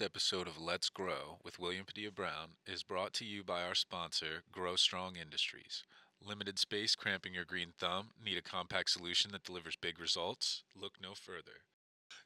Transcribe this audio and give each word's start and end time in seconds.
This 0.00 0.06
episode 0.06 0.48
of 0.48 0.58
Let's 0.58 0.88
Grow 0.88 1.40
with 1.44 1.58
William 1.58 1.84
Padilla 1.84 2.10
Brown 2.10 2.52
is 2.66 2.82
brought 2.82 3.12
to 3.12 3.26
you 3.26 3.44
by 3.44 3.62
our 3.62 3.74
sponsor, 3.74 4.44
Grow 4.50 4.74
Strong 4.74 5.16
Industries. 5.16 5.84
Limited 6.24 6.58
space 6.58 6.94
cramping 6.94 7.34
your 7.34 7.44
green 7.44 7.74
thumb? 7.78 8.12
Need 8.24 8.38
a 8.38 8.42
compact 8.42 8.88
solution 8.88 9.30
that 9.32 9.44
delivers 9.44 9.76
big 9.76 10.00
results? 10.00 10.62
Look 10.74 10.94
no 11.02 11.12
further. 11.12 11.64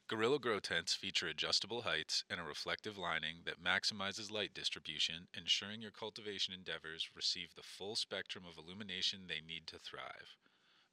Gorilla 0.07 0.39
Grow 0.39 0.59
tents 0.61 0.93
feature 0.93 1.27
adjustable 1.27 1.81
heights 1.81 2.23
and 2.29 2.39
a 2.39 2.43
reflective 2.43 2.97
lining 2.97 3.39
that 3.43 3.61
maximizes 3.61 4.31
light 4.31 4.53
distribution, 4.53 5.27
ensuring 5.33 5.81
your 5.81 5.91
cultivation 5.91 6.53
endeavors 6.53 7.09
receive 7.13 7.55
the 7.55 7.61
full 7.61 7.97
spectrum 7.97 8.45
of 8.47 8.57
illumination 8.57 9.23
they 9.27 9.41
need 9.45 9.67
to 9.67 9.79
thrive. 9.79 10.37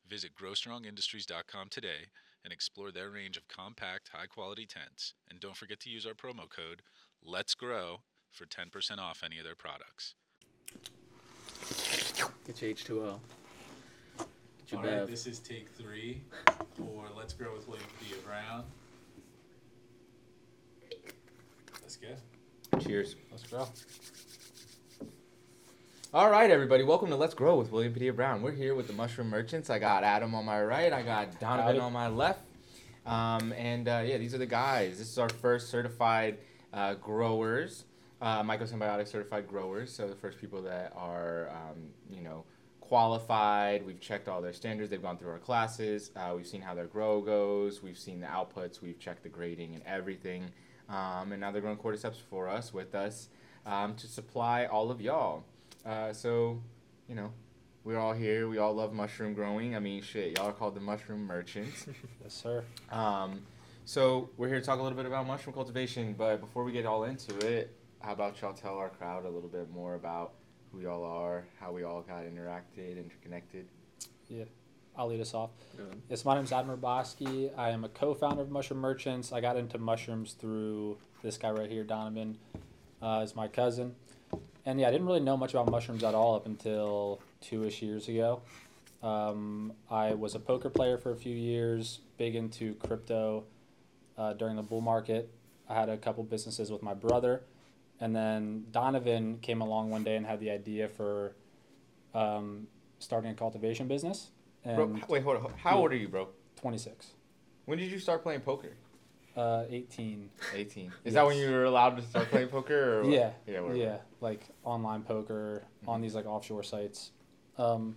Visit 0.09 0.33
growstrongindustries.com 0.35 1.69
today 1.69 2.11
and 2.45 2.53
explore 2.53 2.91
their 2.91 3.11
range 3.11 3.37
of 3.37 3.49
compact, 3.49 4.11
high 4.13 4.27
quality 4.27 4.67
tents. 4.67 5.15
And 5.29 5.41
don't 5.41 5.57
forget 5.57 5.81
to 5.81 5.91
use 5.91 6.07
our 6.07 6.15
promo 6.15 6.49
code 6.49 6.83
Let's 7.25 7.55
Grow 7.55 8.01
for 8.31 8.47
10% 8.47 8.99
off 8.99 9.23
any 9.25 9.39
of 9.39 9.45
their 9.45 9.55
products. 9.55 10.15
Get 12.47 12.61
your 12.61 12.75
H2O. 12.75 13.19
Get 14.19 14.27
your 14.69 14.81
All 14.81 14.87
right, 14.87 14.99
Bev. 14.99 15.11
this 15.11 15.27
is 15.27 15.39
take 15.39 15.69
three 15.71 16.23
for 16.77 17.07
Let's 17.17 17.33
Grow 17.35 17.55
with 17.55 17.69
William 17.69 17.87
Padilla 17.99 18.23
Brown. 18.27 18.65
Let's 21.81 21.97
go. 21.97 22.09
Cheers. 22.81 23.17
Let's 23.31 23.45
grow. 23.45 23.69
All 26.15 26.29
right, 26.31 26.51
everybody. 26.51 26.85
Welcome 26.85 27.09
to 27.09 27.17
Let's 27.17 27.33
Grow 27.33 27.57
with 27.57 27.73
William 27.73 27.95
Padilla 27.95 28.13
Brown. 28.13 28.43
We're 28.43 28.53
here 28.53 28.75
with 28.75 28.87
the 28.87 28.93
Mushroom 28.93 29.31
Merchants. 29.31 29.71
I 29.71 29.79
got 29.79 30.05
Adam 30.05 30.35
on 30.35 30.45
my 30.45 30.63
right. 30.63 30.93
I 30.93 31.01
got 31.01 31.41
Donovan 31.41 31.77
Howdy. 31.77 31.79
on 31.79 31.91
my 31.95 32.09
left. 32.09 32.45
Um, 33.07 33.55
and 33.55 33.89
uh, 33.89 34.03
yeah, 34.05 34.19
these 34.19 34.35
are 34.35 34.39
the 34.39 34.45
guys. 34.45 34.99
This 34.99 35.09
is 35.09 35.17
our 35.17 35.31
first 35.31 35.71
certified 35.71 36.37
uh, 36.75 36.97
growers, 36.97 37.87
uh, 38.21 38.43
mycosymbiotic 38.43 39.09
certified 39.09 39.49
growers. 39.49 39.91
So 39.91 40.07
the 40.07 40.15
first 40.15 40.39
people 40.39 40.61
that 40.61 40.93
are, 40.95 41.49
um, 41.49 41.85
you 42.11 42.21
know, 42.21 42.45
qualified. 42.81 43.87
We've 43.87 43.99
checked 43.99 44.29
all 44.29 44.43
their 44.43 44.53
standards. 44.53 44.91
They've 44.91 45.01
gone 45.01 45.17
through 45.17 45.31
our 45.31 45.39
classes. 45.39 46.11
Uh, 46.15 46.35
we've 46.37 46.47
seen 46.47 46.61
how 46.61 46.75
their 46.75 46.89
grow 46.89 47.23
goes. 47.23 47.83
We've 47.83 47.99
seen 47.99 48.21
the 48.21 48.27
outputs. 48.27 48.83
We've 48.83 48.99
checked 48.99 49.23
the 49.23 49.31
grading 49.31 49.77
and 49.77 49.83
everything. 49.87 50.51
Um, 50.91 51.33
and 51.33 51.41
now 51.41 51.53
they're 51.53 51.63
growing 51.63 51.79
cordyceps 51.79 52.21
for 52.29 52.51
us, 52.51 52.75
with 52.75 52.95
us, 52.95 53.31
um, 53.65 53.95
to 53.95 54.07
supply 54.07 54.67
all 54.67 54.91
of 54.91 55.01
y'all. 55.01 55.45
Uh, 55.85 56.13
so, 56.13 56.63
you 57.09 57.15
know, 57.15 57.33
we're 57.85 57.99
all 57.99 58.13
here. 58.13 58.49
We 58.49 58.59
all 58.59 58.75
love 58.75 58.93
mushroom 58.93 59.35
growing. 59.35 59.75
I 59.75 59.81
mean, 59.81 60.03
shit, 60.03 60.39
y'all 60.39 60.49
are 60.49 60.53
called 60.53 60.75
the 60.75 60.81
mushroom 60.81 61.25
merchants. 61.25 61.87
Yes, 62.23 62.35
sir. 62.35 62.65
Um, 62.91 63.43
so 63.85 64.31
we're 64.37 64.49
here 64.49 64.61
to 64.61 64.65
talk 64.65 64.79
a 64.79 64.83
little 64.83 64.97
bit 64.97 65.07
about 65.07 65.27
mushroom 65.27 65.55
cultivation. 65.55 66.15
But 66.17 66.41
before 66.41 66.63
we 66.63 66.71
get 66.71 66.87
all 66.87 67.05
into 67.05 67.37
it, 67.45 67.77
how 68.01 68.13
about 68.13 68.41
y'all 68.41 68.53
tell 68.53 68.79
our 68.79 68.91
crowd 68.91 69.25
a 69.25 69.29
little 69.29 69.49
bit 69.49 69.71
more 69.71 69.97
about 69.97 70.35
who 70.73 70.81
y'all 70.81 71.05
are, 71.05 71.45
how 71.61 71.71
we 71.73 71.85
all 71.85 72.03
got 72.03 72.23
interacted, 72.25 72.97
interconnected. 72.97 73.67
Yeah. 74.29 74.45
I'll 74.97 75.07
lead 75.07 75.21
us 75.21 75.33
off. 75.33 75.51
Yes, 76.11 76.25
my 76.25 76.35
name's 76.35 76.53
Adam 76.53 76.77
Roboski. 76.77 77.51
I 77.57 77.71
am 77.71 77.85
a 77.85 77.89
co-founder 77.89 78.43
of 78.43 78.51
Mushroom 78.51 78.81
Merchants. 78.81 79.33
I 79.33 79.41
got 79.41 79.57
into 79.57 79.79
mushrooms 79.79 80.35
through 80.35 80.99
this 81.23 81.39
guy 81.39 81.51
right 81.51 81.71
here, 81.71 81.83
Donovan, 81.83 82.37
uh, 83.01 83.23
is 83.25 83.35
my 83.35 83.49
cousin. 83.49 83.95
And 84.65 84.79
yeah, 84.81 84.89
I 84.89 84.91
didn't 84.91 85.07
really 85.07 85.21
know 85.21 85.37
much 85.37 85.55
about 85.55 85.71
mushrooms 85.71 86.05
at 86.05 86.15
all 86.15 86.35
up 86.37 86.47
until 86.47 87.21
two-ish 87.41 87.83
years 87.83 88.09
ago. 88.09 88.43
Um, 89.03 89.73
I 89.91 90.15
was 90.15 90.35
a 90.35 90.39
poker 90.39 90.71
player 90.71 90.97
for 90.97 91.11
a 91.11 91.17
few 91.17 91.35
years, 91.35 92.01
big 92.17 92.37
into 92.37 92.75
crypto 92.75 93.45
uh, 94.17 94.35
during 94.35 94.55
the 94.55 94.63
bull 94.63 94.81
market. 94.81 95.31
I 95.69 95.75
had 95.75 95.89
a 95.89 95.97
couple 95.97 96.23
businesses 96.23 96.71
with 96.71 96.83
my 96.83 96.95
brother. 96.95 97.43
And 98.01 98.15
then 98.15 98.65
Donovan 98.71 99.39
came 99.39 99.61
along 99.61 99.91
one 99.91 100.05
day 100.05 100.17
and 100.17 100.27
had 100.27 100.41
the 100.41 100.51
idea 100.51 100.89
for 100.89 101.35
um, 102.15 102.67
starting 102.99 103.31
a 103.31 103.35
cultivation 103.35 103.89
business. 103.89 104.31
And 104.65 104.77
Bro, 104.77 105.01
wait, 105.09 105.23
hold 105.25 105.37
on. 105.37 105.53
How 105.57 105.79
old 105.79 105.93
are 105.93 105.97
you, 105.97 106.09
bro? 106.09 106.29
26. 106.61 107.13
When 107.65 107.79
did 107.79 107.91
you 107.91 107.99
start 107.99 108.23
playing 108.23 108.41
poker? 108.41 108.77
Uh, 109.37 109.65
18. 109.71 110.29
18. 110.55 110.93
Is 111.05 111.15
that 111.15 111.25
when 111.27 111.37
you 111.39 111.51
were 111.51 111.65
allowed 111.65 111.97
to 111.97 112.03
start 112.03 112.29
playing 112.29 112.49
poker? 112.49 112.99
Or 112.99 113.03
what? 113.05 113.13
Yeah. 113.13 113.31
Yeah, 113.47 113.61
whatever. 113.61 113.79
Yeah, 113.79 113.97
like 114.21 114.43
online 114.65 115.03
poker 115.03 115.63
on 115.87 116.01
these 116.01 116.15
like 116.15 116.27
offshore 116.27 116.63
sites. 116.63 117.13
Um, 117.57 117.97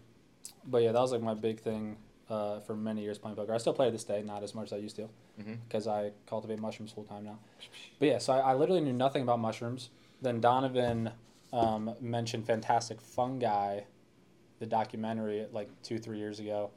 but 0.65 0.81
yeah, 0.83 0.91
that 0.91 0.99
was 0.99 1.11
like 1.11 1.21
my 1.21 1.33
big 1.33 1.59
thing 1.59 1.97
uh, 2.29 2.59
for 2.61 2.75
many 2.75 3.01
years 3.01 3.17
playing 3.17 3.35
poker. 3.35 3.53
I 3.53 3.57
still 3.57 3.73
play 3.73 3.87
to 3.87 3.91
this 3.91 4.03
day, 4.03 4.21
not 4.21 4.43
as 4.43 4.55
much 4.55 4.67
as 4.67 4.73
I 4.73 4.77
used 4.77 4.95
to, 4.95 5.09
because 5.67 5.87
I 5.87 6.11
cultivate 6.27 6.59
mushrooms 6.59 6.91
full 6.91 7.03
time 7.03 7.25
now. 7.25 7.39
But 7.99 8.07
yeah, 8.07 8.17
so 8.17 8.33
I, 8.33 8.51
I 8.51 8.53
literally 8.55 8.81
knew 8.81 8.93
nothing 8.93 9.21
about 9.23 9.39
mushrooms. 9.39 9.89
Then 10.21 10.39
Donovan 10.41 11.11
um, 11.53 11.93
mentioned 12.01 12.45
Fantastic 12.45 12.99
Fungi, 13.01 13.81
the 14.59 14.65
documentary, 14.65 15.45
like 15.51 15.69
two 15.83 15.97
three 15.99 16.17
years 16.17 16.39
ago. 16.39 16.71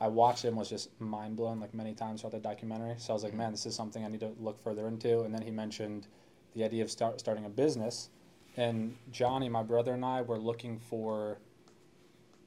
I 0.00 0.08
watched 0.08 0.44
it 0.44 0.48
and 0.48 0.56
was 0.56 0.68
just 0.68 0.88
mind 1.00 1.36
blown 1.36 1.60
like 1.60 1.74
many 1.74 1.94
times 1.94 2.20
throughout 2.20 2.32
the 2.32 2.38
documentary. 2.38 2.94
So 2.98 3.12
I 3.12 3.14
was 3.14 3.22
like, 3.22 3.32
mm-hmm. 3.32 3.40
man, 3.40 3.52
this 3.52 3.66
is 3.66 3.74
something 3.74 4.04
I 4.04 4.08
need 4.08 4.20
to 4.20 4.32
look 4.38 4.62
further 4.62 4.86
into. 4.86 5.22
And 5.22 5.34
then 5.34 5.42
he 5.42 5.50
mentioned 5.50 6.06
the 6.54 6.64
idea 6.64 6.82
of 6.82 6.90
start, 6.90 7.18
starting 7.20 7.44
a 7.44 7.48
business. 7.48 8.10
And 8.56 8.96
Johnny, 9.10 9.48
my 9.48 9.62
brother, 9.62 9.94
and 9.94 10.04
I 10.04 10.22
were 10.22 10.38
looking 10.38 10.78
for 10.78 11.38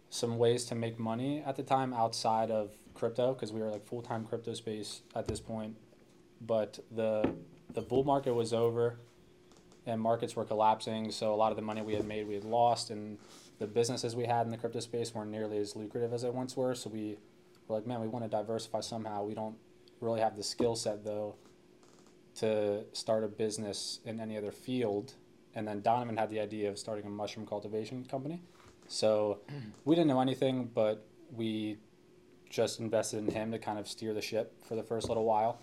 some 0.09 0.37
ways 0.37 0.65
to 0.65 0.75
make 0.75 0.99
money 0.99 1.41
at 1.45 1.55
the 1.55 1.63
time 1.63 1.93
outside 1.93 2.51
of 2.51 2.71
crypto 2.93 3.33
because 3.33 3.51
we 3.51 3.61
were 3.61 3.69
like 3.69 3.85
full 3.85 4.01
time 4.01 4.25
crypto 4.25 4.53
space 4.53 5.01
at 5.15 5.27
this 5.27 5.39
point. 5.39 5.75
But 6.41 6.79
the 6.91 7.33
the 7.73 7.81
bull 7.81 8.03
market 8.03 8.33
was 8.33 8.53
over 8.53 8.97
and 9.85 9.99
markets 9.99 10.35
were 10.35 10.45
collapsing. 10.45 11.11
So 11.11 11.33
a 11.33 11.35
lot 11.35 11.51
of 11.51 11.55
the 11.55 11.61
money 11.61 11.81
we 11.81 11.95
had 11.95 12.05
made, 12.05 12.27
we 12.27 12.35
had 12.35 12.43
lost. 12.43 12.89
And 12.89 13.17
the 13.59 13.67
businesses 13.67 14.15
we 14.15 14.25
had 14.25 14.45
in 14.45 14.51
the 14.51 14.57
crypto 14.57 14.79
space 14.79 15.13
weren't 15.13 15.31
nearly 15.31 15.57
as 15.57 15.75
lucrative 15.75 16.13
as 16.13 16.21
they 16.21 16.29
once 16.29 16.55
were. 16.55 16.75
So 16.75 16.89
we 16.89 17.17
were 17.71 17.77
like, 17.77 17.87
man, 17.87 18.01
we 18.01 18.07
want 18.07 18.25
to 18.25 18.29
diversify 18.29 18.81
somehow. 18.81 19.23
We 19.23 19.33
don't 19.33 19.55
really 19.99 20.19
have 20.19 20.35
the 20.35 20.43
skill 20.43 20.75
set 20.75 21.03
though 21.03 21.35
to 22.35 22.83
start 22.93 23.23
a 23.23 23.27
business 23.27 23.99
in 24.05 24.19
any 24.19 24.37
other 24.37 24.51
field. 24.51 25.13
And 25.55 25.67
then 25.67 25.81
Donovan 25.81 26.17
had 26.17 26.29
the 26.29 26.39
idea 26.39 26.69
of 26.69 26.77
starting 26.77 27.05
a 27.05 27.09
mushroom 27.09 27.45
cultivation 27.45 28.05
company. 28.05 28.41
So 28.87 29.39
we 29.85 29.95
didn't 29.95 30.07
know 30.07 30.21
anything, 30.21 30.69
but 30.73 31.05
we 31.33 31.77
just 32.49 32.79
invested 32.79 33.19
in 33.19 33.31
him 33.31 33.51
to 33.51 33.59
kind 33.59 33.79
of 33.79 33.87
steer 33.87 34.13
the 34.13 34.21
ship 34.21 34.53
for 34.67 34.75
the 34.75 34.83
first 34.83 35.07
little 35.07 35.25
while. 35.25 35.59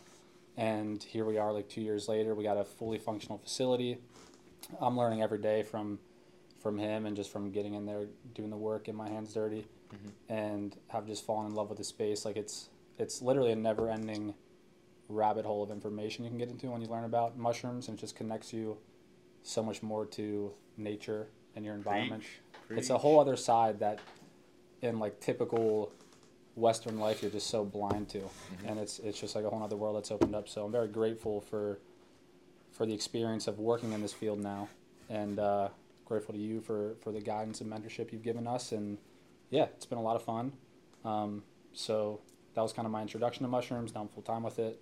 And 0.57 1.03
here 1.03 1.25
we 1.25 1.39
are, 1.39 1.53
like 1.53 1.69
two 1.69 1.81
years 1.81 2.09
later. 2.09 2.35
We 2.35 2.43
got 2.43 2.57
a 2.57 2.65
fully 2.65 2.99
functional 2.99 3.39
facility. 3.39 3.99
I'm 4.81 4.97
learning 4.97 5.23
every 5.23 5.39
day 5.39 5.63
from 5.63 5.99
from 6.61 6.77
him 6.77 7.07
and 7.07 7.15
just 7.15 7.31
from 7.31 7.53
getting 7.53 7.75
in 7.75 7.87
there, 7.87 8.07
doing 8.35 8.51
the 8.51 8.57
work, 8.57 8.87
getting 8.87 8.99
my 8.99 9.09
hands 9.09 9.33
dirty, 9.33 9.65
and 10.29 10.77
have 10.89 11.07
just 11.07 11.25
fallen 11.25 11.47
in 11.47 11.55
love 11.55 11.69
with 11.69 11.79
the 11.79 11.85
space. 11.85 12.25
Like 12.25 12.37
it's 12.37 12.69
it's 12.99 13.23
literally 13.23 13.53
a 13.53 13.57
never 13.57 13.91
ending 13.91 14.35
rabbit 15.09 15.47
hole 15.47 15.63
of 15.63 15.71
information 15.71 16.25
you 16.25 16.31
can 16.31 16.39
get 16.39 16.49
into 16.51 16.71
when 16.71 16.81
you 16.83 16.89
learn 16.89 17.05
about 17.05 17.39
mushrooms, 17.39 17.89
and 17.89 17.99
it 17.99 18.01
just 18.01 18.17
connects 18.17 18.53
you 18.53 18.77
so 19.43 19.63
much 19.63 19.83
more 19.83 20.05
to 20.05 20.53
nature 20.77 21.29
and 21.57 21.65
your 21.65 21.75
environment. 21.75 22.23
It's 22.79 22.91
a 22.91 22.99
whole 22.99 23.19
other 23.19 23.37
side 23.37 23.79
that, 23.81 24.01
in 24.83 24.99
like 24.99 25.21
typical 25.21 25.93
Western 26.55 26.99
life, 26.99 27.23
you're 27.23 27.31
just 27.31 27.47
so 27.49 27.65
blind 27.65 28.09
to, 28.11 28.21
and 28.67 28.79
it's 28.79 28.99
it's 28.99 29.19
just 29.19 29.35
like 29.35 29.45
a 29.45 29.51
whole 29.51 29.63
other 29.63 29.77
world 29.77 29.97
that's 29.97 30.11
opened 30.11 30.35
up. 30.35 30.49
So 30.49 30.65
I'm 30.65 30.73
very 30.73 30.89
grateful 30.89 31.41
for 31.41 31.79
for 32.73 32.85
the 32.85 32.93
experience 32.93 33.47
of 33.47 33.59
working 33.59 33.93
in 33.93 34.03
this 34.03 34.13
field 34.13 34.41
now, 34.41 34.69
and 35.09 35.39
uh, 35.39 35.69
grateful 36.05 36.35
to 36.35 36.41
you 36.41 36.61
for 36.61 36.97
for 37.01 37.13
the 37.13 37.21
guidance 37.21 37.61
and 37.61 37.73
mentorship 37.73 38.13
you've 38.13 38.23
given 38.23 38.47
us. 38.47 38.73
And 38.73 38.99
yeah, 39.51 39.65
it's 39.77 39.87
been 39.87 39.99
a 39.99 40.03
lot 40.03 40.17
of 40.17 40.23
fun. 40.23 40.53
Um, 41.05 41.43
so 41.73 42.21
that 42.55 42.63
was 42.63 42.73
kind 42.73 42.87
of 42.87 42.93
my 42.93 43.03
introduction 43.03 43.43
to 43.45 43.49
mushrooms. 43.49 43.95
Now 43.95 44.03
I'm 44.03 44.09
full 44.09 44.23
time 44.23 44.43
with 44.43 44.59
it, 44.59 44.81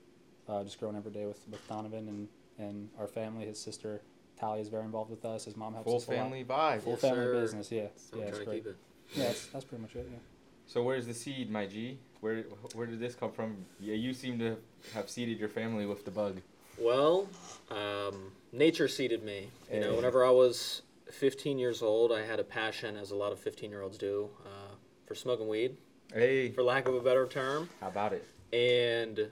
uh, 0.49 0.63
just 0.65 0.79
growing 0.81 0.97
every 0.97 1.13
day 1.13 1.27
with 1.27 1.41
with 1.51 1.67
Donovan 1.69 2.09
and 2.09 2.29
and 2.59 2.89
our 2.99 3.07
family. 3.07 3.47
His 3.47 3.59
sister 3.61 4.03
Talia 4.39 4.61
is 4.63 4.69
very 4.69 4.85
involved 4.85 5.11
with 5.11 5.25
us. 5.25 5.45
His 5.45 5.57
mom 5.57 5.75
helps 5.75 5.87
Full 5.89 5.97
us 5.97 6.07
a 6.09 6.11
lot. 6.11 6.17
family 6.17 6.45
vibe. 6.45 6.83
Full 6.83 6.93
Yes, 6.93 7.01
family 7.01 7.25
sir. 7.25 7.41
business, 7.41 7.73
yeah. 7.73 7.87
So 7.97 8.19
yeah, 8.19 8.25
it's 8.25 8.39
great. 8.39 8.65
keep 8.65 8.67
it. 8.67 8.77
Yeah, 9.15 9.25
that's, 9.25 9.47
that's 9.47 9.65
pretty 9.65 9.83
much 9.83 9.95
it. 9.95 10.09
Yeah. 10.11 10.19
So 10.67 10.83
where's 10.83 11.07
the 11.07 11.15
seed, 11.15 11.51
my 11.51 11.67
G? 11.67 11.99
Where 12.21 12.43
where 12.75 12.87
did 12.87 12.99
this 12.99 13.15
come 13.15 13.31
from? 13.33 13.57
Yeah, 13.81 13.95
you 13.95 14.13
seem 14.13 14.39
to 14.41 14.57
have 14.95 15.09
seeded 15.09 15.39
your 15.39 15.49
family 15.49 15.87
with 15.87 16.05
the 16.05 16.11
bug. 16.11 16.41
Well, 16.79 17.29
um, 17.71 18.33
nature 18.53 18.89
seeded 18.89 19.23
me. 19.23 19.49
You 19.73 19.81
know, 19.81 19.95
whenever 19.95 20.25
I 20.25 20.31
was 20.31 20.83
15 21.11 21.58
years 21.58 21.82
old, 21.82 22.12
I 22.12 22.25
had 22.25 22.41
a 22.41 22.44
passion, 22.44 22.97
as 22.97 23.11
a 23.11 23.17
lot 23.17 23.32
of 23.32 23.38
15 23.38 23.70
year 23.70 23.82
olds 23.82 23.99
do, 23.99 24.29
uh, 24.44 24.75
for 25.06 25.14
smoking 25.14 25.49
weed, 25.49 25.76
Hey, 26.12 26.50
for 26.50 26.62
lack 26.62 26.87
of 26.88 26.94
a 26.94 27.00
better 27.00 27.26
term. 27.26 27.69
how 27.81 27.88
about 27.88 28.12
it? 28.12 28.26
And 28.53 29.29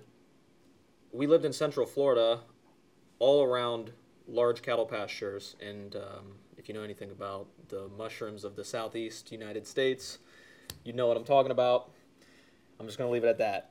we 1.13 1.27
lived 1.27 1.45
in 1.45 1.53
Central 1.53 1.87
Florida, 1.87 2.41
all 3.19 3.45
around 3.45 3.93
large 4.27 4.63
cattle 4.63 4.87
pastures. 4.87 5.57
And 5.61 5.95
um, 5.97 6.35
if 6.57 6.69
you 6.69 6.75
know 6.75 6.83
anything 6.83 7.11
about 7.11 7.47
the 7.69 7.89
mushrooms 7.97 8.45
of 8.45 8.57
the 8.57 8.65
southeast 8.65 9.31
United 9.31 9.67
States, 9.67 10.19
you 10.85 10.93
know 10.93 11.07
what 11.07 11.17
I'm 11.17 11.25
talking 11.25 11.53
about. 11.53 11.91
I'm 12.81 12.87
just 12.87 12.99
going 12.99 13.09
to 13.09 13.13
leave 13.13 13.25
it 13.25 13.29
at 13.29 13.39
that. 13.39 13.71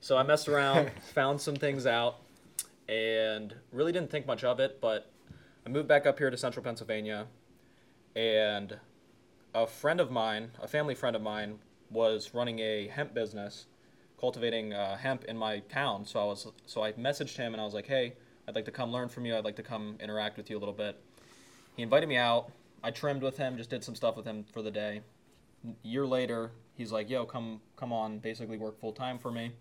So 0.00 0.16
I 0.16 0.22
messed 0.22 0.48
around, 0.48 0.90
found 1.14 1.40
some 1.40 1.56
things 1.56 1.86
out, 1.86 2.16
and 2.88 3.54
really 3.72 3.92
didn't 3.92 4.10
think 4.10 4.26
much 4.26 4.44
of 4.44 4.60
it. 4.60 4.80
But 4.80 5.10
I 5.66 5.68
moved 5.68 5.88
back 5.88 6.06
up 6.06 6.18
here 6.18 6.30
to 6.30 6.36
central 6.36 6.64
Pennsylvania, 6.64 7.26
and 8.16 8.78
a 9.54 9.66
friend 9.66 10.00
of 10.00 10.10
mine, 10.10 10.52
a 10.60 10.66
family 10.66 10.94
friend 10.94 11.14
of 11.14 11.20
mine, 11.20 11.58
was 11.90 12.32
running 12.32 12.58
a 12.60 12.88
hemp 12.88 13.12
business, 13.12 13.66
cultivating 14.18 14.72
uh, 14.72 14.96
hemp 14.96 15.24
in 15.24 15.36
my 15.36 15.58
town. 15.60 16.06
So 16.06 16.20
I 16.20 16.24
was, 16.24 16.46
so 16.64 16.82
I 16.82 16.92
messaged 16.92 17.36
him 17.36 17.52
and 17.52 17.60
I 17.60 17.64
was 17.64 17.74
like, 17.74 17.86
"Hey, 17.86 18.14
I'd 18.48 18.54
like 18.54 18.64
to 18.66 18.70
come 18.70 18.90
learn 18.90 19.10
from 19.10 19.26
you. 19.26 19.36
I'd 19.36 19.44
like 19.44 19.56
to 19.56 19.62
come 19.62 19.96
interact 20.00 20.38
with 20.38 20.48
you 20.48 20.56
a 20.56 20.60
little 20.60 20.74
bit." 20.74 20.98
He 21.76 21.82
invited 21.82 22.08
me 22.08 22.16
out. 22.16 22.50
I 22.82 22.90
trimmed 22.90 23.22
with 23.22 23.36
him, 23.36 23.58
just 23.58 23.68
did 23.68 23.84
some 23.84 23.94
stuff 23.94 24.16
with 24.16 24.24
him 24.24 24.44
for 24.52 24.62
the 24.62 24.70
day. 24.70 25.02
A 25.66 25.86
year 25.86 26.06
later, 26.06 26.52
he's 26.74 26.90
like, 26.90 27.10
"Yo, 27.10 27.26
come, 27.26 27.60
come 27.76 27.92
on, 27.92 28.18
basically 28.18 28.56
work 28.56 28.80
full 28.80 28.92
time 28.92 29.18
for 29.18 29.30
me." 29.30 29.52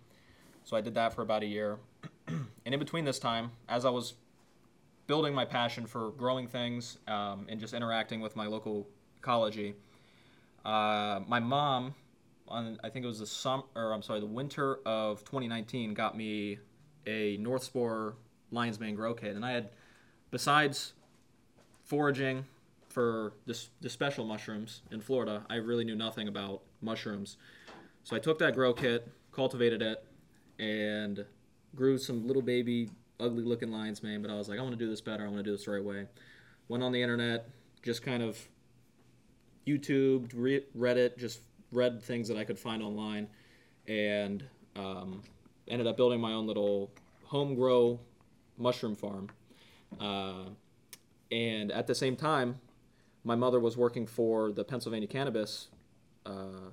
So 0.64 0.78
I 0.78 0.82
did 0.82 0.96
that 0.96 1.14
for 1.14 1.24
about 1.24 1.44
a 1.44 1.48
year. 1.48 1.78
and 2.28 2.48
in 2.66 2.80
between 2.80 3.04
this 3.04 3.20
time, 3.20 3.52
as 3.68 3.84
I 3.84 3.90
was 3.90 4.14
building 5.10 5.34
my 5.34 5.44
passion 5.44 5.88
for 5.88 6.12
growing 6.12 6.48
things 6.48 7.00
um, 7.08 7.48
and 7.50 7.60
just 7.60 7.74
interacting 7.74 8.22
with 8.22 8.36
my 8.36 8.46
local 8.46 8.88
ecology, 9.18 9.74
uh, 10.64 11.20
my 11.28 11.40
mom, 11.40 11.96
on 12.48 12.80
I 12.84 12.90
think 12.90 13.06
it 13.06 13.08
was 13.08 13.18
the 13.18 13.26
summer, 13.26 13.64
or 13.76 13.92
I'm 13.92 14.04
sorry, 14.04 14.20
the 14.20 14.28
winter 14.28 14.78
of 14.86 15.26
2019, 15.26 15.96
got 15.96 16.16
me 16.16 16.60
a 17.08 17.38
North 17.38 17.64
Spore 17.64 18.18
Lion's 18.52 18.80
Mane 18.80 18.94
grow 18.94 19.16
kit, 19.16 19.36
and 19.36 19.44
I 19.44 19.54
had, 19.54 19.70
besides 20.30 20.94
foraging 21.86 22.46
for 22.88 23.34
the, 23.48 23.60
the 23.82 23.90
special 23.90 24.26
mushrooms 24.26 24.84
in 24.92 25.02
Florida, 25.02 25.44
I 25.50 25.56
really 25.56 25.86
knew 25.86 25.96
nothing 25.96 26.28
about 26.28 26.62
mushrooms. 26.82 27.38
So 28.04 28.16
I 28.16 28.20
took 28.20 28.38
that 28.40 28.54
grow 28.54 28.74
kit, 28.76 29.08
cultivated 29.32 29.82
it, 29.82 30.06
and 30.60 31.26
grew 31.76 31.98
some 31.98 32.28
little 32.28 32.44
baby 32.44 32.92
ugly 33.20 33.44
looking 33.44 33.72
lion's 33.72 34.02
mane, 34.02 34.22
but 34.22 34.32
I 34.32 34.36
was 34.36 34.50
like, 34.50 34.60
I 34.60 34.62
want 34.62 34.78
to 34.78 34.84
do 34.84 34.90
this 34.90 35.02
better. 35.02 35.24
I 35.24 35.28
want 35.28 35.38
to 35.38 35.44
do 35.44 35.52
this 35.52 35.66
the 35.66 35.72
right 35.72 35.84
way. 35.84 36.06
Went 36.68 36.84
on 36.84 36.92
the 36.92 37.02
internet, 37.02 37.50
just 37.84 38.04
kind 38.04 38.24
of 38.24 38.38
YouTube, 39.68 40.32
re- 40.36 40.66
Reddit, 40.78 41.18
just 41.18 41.42
read 41.72 42.02
things 42.02 42.28
that 42.28 42.38
I 42.38 42.44
could 42.44 42.58
find 42.58 42.82
online, 42.82 43.28
and 43.88 44.44
um, 44.76 45.22
ended 45.68 45.88
up 45.88 45.98
building 45.98 46.20
my 46.20 46.34
own 46.34 46.48
little 46.48 46.92
home 47.26 47.56
grow 47.56 48.00
mushroom 48.58 48.96
farm. 48.96 49.30
Uh, 50.00 50.50
and 51.32 51.72
at 51.72 51.88
the 51.88 51.96
same 51.96 52.16
time, 52.16 52.60
my 53.24 53.36
mother 53.36 53.60
was 53.60 53.78
working 53.78 54.08
for 54.08 54.52
the 54.52 54.64
Pennsylvania 54.64 55.08
cannabis 55.08 55.68
uh, 56.26 56.72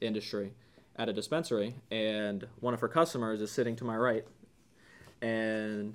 industry 0.00 0.52
at 0.96 1.08
a 1.08 1.12
dispensary, 1.12 1.74
and 1.90 2.46
one 2.60 2.74
of 2.74 2.80
her 2.80 2.88
customers 2.88 3.40
is 3.40 3.50
sitting 3.50 3.76
to 3.76 3.84
my 3.84 3.96
right, 3.96 4.26
and 5.22 5.94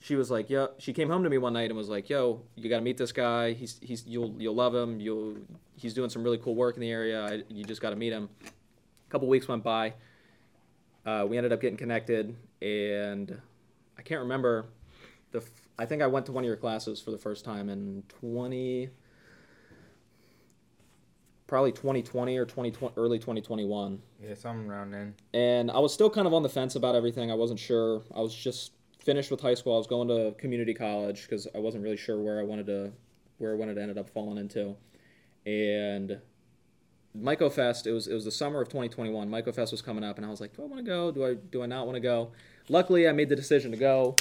she 0.00 0.16
was 0.16 0.30
like, 0.30 0.50
"Yo," 0.50 0.68
she 0.78 0.92
came 0.92 1.08
home 1.08 1.22
to 1.22 1.30
me 1.30 1.38
one 1.38 1.52
night 1.52 1.70
and 1.70 1.76
was 1.76 1.88
like, 1.88 2.10
"Yo, 2.10 2.42
you 2.56 2.68
got 2.68 2.76
to 2.76 2.82
meet 2.82 2.96
this 2.96 3.12
guy. 3.12 3.52
He's 3.52 3.78
he's 3.82 4.06
you'll 4.06 4.34
you'll 4.38 4.54
love 4.54 4.74
him. 4.74 5.00
You'll 5.00 5.36
he's 5.76 5.94
doing 5.94 6.10
some 6.10 6.24
really 6.24 6.38
cool 6.38 6.54
work 6.54 6.74
in 6.74 6.80
the 6.80 6.90
area. 6.90 7.24
I, 7.24 7.42
you 7.48 7.64
just 7.64 7.80
got 7.80 7.90
to 7.90 7.96
meet 7.96 8.12
him." 8.12 8.28
A 8.44 9.10
couple 9.10 9.28
weeks 9.28 9.48
went 9.48 9.62
by. 9.62 9.94
Uh, 11.06 11.26
we 11.28 11.36
ended 11.36 11.52
up 11.52 11.60
getting 11.60 11.78
connected, 11.78 12.36
and 12.60 13.40
I 13.98 14.02
can't 14.02 14.20
remember 14.20 14.66
the. 15.32 15.38
f- 15.38 15.68
I 15.78 15.86
think 15.86 16.02
I 16.02 16.06
went 16.06 16.26
to 16.26 16.32
one 16.32 16.44
of 16.44 16.48
your 16.48 16.56
classes 16.56 17.00
for 17.00 17.10
the 17.10 17.18
first 17.18 17.44
time 17.44 17.68
in 17.68 18.02
twenty. 18.08 18.90
Probably 21.50 21.72
2020 21.72 22.38
or 22.38 22.44
2020, 22.46 22.94
early 22.96 23.18
2021 23.18 24.00
Yeah, 24.22 24.34
something 24.34 24.70
around 24.70 24.92
then. 24.92 25.14
and 25.34 25.68
I 25.68 25.80
was 25.80 25.92
still 25.92 26.08
kind 26.08 26.28
of 26.28 26.32
on 26.32 26.44
the 26.44 26.48
fence 26.48 26.76
about 26.76 26.94
everything. 26.94 27.28
I 27.28 27.34
wasn't 27.34 27.58
sure. 27.58 28.02
I 28.14 28.20
was 28.20 28.32
just 28.32 28.70
finished 29.00 29.32
with 29.32 29.40
high 29.40 29.54
school. 29.54 29.74
I 29.74 29.78
was 29.78 29.88
going 29.88 30.06
to 30.06 30.32
community 30.38 30.74
college 30.74 31.22
because 31.22 31.48
I 31.52 31.58
wasn't 31.58 31.82
really 31.82 31.96
sure 31.96 32.20
where 32.20 32.38
I 32.38 32.44
wanted 32.44 32.66
to 32.66 32.92
where 33.38 33.50
I 33.52 33.56
wanted 33.56 33.74
to 33.74 33.82
end 33.82 33.98
up 33.98 34.08
falling 34.10 34.38
into. 34.38 34.76
And 35.44 36.20
Myco 37.18 37.50
Fest, 37.50 37.88
it 37.88 37.92
was 37.92 38.06
it 38.06 38.14
was 38.14 38.24
the 38.24 38.30
summer 38.30 38.60
of 38.60 38.68
2021. 38.68 39.28
Myco 39.28 39.52
Fest 39.52 39.72
was 39.72 39.82
coming 39.82 40.04
up, 40.04 40.18
and 40.18 40.24
I 40.24 40.30
was 40.30 40.40
like, 40.40 40.54
do 40.56 40.62
I 40.62 40.66
want 40.66 40.78
to 40.78 40.84
go? 40.84 41.10
Do 41.10 41.26
I 41.26 41.34
do 41.34 41.64
I 41.64 41.66
not 41.66 41.84
want 41.84 41.96
to 41.96 42.00
go? 42.00 42.30
Luckily, 42.68 43.08
I 43.08 43.12
made 43.12 43.28
the 43.28 43.34
decision 43.34 43.72
to 43.72 43.76
go. 43.76 44.14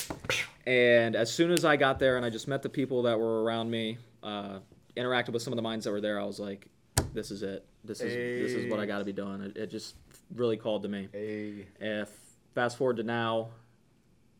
And 0.65 1.15
as 1.15 1.31
soon 1.31 1.51
as 1.51 1.63
I 1.63 1.75
got 1.75 1.99
there, 1.99 2.17
and 2.17 2.25
I 2.25 2.31
just 2.31 2.47
met 2.47 2.63
the 2.63 2.69
people 2.69 3.03
that 3.03 3.19
were 3.19 3.43
around 3.43 3.69
me, 3.69 3.99
uh, 4.23 4.59
interacted 4.97 5.29
with 5.29 5.43
some 5.43 5.53
of 5.53 5.57
the 5.57 5.61
minds 5.61 5.85
that 5.85 5.91
were 5.91 6.01
there, 6.01 6.19
I 6.19 6.23
was 6.25 6.39
like, 6.39 6.67
this 7.13 7.31
is 7.31 7.43
it. 7.43 7.65
This 7.83 8.01
is 8.01 8.13
this 8.13 8.53
is 8.53 8.69
what 8.71 8.79
I 8.79 8.85
got 8.85 8.99
to 8.99 9.05
be 9.05 9.13
doing. 9.13 9.41
It, 9.41 9.57
it 9.57 9.71
just 9.71 9.95
really 10.35 10.57
called 10.57 10.83
to 10.83 10.89
me. 10.89 11.09
Hey. 11.11 11.65
Eh, 11.81 12.01
if 12.01 12.09
fast 12.53 12.77
forward 12.77 12.97
to 12.97 13.03
now, 13.03 13.49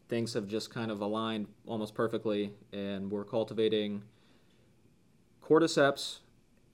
things 0.07 0.33
have 0.33 0.48
just 0.48 0.74
kind 0.74 0.92
of 0.92 1.01
aligned 1.01 1.48
almost 1.66 1.94
perfectly, 1.94 2.54
and 2.74 3.12
we're 3.12 3.24
cultivating 3.24 4.04
cordyceps 5.44 6.19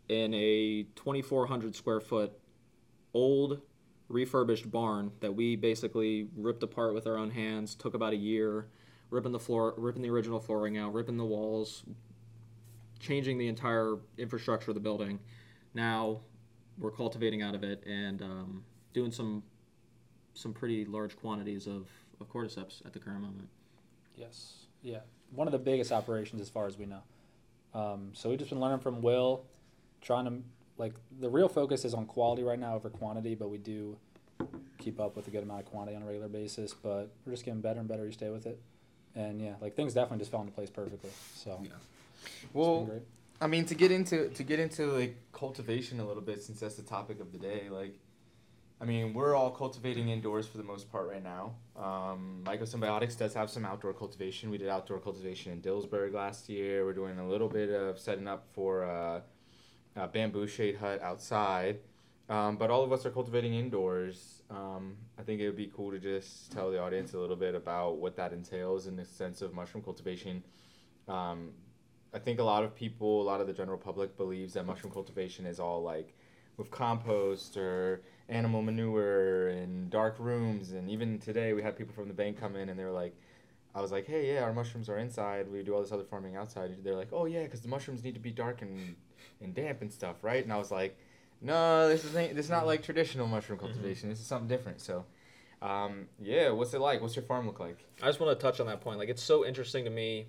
in 0.10 0.34
a 0.34 0.84
2,400 0.96 1.76
square 1.76 2.00
foot 2.00 2.34
old 3.14 3.62
refurbished 4.08 4.70
barn 4.70 5.12
that 5.20 5.34
we 5.34 5.56
basically 5.56 6.28
ripped 6.36 6.62
apart 6.64 6.94
with 6.94 7.08
our 7.08 7.18
own 7.18 7.32
hands. 7.32 7.76
Took 7.76 7.94
about 7.94 8.14
a 8.14 8.18
year, 8.18 8.68
ripping 9.10 9.32
the 9.32 9.40
floor, 9.40 9.74
ripping 9.78 10.02
the 10.02 10.10
original 10.10 10.40
flooring 10.40 10.78
out, 10.78 10.94
ripping 10.94 11.18
the 11.18 11.26
walls, 11.26 11.84
changing 13.00 13.38
the 13.38 13.48
entire 13.48 13.98
infrastructure 14.18 14.72
of 14.72 14.76
the 14.76 14.82
building. 14.82 15.20
Now 15.76 16.22
we're 16.80 16.92
cultivating 16.92 17.42
out 17.44 17.54
of 17.54 17.64
it 17.64 17.84
and 17.86 18.22
um, 18.22 18.64
doing 18.94 19.12
some 19.12 19.44
some 20.34 20.52
pretty 20.54 20.84
large 20.86 21.16
quantities 21.18 21.66
of, 21.68 21.88
of 22.20 22.30
cordyceps 22.30 22.86
at 22.86 22.92
the 22.92 23.00
current 23.00 23.22
moment. 23.22 23.48
Yes. 24.18 24.66
Yeah. 24.82 25.00
One 25.34 25.48
of 25.48 25.54
the 25.54 25.60
biggest 25.60 25.92
operations 25.94 26.42
as 26.42 26.50
far 26.50 26.68
as 26.68 26.78
we 26.78 26.86
know. 26.86 27.02
Um, 27.74 28.10
so 28.14 28.30
we've 28.30 28.38
just 28.38 28.50
been 28.50 28.60
learning 28.60 28.80
from 28.80 29.02
Will, 29.02 29.46
trying 30.02 30.26
to 30.26 30.34
like 30.78 30.94
the 31.22 31.30
real 31.30 31.48
focus 31.48 31.86
is 31.86 31.94
on 31.94 32.06
quality 32.06 32.44
right 32.44 32.60
now 32.60 32.76
over 32.76 32.90
quantity, 32.90 33.36
but 33.36 33.50
we 33.50 33.58
do 33.58 33.96
keep 34.78 35.00
up 35.00 35.16
with 35.16 35.28
a 35.28 35.32
good 35.32 35.44
amount 35.44 35.62
of 35.62 35.66
quantity 35.68 35.96
on 35.96 36.04
a 36.04 36.06
regular 36.06 36.28
basis. 36.28 36.74
But 36.74 37.10
we're 37.26 37.32
just 37.34 37.46
getting 37.46 37.62
better 37.62 37.80
and 37.80 37.88
better 37.88 38.06
each 38.06 38.18
day 38.18 38.30
with 38.30 38.46
it. 38.46 38.60
And 39.16 39.42
yeah, 39.42 39.54
like 39.62 39.76
things 39.76 39.94
definitely 39.94 40.20
just 40.20 40.32
fell 40.32 40.42
into 40.42 40.52
place 40.52 40.70
perfectly. 40.70 41.12
So 41.36 41.62
Yeah. 41.64 41.70
it's 42.16 42.42
been 42.42 42.62
Well, 42.62 42.84
great. 42.86 43.02
I 43.42 43.48
mean, 43.48 43.66
to 43.66 43.76
get 43.76 43.92
into 43.92 44.30
to 44.30 44.44
get 44.44 44.60
into 44.60 44.88
like 44.88 45.18
cultivation 45.32 46.00
a 46.00 46.06
little 46.06 46.24
bit, 46.24 46.42
since 46.44 46.60
that's 46.60 46.76
the 46.76 46.84
topic 46.84 47.20
of 47.20 47.32
the 47.32 47.38
day. 47.38 47.68
Like, 47.70 48.00
I 48.80 48.86
mean, 48.86 49.14
we're 49.14 49.36
all 49.36 49.52
cultivating 49.52 50.10
indoors 50.10 50.48
for 50.48 50.58
the 50.58 50.64
most 50.64 50.92
part 50.92 51.10
right 51.10 51.24
now. 51.24 51.56
Um, 51.76 52.42
Mycosymbiotics 52.46 53.18
does 53.18 53.34
have 53.34 53.50
some 53.50 53.66
outdoor 53.66 53.94
cultivation. 53.94 54.50
We 54.50 54.58
did 54.58 54.70
outdoor 54.70 55.00
cultivation 55.00 55.52
in 55.52 55.62
Dillsburg 55.62 56.14
last 56.14 56.48
year. 56.50 56.86
We're 56.86 56.94
doing 56.94 57.20
a 57.20 57.28
little 57.28 57.50
bit 57.50 57.70
of 57.70 58.00
setting 58.00 58.28
up 58.28 58.48
for 58.54 58.84
a, 58.84 59.24
a 59.96 60.08
bamboo 60.08 60.48
shade 60.48 60.78
hut 60.78 61.02
outside. 61.02 61.80
Um, 62.28 62.58
but 62.58 62.72
all 62.72 62.84
of 62.84 62.92
us 62.92 63.06
are 63.06 63.12
cultivating 63.12 63.54
indoors. 63.54 64.42
Um, 64.50 64.98
I 65.20 65.22
think 65.22 65.42
it 65.42 65.46
would 65.46 65.56
be 65.56 65.72
cool 65.76 65.92
to 65.92 66.00
just 66.00 66.52
tell 66.52 66.72
the 66.72 66.82
audience 66.82 67.14
a 67.14 67.20
little 67.20 67.36
bit 67.36 67.54
about 67.54 67.98
what 67.98 68.16
that 68.16 68.34
entails 68.34 68.88
in 68.88 68.96
the 68.96 69.06
sense 69.06 69.42
of 69.42 69.54
mushroom 69.54 69.84
cultivation. 69.84 70.44
Um, 71.08 71.52
I 72.16 72.20
think 72.20 72.40
a 72.40 72.44
lot 72.44 72.64
of 72.64 72.74
people, 72.74 73.22
a 73.22 73.26
lot 73.26 73.42
of 73.42 73.48
the 73.48 73.52
general 73.52 73.78
public 73.78 74.16
believes 74.16 74.54
that 74.54 74.66
mushroom 74.66 74.94
cultivation 74.94 75.46
is 75.46 75.60
all 75.60 75.84
like 75.84 76.16
with 76.56 76.72
compost 76.72 77.58
or 77.58 78.04
animal 78.30 78.62
manure 78.62 79.50
and 79.50 79.90
dark 79.90 80.16
rooms. 80.18 80.72
And 80.72 80.90
even 80.90 81.20
today, 81.20 81.52
we 81.52 81.62
had 81.62 81.78
people 81.78 81.94
from 81.94 82.08
the 82.08 82.14
bank 82.14 82.40
come 82.40 82.56
in 82.56 82.70
and 82.70 82.80
they 82.80 82.86
were 82.86 82.92
like, 82.92 83.14
I 83.76 83.82
was 83.82 83.92
like, 83.92 84.08
hey, 84.08 84.34
yeah, 84.34 84.44
our 84.44 84.54
mushrooms 84.54 84.88
are 84.88 84.98
inside. 84.98 85.52
We 85.52 85.62
do 85.62 85.76
all 85.76 85.82
this 85.82 85.92
other 85.92 86.06
farming 86.06 86.38
outside. 86.38 86.74
They're 86.82 86.96
like, 86.96 87.10
oh, 87.12 87.26
yeah, 87.26 87.44
because 87.44 87.60
the 87.60 87.68
mushrooms 87.68 88.02
need 88.02 88.14
to 88.14 88.22
be 88.22 88.32
dark 88.32 88.62
and, 88.62 88.96
and 89.42 89.54
damp 89.54 89.82
and 89.82 89.92
stuff, 89.92 90.16
right? 90.22 90.42
And 90.42 90.54
I 90.54 90.58
was 90.58 90.72
like, 90.72 90.98
no, 91.42 91.90
this 91.90 92.06
is 92.06 92.14
this 92.14 92.46
is 92.46 92.50
not 92.50 92.66
like 92.66 92.82
traditional 92.82 93.28
mushroom 93.28 93.60
cultivation. 93.60 94.08
This 94.08 94.22
is 94.22 94.26
something 94.26 94.48
different. 94.48 94.80
So, 94.80 95.04
um, 95.62 96.08
yeah, 96.22 96.52
what's 96.52 96.74
it 96.74 96.80
like? 96.80 97.02
What's 97.02 97.18
your 97.18 97.26
farm 97.26 97.46
look 97.46 97.60
like? 97.60 97.80
I 98.02 98.06
just 98.06 98.22
want 98.22 98.40
to 98.40 98.42
touch 98.42 98.62
on 98.62 98.68
that 98.68 98.80
point. 98.80 99.00
Like, 99.00 99.10
it's 99.10 99.22
so 99.22 99.46
interesting 99.46 99.84
to 99.84 99.92
me 99.92 100.28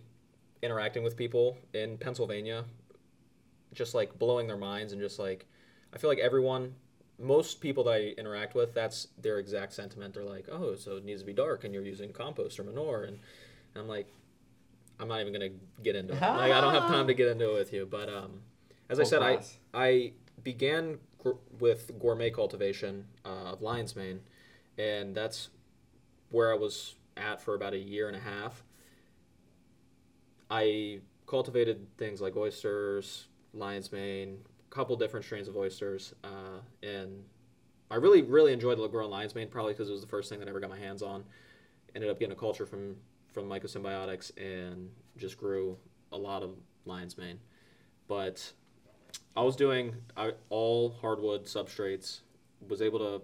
interacting 0.62 1.02
with 1.02 1.16
people 1.16 1.56
in 1.74 1.98
Pennsylvania, 1.98 2.64
just 3.72 3.94
like 3.94 4.18
blowing 4.18 4.46
their 4.46 4.56
minds 4.56 4.92
and 4.92 5.00
just 5.00 5.18
like, 5.18 5.46
I 5.94 5.98
feel 5.98 6.10
like 6.10 6.18
everyone, 6.18 6.74
most 7.18 7.60
people 7.60 7.84
that 7.84 7.92
I 7.92 8.14
interact 8.18 8.54
with, 8.54 8.74
that's 8.74 9.08
their 9.20 9.38
exact 9.38 9.72
sentiment. 9.72 10.14
They're 10.14 10.24
like, 10.24 10.48
oh, 10.50 10.74
so 10.74 10.96
it 10.96 11.04
needs 11.04 11.20
to 11.20 11.26
be 11.26 11.32
dark 11.32 11.64
and 11.64 11.72
you're 11.72 11.82
using 11.84 12.12
compost 12.12 12.58
or 12.58 12.64
manure. 12.64 13.04
And, 13.04 13.18
and 13.74 13.82
I'm 13.82 13.88
like, 13.88 14.06
I'm 14.98 15.08
not 15.08 15.20
even 15.20 15.32
going 15.32 15.52
to 15.52 15.82
get 15.82 15.96
into 15.96 16.14
it. 16.14 16.20
Like, 16.20 16.52
I 16.52 16.60
don't 16.60 16.74
have 16.74 16.88
time 16.88 17.06
to 17.06 17.14
get 17.14 17.28
into 17.28 17.50
it 17.50 17.54
with 17.54 17.72
you. 17.72 17.86
But 17.90 18.08
um, 18.08 18.40
as 18.88 18.98
I 18.98 19.02
Full 19.02 19.10
said, 19.10 19.22
I. 19.22 19.40
I 19.74 20.12
began 20.42 20.98
gr- 21.22 21.32
with 21.58 21.98
gourmet 21.98 22.30
cultivation 22.30 23.06
uh, 23.24 23.52
of 23.52 23.60
lion's 23.60 23.94
mane, 23.96 24.20
and 24.78 25.14
that's 25.14 25.50
where 26.30 26.52
I 26.52 26.56
was 26.56 26.94
at 27.16 27.40
for 27.40 27.54
about 27.54 27.74
a 27.74 27.78
year 27.78 28.08
and 28.08 28.16
a 28.16 28.20
half. 28.20 28.62
I 30.50 31.00
cultivated 31.26 31.86
things 31.98 32.20
like 32.20 32.36
oysters, 32.36 33.26
lion's 33.52 33.90
mane, 33.90 34.38
a 34.70 34.74
couple 34.74 34.96
different 34.96 35.24
strains 35.24 35.48
of 35.48 35.56
oysters, 35.56 36.14
uh, 36.22 36.60
and 36.82 37.24
I 37.90 37.96
really, 37.96 38.22
really 38.22 38.52
enjoyed 38.52 38.78
the 38.78 38.88
growing 38.88 39.10
lion's 39.10 39.34
mane, 39.34 39.48
probably 39.48 39.72
because 39.72 39.88
it 39.88 39.92
was 39.92 40.00
the 40.00 40.08
first 40.08 40.28
thing 40.28 40.38
that 40.40 40.46
I 40.46 40.50
ever 40.50 40.60
got 40.60 40.70
my 40.70 40.78
hands 40.78 41.02
on. 41.02 41.24
ended 41.94 42.10
up 42.10 42.18
getting 42.18 42.32
a 42.32 42.38
culture 42.38 42.66
from 42.66 42.96
from 43.32 43.50
Mycosymbiotics 43.50 44.32
and 44.38 44.88
just 45.18 45.36
grew 45.36 45.76
a 46.10 46.16
lot 46.16 46.42
of 46.42 46.56
lion's 46.86 47.18
mane. 47.18 47.38
But 48.08 48.50
I 49.36 49.42
was 49.42 49.56
doing 49.56 49.94
all 50.48 50.96
hardwood 51.02 51.44
substrates. 51.44 52.20
Was 52.66 52.80
able 52.80 52.98
to, 53.00 53.22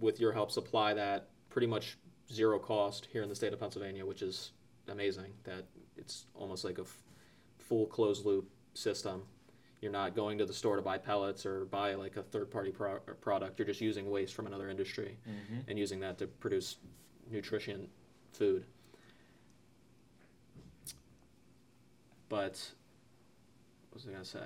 with 0.00 0.18
your 0.18 0.32
help, 0.32 0.50
supply 0.50 0.92
that 0.94 1.28
pretty 1.50 1.68
much 1.68 1.96
zero 2.32 2.58
cost 2.58 3.06
here 3.12 3.22
in 3.22 3.28
the 3.28 3.34
state 3.36 3.52
of 3.52 3.60
Pennsylvania, 3.60 4.04
which 4.04 4.22
is 4.22 4.50
amazing. 4.88 5.32
That 5.44 5.64
it's 5.98 6.26
almost 6.34 6.64
like 6.64 6.78
a 6.78 6.82
f- 6.82 7.02
full 7.58 7.86
closed 7.86 8.24
loop 8.24 8.48
system. 8.74 9.22
You're 9.80 9.92
not 9.92 10.16
going 10.16 10.38
to 10.38 10.46
the 10.46 10.52
store 10.52 10.76
to 10.76 10.82
buy 10.82 10.98
pellets 10.98 11.44
or 11.46 11.64
buy 11.66 11.94
like 11.94 12.16
a 12.16 12.22
third 12.22 12.50
party 12.50 12.70
pro- 12.70 12.98
product. 13.20 13.58
You're 13.58 13.66
just 13.66 13.80
using 13.80 14.10
waste 14.10 14.34
from 14.34 14.46
another 14.46 14.68
industry 14.70 15.16
Mm-hmm. 15.28 15.70
and 15.70 15.78
using 15.78 16.00
that 16.00 16.18
to 16.18 16.26
produce 16.26 16.76
nutrition 17.30 17.88
food. 18.32 18.64
But 22.28 22.70
what 23.90 23.94
was 23.94 24.06
I 24.08 24.12
gonna 24.12 24.24
say? 24.24 24.40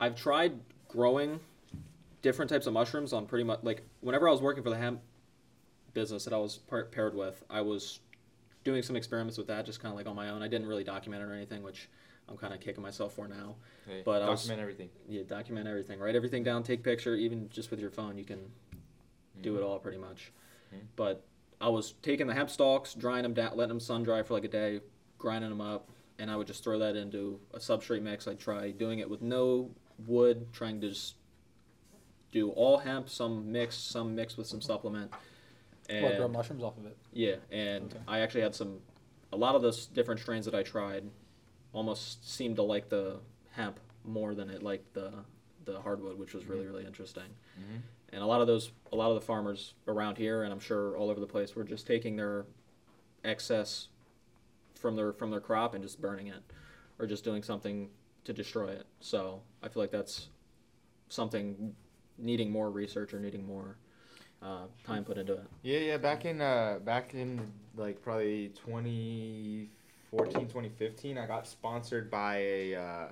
I've 0.00 0.16
tried 0.16 0.52
growing 0.88 1.38
different 2.22 2.48
types 2.50 2.66
of 2.66 2.72
mushrooms 2.72 3.12
on 3.12 3.26
pretty 3.26 3.44
much 3.44 3.60
like 3.62 3.82
whenever 4.00 4.28
I 4.28 4.32
was 4.32 4.40
working 4.40 4.62
for 4.62 4.70
the 4.70 4.76
hemp 4.76 5.00
business 5.94 6.24
that 6.24 6.32
I 6.34 6.38
was 6.38 6.58
par- 6.58 6.84
paired 6.86 7.14
with, 7.14 7.42
I 7.50 7.60
was 7.60 8.00
doing 8.64 8.82
some 8.82 8.96
experiments 8.96 9.38
with 9.38 9.46
that 9.48 9.66
just 9.66 9.80
kind 9.80 9.92
of 9.92 9.96
like 9.96 10.06
on 10.06 10.14
my 10.16 10.28
own. 10.30 10.42
I 10.42 10.48
didn't 10.48 10.66
really 10.68 10.84
document 10.84 11.22
it 11.22 11.26
or 11.26 11.34
anything, 11.34 11.62
which 11.62 11.88
I'm 12.28 12.36
kind 12.36 12.54
of 12.54 12.60
kicking 12.60 12.82
myself 12.82 13.12
for 13.14 13.26
now. 13.28 13.56
Hey, 13.86 14.02
But 14.04 14.22
I 14.22 14.30
was- 14.30 14.40
document 14.42 14.60
everything. 14.60 14.90
Yeah, 15.08 15.22
document 15.26 15.66
everything. 15.66 15.98
Write 15.98 16.14
everything 16.14 16.42
down. 16.44 16.62
Take 16.62 16.82
picture. 16.82 17.14
Even 17.14 17.48
just 17.50 17.70
with 17.70 17.80
your 17.80 17.90
phone, 17.90 18.16
you 18.16 18.24
can 18.24 18.50
do 19.40 19.56
it 19.56 19.62
all 19.62 19.78
pretty 19.78 19.98
much. 19.98 20.32
Mhm. 20.72 20.80
But 20.96 21.24
I 21.60 21.68
was 21.68 21.92
taking 22.02 22.26
the 22.26 22.34
hemp 22.34 22.50
stalks, 22.50 22.94
drying 22.94 23.22
them 23.24 23.34
down, 23.34 23.56
letting 23.56 23.68
them 23.70 23.80
sun 23.80 24.02
dry 24.04 24.22
for 24.22 24.34
like 24.34 24.44
a 24.44 24.48
day, 24.48 24.80
grinding 25.18 25.50
them 25.50 25.60
up, 25.60 25.90
and 26.18 26.30
I 26.30 26.36
would 26.36 26.46
just 26.46 26.62
throw 26.62 26.78
that 26.78 26.96
into 26.96 27.40
a 27.52 27.58
substrate 27.58 28.02
mix. 28.02 28.26
I'd 28.28 28.38
try 28.38 28.70
doing 28.70 29.00
it 29.00 29.10
with 29.10 29.22
no 29.22 29.70
wood, 30.06 30.52
trying 30.52 30.80
to 30.80 30.88
just 30.88 31.16
do 32.30 32.50
all 32.50 32.78
hemp, 32.78 33.08
some 33.08 33.50
mixed, 33.52 33.88
some 33.90 34.14
mixed 34.14 34.38
with 34.38 34.46
some 34.46 34.60
supplement. 34.60 35.12
And 35.88 36.04
What, 36.04 36.16
grow 36.16 36.28
mushrooms 36.28 36.62
off 36.62 36.78
of 36.78 36.86
it? 36.86 36.96
yeah, 37.12 37.36
and 37.50 37.84
Okay. 37.92 38.02
I 38.06 38.20
actually 38.20 38.42
had 38.42 38.54
some, 38.54 38.80
a 39.32 39.36
lot 39.36 39.54
of 39.54 39.62
those 39.62 39.86
different 39.86 40.20
strains 40.20 40.44
that 40.44 40.54
I 40.54 40.62
tried, 40.62 41.04
almost 41.72 42.28
seemed 42.28 42.56
to 42.56 42.62
like 42.62 42.88
the 42.88 43.20
hemp 43.52 43.80
more 44.04 44.34
than 44.34 44.50
it 44.50 44.62
liked 44.62 44.94
the 44.94 45.12
the 45.64 45.80
hardwood, 45.80 46.18
which 46.18 46.34
was 46.34 46.44
really 46.46 46.66
really 46.66 46.84
interesting. 46.84 47.36
Mhm. 47.58 47.82
And 48.12 48.22
a 48.22 48.26
lot 48.26 48.40
of 48.40 48.46
those, 48.46 48.72
a 48.92 48.96
lot 48.96 49.08
of 49.10 49.14
the 49.14 49.20
farmers 49.20 49.74
around 49.88 50.18
here, 50.18 50.42
and 50.42 50.52
I'm 50.52 50.60
sure 50.60 50.96
all 50.96 51.08
over 51.08 51.20
the 51.20 51.26
place, 51.26 51.54
were 51.54 51.64
just 51.64 51.86
taking 51.86 52.16
their 52.16 52.46
excess 53.24 53.88
from 54.74 54.96
their 54.96 55.12
from 55.12 55.30
their 55.30 55.40
crop 55.40 55.74
and 55.74 55.82
just 55.82 56.00
burning 56.00 56.26
it, 56.26 56.42
or 56.98 57.06
just 57.06 57.24
doing 57.24 57.42
something 57.42 57.90
to 58.24 58.32
destroy 58.32 58.68
it. 58.68 58.86
So 59.00 59.42
I 59.62 59.68
feel 59.68 59.82
like 59.82 59.90
that's 59.92 60.28
something 61.08 61.74
needing 62.18 62.50
more 62.50 62.70
research 62.70 63.14
or 63.14 63.20
needing 63.20 63.46
more 63.46 63.76
uh, 64.42 64.66
time 64.84 65.04
put 65.04 65.18
into 65.18 65.34
it. 65.34 65.44
Yeah, 65.62 65.78
yeah. 65.78 65.96
Back 65.96 66.24
in 66.24 66.40
uh, 66.40 66.78
back 66.84 67.14
in 67.14 67.40
like 67.76 68.02
probably 68.02 68.52
2014, 68.66 70.40
2015, 70.42 71.18
I 71.18 71.26
got 71.26 71.46
sponsored 71.46 72.10
by 72.10 72.38
a 72.38 72.74
uh, 72.74 73.06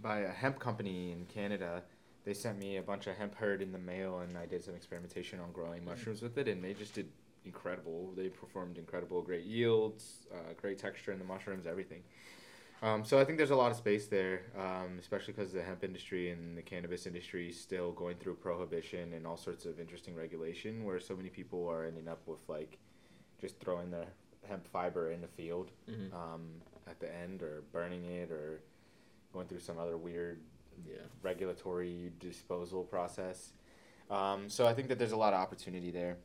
by 0.00 0.20
a 0.20 0.30
hemp 0.30 0.58
company 0.58 1.12
in 1.12 1.26
Canada. 1.26 1.82
They 2.24 2.34
sent 2.34 2.58
me 2.58 2.78
a 2.78 2.82
bunch 2.82 3.06
of 3.06 3.16
hemp 3.16 3.36
herd 3.36 3.62
in 3.62 3.70
the 3.70 3.78
mail, 3.78 4.20
and 4.20 4.36
I 4.36 4.46
did 4.46 4.64
some 4.64 4.74
experimentation 4.74 5.38
on 5.38 5.52
growing 5.52 5.84
mushrooms 5.84 6.22
with 6.22 6.38
it, 6.38 6.48
and 6.48 6.62
they 6.62 6.74
just 6.74 6.94
did 6.94 7.08
incredible. 7.44 8.12
They 8.16 8.28
performed 8.28 8.78
incredible, 8.78 9.22
great 9.22 9.44
yields, 9.44 10.26
uh, 10.32 10.54
great 10.60 10.78
texture 10.78 11.12
in 11.12 11.18
the 11.20 11.24
mushrooms, 11.24 11.66
everything. 11.66 12.02
Um, 12.82 13.04
so 13.04 13.18
I 13.18 13.24
think 13.24 13.38
there's 13.38 13.50
a 13.50 13.56
lot 13.56 13.70
of 13.70 13.76
space 13.76 14.06
there, 14.06 14.42
um, 14.58 14.96
especially 15.00 15.32
because 15.32 15.52
the 15.52 15.62
hemp 15.62 15.82
industry 15.82 16.30
and 16.30 16.56
the 16.56 16.62
cannabis 16.62 17.06
industry 17.06 17.48
is 17.48 17.58
still 17.60 17.92
going 17.92 18.16
through 18.18 18.34
prohibition 18.34 19.14
and 19.14 19.26
all 19.26 19.36
sorts 19.36 19.64
of 19.64 19.80
interesting 19.80 20.14
regulation, 20.14 20.84
where 20.84 21.00
so 21.00 21.16
many 21.16 21.30
people 21.30 21.66
are 21.68 21.84
ending 21.86 22.06
up 22.06 22.20
with 22.26 22.40
like 22.48 22.78
just 23.40 23.58
throwing 23.60 23.90
their 23.90 24.06
hemp 24.46 24.66
fiber 24.68 25.10
in 25.10 25.20
the 25.20 25.28
field 25.28 25.70
Mhm. 25.88 26.12
um, 26.12 26.60
at 26.86 27.00
the 27.00 27.12
end, 27.12 27.42
or 27.42 27.62
burning 27.72 28.04
it, 28.04 28.30
or 28.30 28.60
going 29.32 29.48
through 29.48 29.60
some 29.60 29.78
other 29.78 29.96
weird 29.96 30.40
Yeah. 30.86 30.98
regulatory 31.22 32.12
disposal 32.20 32.84
process. 32.84 33.54
Um, 34.10 34.48
so 34.50 34.66
I 34.66 34.74
think 34.74 34.88
that 34.88 34.98
there's 34.98 35.12
a 35.12 35.16
lot 35.16 35.32
of 35.32 35.40
opportunity 35.40 35.90
there. 35.90 36.18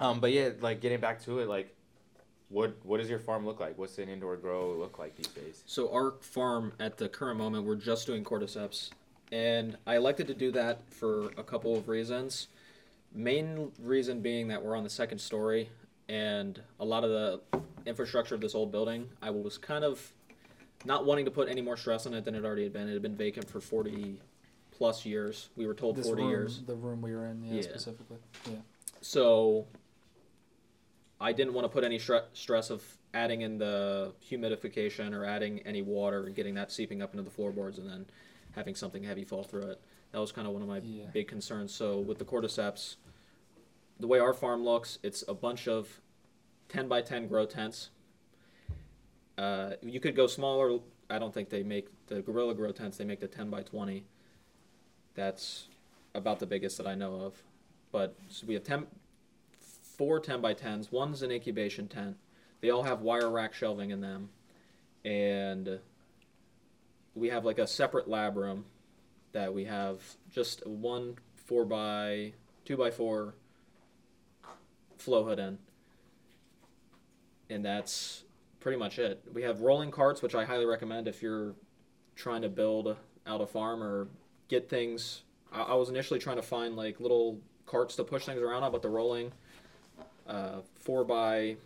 Um, 0.00 0.20
but 0.20 0.32
yeah, 0.32 0.50
like 0.60 0.80
getting 0.80 1.00
back 1.00 1.20
to 1.22 1.38
it, 1.38 1.48
like 1.48 1.74
what 2.48 2.76
what 2.84 2.98
does 3.00 3.08
your 3.10 3.18
farm 3.18 3.46
look 3.46 3.60
like? 3.60 3.76
What's 3.78 3.98
an 3.98 4.08
indoor 4.08 4.36
grow 4.36 4.72
look 4.72 4.98
like 4.98 5.16
these 5.16 5.28
days? 5.28 5.62
So 5.66 5.92
our 5.92 6.12
farm 6.20 6.72
at 6.78 6.96
the 6.96 7.08
current 7.08 7.38
moment, 7.38 7.64
we're 7.64 7.76
just 7.76 8.06
doing 8.06 8.24
cordyceps, 8.24 8.90
and 9.32 9.76
I 9.86 9.96
elected 9.96 10.26
to 10.28 10.34
do 10.34 10.50
that 10.52 10.80
for 10.90 11.28
a 11.36 11.42
couple 11.42 11.76
of 11.76 11.88
reasons. 11.88 12.48
Main 13.14 13.70
reason 13.80 14.20
being 14.20 14.48
that 14.48 14.62
we're 14.62 14.76
on 14.76 14.82
the 14.84 14.90
second 14.90 15.18
story, 15.20 15.68
and 16.08 16.60
a 16.80 16.84
lot 16.84 17.04
of 17.04 17.10
the 17.10 17.60
infrastructure 17.86 18.34
of 18.34 18.40
this 18.40 18.54
old 18.54 18.72
building, 18.72 19.08
I 19.22 19.30
was 19.30 19.56
kind 19.56 19.84
of 19.84 20.12
not 20.84 21.06
wanting 21.06 21.24
to 21.24 21.30
put 21.30 21.48
any 21.48 21.60
more 21.62 21.76
stress 21.76 22.06
on 22.06 22.14
it 22.14 22.24
than 22.24 22.34
it 22.34 22.44
already 22.44 22.64
had 22.64 22.72
been. 22.72 22.88
It 22.88 22.92
had 22.92 23.02
been 23.02 23.16
vacant 23.16 23.48
for 23.48 23.60
forty 23.60 24.20
plus 24.72 25.06
years. 25.06 25.48
We 25.56 25.66
were 25.66 25.74
told 25.74 25.96
This 25.96 26.06
forty 26.06 26.22
room, 26.22 26.30
years. 26.30 26.60
the 26.66 26.74
room 26.74 27.00
we 27.00 27.12
were 27.14 27.26
in, 27.26 27.42
yeah, 27.44 27.54
Yeah. 27.54 27.62
specifically. 27.62 28.18
Yeah. 28.50 28.56
So 29.00 29.66
I 31.20 31.32
didn't 31.32 31.54
want 31.54 31.64
to 31.64 31.68
put 31.68 31.84
any 31.84 31.98
stre- 31.98 32.24
stress 32.32 32.70
of 32.70 32.82
adding 33.12 33.42
in 33.42 33.58
the 33.58 34.12
humidification 34.30 35.12
or 35.14 35.24
adding 35.24 35.60
any 35.60 35.82
water 35.82 36.24
and 36.26 36.34
getting 36.34 36.54
that 36.54 36.72
seeping 36.72 37.00
up 37.02 37.12
into 37.12 37.22
the 37.22 37.30
floorboards 37.30 37.78
and 37.78 37.88
then 37.88 38.06
having 38.52 38.74
something 38.74 39.02
heavy 39.04 39.24
fall 39.24 39.42
through 39.44 39.62
it. 39.70 39.80
That 40.12 40.20
was 40.20 40.32
kind 40.32 40.46
of 40.46 40.52
one 40.52 40.62
of 40.62 40.68
my 40.68 40.78
Yeah. 40.78 41.06
big 41.12 41.28
concerns. 41.28 41.72
So 41.74 41.98
with 42.00 42.18
the 42.18 42.24
cordyceps, 42.24 42.96
the 43.98 44.06
way 44.06 44.18
our 44.18 44.32
farm 44.34 44.64
looks, 44.64 44.98
it's 45.02 45.24
a 45.28 45.34
bunch 45.34 45.68
of 45.68 46.00
10 46.68 46.88
by 46.88 47.02
10 47.02 47.28
grow 47.28 47.46
tents. 47.46 47.90
Uh, 49.38 49.72
you 49.82 50.00
could 50.00 50.14
go 50.14 50.26
smaller. 50.26 50.78
I 51.10 51.18
don't 51.18 51.34
think 51.34 51.48
they 51.50 51.62
make 51.62 51.88
the 52.06 52.22
Gorilla 52.22 52.54
Grow 52.54 52.72
tents. 52.72 52.96
They 52.96 53.04
make 53.04 53.20
the 53.20 53.26
10 53.28 53.50
by 53.50 53.62
20. 53.62 54.04
That's 55.14 55.68
about 56.14 56.38
the 56.38 56.46
biggest 56.46 56.76
that 56.78 56.86
I 56.86 56.94
know 56.94 57.16
of. 57.16 57.42
But 57.92 58.16
so 58.28 58.46
we 58.46 58.54
have 58.54 58.64
10, 58.64 58.86
four 59.96 60.20
10 60.20 60.40
by 60.40 60.54
10s. 60.54 60.92
One's 60.92 61.22
an 61.22 61.30
incubation 61.30 61.88
tent. 61.88 62.16
They 62.60 62.70
all 62.70 62.82
have 62.82 63.00
wire 63.02 63.30
rack 63.30 63.54
shelving 63.54 63.90
in 63.90 64.00
them. 64.00 64.30
And 65.04 65.80
we 67.14 67.28
have 67.28 67.44
like 67.44 67.58
a 67.58 67.66
separate 67.66 68.08
lab 68.08 68.36
room 68.36 68.64
that 69.32 69.52
we 69.52 69.64
have 69.64 70.00
just 70.30 70.66
one 70.66 71.16
4 71.46 71.64
by 71.64 72.32
2 72.64 72.76
by 72.76 72.90
4 72.90 73.34
flow 74.96 75.24
hood 75.24 75.38
in. 75.38 75.58
And 77.50 77.64
that's 77.64 78.24
pretty 78.60 78.78
much 78.78 78.98
it. 78.98 79.22
We 79.32 79.42
have 79.42 79.60
rolling 79.60 79.90
carts, 79.90 80.22
which 80.22 80.34
I 80.34 80.44
highly 80.44 80.64
recommend 80.64 81.06
if 81.06 81.22
you're 81.22 81.54
trying 82.16 82.42
to 82.42 82.48
build 82.48 82.96
out 83.26 83.40
a 83.40 83.46
farm 83.46 83.82
or 83.82 84.08
get 84.48 84.70
things. 84.70 85.22
I, 85.52 85.62
I 85.62 85.74
was 85.74 85.90
initially 85.90 86.18
trying 86.18 86.36
to 86.36 86.42
find 86.42 86.74
like 86.74 87.00
little 87.00 87.40
carts 87.66 87.96
to 87.96 88.04
push 88.04 88.24
things 88.24 88.40
around 88.40 88.62
on, 88.62 88.72
but 88.72 88.82
the 88.82 88.88
rolling, 88.88 89.32
uh, 90.26 90.60
four 90.80 91.04
by, 91.04 91.56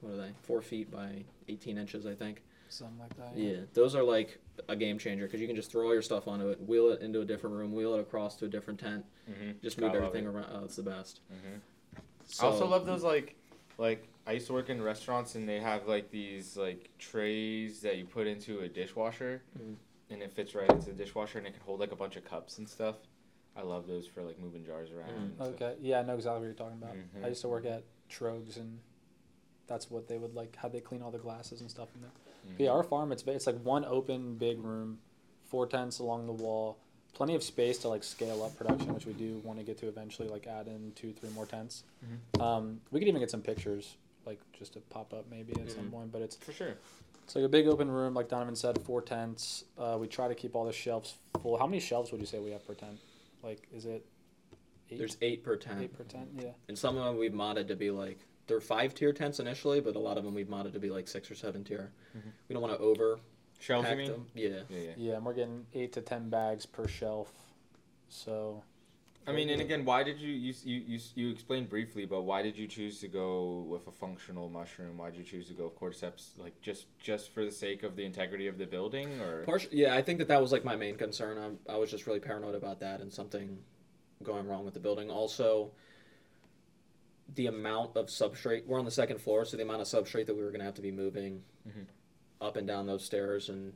what 0.00 0.14
are 0.14 0.16
they? 0.16 0.30
Four 0.42 0.62
feet 0.62 0.90
by 0.90 1.24
18 1.48 1.78
inches, 1.78 2.06
I 2.06 2.14
think. 2.14 2.42
Something 2.68 2.98
like 3.00 3.16
that. 3.16 3.36
Yeah, 3.38 3.56
those 3.74 3.94
are 3.94 4.02
like 4.02 4.38
a 4.68 4.76
game 4.76 4.98
changer 4.98 5.26
because 5.26 5.40
you 5.40 5.46
can 5.46 5.56
just 5.56 5.70
throw 5.70 5.86
all 5.86 5.92
your 5.92 6.00
stuff 6.02 6.26
onto 6.26 6.48
it, 6.48 6.60
wheel 6.66 6.90
it 6.90 7.02
into 7.02 7.20
a 7.20 7.24
different 7.24 7.54
room, 7.56 7.72
wheel 7.74 7.94
it 7.94 8.00
across 8.00 8.36
to 8.36 8.46
a 8.46 8.48
different 8.48 8.80
tent, 8.80 9.04
Mm-hmm. 9.30 9.52
just 9.62 9.80
move 9.80 9.94
everything 9.94 10.26
around. 10.26 10.46
Oh, 10.52 10.64
it's 10.64 10.74
the 10.76 10.82
best. 10.82 11.20
Mm-hmm. 11.32 11.58
So, 12.26 12.46
I 12.46 12.50
also 12.50 12.66
love 12.66 12.86
those 12.86 13.02
like 13.04 13.36
like 13.78 14.08
I 14.26 14.32
used 14.32 14.46
to 14.48 14.52
work 14.52 14.68
in 14.70 14.82
restaurants 14.82 15.34
and 15.36 15.48
they 15.48 15.60
have 15.60 15.86
like 15.86 16.10
these 16.10 16.56
like 16.56 16.90
trays 16.98 17.80
that 17.82 17.98
you 17.98 18.04
put 18.04 18.26
into 18.26 18.60
a 18.60 18.68
dishwasher 18.68 19.42
Mhm. 19.58 19.76
and 20.10 20.22
it 20.22 20.32
fits 20.32 20.54
right 20.54 20.68
into 20.70 20.86
the 20.86 20.92
dishwasher 20.92 21.38
and 21.38 21.46
it 21.46 21.52
can 21.52 21.62
hold 21.62 21.78
like 21.78 21.92
a 21.92 21.96
bunch 21.96 22.16
of 22.16 22.24
cups 22.24 22.58
and 22.58 22.68
stuff. 22.68 22.96
I 23.56 23.62
love 23.62 23.86
those 23.86 24.06
for 24.08 24.22
like 24.22 24.38
moving 24.40 24.64
jars 24.64 24.90
around. 24.90 25.36
Mhm. 25.38 25.46
Okay. 25.54 25.76
Yeah, 25.80 26.00
I 26.00 26.02
know 26.02 26.14
exactly 26.16 26.40
what 26.40 26.44
you're 26.46 26.54
talking 26.54 26.78
about. 26.82 26.94
Mhm. 26.96 27.24
I 27.24 27.28
used 27.28 27.42
to 27.42 27.48
work 27.48 27.64
at 27.66 27.84
Trogs, 28.12 28.56
and 28.56 28.78
that's 29.66 29.90
what 29.90 30.08
they 30.08 30.18
would 30.18 30.34
like. 30.34 30.56
How 30.56 30.68
they 30.68 30.80
clean 30.80 31.02
all 31.02 31.10
the 31.10 31.18
glasses 31.18 31.60
and 31.60 31.70
stuff 31.70 31.88
in 31.94 32.02
there. 32.02 32.10
Mhm. 32.10 32.56
But 32.58 32.64
yeah, 32.64 32.70
our 32.70 32.82
farm 32.82 33.12
it's 33.12 33.22
it's 33.24 33.46
like 33.46 33.60
one 33.62 33.84
open 33.84 34.36
big 34.36 34.58
room, 34.62 34.98
four 35.44 35.66
tents 35.66 35.98
along 35.98 36.26
the 36.26 36.32
wall, 36.32 36.76
plenty 37.14 37.34
of 37.34 37.42
space 37.42 37.78
to 37.78 37.88
like 37.88 38.04
scale 38.04 38.42
up 38.42 38.56
production, 38.56 38.92
which 38.94 39.06
we 39.06 39.12
do 39.14 39.40
want 39.44 39.58
to 39.58 39.64
get 39.64 39.78
to 39.78 39.88
eventually. 39.88 40.28
Like 40.28 40.46
add 40.46 40.66
in 40.66 40.92
two, 40.94 41.12
three 41.12 41.30
more 41.30 41.46
tents. 41.46 41.84
Um, 42.40 42.80
we 42.90 42.98
could 43.00 43.08
even 43.08 43.20
get 43.20 43.30
some 43.30 43.42
pictures, 43.42 43.96
like 44.26 44.40
just 44.52 44.74
to 44.74 44.80
pop 44.80 45.12
up 45.14 45.24
maybe 45.30 45.52
at 45.60 45.70
some 45.70 45.86
Mhm. 45.88 45.92
point. 45.92 46.12
But 46.12 46.22
it's 46.22 46.36
For 46.36 46.52
sure. 46.52 46.74
it's 47.24 47.34
like 47.36 47.44
a 47.44 47.48
big 47.48 47.66
open 47.66 47.90
room, 47.90 48.14
like 48.14 48.28
Donovan 48.28 48.56
said, 48.56 48.80
four 48.82 49.00
tents. 49.02 49.64
Uh, 49.78 49.96
we 50.00 50.06
try 50.08 50.28
to 50.28 50.34
keep 50.34 50.54
all 50.56 50.64
the 50.64 50.72
shelves 50.72 51.14
full. 51.40 51.56
How 51.58 51.66
many 51.66 51.80
shelves 51.80 52.10
would 52.12 52.20
you 52.20 52.26
say 52.26 52.38
we 52.40 52.50
have 52.50 52.66
per 52.66 52.74
tent? 52.74 52.98
Like, 53.42 53.66
is 53.72 53.86
it 53.86 54.04
eight, 54.92 54.98
There's 54.98 55.16
eight 55.22 55.42
per 55.44 55.56
tent, 55.56 55.80
eight 55.82 55.92
per 55.92 56.04
tent. 56.04 56.28
Yeah. 56.38 56.50
and 56.68 56.78
some 56.78 56.96
of 56.96 57.04
them 57.04 57.18
we've 57.18 57.32
modded 57.32 57.68
to 57.68 57.76
be 57.76 57.90
like 57.90 58.18
they're 58.46 58.60
five 58.60 58.94
tier 58.94 59.12
tents 59.12 59.40
initially, 59.40 59.80
but 59.80 59.94
a 59.96 59.98
lot 59.98 60.18
of 60.18 60.24
them 60.24 60.34
we've 60.34 60.48
modded 60.48 60.72
to 60.72 60.80
be 60.80 60.90
like 60.90 61.08
six 61.08 61.30
or 61.30 61.34
seven 61.34 61.64
tier. 61.64 61.92
Mhm. 62.16 62.32
We 62.48 62.52
don't 62.54 62.62
want 62.62 62.74
to 62.74 62.80
over 62.80 63.18
Shelf, 63.60 63.84
you 63.84 63.88
pack 63.88 63.98
mean? 63.98 64.10
them. 64.10 64.26
Yeah. 64.34 64.48
Yeah, 64.68 64.78
yeah. 64.78 64.90
Yeah, 64.96 65.12
and 65.16 65.24
we're 65.24 65.34
getting 65.34 65.66
eight 65.74 65.92
to 65.92 66.00
ten 66.02 66.28
bags 66.28 66.66
per 66.66 66.88
shelf. 66.88 67.32
So 68.08 68.62
I 69.24 69.30
mean, 69.30 69.50
and 69.50 69.60
again, 69.62 69.84
why 69.84 70.02
did 70.02 70.18
you 70.18 70.30
you 70.32 70.52
you 70.64 70.80
you, 70.84 70.98
you 71.14 71.30
explained 71.30 71.68
briefly, 71.70 72.04
but 72.04 72.22
why 72.22 72.42
did 72.42 72.58
you 72.58 72.66
choose 72.66 72.98
to 73.00 73.08
go 73.08 73.60
with 73.68 73.86
a 73.86 73.92
functional 73.92 74.48
mushroom? 74.48 74.98
Why 74.98 75.10
did 75.10 75.18
you 75.18 75.24
choose 75.24 75.46
to 75.46 75.54
go 75.54 75.64
with 75.64 75.78
cordyceps? 75.78 76.36
Like 76.36 76.60
just 76.60 76.86
just 76.98 77.30
for 77.30 77.44
the 77.44 77.52
sake 77.52 77.84
of 77.84 77.94
the 77.94 78.04
integrity 78.04 78.48
of 78.48 78.58
the 78.58 78.66
building, 78.66 79.20
or 79.20 79.44
Partial, 79.44 79.70
yeah, 79.72 79.94
I 79.94 80.02
think 80.02 80.18
that 80.18 80.26
that 80.28 80.42
was 80.42 80.50
like 80.50 80.64
my 80.64 80.74
main 80.74 80.96
concern. 80.96 81.38
I, 81.68 81.74
I 81.74 81.76
was 81.76 81.88
just 81.90 82.08
really 82.08 82.18
paranoid 82.18 82.56
about 82.56 82.80
that 82.80 83.00
and 83.00 83.12
something 83.12 83.58
going 84.22 84.46
wrong 84.46 84.64
with 84.64 84.74
the 84.74 84.80
building. 84.80 85.10
Also, 85.10 85.70
the 87.34 87.46
amount 87.46 87.96
of 87.96 88.06
substrate. 88.06 88.66
We're 88.66 88.78
on 88.78 88.84
the 88.84 88.90
second 88.90 89.20
floor, 89.20 89.44
so 89.44 89.56
the 89.56 89.62
amount 89.62 89.80
of 89.80 89.86
substrate 89.86 90.26
that 90.26 90.34
we 90.36 90.42
were 90.42 90.50
going 90.50 90.60
to 90.60 90.64
have 90.66 90.74
to 90.74 90.82
be 90.82 90.90
moving 90.92 91.42
Mhm. 91.66 91.86
up 92.40 92.56
and 92.56 92.66
down 92.66 92.86
those 92.86 93.04
stairs. 93.04 93.48
And 93.48 93.72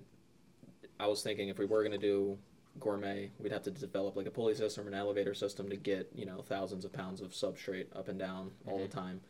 I 1.01 1.07
was 1.07 1.23
thinking 1.23 1.49
if 1.49 1.59
we 1.59 1.65
were 1.67 1.83
going 1.83 1.99
to 1.99 2.07
do 2.07 2.39
gourmet, 2.79 3.31
we'd 3.39 3.53
have 3.53 3.63
to 3.63 3.71
develop 3.71 4.17
like 4.17 4.27
a 4.27 4.31
pulley 4.31 4.55
system 4.55 4.85
or 4.85 4.89
an 4.89 4.95
elevator 4.95 5.33
system 5.33 5.71
to 5.71 5.77
get 5.77 6.11
you 6.15 6.27
know 6.27 6.43
thousands 6.43 6.85
of 6.85 6.93
pounds 6.93 7.21
of 7.23 7.31
substrate 7.33 7.87
up 7.97 8.09
and 8.09 8.19
down 8.19 8.53
all 8.67 8.79
the 8.79 8.89
time. 8.89 9.21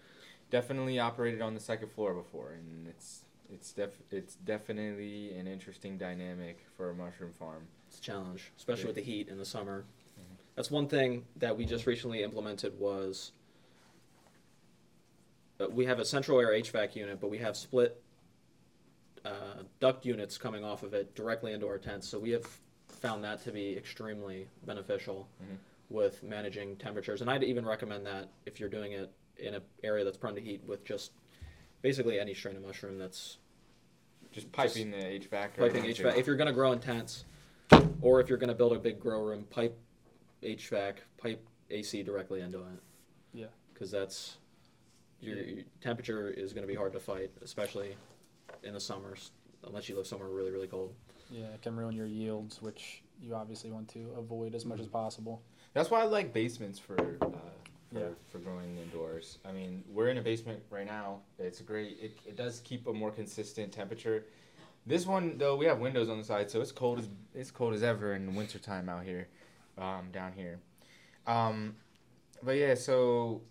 definitely 0.48 0.96
operated 1.00 1.42
on 1.42 1.54
the 1.54 1.60
second 1.60 1.88
floor 1.90 2.14
before, 2.14 2.52
and 2.52 2.86
it's 2.88 3.24
it's 3.48 3.72
def 3.72 4.00
it's 4.12 4.34
definitely 4.36 5.32
an 5.34 5.46
interesting 5.48 5.96
dynamic 5.98 6.64
for 6.76 6.90
a 6.90 6.94
mushroom 6.94 7.32
farm. 7.32 7.66
It's 7.88 7.98
a 7.98 8.00
challenge, 8.02 8.52
especially 8.56 8.82
Yeah. 8.82 8.86
with 8.88 8.96
the 8.96 9.02
heat 9.02 9.28
in 9.28 9.38
the 9.38 9.44
summer. 9.44 9.84
That's 10.56 10.70
one 10.70 10.88
thing 10.88 11.24
that 11.36 11.56
we 11.56 11.66
just 11.66 11.86
recently 11.86 12.22
implemented 12.22 12.78
was 12.80 13.32
uh, 15.60 15.66
we 15.70 15.84
have 15.84 15.98
a 15.98 16.04
central 16.04 16.40
air 16.40 16.48
HVAC 16.48 16.96
unit, 16.96 17.20
but 17.20 17.30
we 17.30 17.38
have 17.38 17.56
split 17.56 18.02
uh, 19.24 19.62
duct 19.80 20.06
units 20.06 20.38
coming 20.38 20.64
off 20.64 20.82
of 20.82 20.94
it 20.94 21.14
directly 21.14 21.52
into 21.52 21.66
our 21.66 21.78
tents. 21.78 22.08
So 22.08 22.18
we 22.18 22.30
have 22.30 22.46
found 22.88 23.22
that 23.24 23.42
to 23.44 23.52
be 23.52 23.76
extremely 23.76 24.48
beneficial 24.64 25.28
Mhm. 25.42 25.56
with 25.90 26.22
managing 26.22 26.76
temperatures. 26.76 27.20
And 27.20 27.30
I'd 27.30 27.44
even 27.44 27.66
recommend 27.66 28.06
that 28.06 28.28
if 28.46 28.58
you're 28.58 28.68
doing 28.70 28.92
it 28.92 29.10
in 29.36 29.54
an 29.54 29.62
area 29.84 30.04
that's 30.04 30.16
prone 30.16 30.34
to 30.36 30.40
heat 30.40 30.62
with 30.64 30.84
just 30.84 31.12
basically 31.82 32.18
any 32.18 32.32
strain 32.32 32.56
of 32.56 32.62
mushroom 32.62 32.96
that's 32.98 33.36
Just 34.32 34.50
piping 34.52 34.90
the 34.90 34.96
HVAC. 35.04 35.58
or 35.58 35.66
piping 35.68 35.84
anything. 35.84 36.06
HVAC. 36.06 36.16
If 36.18 36.26
you're 36.26 36.36
going 36.36 36.46
to 36.48 36.54
grow 36.54 36.72
in 36.72 36.80
tents, 36.80 37.24
or 38.00 38.20
if 38.20 38.28
you're 38.28 38.38
going 38.38 38.48
to 38.48 38.54
build 38.54 38.72
a 38.72 38.78
big 38.78 38.98
grow 39.00 39.22
room, 39.22 39.44
pipe 39.44 39.76
HVAC, 40.46 40.94
pipe 41.18 41.44
AC 41.70 42.02
directly 42.02 42.40
into 42.40 42.58
it. 42.58 42.80
Yeah. 43.34 43.46
Because 43.74 43.90
that's 43.90 44.36
your, 45.20 45.36
your 45.36 45.64
temperature 45.80 46.28
is 46.30 46.52
going 46.52 46.62
to 46.62 46.68
be 46.72 46.74
hard 46.76 46.92
to 46.92 47.00
fight, 47.00 47.30
especially 47.42 47.96
in 48.62 48.74
the 48.74 48.80
summers, 48.80 49.32
unless 49.66 49.88
you 49.88 49.96
live 49.96 50.06
somewhere 50.06 50.28
really 50.28 50.50
really 50.50 50.66
cold. 50.68 50.94
yeah, 51.30 51.46
it 51.46 51.62
can 51.62 51.74
ruin 51.76 51.94
your 51.94 52.06
yields, 52.06 52.62
which 52.62 53.02
you 53.20 53.34
obviously 53.34 53.70
want 53.70 53.88
to 53.88 54.06
avoid 54.16 54.54
as 54.54 54.64
much 54.64 54.78
as 54.80 54.86
possible. 54.86 55.42
That's 55.74 55.90
why 55.90 56.00
I 56.00 56.04
like 56.04 56.32
basements 56.32 56.78
for 56.78 56.94
uh, 57.22 57.26
for, 57.92 57.98
Yeah. 58.00 58.08
for 58.30 58.38
growing 58.38 58.76
indoors. 58.78 59.38
I 59.44 59.52
mean, 59.52 59.82
we're 59.92 60.08
in 60.08 60.18
a 60.18 60.22
basement 60.22 60.60
right 60.70 60.86
now. 60.86 61.20
It's 61.38 61.60
great. 61.60 61.98
It, 62.00 62.18
it 62.26 62.36
does 62.36 62.60
keep 62.64 62.86
a 62.86 62.92
more 62.92 63.10
consistent 63.10 63.72
temperature. 63.72 64.24
This 64.86 65.04
one 65.06 65.36
though, 65.38 65.56
we 65.56 65.66
have 65.66 65.80
windows 65.80 66.08
on 66.08 66.18
the 66.18 66.24
side, 66.24 66.50
so 66.50 66.60
it's 66.60 66.72
cold 66.72 66.98
as 67.00 67.08
it's 67.34 67.50
cold 67.50 67.74
as 67.74 67.82
ever 67.82 68.14
in 68.14 68.24
the 68.26 68.32
wintertime 68.32 68.88
out 68.88 69.04
here, 69.04 69.28
um, 69.78 70.08
down 70.12 70.32
here. 70.32 70.58
Um, 71.26 71.76
but 72.42 72.52
yeah, 72.52 72.74
so 72.74 73.42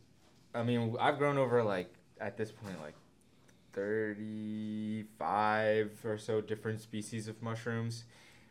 I 0.54 0.64
mean, 0.64 0.96
I've 1.00 1.18
grown 1.18 1.38
over 1.38 1.64
like 1.64 1.94
at 2.20 2.38
this 2.38 2.52
point 2.52 2.82
like 2.82 2.96
thirty 3.74 5.04
five 5.20 5.92
or 6.06 6.18
so 6.18 6.42
different 6.42 6.82
species 6.82 7.28
of 7.28 7.42
mushrooms 7.42 8.06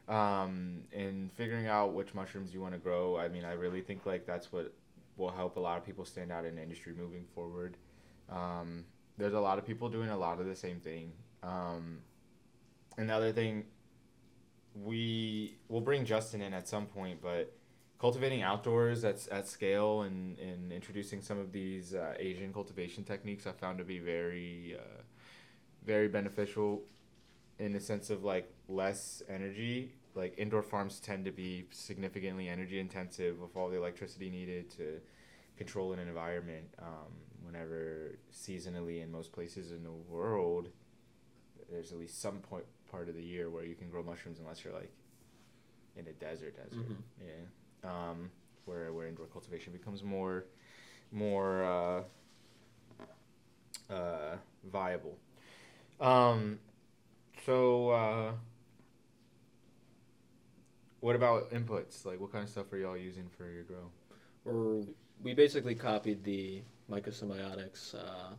um, 0.09 0.83
and 0.93 1.33
figuring 1.33 1.67
out 1.67 1.95
which 1.95 2.15
mushrooms 2.15 2.53
you 2.53 2.61
want 2.61 2.75
to 2.75 2.79
grow. 2.79 3.17
I 3.17 3.29
mean, 3.29 3.45
I 3.45 3.53
really 3.53 3.81
think 3.81 4.07
like 4.07 4.27
that's 4.27 4.53
what 4.53 4.75
will 5.17 5.31
help 5.31 5.57
a 5.57 5.61
lot 5.61 5.79
of 5.79 5.85
people 5.85 6.05
stand 6.05 6.33
out 6.33 6.45
in 6.45 6.57
the 6.57 6.63
industry 6.63 6.93
moving 6.97 7.25
forward. 7.35 7.77
Um, 8.31 8.85
there's 9.17 9.35
a 9.35 9.41
lot 9.41 9.59
of 9.59 9.67
people 9.67 9.89
doing 9.89 10.11
a 10.11 10.17
lot 10.17 10.41
of 10.41 10.47
the 10.47 10.57
same 10.57 10.81
thing. 10.81 11.13
Um, 11.43 11.99
another 12.99 13.33
thing, 13.33 13.65
we 14.75 15.57
will 15.69 15.81
bring 15.81 16.05
Justin 16.05 16.43
in 16.43 16.53
at 16.53 16.67
some 16.67 16.87
point, 16.87 17.21
but 17.23 17.53
cultivating 17.99 18.43
outdoors 18.43 19.05
at, 19.05 19.27
at 19.29 19.47
scale 19.49 20.03
and, 20.03 20.39
and 20.39 20.73
introducing 20.73 21.23
some 21.23 21.39
of 21.39 21.53
these 21.53 21.95
uh, 21.95 22.15
Asian 22.19 22.53
cultivation 22.53 23.05
techniques 23.05 23.47
I 23.47 23.53
found 23.53 23.79
to 23.79 23.85
be 23.85 23.99
very, 23.99 24.77
uh, 24.79 25.03
very 25.85 26.09
beneficial 26.09 26.83
in 27.59 27.73
the 27.73 27.81
sense 27.81 28.11
of 28.11 28.25
like 28.25 28.53
less 28.69 29.23
energy. 29.29 29.93
Like 30.15 30.35
indoor 30.39 30.63
farms 30.63 31.01
tend 31.01 31.25
to 31.25 31.33
be 31.33 31.67
significantly 31.71 32.49
energy 32.49 32.79
intensive 32.79 33.41
with 33.41 33.57
all 33.57 33.69
the 33.69 33.77
electricity 33.77 34.31
needed 34.31 34.71
to 34.73 35.01
control 35.57 35.93
an 35.93 35.99
environment. 35.99 36.67
Um, 36.81 37.13
whenever 37.43 38.17
seasonally 38.33 39.03
in 39.03 39.11
most 39.11 39.33
places 39.33 39.71
in 39.71 39.83
the 39.83 39.91
world, 39.91 40.69
there's 41.71 41.93
at 41.93 41.99
least 41.99 42.21
some 42.21 42.39
point 42.39 42.65
part 42.91 43.09
of 43.09 43.15
the 43.15 43.23
year 43.23 43.51
where 43.51 43.65
you 43.65 43.75
can 43.75 43.89
grow 43.91 44.03
mushrooms 44.03 44.39
unless 44.39 44.65
you're 44.65 44.73
like 44.73 44.93
in 45.97 46.07
a 46.07 46.13
desert 46.13 46.57
desert. 46.57 46.89
Mhm. 46.89 46.97
Yeah. 47.21 47.45
Um, 47.85 48.31
where 48.65 48.93
where 48.93 49.07
indoor 49.07 49.27
cultivation 49.27 49.73
becomes 49.73 50.03
more 50.03 50.47
more 51.13 51.65
uh, 51.65 52.03
uh, 53.93 54.37
viable. 54.71 55.19
Um, 56.01 56.59
so, 57.47 57.91
uh, 57.91 58.33
what 61.01 61.17
about 61.17 61.51
inputs? 61.53 62.05
Like, 62.05 62.21
what 62.21 62.33
kind 62.33 62.45
of 62.45 62.51
stuff 62.51 62.73
are 62.73 62.79
y'all 62.79 62.97
using 62.97 63.29
for 63.37 63.49
your 63.51 63.63
grow? 63.63 63.91
Or 64.45 64.85
we 65.23 65.35
basically 65.35 65.75
copied 65.75 66.25
the 66.25 66.63
Mycosymbiotics 66.91 67.95
uh, 67.95 68.35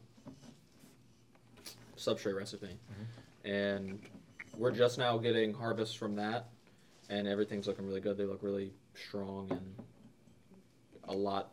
substrate 1.97 2.35
recipe, 2.35 2.77
and 3.43 3.99
we're 4.57 4.71
just 4.71 4.97
now 4.97 5.17
getting 5.17 5.53
harvests 5.53 5.95
from 5.95 6.15
that, 6.15 6.49
and 7.09 7.27
everything's 7.27 7.67
looking 7.67 7.85
really 7.85 8.01
good. 8.01 8.17
They 8.17 8.25
look 8.25 8.43
really 8.43 8.73
strong 8.97 9.47
and 9.51 9.75
a 11.05 11.13
lot. 11.13 11.51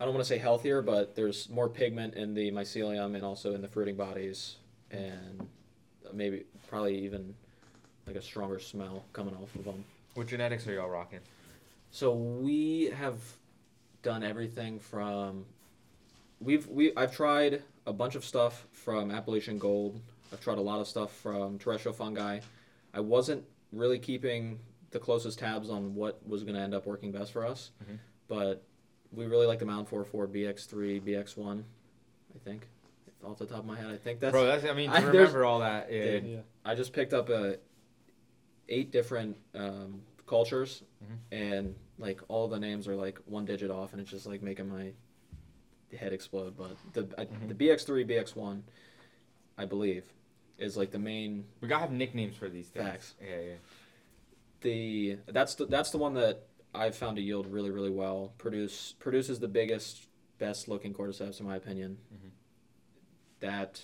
I 0.00 0.04
don't 0.04 0.14
want 0.14 0.24
to 0.24 0.28
say 0.28 0.38
healthier, 0.38 0.80
but 0.80 1.16
there's 1.16 1.48
more 1.48 1.68
pigment 1.68 2.14
in 2.14 2.34
the 2.34 2.52
mycelium 2.52 3.14
and 3.14 3.24
also 3.24 3.54
in 3.54 3.62
the 3.62 3.68
fruiting 3.68 3.96
bodies, 3.96 4.56
and 4.90 5.48
maybe 6.12 6.44
probably 6.68 6.98
even 6.98 7.34
like 8.06 8.16
a 8.16 8.22
stronger 8.22 8.58
smell 8.58 9.04
coming 9.12 9.34
off 9.34 9.54
of 9.54 9.64
them. 9.64 9.84
What 10.14 10.28
genetics 10.28 10.66
are 10.66 10.72
y'all 10.72 10.88
rocking? 10.88 11.20
So 11.90 12.12
we 12.12 12.90
have 12.96 13.16
done 14.02 14.22
everything 14.22 14.78
from 14.78 15.44
we've 16.40 16.66
we 16.68 16.94
I've 16.96 17.14
tried 17.14 17.62
a 17.86 17.92
bunch 17.92 18.14
of 18.14 18.24
stuff 18.24 18.66
from 18.72 19.10
Appalachian 19.10 19.58
Gold. 19.58 20.00
I've 20.32 20.40
tried 20.40 20.58
a 20.58 20.62
lot 20.62 20.80
of 20.80 20.86
stuff 20.86 21.12
from 21.12 21.58
terrestrial 21.58 21.94
fungi. 21.94 22.40
I 22.94 23.00
wasn't 23.00 23.44
really 23.72 23.98
keeping 23.98 24.58
the 24.90 24.98
closest 24.98 25.38
tabs 25.38 25.68
on 25.70 25.94
what 25.94 26.26
was 26.26 26.42
going 26.44 26.54
to 26.54 26.60
end 26.60 26.74
up 26.74 26.86
working 26.86 27.12
best 27.12 27.32
for 27.32 27.44
us, 27.46 27.70
Mhm. 27.84 27.98
but 28.26 28.62
we 29.12 29.26
really 29.26 29.46
like 29.46 29.58
the 29.58 29.66
Mount 29.66 29.88
44 29.88 30.26
BX3 30.28 31.00
BX1. 31.00 31.64
I 32.34 32.38
think 32.38 32.68
off 33.24 33.38
the 33.38 33.46
top 33.46 33.58
of 33.60 33.66
my 33.66 33.76
head, 33.76 33.90
I 33.90 33.96
think 33.96 34.20
that's 34.20 34.32
Bro, 34.32 34.46
that's 34.46 34.64
I 34.64 34.72
mean 34.74 34.90
I- 34.90 35.02
remember 35.02 35.44
all 35.44 35.60
that. 35.60 35.92
Yeah. 35.92 36.04
Dude. 36.20 36.24
Yeah. 36.26 36.40
I 36.64 36.74
just 36.74 36.92
picked 36.92 37.12
up 37.12 37.28
a 37.28 37.58
eight 38.68 38.90
different 38.90 39.36
um, 39.54 40.02
cultures, 40.26 40.82
Mhm. 41.04 41.18
and 41.32 41.74
like 41.98 42.20
all 42.28 42.48
the 42.48 42.58
names 42.60 42.86
are 42.86 42.94
like 42.96 43.18
one 43.26 43.44
digit 43.44 43.70
off, 43.70 43.92
and 43.92 44.00
it's 44.00 44.10
just 44.10 44.26
like 44.26 44.42
making 44.42 44.68
my 44.68 44.92
head 45.96 46.12
explode. 46.12 46.56
But 46.56 46.76
the 46.92 47.08
I, 47.18 47.24
Mhm. 47.26 47.48
the 47.48 47.54
BX3, 47.54 48.04
BX1, 48.04 48.62
I 49.56 49.64
believe, 49.64 50.04
is 50.58 50.76
like 50.76 50.90
the 50.90 50.98
main 50.98 51.46
We 51.60 51.68
gotta 51.68 51.80
have 51.82 51.92
nicknames 51.92 52.36
for 52.36 52.48
these 52.48 52.68
things. 52.68 52.84
Facts. 52.86 53.14
Yeah, 53.22 53.40
yeah. 53.40 53.54
The 54.60 55.18
that's 55.28 55.54
the 55.54 55.66
that's 55.66 55.90
the 55.90 55.98
one 55.98 56.14
that 56.14 56.46
I've 56.74 56.96
found 56.96 57.16
to 57.16 57.22
yield 57.22 57.46
really 57.46 57.70
really 57.70 57.90
well. 57.90 58.32
Produce 58.38 58.94
produces 58.98 59.38
the 59.38 59.48
biggest, 59.48 60.06
best 60.38 60.68
looking 60.68 60.92
cordyceps 60.94 61.40
in 61.40 61.46
my 61.46 61.56
opinion. 61.56 61.98
Mhm. 62.12 62.30
That 63.40 63.80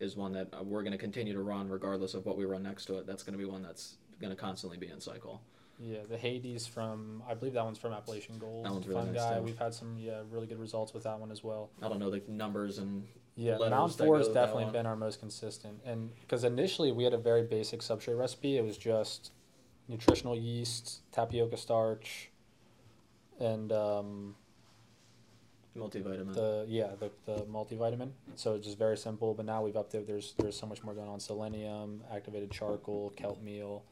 is 0.00 0.16
one 0.16 0.32
that 0.32 0.66
we're 0.66 0.82
going 0.82 0.92
to 0.92 0.98
continue 0.98 1.32
to 1.32 1.40
run 1.42 1.68
regardless 1.68 2.14
of 2.14 2.26
what 2.26 2.36
we 2.36 2.44
run 2.44 2.62
next 2.62 2.86
to 2.86 2.98
it. 2.98 3.06
That's 3.06 3.22
going 3.22 3.34
to 3.34 3.38
be 3.38 3.44
one 3.44 3.62
that's 3.62 3.96
going 4.20 4.30
to 4.30 4.36
constantly 4.36 4.76
be 4.76 4.88
in 4.88 5.00
cycle. 5.00 5.40
Yeah, 5.78 6.00
the 6.08 6.18
Hades 6.18 6.66
from 6.66 7.22
I 7.28 7.34
believe 7.34 7.54
that 7.54 7.64
one's 7.64 7.78
from 7.78 7.92
Appalachian 7.92 8.38
Gold. 8.38 8.66
That 8.66 8.72
one's 8.72 8.86
really 8.86 9.02
Fun 9.04 9.12
nice, 9.14 9.22
guy. 9.22 9.38
too. 9.38 9.42
We've 9.42 9.58
had 9.58 9.72
some 9.74 9.96
yeah 9.98 10.22
really 10.30 10.46
good 10.46 10.58
results 10.60 10.92
with 10.92 11.04
that 11.04 11.18
one 11.18 11.30
as 11.32 11.42
well. 11.42 11.70
I 11.80 11.88
don't 11.88 11.98
know 11.98 12.10
the 12.10 12.22
numbers 12.28 12.78
and 12.78 13.06
Yeah, 13.34 13.56
Mount 13.58 13.94
Four 13.94 14.18
has 14.18 14.28
definitely 14.28 14.70
been 14.72 14.84
our 14.86 14.94
most 14.96 15.18
consistent, 15.20 15.80
and 15.86 16.10
because 16.20 16.44
initially 16.44 16.92
we 16.92 17.04
had 17.04 17.14
a 17.14 17.18
very 17.18 17.42
basic 17.42 17.80
substrate 17.80 18.18
recipe, 18.18 18.58
it 18.58 18.64
was 18.64 18.76
just 18.76 19.32
nutritional 19.88 20.36
yeast, 20.36 21.00
tapioca 21.12 21.56
starch, 21.56 22.30
and 23.40 23.72
um, 23.72 24.34
Multivitamin. 25.76 26.34
the 26.34 26.66
yeah 26.68 26.90
the, 26.98 27.10
the 27.24 27.42
multivitamin. 27.44 28.10
So 28.36 28.54
it's 28.54 28.66
just 28.66 28.78
very 28.78 28.96
simple. 28.96 29.34
But 29.34 29.46
now 29.46 29.62
we've 29.62 29.74
updated. 29.74 30.06
There's 30.06 30.34
there's 30.38 30.58
so 30.58 30.66
much 30.66 30.82
more 30.82 30.94
going 30.94 31.08
on. 31.08 31.18
Selenium, 31.20 32.02
activated 32.12 32.50
charcoal, 32.50 33.10
kelp 33.16 33.42
meal, 33.42 33.84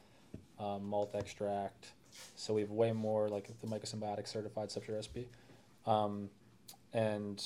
um, 0.59 0.85
malt 0.85 1.11
extract. 1.15 1.93
So 2.35 2.53
we 2.53 2.61
have 2.61 2.71
way 2.71 2.91
more 2.91 3.29
like 3.29 3.49
the 3.61 3.67
mycosymbiotic 3.67 4.27
certified 4.27 4.69
substrate 4.69 4.95
recipe, 4.95 5.29
um, 5.87 6.29
and 6.93 7.43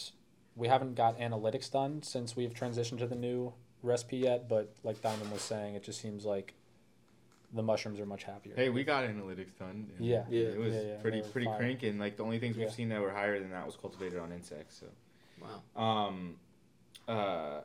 we 0.56 0.68
haven't 0.68 0.96
got 0.96 1.20
analytics 1.20 1.72
done 1.72 2.02
since 2.02 2.36
we've 2.36 2.54
transitioned 2.54 2.98
to 3.00 3.08
the 3.08 3.16
new 3.16 3.54
recipe 3.84 4.18
yet. 4.18 4.50
But 4.50 4.74
like 4.84 5.02
Diamond 5.02 5.32
was 5.32 5.42
saying, 5.42 5.76
it 5.76 5.84
just 5.84 6.02
seems 6.02 6.26
like 6.26 6.56
the 7.56 7.64
mushrooms 7.64 8.00
are 8.00 8.06
much 8.06 8.24
happier. 8.24 8.54
Hey, 8.56 8.70
we 8.70 8.84
got 8.84 9.06
analytics 9.06 9.58
done. 9.58 9.90
Yeah. 10.00 10.26
Yeah. 10.30 10.50
It 10.50 10.60
was 10.60 10.74
Yeah, 10.76 10.82
yeah, 10.82 10.96
pretty 11.02 11.22
they 11.22 11.26
were 11.28 11.32
pretty 11.32 11.48
fire. 11.48 11.58
cranking. 11.58 11.98
Like 11.98 12.18
the 12.18 12.24
only 12.24 12.38
things 12.40 12.58
we've 12.58 12.68
Yeah. 12.68 12.74
seen 12.74 12.90
that 12.90 13.02
were 13.02 13.12
higher 13.12 13.40
than 13.40 13.52
that 13.52 13.66
was 13.66 13.76
cultivated 13.78 14.20
on 14.20 14.32
insects. 14.32 14.78
So. 14.80 14.88
wow. 15.76 16.08
Um, 16.08 16.36
uh, 17.08 17.62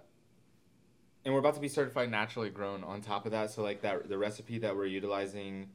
and 1.25 1.35
we're 1.35 1.41
about 1.41 1.55
to 1.55 1.61
be 1.61 1.69
certified 1.69 2.11
naturally 2.11 2.51
grown 2.51 2.85
on 2.85 3.01
top 3.03 3.27
of 3.27 3.33
that. 3.33 3.51
So 3.51 3.63
like 3.63 3.83
that, 3.83 4.09
the 4.09 4.17
recipe 4.17 4.59
that 4.59 4.75
we're 4.75 4.87
utilizing 4.87 5.69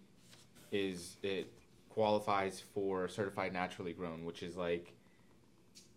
is 0.71 1.17
it 1.21 1.51
qualifies 1.89 2.61
for 2.73 3.07
certified 3.07 3.53
naturally 3.53 3.93
grown, 3.93 4.25
which 4.25 4.43
is 4.43 4.55
like, 4.55 4.93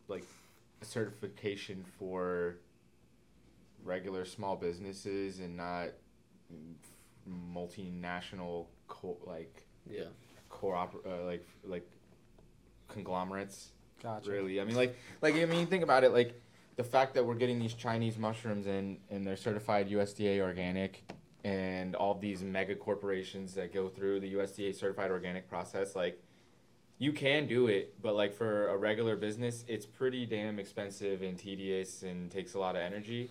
like 0.08 0.24
a 0.82 0.84
certification 0.84 1.84
for 1.98 2.56
regular 3.84 4.24
small 4.24 4.56
businesses 4.56 5.38
and 5.40 5.56
not 5.56 5.88
multinational 7.28 8.66
co- 8.86 9.18
like 9.26 9.64
Yeah. 9.88 10.04
co-op 10.48 10.94
uh, 11.06 11.24
like 11.24 11.46
like 11.64 11.88
conglomerates 12.88 13.72
Gotcha. 14.02 14.30
really. 14.30 14.60
I 14.60 14.64
mean, 14.64 14.76
like, 14.76 14.96
like 15.22 15.34
I 15.34 15.44
mean, 15.44 15.66
think 15.66 15.82
about 15.82 16.04
it. 16.04 16.12
Like, 16.12 16.40
the 16.76 16.84
fact 16.84 17.14
that 17.14 17.26
we're 17.26 17.34
getting 17.34 17.58
these 17.58 17.74
Chinese 17.74 18.16
mushrooms 18.16 18.66
and 18.66 18.98
and 19.10 19.26
they're 19.26 19.36
certified 19.36 19.88
USDA 19.90 20.40
organic, 20.40 21.02
and 21.44 21.96
all 21.96 22.14
these 22.14 22.42
mega 22.42 22.76
corporations 22.76 23.54
that 23.54 23.74
go 23.74 23.88
through 23.88 24.20
the 24.20 24.34
USDA 24.34 24.74
certified 24.74 25.10
organic 25.10 25.48
process, 25.48 25.96
like, 25.96 26.22
you 26.98 27.12
can 27.12 27.46
do 27.46 27.66
it, 27.68 28.00
but 28.02 28.14
like 28.14 28.32
for 28.34 28.68
a 28.68 28.76
regular 28.76 29.16
business, 29.16 29.64
it's 29.68 29.86
pretty 29.86 30.26
damn 30.26 30.58
expensive 30.58 31.22
and 31.22 31.38
tedious 31.38 32.02
and 32.02 32.30
takes 32.30 32.54
a 32.54 32.58
lot 32.58 32.74
of 32.76 32.82
energy. 32.82 33.30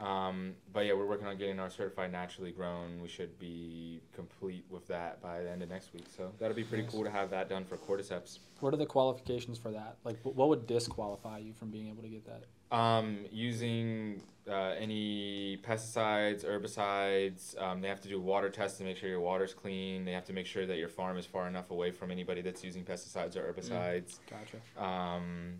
Um, 0.00 0.54
but 0.72 0.86
yeah, 0.86 0.92
we're 0.92 1.06
working 1.06 1.26
on 1.26 1.36
getting 1.38 1.58
our 1.58 1.70
certified 1.70 2.12
naturally 2.12 2.52
grown. 2.52 3.00
We 3.02 3.08
should 3.08 3.38
be 3.38 4.00
complete 4.14 4.64
with 4.70 4.86
that 4.88 5.20
by 5.20 5.42
the 5.42 5.50
end 5.50 5.62
of 5.62 5.68
next 5.68 5.92
week. 5.92 6.06
So 6.16 6.30
that'll 6.38 6.54
be 6.56 6.62
pretty 6.64 6.84
Nice. 6.84 6.92
cool 6.92 7.04
to 7.04 7.10
have 7.10 7.30
that 7.30 7.48
done 7.48 7.64
for 7.64 7.76
cordyceps. 7.76 8.38
What 8.60 8.72
are 8.72 8.76
the 8.76 8.86
qualifications 8.86 9.58
for 9.58 9.70
that? 9.72 9.96
Like, 10.04 10.18
what 10.22 10.48
would 10.48 10.66
disqualify 10.66 11.38
you 11.38 11.52
from 11.52 11.70
being 11.70 11.88
able 11.88 12.02
to 12.02 12.08
get 12.08 12.24
that? 12.26 12.44
Um, 12.76 13.24
using 13.32 14.22
uh, 14.48 14.74
any 14.78 15.56
pesticides, 15.58 16.44
herbicides, 16.44 17.60
um, 17.60 17.80
they 17.80 17.88
have 17.88 18.00
to 18.02 18.08
do 18.08 18.20
water 18.20 18.50
tests 18.50 18.78
to 18.78 18.84
make 18.84 18.96
sure 18.98 19.08
your 19.08 19.20
water's 19.20 19.54
clean. 19.54 20.04
They 20.04 20.12
have 20.12 20.24
to 20.26 20.32
make 20.32 20.46
sure 20.46 20.66
that 20.66 20.76
your 20.76 20.88
farm 20.88 21.16
is 21.16 21.26
far 21.26 21.48
enough 21.48 21.70
away 21.70 21.90
from 21.90 22.10
anybody 22.10 22.40
that's 22.42 22.62
using 22.62 22.84
pesticides 22.84 23.36
or 23.36 23.52
herbicides. 23.52 24.18
Gotcha. 24.30 24.82
Um, 24.84 25.54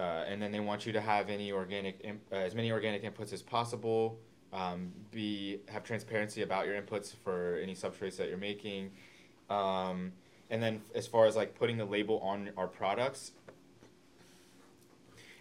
uh, 0.00 0.24
and 0.26 0.40
then 0.40 0.50
they 0.50 0.60
want 0.60 0.86
you 0.86 0.92
to 0.92 1.00
have 1.00 1.28
any 1.28 1.52
organic, 1.52 2.00
imp- 2.02 2.22
uh, 2.32 2.36
as 2.36 2.54
many 2.54 2.72
organic 2.72 3.02
inputs 3.02 3.34
as 3.34 3.42
possible. 3.42 4.18
Um, 4.50 4.92
be 5.10 5.60
have 5.68 5.84
transparency 5.84 6.42
about 6.42 6.66
your 6.66 6.80
inputs 6.80 7.14
for 7.14 7.60
any 7.62 7.74
substrates 7.74 8.16
that 8.16 8.28
you're 8.28 8.38
making. 8.38 8.92
Um, 9.50 10.12
and 10.48 10.62
then 10.62 10.80
as 10.94 11.06
far 11.06 11.26
as 11.26 11.36
like 11.36 11.54
putting 11.54 11.76
the 11.76 11.84
label 11.84 12.18
on 12.20 12.50
our 12.56 12.66
products, 12.66 13.32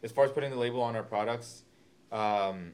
as 0.03 0.11
far 0.11 0.25
as 0.25 0.31
putting 0.31 0.51
the 0.51 0.57
label 0.57 0.81
on 0.81 0.95
our 0.95 1.03
products, 1.03 1.63
um, 2.11 2.73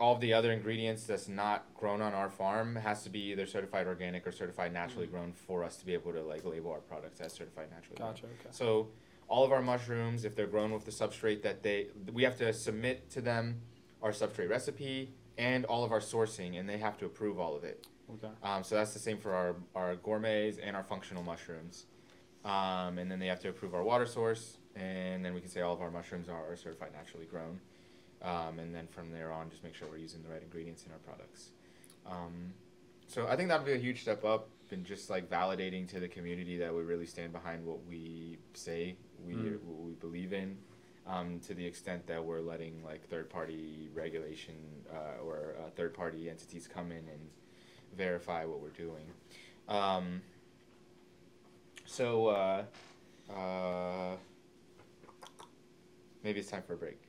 all 0.00 0.16
of 0.16 0.20
the 0.20 0.34
other 0.34 0.50
ingredients 0.50 1.04
that's 1.04 1.28
not 1.28 1.64
grown 1.76 2.02
on 2.02 2.12
our 2.12 2.28
farm 2.28 2.74
has 2.74 3.04
to 3.04 3.08
be 3.08 3.20
either 3.30 3.46
certified 3.46 3.86
organic 3.86 4.26
or 4.26 4.32
certified 4.32 4.72
naturally 4.72 5.06
grown 5.06 5.32
for 5.32 5.62
us 5.62 5.76
to 5.76 5.86
be 5.86 5.94
able 5.94 6.12
to 6.12 6.22
like 6.22 6.44
label 6.44 6.72
our 6.72 6.80
products 6.80 7.20
as 7.20 7.32
certified 7.32 7.68
naturally 7.70 7.98
grown. 7.98 8.10
Gotcha. 8.10 8.26
Okay. 8.26 8.48
So 8.50 8.88
all 9.28 9.44
of 9.44 9.52
our 9.52 9.62
mushrooms, 9.62 10.24
if 10.24 10.36
they're 10.36 10.46
grown 10.46 10.72
with 10.72 10.84
the 10.84 10.90
substrate 10.90 11.42
that 11.42 11.62
they, 11.62 11.88
we 12.12 12.22
have 12.22 12.36
to 12.38 12.52
submit 12.52 13.10
to 13.10 13.20
them 13.20 13.60
our 14.02 14.10
substrate 14.10 14.50
recipe 14.50 15.14
and 15.38 15.64
all 15.66 15.84
of 15.84 15.92
our 15.92 16.00
sourcing, 16.00 16.58
and 16.58 16.68
they 16.68 16.78
have 16.78 16.98
to 16.98 17.06
approve 17.06 17.38
all 17.38 17.56
of 17.56 17.64
it. 17.64 17.86
Okay. 18.14 18.32
Um, 18.42 18.62
so 18.62 18.74
that's 18.74 18.92
the 18.92 18.98
same 18.98 19.18
for 19.18 19.34
our, 19.34 19.56
our 19.74 19.96
gourmets 19.96 20.58
and 20.58 20.76
our 20.76 20.82
functional 20.82 21.22
mushrooms. 21.22 21.86
Um, 22.44 22.98
and 22.98 23.10
then 23.10 23.18
they 23.18 23.28
have 23.28 23.40
to 23.40 23.48
approve 23.48 23.74
our 23.74 23.84
water 23.84 24.04
source, 24.04 24.58
and 24.74 25.24
then 25.24 25.32
we 25.32 25.40
can 25.40 25.48
say 25.48 25.60
all 25.60 25.72
of 25.72 25.80
our 25.80 25.90
mushrooms 25.90 26.28
are, 26.28 26.52
are 26.52 26.56
certified 26.56 26.90
naturally 26.92 27.26
grown. 27.26 27.60
Um, 28.20 28.58
and 28.58 28.74
then 28.74 28.86
from 28.88 29.10
there 29.10 29.32
on, 29.32 29.50
just 29.50 29.64
make 29.64 29.74
sure 29.74 29.88
we're 29.88 29.96
using 29.96 30.22
the 30.22 30.28
right 30.28 30.42
ingredients 30.42 30.84
in 30.84 30.92
our 30.92 30.98
products. 30.98 31.50
Um, 32.06 32.52
so 33.06 33.26
I 33.28 33.36
think 33.36 33.48
that 33.48 33.58
would 33.58 33.66
be 33.66 33.72
a 33.72 33.78
huge 33.78 34.02
step 34.02 34.24
up 34.24 34.48
in 34.72 34.84
just 34.84 35.10
like 35.10 35.28
validating 35.30 35.86
to 35.88 36.00
the 36.00 36.08
community 36.08 36.56
that 36.58 36.74
we 36.74 36.82
really 36.82 37.06
stand 37.06 37.32
behind 37.32 37.64
what 37.64 37.84
we 37.86 38.38
say 38.54 38.96
we 39.26 39.34
Mm. 39.34 39.62
what 39.62 39.78
we 39.86 39.92
believe 39.94 40.32
in. 40.32 40.58
Um, 41.06 41.40
to 41.40 41.54
the 41.54 41.66
extent 41.66 42.06
that 42.06 42.24
we're 42.24 42.40
letting 42.40 42.82
like 42.84 43.08
third 43.08 43.28
party 43.28 43.90
regulation 43.92 44.54
uh, 44.92 45.20
or 45.24 45.56
uh, 45.58 45.70
third 45.70 45.94
party 45.94 46.30
entities 46.30 46.68
come 46.68 46.92
in 46.92 46.98
and 47.08 47.30
verify 47.96 48.44
what 48.44 48.60
we're 48.60 48.68
doing. 48.70 49.04
Um, 49.68 50.22
so 51.86 52.28
uh, 52.28 52.64
uh, 53.32 54.16
maybe 56.22 56.38
it's 56.38 56.50
time 56.50 56.62
for 56.62 56.74
a 56.74 56.76
break. 56.76 57.00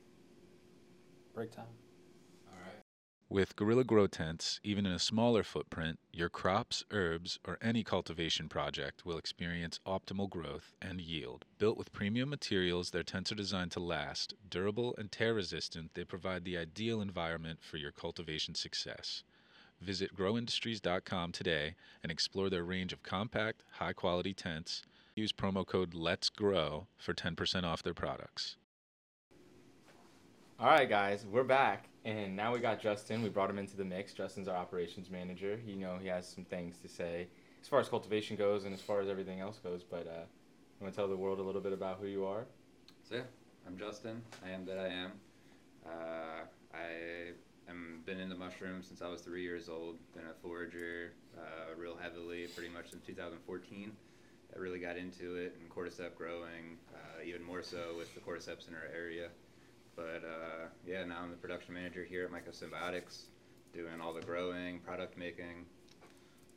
Break 1.34 1.52
time. 1.52 1.66
With 3.30 3.56
Gorilla 3.56 3.84
Grow 3.84 4.06
Tents, 4.06 4.60
even 4.62 4.84
in 4.84 4.92
a 4.92 4.98
smaller 4.98 5.42
footprint, 5.42 5.98
your 6.12 6.28
crops, 6.28 6.84
herbs, 6.90 7.38
or 7.44 7.58
any 7.62 7.82
cultivation 7.82 8.50
project 8.50 9.06
will 9.06 9.16
experience 9.16 9.80
optimal 9.86 10.28
growth 10.28 10.74
and 10.82 11.00
yield. 11.00 11.46
Built 11.58 11.78
with 11.78 11.92
premium 11.92 12.28
materials, 12.28 12.90
their 12.90 13.02
tents 13.02 13.32
are 13.32 13.36
designed 13.36 13.72
to 13.72 13.80
last. 13.80 14.34
Durable 14.48 14.94
and 14.98 15.10
tear 15.10 15.32
resistant, 15.32 15.94
they 15.94 16.04
provide 16.04 16.44
the 16.44 16.58
ideal 16.58 17.00
environment 17.00 17.60
for 17.62 17.78
your 17.78 17.92
cultivation 17.92 18.54
success. 18.54 19.24
Visit 19.80 20.14
growindustries.com 20.14 21.32
today 21.32 21.76
and 22.02 22.12
explore 22.12 22.50
their 22.50 22.62
range 22.62 22.92
of 22.92 23.02
compact, 23.02 23.64
high 23.70 23.94
quality 23.94 24.34
tents. 24.34 24.82
Use 25.16 25.32
promo 25.32 25.66
code 25.66 25.94
Let's 25.94 26.28
Grow 26.28 26.88
for 26.98 27.14
10% 27.14 27.64
off 27.64 27.82
their 27.82 27.94
products. 27.94 28.56
All 30.60 30.68
right, 30.68 30.88
guys, 30.88 31.26
we're 31.28 31.42
back, 31.42 31.88
and 32.04 32.36
now 32.36 32.54
we 32.54 32.60
got 32.60 32.80
Justin. 32.80 33.24
We 33.24 33.28
brought 33.28 33.50
him 33.50 33.58
into 33.58 33.76
the 33.76 33.84
mix. 33.84 34.12
Justin's 34.12 34.46
our 34.46 34.56
operations 34.56 35.10
manager. 35.10 35.58
You 35.66 35.74
know, 35.74 35.98
he 36.00 36.06
has 36.06 36.28
some 36.28 36.44
things 36.44 36.78
to 36.78 36.88
say 36.88 37.26
as 37.60 37.66
far 37.66 37.80
as 37.80 37.88
cultivation 37.88 38.36
goes 38.36 38.64
and 38.64 38.72
as 38.72 38.80
far 38.80 39.00
as 39.00 39.08
everything 39.08 39.40
else 39.40 39.58
goes. 39.58 39.82
But 39.82 40.06
uh, 40.06 40.22
you 40.22 40.84
want 40.84 40.94
to 40.94 40.96
tell 40.96 41.08
the 41.08 41.16
world 41.16 41.40
a 41.40 41.42
little 41.42 41.60
bit 41.60 41.72
about 41.72 41.98
who 42.00 42.06
you 42.06 42.24
are? 42.24 42.46
So 43.02 43.16
yeah, 43.16 43.22
I'm 43.66 43.76
Justin. 43.76 44.22
I 44.46 44.50
am 44.50 44.64
that 44.66 44.78
I 44.78 44.86
am. 44.86 45.12
Uh, 45.84 46.44
I 46.72 47.32
am 47.68 48.02
been 48.06 48.20
into 48.20 48.36
mushrooms 48.36 48.86
since 48.86 49.02
I 49.02 49.08
was 49.08 49.22
three 49.22 49.42
years 49.42 49.68
old. 49.68 49.96
Been 50.14 50.26
a 50.26 50.40
forager 50.40 51.14
uh, 51.36 51.74
real 51.76 51.96
heavily, 52.00 52.46
pretty 52.54 52.70
much 52.70 52.90
since 52.90 53.04
2014. 53.04 53.90
I 54.54 54.58
really 54.60 54.78
got 54.78 54.96
into 54.96 55.34
it 55.34 55.56
and 55.60 55.68
cordyceps 55.68 56.14
growing, 56.14 56.78
uh, 56.94 57.24
even 57.26 57.42
more 57.42 57.64
so 57.64 57.96
with 57.98 58.14
the 58.14 58.20
cordyceps 58.20 58.68
in 58.68 58.74
our 58.74 58.88
area. 58.94 59.30
But 59.96 60.22
uh, 60.24 60.66
yeah, 60.86 61.04
now 61.04 61.20
I'm 61.22 61.30
the 61.30 61.36
production 61.36 61.74
manager 61.74 62.04
here 62.04 62.24
at 62.24 62.32
Mycosymbiotics, 62.32 63.24
doing 63.72 64.00
all 64.02 64.12
the 64.12 64.22
growing, 64.22 64.80
product 64.80 65.16
making, 65.16 65.66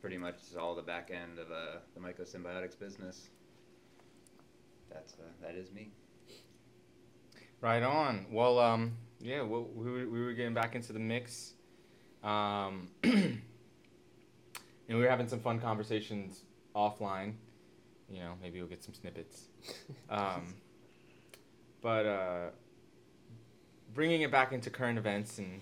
pretty 0.01 0.17
much 0.17 0.39
all 0.59 0.75
the 0.75 0.81
back 0.81 1.11
end 1.11 1.37
of 1.39 1.51
uh, 1.51 1.79
the 1.93 1.99
Mycosymbiotics 1.99 2.79
business. 2.79 3.29
That's 4.91 5.13
uh, 5.13 5.23
that 5.41 5.55
is 5.55 5.71
me. 5.71 5.91
Right 7.61 7.83
on. 7.83 8.25
Well, 8.31 8.59
um, 8.59 8.97
yeah, 9.19 9.41
well, 9.41 9.67
we 9.73 9.91
were, 9.91 10.07
we 10.07 10.21
were 10.21 10.33
getting 10.33 10.53
back 10.53 10.75
into 10.75 10.93
the 10.93 10.99
mix. 10.99 11.53
Um, 12.23 12.89
and 13.03 13.41
we 14.87 14.95
were 14.95 15.09
having 15.09 15.27
some 15.27 15.39
fun 15.39 15.59
conversations 15.59 16.43
offline. 16.75 17.33
You 18.09 18.19
know, 18.19 18.33
maybe 18.41 18.59
we'll 18.59 18.69
get 18.69 18.83
some 18.83 18.93
snippets. 18.93 19.47
Um, 20.09 20.55
but 21.81 22.05
uh, 22.05 22.49
bringing 23.93 24.21
it 24.21 24.31
back 24.31 24.51
into 24.51 24.69
current 24.69 24.97
events 24.97 25.37
and 25.37 25.61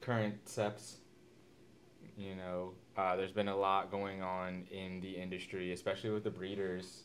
current 0.00 0.48
steps, 0.48 0.98
you 2.16 2.34
know, 2.34 2.72
uh, 2.96 3.16
there's 3.16 3.32
been 3.32 3.48
a 3.48 3.56
lot 3.56 3.90
going 3.90 4.22
on 4.22 4.64
in 4.70 5.00
the 5.00 5.10
industry, 5.12 5.72
especially 5.72 6.10
with 6.10 6.24
the 6.24 6.30
breeders. 6.30 7.02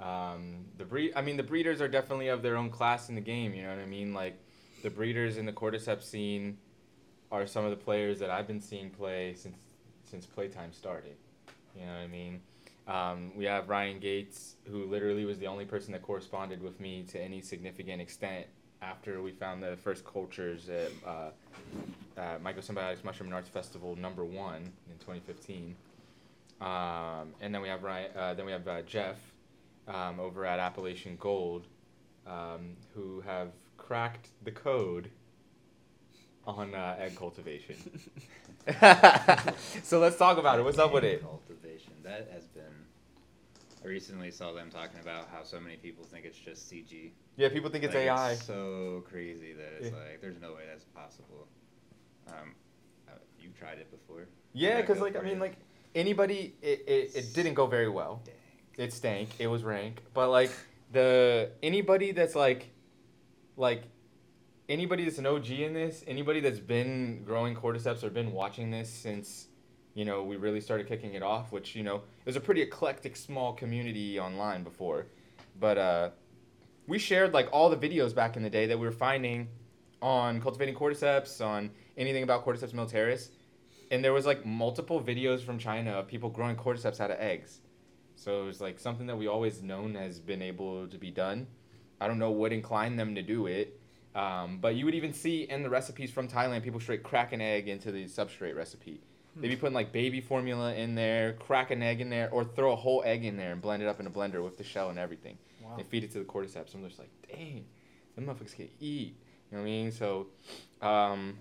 Um, 0.00 0.66
the 0.76 0.84
breed, 0.84 1.12
I 1.14 1.22
mean, 1.22 1.36
the 1.36 1.42
breeders 1.42 1.80
are 1.80 1.88
definitely 1.88 2.28
of 2.28 2.42
their 2.42 2.56
own 2.56 2.70
class 2.70 3.08
in 3.08 3.14
the 3.14 3.20
game. 3.20 3.54
You 3.54 3.62
know 3.62 3.70
what 3.70 3.78
I 3.78 3.86
mean? 3.86 4.14
Like, 4.14 4.38
the 4.82 4.90
breeders 4.90 5.36
in 5.36 5.46
the 5.46 5.52
cordyceps 5.52 6.02
scene 6.02 6.58
are 7.30 7.46
some 7.46 7.64
of 7.64 7.70
the 7.70 7.76
players 7.76 8.18
that 8.20 8.30
I've 8.30 8.46
been 8.46 8.60
seeing 8.60 8.90
play 8.90 9.34
since 9.34 9.58
since 10.04 10.24
playtime 10.24 10.72
started. 10.72 11.16
You 11.76 11.84
know 11.84 11.92
what 11.92 12.00
I 12.00 12.06
mean? 12.06 12.40
Um, 12.86 13.32
we 13.36 13.44
have 13.44 13.68
Ryan 13.68 13.98
Gates, 13.98 14.54
who 14.70 14.86
literally 14.86 15.26
was 15.26 15.38
the 15.38 15.46
only 15.46 15.66
person 15.66 15.92
that 15.92 16.02
corresponded 16.02 16.62
with 16.62 16.80
me 16.80 17.02
to 17.10 17.20
any 17.20 17.42
significant 17.42 18.00
extent 18.00 18.46
after 18.82 19.22
we 19.22 19.32
found 19.32 19.62
the 19.62 19.76
first 19.76 20.04
cultures 20.04 20.68
at 20.68 20.90
uh, 21.06 21.30
uh, 22.16 22.38
Mycosymbiotics 22.44 23.04
Mushroom 23.04 23.28
and 23.28 23.34
Arts 23.34 23.48
Festival 23.48 23.96
number 23.96 24.24
one 24.24 24.62
in 24.90 24.98
2015. 25.00 25.74
Um, 26.60 27.34
and 27.40 27.54
then 27.54 27.62
we 27.62 27.68
have 27.68 27.82
Ryan, 27.82 28.10
uh, 28.16 28.34
then 28.34 28.46
we 28.46 28.52
have 28.52 28.66
uh, 28.66 28.82
Jeff 28.82 29.16
um, 29.86 30.18
over 30.18 30.44
at 30.44 30.58
Appalachian 30.58 31.16
Gold, 31.16 31.66
um, 32.26 32.76
who 32.94 33.20
have 33.20 33.48
cracked 33.76 34.28
the 34.44 34.50
code 34.50 35.10
on 36.46 36.74
uh, 36.74 36.96
egg 36.98 37.16
cultivation. 37.16 37.76
so 39.82 39.98
let's 39.98 40.16
talk 40.16 40.36
about 40.38 40.58
it. 40.58 40.62
What's 40.62 40.78
up 40.78 40.92
with 40.92 41.04
it? 41.04 41.22
Cultivation. 41.22 41.92
That 42.02 42.28
has 42.32 42.44
been. 42.44 42.64
I 43.84 43.88
recently 43.88 44.30
saw 44.30 44.52
them 44.52 44.70
talking 44.70 45.00
about 45.00 45.28
how 45.32 45.42
so 45.44 45.60
many 45.60 45.76
people 45.76 46.04
think 46.04 46.24
it's 46.24 46.38
just 46.38 46.70
CG. 46.70 47.12
Yeah, 47.36 47.48
people 47.48 47.70
think 47.70 47.84
it's 47.84 47.94
Like, 47.94 48.04
AI. 48.04 48.34
so 48.34 49.04
crazy 49.08 49.52
that 49.52 49.72
it's 49.78 49.90
Yeah. 49.90 49.96
like 49.96 50.20
there's 50.20 50.40
no 50.40 50.54
way 50.54 50.62
that's 50.68 50.84
possible. 50.84 51.46
Um, 52.28 52.54
uh, 53.08 53.12
you've 53.38 53.56
tried 53.56 53.78
it 53.78 53.90
before. 53.90 54.26
Yeah, 54.52 54.80
because 54.80 55.00
like 55.00 55.16
I 55.16 55.20
mean 55.22 55.34
you? 55.34 55.40
like 55.40 55.56
anybody, 55.94 56.54
it, 56.60 56.84
it, 56.86 57.10
it 57.16 57.34
didn't 57.34 57.54
go 57.54 57.66
very 57.66 57.88
well. 57.88 58.22
Dang. 58.24 58.34
It 58.86 58.92
stank. 58.92 59.28
It 59.38 59.46
was 59.46 59.62
rank. 59.64 60.02
But 60.14 60.30
like 60.30 60.50
the 60.92 61.50
anybody 61.62 62.12
that's 62.12 62.34
like, 62.34 62.70
like 63.56 63.84
anybody 64.68 65.04
that's 65.04 65.18
an 65.18 65.26
OG 65.26 65.50
in 65.50 65.74
this, 65.74 66.02
anybody 66.06 66.40
that's 66.40 66.60
been 66.60 67.22
growing 67.24 67.54
cordyceps 67.54 68.02
or 68.02 68.10
been 68.10 68.32
watching 68.32 68.70
this 68.70 68.88
since, 68.90 69.47
you 69.98 70.04
know, 70.04 70.22
we 70.22 70.36
really 70.36 70.60
started 70.60 70.86
kicking 70.86 71.14
it 71.14 71.24
off. 71.24 71.50
Which 71.50 71.74
you 71.74 71.82
know, 71.82 71.96
it 71.96 72.26
was 72.26 72.36
a 72.36 72.40
pretty 72.40 72.62
eclectic 72.62 73.16
small 73.16 73.52
community 73.52 74.20
online 74.20 74.62
before, 74.62 75.06
but 75.58 75.76
uh, 75.76 76.10
we 76.86 77.00
shared 77.00 77.34
like 77.34 77.48
all 77.52 77.68
the 77.68 77.76
videos 77.76 78.14
back 78.14 78.36
in 78.36 78.44
the 78.44 78.50
day 78.50 78.66
that 78.66 78.78
we 78.78 78.86
were 78.86 78.92
finding 78.92 79.48
on 80.00 80.40
cultivating 80.40 80.76
cordyceps, 80.76 81.44
on 81.44 81.70
anything 81.96 82.22
about 82.22 82.46
cordyceps 82.46 82.72
militaris, 82.72 83.30
and 83.90 84.04
there 84.04 84.12
was 84.12 84.24
like 84.24 84.46
multiple 84.46 85.02
videos 85.02 85.40
from 85.40 85.58
China 85.58 85.90
of 85.90 86.06
people 86.06 86.30
growing 86.30 86.54
cordyceps 86.54 87.00
out 87.00 87.10
of 87.10 87.18
eggs. 87.18 87.58
So 88.14 88.42
it 88.42 88.46
was 88.46 88.60
like 88.60 88.78
something 88.78 89.08
that 89.08 89.16
we 89.16 89.26
always 89.26 89.62
known 89.62 89.96
has 89.96 90.20
been 90.20 90.42
able 90.42 90.86
to 90.86 90.96
be 90.96 91.10
done. 91.10 91.48
I 92.00 92.06
don't 92.06 92.20
know 92.20 92.30
what 92.30 92.52
inclined 92.52 93.00
them 93.00 93.16
to 93.16 93.22
do 93.22 93.48
it, 93.48 93.80
um, 94.14 94.58
but 94.60 94.76
you 94.76 94.84
would 94.84 94.94
even 94.94 95.12
see 95.12 95.42
in 95.42 95.64
the 95.64 95.70
recipes 95.70 96.12
from 96.12 96.28
Thailand 96.28 96.62
people 96.62 96.78
straight 96.78 97.02
crack 97.02 97.32
an 97.32 97.40
egg 97.40 97.66
into 97.66 97.90
the 97.90 98.04
substrate 98.04 98.54
recipe. 98.54 99.00
They'd 99.40 99.48
be 99.48 99.56
putting 99.56 99.74
like 99.74 99.92
baby 99.92 100.20
formula 100.20 100.74
in 100.74 100.94
there, 100.94 101.34
crack 101.34 101.70
an 101.70 101.82
egg 101.82 102.00
in 102.00 102.10
there, 102.10 102.30
or 102.30 102.44
throw 102.44 102.72
a 102.72 102.76
whole 102.76 103.02
egg 103.04 103.24
in 103.24 103.36
there 103.36 103.52
and 103.52 103.60
blend 103.60 103.82
it 103.82 103.88
up 103.88 104.00
in 104.00 104.06
a 104.06 104.10
blender 104.10 104.42
with 104.42 104.58
the 104.58 104.64
shell 104.64 104.90
and 104.90 104.98
everything. 104.98 105.38
Wow. 105.62 105.74
They 105.76 105.82
feed 105.82 106.04
it 106.04 106.12
to 106.12 106.18
the 106.18 106.24
cordyceps. 106.24 106.74
I'm 106.74 106.84
just 106.86 106.98
like, 106.98 107.10
dang, 107.30 107.64
them 108.16 108.26
motherfuckers 108.26 108.54
can 108.54 108.68
eat. 108.80 109.16
You 109.50 109.56
know 109.56 109.62
what 109.62 109.68
I 109.68 109.70
mean? 109.70 109.92
So, 109.92 110.26
um, 110.82 111.38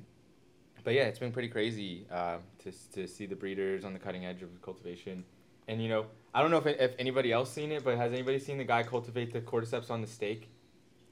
but 0.84 0.94
yeah, 0.94 1.04
it's 1.04 1.20
been 1.20 1.32
pretty 1.32 1.50
crazy 1.50 2.06
uh, 2.12 2.38
to 2.60 2.72
to 2.94 3.08
see 3.08 3.26
the 3.26 3.36
breeders 3.36 3.84
on 3.84 3.94
the 3.94 4.00
cutting 4.00 4.26
edge 4.26 4.42
of 4.42 4.62
cultivation. 4.62 5.26
And 5.68 5.82
you 5.82 5.90
know, 5.90 6.06
I 6.34 6.42
don't 6.42 6.52
know 6.52 6.58
if 6.58 6.68
if 6.68 6.96
anybody 7.00 7.32
else 7.32 7.52
seen 7.52 7.72
it, 7.72 7.84
but 7.84 7.98
has 7.98 8.14
anybody 8.14 8.40
seen 8.40 8.58
the 8.58 8.64
guy 8.64 8.84
cultivate 8.84 9.34
the 9.34 9.42
cordyceps 9.42 9.92
on 9.92 10.02
the 10.02 10.08
steak? 10.08 10.50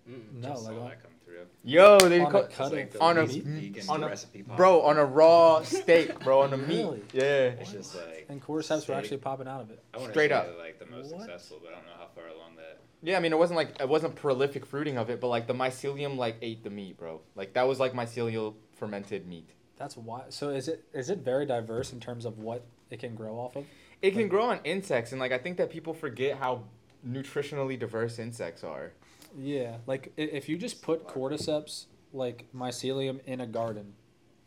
Mm. 0.10 0.42
No, 0.42 0.50
Just 0.50 0.72
like 0.72 1.00
saw 1.36 1.42
on- 1.42 1.48
that 1.48 1.52
come 1.52 1.62
through. 1.62 1.72
Yo, 1.72 2.10
they 2.10 2.20
On 2.22 2.28
a 2.28 2.32
cut- 2.32 2.46
It's 2.46 2.56
Cutting 2.58 2.78
like 2.80 2.92
the 2.92 3.00
on 3.02 3.18
a- 3.18 3.26
vegan 3.26 3.90
on 3.90 4.04
a- 4.04 4.08
recipe 4.08 4.40
possible. 4.44 4.56
bro 4.58 4.82
on 4.82 4.98
a 4.98 5.06
raw 5.06 5.62
steak, 5.64 6.20
bro, 6.20 6.42
on 6.42 6.52
the 6.52 6.58
Really? 6.58 6.98
meat. 6.98 7.04
Yeah. 7.14 7.22
It's 7.60 7.72
just 7.72 7.96
like 7.96 8.26
And 8.30 8.42
cordyceps 8.44 8.88
were 8.88 8.96
actually 8.96 9.18
popping 9.18 9.48
out 9.48 9.62
of 9.62 9.72
it. 9.72 9.84
I 9.94 9.98
wanna 9.98 10.12
straight 10.12 10.30
say, 10.32 10.36
up. 10.36 10.58
like 10.58 10.80
the 10.80 10.86
most 10.86 11.12
What? 11.12 11.22
successful, 11.22 11.60
but 11.62 11.72
I 11.74 11.76
don't 11.78 11.86
know 11.86 11.94
how 11.98 12.08
far 12.16 12.28
along 12.28 12.56
that. 12.58 12.80
Yeah, 13.02 13.18
I 13.18 13.20
mean, 13.20 13.34
it 13.34 13.38
wasn't 13.40 13.58
like 13.58 13.80
it 13.80 13.88
wasn't 13.88 14.16
prolific 14.16 14.66
fruiting 14.66 14.98
of 14.98 15.10
it, 15.10 15.20
but 15.20 15.28
like 15.28 15.48
the 15.48 15.54
mycelium 15.54 16.18
like 16.18 16.38
ate 16.42 16.64
the 16.64 16.70
meat, 16.72 16.98
bro. 16.98 17.22
Like 17.36 17.54
that 17.54 17.68
was 17.68 17.80
like 17.80 17.94
mycelial 17.94 18.56
fermented 18.74 19.28
meat. 19.28 19.50
That's 19.78 19.96
why. 19.98 20.24
So 20.30 20.50
is 20.50 20.68
it 20.68 20.84
is 20.94 21.10
it 21.10 21.20
very 21.20 21.46
diverse 21.46 21.92
in 21.94 22.00
terms 22.00 22.26
of 22.26 22.40
what 22.40 22.64
it 22.90 23.00
can 23.00 23.14
grow 23.14 23.38
off 23.38 23.56
of? 23.56 23.66
It 24.02 24.12
can 24.12 24.22
Like- 24.24 24.30
grow 24.30 24.46
on 24.46 24.60
insects, 24.64 25.12
and 25.12 25.20
like 25.22 25.32
I 25.32 25.38
think 25.38 25.58
that 25.58 25.70
people 25.70 25.94
forget 25.94 26.38
how 26.38 26.64
nutritionally 27.08 27.78
diverse 27.78 28.18
insects 28.20 28.64
are. 28.64 28.94
Yeah, 29.38 29.78
like 29.86 30.14
i- 30.18 30.22
if 30.22 30.48
you 30.50 30.58
just 30.58 30.82
put 30.82 31.08
cordyceps 31.08 31.86
like 32.14 32.46
mycelium 32.56 33.20
in 33.26 33.42
a 33.42 33.48
garden, 33.48 33.94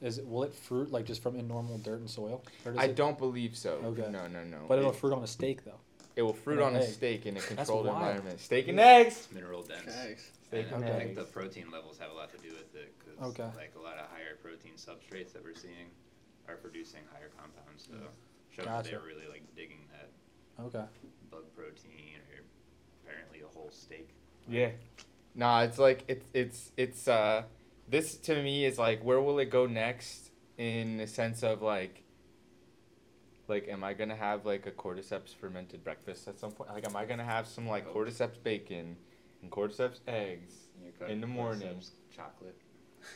is 0.00 0.18
it, 0.18 0.26
will 0.26 0.44
it 0.44 0.54
fruit 0.54 0.90
like 0.90 1.04
just 1.04 1.22
from 1.22 1.36
in 1.36 1.46
normal 1.48 1.78
dirt 1.78 2.00
and 2.00 2.08
soil? 2.08 2.42
Or 2.64 2.72
does 2.72 2.80
I 2.80 2.84
it- 2.86 2.96
don't 2.96 3.18
believe 3.18 3.56
so. 3.56 3.72
Okay. 3.84 4.10
No, 4.10 4.26
no, 4.28 4.44
no. 4.44 4.64
But 4.68 4.78
it'll 4.78 4.90
it, 4.92 4.96
fruit 4.96 5.12
on 5.12 5.22
a 5.22 5.26
steak 5.26 5.64
though. 5.64 5.80
it 6.16 6.22
will 6.22 6.32
fruit 6.32 6.54
in 6.54 6.60
an 6.60 6.64
on 6.64 6.76
a 6.76 6.80
egg. 6.80 6.88
steak 6.88 7.26
in 7.26 7.36
a 7.36 7.40
controlled 7.40 7.86
wild. 7.86 7.98
environment. 7.98 8.40
Steak 8.40 8.68
and 8.68 8.80
eggs. 8.80 9.28
Mineral 9.32 9.62
dense. 9.62 9.92
Steak 9.92 10.18
And 10.72 10.82
and 10.82 10.84
I 10.84 10.98
think 10.98 11.10
eggs. 11.10 11.16
the 11.18 11.24
protein 11.24 11.70
levels 11.70 11.98
have 11.98 12.10
a 12.10 12.14
lot 12.14 12.30
to 12.32 12.38
do 12.38 12.48
with 12.54 12.74
it 12.74 12.94
because 12.98 13.18
Okay. 13.32 13.48
like 13.56 13.74
a 13.76 13.80
lot 13.80 13.98
of 13.98 14.06
higher 14.10 14.36
protein 14.42 14.72
substrates 14.76 15.32
that 15.34 15.44
we're 15.44 15.54
seeing 15.54 15.90
are 16.48 16.56
producing 16.56 17.00
higher 17.12 17.30
compounds. 17.36 17.84
So 17.86 17.92
mm. 17.92 18.00
shows 18.50 18.64
that 18.64 18.64
Gotcha. 18.64 18.90
they're 18.92 19.00
really 19.00 19.28
like 19.28 19.42
digging 19.54 19.86
that 19.92 20.08
Okay. 20.64 20.84
bug 21.30 21.44
protein 21.54 22.16
or 22.32 22.42
apparently 23.04 23.42
a 23.42 23.48
whole 23.48 23.70
steak. 23.70 24.08
Yeah. 24.48 24.70
Nah, 25.34 25.62
it's 25.62 25.78
like 25.78 26.04
it's 26.08 26.26
it's 26.34 26.72
it's 26.76 27.06
uh 27.08 27.42
this 27.88 28.16
to 28.16 28.42
me 28.42 28.64
is 28.64 28.78
like 28.78 29.02
where 29.04 29.20
will 29.20 29.38
it 29.38 29.50
go 29.50 29.66
next 29.66 30.30
in 30.56 30.96
the 30.96 31.06
sense 31.06 31.42
of 31.42 31.62
like 31.62 32.02
like 33.46 33.68
am 33.68 33.82
I 33.84 33.94
gonna 33.94 34.16
have 34.16 34.44
like 34.46 34.66
a 34.66 34.70
cordyceps 34.70 35.34
fermented 35.34 35.84
breakfast 35.84 36.28
at 36.28 36.38
some 36.38 36.50
point? 36.52 36.70
Like 36.70 36.86
am 36.86 36.96
I 36.96 37.04
gonna 37.04 37.24
have 37.24 37.46
some 37.46 37.66
like 37.66 37.86
Oh. 37.88 37.94
cordyceps 37.94 38.42
bacon 38.42 38.96
and 39.42 39.50
cordyceps 39.50 40.00
eggs 40.08 40.52
You're 40.98 41.08
In 41.08 41.20
the 41.20 41.26
morning. 41.26 41.80
chocolate. 42.14 42.56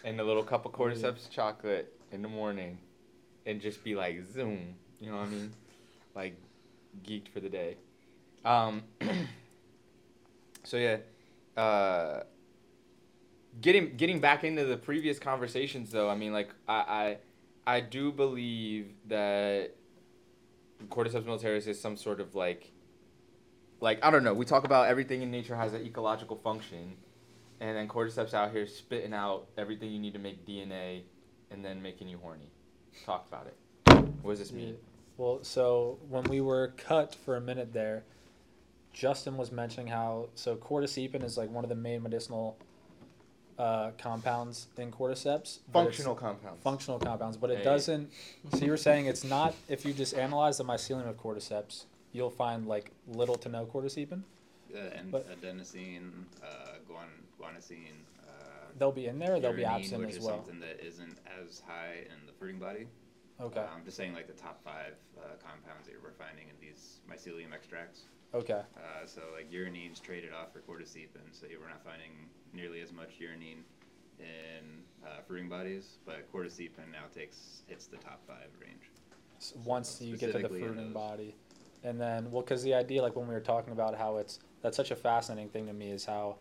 and 0.04 0.20
a 0.20 0.24
little 0.24 0.44
cup 0.44 0.64
of 0.64 0.72
cordyceps 0.80 1.28
chocolate 1.30 1.92
in 2.12 2.22
the 2.22 2.28
morning 2.28 2.78
and 3.46 3.60
just 3.60 3.82
be 3.82 3.94
like 3.96 4.22
zoom, 4.32 4.76
you 5.00 5.10
know 5.10 5.16
what 5.18 5.26
I 5.26 5.30
mean? 5.30 5.52
Like 6.14 6.36
geeked 7.04 7.28
for 7.28 7.40
the 7.40 7.48
day. 7.48 7.76
Um 8.44 8.84
so 10.64 10.76
yeah, 10.76 10.98
uh 11.56 12.20
getting 13.60 13.96
getting 13.96 14.20
back 14.20 14.44
into 14.44 14.64
the 14.64 14.76
previous 14.76 15.18
conversations 15.18 15.90
though, 15.90 16.08
I 16.08 16.14
mean 16.14 16.32
like 16.32 16.50
I 16.68 17.18
I, 17.66 17.76
I 17.76 17.80
do 17.80 18.12
believe 18.12 18.92
that 19.08 19.74
Cordyceps 20.88 21.24
militaris 21.24 21.66
is 21.66 21.80
some 21.80 21.96
sort 21.96 22.20
of 22.20 22.34
like 22.34 22.72
like 23.80 24.04
I 24.04 24.10
don't 24.10 24.24
know, 24.24 24.34
we 24.34 24.44
talk 24.44 24.64
about 24.64 24.88
everything 24.88 25.22
in 25.22 25.30
nature 25.30 25.56
has 25.56 25.72
an 25.74 25.84
ecological 25.84 26.36
function 26.36 26.96
and 27.60 27.76
then 27.76 27.88
cordyceps 27.88 28.34
out 28.34 28.50
here 28.50 28.66
spitting 28.66 29.14
out 29.14 29.46
everything 29.56 29.92
you 29.92 29.98
need 29.98 30.12
to 30.14 30.18
make 30.18 30.44
DNA 30.46 31.02
and 31.50 31.64
then 31.64 31.80
making 31.80 32.08
you 32.08 32.18
horny. 32.18 32.50
Talk 33.06 33.26
about 33.28 33.46
it. 33.46 33.56
What 34.22 34.32
does 34.32 34.40
this 34.40 34.52
mean? 34.52 34.76
Well, 35.16 35.40
so 35.42 35.98
when 36.08 36.24
we 36.24 36.40
were 36.40 36.74
cut 36.76 37.14
for 37.14 37.36
a 37.36 37.40
minute 37.40 37.72
there, 37.72 38.04
Justin 38.92 39.36
was 39.36 39.50
mentioning 39.50 39.86
how 39.88 40.28
so 40.34 40.56
cordycepin 40.56 41.22
is 41.24 41.36
like 41.36 41.50
one 41.50 41.64
of 41.64 41.68
the 41.70 41.74
main 41.76 42.02
medicinal 42.02 42.56
uh, 43.58 43.90
compounds 43.98 44.68
in 44.76 44.90
cordyceps. 44.90 45.58
but 45.70 45.80
it's- 45.80 45.96
Functional 45.96 46.14
compounds. 46.14 46.62
functional 46.62 46.98
compounds, 46.98 47.36
but 47.36 47.50
it 47.50 47.58
Hey. 47.58 47.64
doesn't. 47.64 48.10
So 48.54 48.64
you 48.64 48.70
were 48.70 48.76
saying 48.76 49.06
it's 49.06 49.24
not. 49.24 49.54
If 49.68 49.84
you 49.84 49.92
just 49.92 50.14
analyze 50.14 50.58
the 50.58 50.64
mycelium 50.64 51.08
of 51.08 51.16
cordyceps, 51.16 51.84
you'll 52.12 52.30
find 52.30 52.66
like 52.66 52.90
little 53.06 53.36
to 53.36 53.48
no 53.48 53.66
cordycepin. 53.66 54.22
Uh, 54.74 54.78
and 54.78 55.10
But- 55.12 55.28
adenosine, 55.28 56.24
uh, 56.42 56.46
guan, 56.88 57.08
guanosine, 57.38 58.04
uh, 58.26 58.32
They'll 58.78 58.90
be 58.90 59.06
in 59.06 59.18
there. 59.18 59.34
or 59.34 59.40
They'll 59.40 59.52
be 59.52 59.62
uridine, 59.62 59.80
absent 59.84 60.00
which 60.00 60.10
as 60.10 60.16
is 60.16 60.24
well. 60.24 60.36
something 60.36 60.60
that 60.60 60.80
isn't 60.84 61.18
as 61.42 61.60
high 61.60 62.06
in 62.10 62.26
the 62.26 62.32
fruiting 62.32 62.58
body. 62.58 62.88
Okay. 63.40 63.60
Uh, 63.60 63.66
I'm 63.66 63.84
just 63.84 63.96
saying 63.98 64.14
like 64.14 64.26
the 64.26 64.32
top 64.32 64.62
five 64.62 64.94
uh, 65.18 65.36
compounds 65.46 65.86
that 65.88 66.02
we're 66.02 66.12
finding 66.12 66.48
in 66.48 66.54
these 66.60 67.00
mycelium 67.08 67.52
extracts. 67.52 68.04
Okay. 68.34 68.62
Uh, 68.76 69.06
so 69.06 69.20
like 69.34 69.52
uridine's 69.52 70.00
traded 70.00 70.32
off 70.32 70.52
for 70.52 70.60
cordycepin, 70.60 71.32
so 71.32 71.46
we're 71.60 71.68
not 71.68 71.84
finding 71.84 72.12
nearly 72.52 72.80
as 72.80 72.92
much 72.92 73.14
uranine 73.18 73.64
in 74.18 74.82
uh, 75.04 75.20
fruiting 75.26 75.48
bodies, 75.48 75.98
but 76.06 76.30
cordycepin 76.32 76.90
now 76.92 77.04
takes 77.14 77.62
hits 77.66 77.86
the 77.86 77.98
top 77.98 78.20
five 78.26 78.48
range. 78.60 78.90
So 79.38 79.56
once 79.64 80.00
you 80.00 80.16
get 80.16 80.32
to 80.32 80.38
the 80.38 80.48
fruiting 80.48 80.92
body, 80.92 81.34
and 81.84 82.00
then 82.00 82.30
well, 82.30 82.42
because 82.42 82.62
the 82.62 82.74
idea, 82.74 83.02
like 83.02 83.16
when 83.16 83.28
we 83.28 83.34
were 83.34 83.40
talking 83.40 83.72
about 83.72 83.96
how 83.98 84.16
it's 84.16 84.38
that's 84.62 84.76
such 84.76 84.90
a 84.92 84.96
fascinating 84.96 85.50
thing 85.50 85.66
to 85.66 85.72
me 85.72 85.90
is 85.90 86.04
how, 86.04 86.36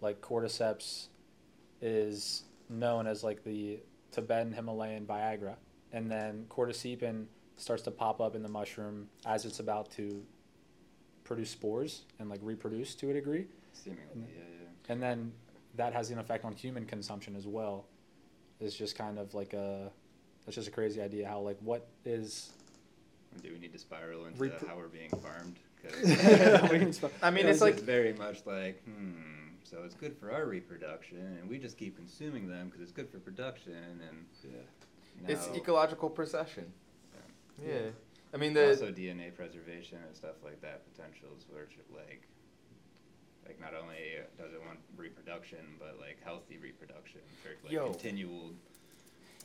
like 0.00 0.20
cordyceps, 0.20 1.08
is 1.80 2.44
known 2.68 3.06
as 3.06 3.22
like 3.22 3.44
the 3.44 3.80
Tibetan 4.10 4.52
Himalayan 4.52 5.06
Viagra, 5.06 5.54
and 5.92 6.10
then 6.10 6.46
cordycepin 6.48 7.26
starts 7.56 7.82
to 7.82 7.90
pop 7.90 8.20
up 8.20 8.34
in 8.34 8.42
the 8.42 8.48
mushroom 8.48 9.08
as 9.26 9.44
it's 9.44 9.60
about 9.60 9.90
to 9.92 10.24
produce 11.30 11.50
spores 11.50 12.02
and 12.18 12.28
like 12.28 12.40
reproduce 12.42 12.96
to 12.96 13.08
a 13.10 13.12
degree. 13.12 13.46
Seemingly, 13.72 14.04
And- 14.14 14.26
yeah, 14.36 14.42
yeah. 14.42 14.92
and 14.92 15.00
then 15.00 15.32
that 15.76 15.92
has 15.92 16.10
an 16.10 16.18
effect 16.18 16.44
on 16.44 16.52
human 16.54 16.84
consumption 16.86 17.36
as 17.36 17.46
well. 17.46 17.86
It's 18.58 18.74
just 18.74 18.96
kind 18.98 19.16
of 19.16 19.32
like 19.32 19.52
a, 19.52 19.92
that's 20.44 20.56
just 20.56 20.66
a 20.66 20.72
crazy 20.72 21.00
idea 21.00 21.28
how 21.28 21.38
like 21.38 21.56
what 21.60 21.86
is, 22.04 22.50
Do 23.44 23.52
we 23.52 23.60
need 23.60 23.72
to 23.72 23.78
spiral 23.78 24.26
into 24.26 24.40
Repro- 24.42 24.66
how 24.66 24.76
we're 24.76 24.88
being 24.88 25.08
farmed? 25.10 25.60
I 27.22 27.30
mean, 27.30 27.44
Yeah, 27.44 27.50
it's 27.50 27.56
it's 27.56 27.60
like 27.60 27.78
very 27.78 28.12
much 28.12 28.44
like, 28.44 28.82
hmm, 28.84 29.54
so 29.62 29.78
it's 29.84 29.94
good 29.94 30.16
for 30.18 30.32
our 30.32 30.46
reproduction, 30.46 31.38
and 31.40 31.48
we 31.48 31.58
just 31.58 31.78
keep 31.78 31.96
consuming 31.96 32.48
them 32.48 32.66
because 32.66 32.82
it's 32.82 32.92
good 32.92 33.08
for 33.08 33.18
production, 33.20 33.72
and 34.08 34.26
yeah. 34.42 35.28
it's 35.32 35.46
ecological 35.54 36.10
procession. 36.10 36.66
Yeah. 37.62 37.68
Yeah. 37.72 37.90
I 38.32 38.36
mean, 38.36 38.52
the 38.54 38.68
also 38.68 38.90
DNA 38.92 39.34
preservation 39.34 39.98
and 40.06 40.14
stuff 40.16 40.36
like 40.44 40.60
that 40.62 40.82
potentials, 40.92 41.46
which 41.50 41.78
like, 41.94 42.28
like 43.46 43.60
not 43.60 43.72
only 43.74 43.96
does 44.38 44.52
it 44.52 44.60
want 44.64 44.78
reproduction, 44.96 45.58
but 45.78 45.96
like 46.00 46.18
healthy 46.22 46.58
reproduction 46.58 47.20
for 47.42 47.50
like 47.64 47.72
Yo. 47.72 47.90
continual 47.90 48.52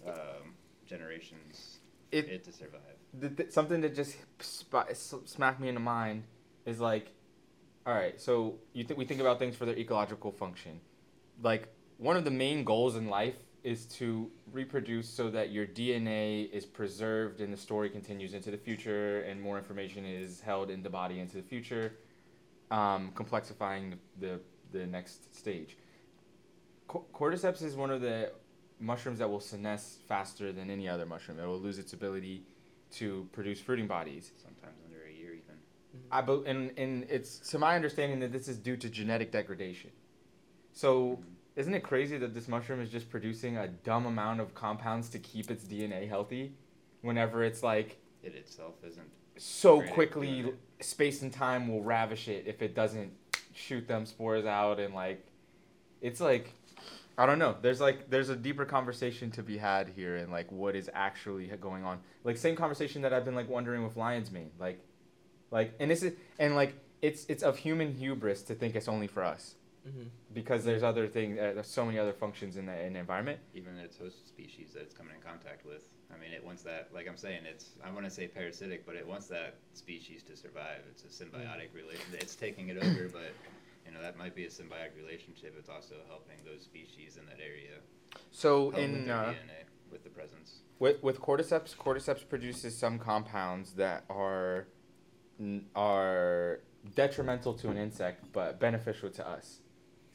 um, 0.08 0.54
generations 0.86 1.80
It- 2.12 2.30
it 2.30 2.44
to 2.44 2.52
survive. 2.52 2.82
the, 3.14 3.30
th- 3.30 3.52
something 3.52 3.82
that 3.82 3.96
just 3.96 4.18
sp- 4.38 4.94
smacked 5.26 5.60
me 5.60 5.68
in 5.70 5.74
the 5.76 5.80
mind 5.82 6.24
is 6.66 6.80
like, 6.80 7.12
all 7.88 7.94
right, 7.94 8.20
so 8.22 8.60
you 8.74 8.84
think 8.84 8.98
we 9.00 9.06
think 9.06 9.22
about 9.22 9.40
things 9.40 9.56
for 9.56 9.66
their 9.66 9.78
ecological 9.78 10.32
function, 10.32 10.80
like 11.42 11.70
one 11.98 12.18
of 12.18 12.26
the 12.26 12.32
main 12.32 12.64
goals 12.64 12.96
in 12.96 13.08
life 13.08 13.36
is 13.66 13.86
to 13.88 14.30
reproduce 14.52 15.10
so 15.10 15.32
that 15.32 15.52
your 15.52 15.66
DNA 15.66 16.52
is 16.52 16.68
preserved 16.68 17.42
and 17.42 17.52
the 17.52 17.58
story 17.58 17.90
continues 17.90 18.36
into 18.36 18.52
the 18.52 18.58
future 18.58 19.22
and 19.22 19.42
more 19.42 19.58
information 19.58 20.06
is 20.06 20.40
held 20.40 20.70
in 20.70 20.84
the 20.84 20.90
body 20.90 21.20
into 21.20 21.36
the 21.38 21.42
future, 21.42 21.96
um, 22.70 23.12
complexifying 23.16 23.96
the, 24.20 24.40
the, 24.72 24.86
next 24.86 25.36
stage. 25.36 25.78
Co- 26.88 27.08
cordyceps 27.12 27.64
is 27.64 27.76
one 27.76 27.90
of 27.90 28.02
the 28.02 28.32
mushrooms 28.80 29.18
that 29.18 29.28
will 29.28 29.40
senesce 29.40 29.98
faster 30.08 30.54
than 30.54 30.70
any 30.70 30.88
other 30.88 31.08
mushroom. 31.08 31.40
It 31.40 31.48
will 31.48 31.60
lose 31.60 31.80
its 31.80 31.94
ability 31.94 32.44
to 32.92 33.28
produce 33.32 33.60
fruiting 33.60 33.88
bodies. 33.88 34.32
Sometimes 34.44 34.78
under 34.86 35.08
a 35.08 35.12
year 35.12 35.32
even. 35.34 35.56
I 36.12 36.22
bel 36.22 36.44
and 36.46 36.72
and 36.78 37.08
it's 37.10 37.40
to 37.50 37.58
my 37.58 37.76
understanding 37.76 38.20
that 38.20 38.32
this 38.32 38.48
is 38.48 38.60
due 38.60 38.78
to 38.78 38.90
genetic 38.90 39.32
degradation. 39.32 39.90
So 40.72 41.20
isn't 41.56 41.74
it 41.74 41.84
crazy 41.84 42.18
that 42.18 42.34
this 42.34 42.48
mushroom 42.48 42.82
is 42.82 42.90
just 42.90 43.10
producing 43.10 43.58
a 43.58 43.68
dumb 43.68 44.06
amount 44.06 44.42
of 44.42 44.54
compounds 44.54 45.10
to 45.10 45.20
keep 45.20 45.50
its 45.50 45.64
DNA 45.64 46.08
healthy, 46.08 46.54
whenever 47.02 47.44
it's 47.44 47.64
like 47.64 47.98
It 48.24 48.36
itself 48.36 48.76
isn't. 48.86 49.10
so 49.38 49.82
quickly 49.82 50.54
space 50.82 51.22
and 51.22 51.32
time 51.32 51.68
will 51.68 51.84
ravish 51.84 52.28
it 52.28 52.46
if 52.48 52.62
it 52.62 52.76
doesn't 52.76 53.12
shoot 53.54 53.88
them 53.88 54.06
spores 54.06 54.46
out 54.46 54.80
and 54.80 54.94
like 54.94 55.26
it's 56.02 56.20
like 56.20 56.54
I 57.18 57.26
don't 57.26 57.40
know. 57.40 57.56
There's 57.62 57.80
like 57.80 58.10
there's 58.10 58.28
a 58.28 58.36
deeper 58.36 58.66
conversation 58.66 59.32
to 59.32 59.44
be 59.44 59.58
had 59.58 59.88
here 59.96 60.18
and 60.18 60.32
like 60.32 60.52
what 60.52 60.76
is 60.76 60.90
actually 60.94 61.48
going 61.48 61.86
on. 61.86 62.00
Like 62.26 62.36
same 62.36 62.58
conversation 62.58 63.02
that 63.04 63.14
I've 63.14 63.24
been 63.24 63.36
like 63.36 63.48
wondering 63.50 63.86
with 63.86 63.96
lion's 63.96 64.32
mane. 64.32 64.52
Like 64.60 64.84
like 65.52 65.74
and 65.80 65.90
this 65.90 66.04
is 66.04 66.14
and 66.38 66.56
like 66.56 66.76
it's 67.02 67.26
it's 67.30 67.44
of 67.44 67.58
human 67.60 67.94
hubris 67.94 68.42
to 68.44 68.56
think 68.56 68.76
it's 68.76 68.90
only 68.90 69.08
for 69.08 69.24
us 69.24 69.56
Mm-hmm. 69.88 70.08
because 70.34 70.64
there's 70.64 70.82
other 70.82 71.08
things 71.08 71.38
uh, 71.38 71.52
there's 71.54 71.68
so 71.68 71.86
many 71.86 72.00
other 72.00 72.14
functions 72.14 72.58
in 72.58 72.66
the 72.66 72.86
in 72.86 72.94
the 72.94 73.00
environment. 73.00 73.40
Even 73.54 73.78
its 73.78 73.98
host 73.98 74.28
species 74.28 74.74
that 74.74 74.82
it's 74.82 74.94
coming 74.94 75.14
in 75.16 75.22
contact 75.22 75.66
with. 75.66 75.84
I 76.14 76.20
mean, 76.20 76.32
it 76.32 76.44
wants 76.44 76.64
that. 76.64 76.90
Like 76.94 77.08
I'm 77.08 77.18
saying, 77.18 77.42
it's 77.46 77.72
I 77.84 77.92
want 77.92 78.06
to 78.06 78.12
say 78.12 78.28
parasitic, 78.28 78.86
but 78.86 78.96
it 78.96 79.08
wants 79.08 79.28
that 79.28 79.58
species 79.74 80.24
to 80.24 80.36
survive. 80.36 80.82
It's 80.90 81.04
a 81.04 81.24
symbiotic 81.24 81.74
relation. 81.74 82.06
It's 82.14 82.36
taking 82.36 82.70
it 82.70 82.78
over, 82.78 83.10
but 83.12 83.34
you 83.86 83.92
know 83.94 84.02
that 84.02 84.18
might 84.18 84.36
be 84.36 84.46
a 84.46 84.50
symbiotic 84.50 84.96
relationship. 84.98 85.56
It's 85.58 85.70
also 85.70 85.96
helping 86.08 86.38
those 86.44 86.64
species 86.64 87.18
in 87.18 87.26
that 87.28 87.40
area. 87.40 87.78
So 88.32 88.66
with 88.66 88.78
in 88.78 89.06
their 89.06 89.16
uh, 89.16 89.26
DNA 89.34 89.66
with 89.92 90.04
the 90.04 90.10
presence. 90.10 90.62
With 90.80 91.02
with 91.04 91.20
cordyceps, 91.22 91.76
cordyceps 91.76 92.28
produces 92.28 92.78
some 92.78 93.00
compounds 93.00 93.74
that 93.74 94.04
are 94.10 94.68
are 95.76 96.62
detrimental 96.96 97.54
to 97.54 97.70
an 97.70 97.78
insect 97.78 98.26
but 98.32 98.60
beneficial 98.60 99.10
to 99.10 99.28
us. 99.28 99.60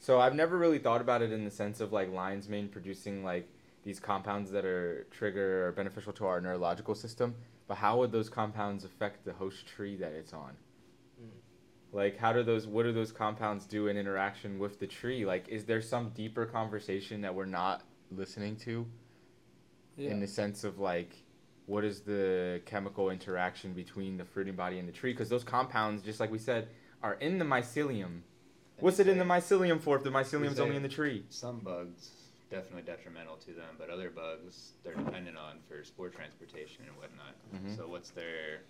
So 0.01 0.19
I've 0.19 0.33
never 0.33 0.57
really 0.57 0.79
thought 0.79 0.99
about 0.99 1.21
it 1.21 1.31
in 1.31 1.45
the 1.45 1.51
sense 1.51 1.79
of 1.79 1.93
like 1.93 2.11
lion's 2.11 2.49
mane 2.49 2.67
producing 2.69 3.23
like 3.23 3.47
these 3.83 3.99
compounds 3.99 4.49
that 4.49 4.65
are 4.65 5.05
trigger 5.11 5.67
or 5.67 5.71
beneficial 5.71 6.11
to 6.13 6.25
our 6.25 6.41
neurological 6.41 6.95
system. 6.95 7.35
But 7.67 7.75
how 7.75 7.99
would 7.99 8.11
those 8.11 8.27
compounds 8.27 8.83
affect 8.83 9.23
the 9.23 9.33
host 9.33 9.67
tree 9.67 9.95
that 9.97 10.11
it's 10.11 10.33
on? 10.33 10.57
Hmm. 11.19 11.29
Like 11.93 12.17
how 12.17 12.33
do 12.33 12.41
those 12.41 12.65
what 12.65 12.83
do 12.83 12.91
those 12.91 13.11
compounds 13.11 13.67
do 13.67 13.87
in 13.89 13.95
interaction 13.95 14.57
with 14.57 14.79
the 14.79 14.87
tree? 14.87 15.23
Like 15.23 15.47
is 15.49 15.65
there 15.65 15.81
some 15.83 16.09
deeper 16.09 16.47
conversation 16.47 17.21
that 17.21 17.35
we're 17.35 17.45
not 17.45 17.83
listening 18.11 18.55
to? 18.57 18.87
Yeah. 19.97 20.11
in 20.11 20.19
the 20.21 20.27
sense 20.27 20.63
of 20.63 20.79
like 20.79 21.13
what 21.67 21.83
is 21.83 21.99
the 21.99 22.61
chemical 22.65 23.11
interaction 23.11 23.73
between 23.73 24.17
the 24.17 24.25
fruiting 24.25 24.55
body 24.55 24.79
and 24.79 24.87
the 24.87 24.91
tree 24.93 25.11
because 25.11 25.29
those 25.29 25.43
compounds 25.43 26.01
just 26.01 26.19
like 26.19 26.31
we 26.31 26.39
said 26.39 26.69
are 27.03 27.15
in 27.15 27.37
the 27.37 27.45
mycelium 27.45 28.21
what's 28.81 28.99
it 28.99 29.07
in 29.07 29.17
the 29.17 29.23
mycelium 29.25 29.79
for 29.79 29.95
if 29.97 30.03
the 30.03 30.09
mycelium's 30.09 30.59
only 30.59 30.75
in 30.75 30.83
the 30.83 30.89
tree 30.89 31.23
Some 31.29 31.59
bugs 31.59 32.11
definitely 32.49 32.81
detrimental 32.81 33.37
to 33.37 33.53
them, 33.53 33.75
but 33.77 33.89
other 33.89 34.09
bugs 34.09 34.73
they're 34.83 34.95
dependent 34.95 35.37
on 35.37 35.59
for 35.69 35.83
spore 35.85 36.09
transportation 36.09 36.83
and 36.87 36.97
whatnot. 36.97 37.33
Mhm. 37.55 37.75
So 37.77 37.87
what's 37.87 38.09
their 38.09 38.61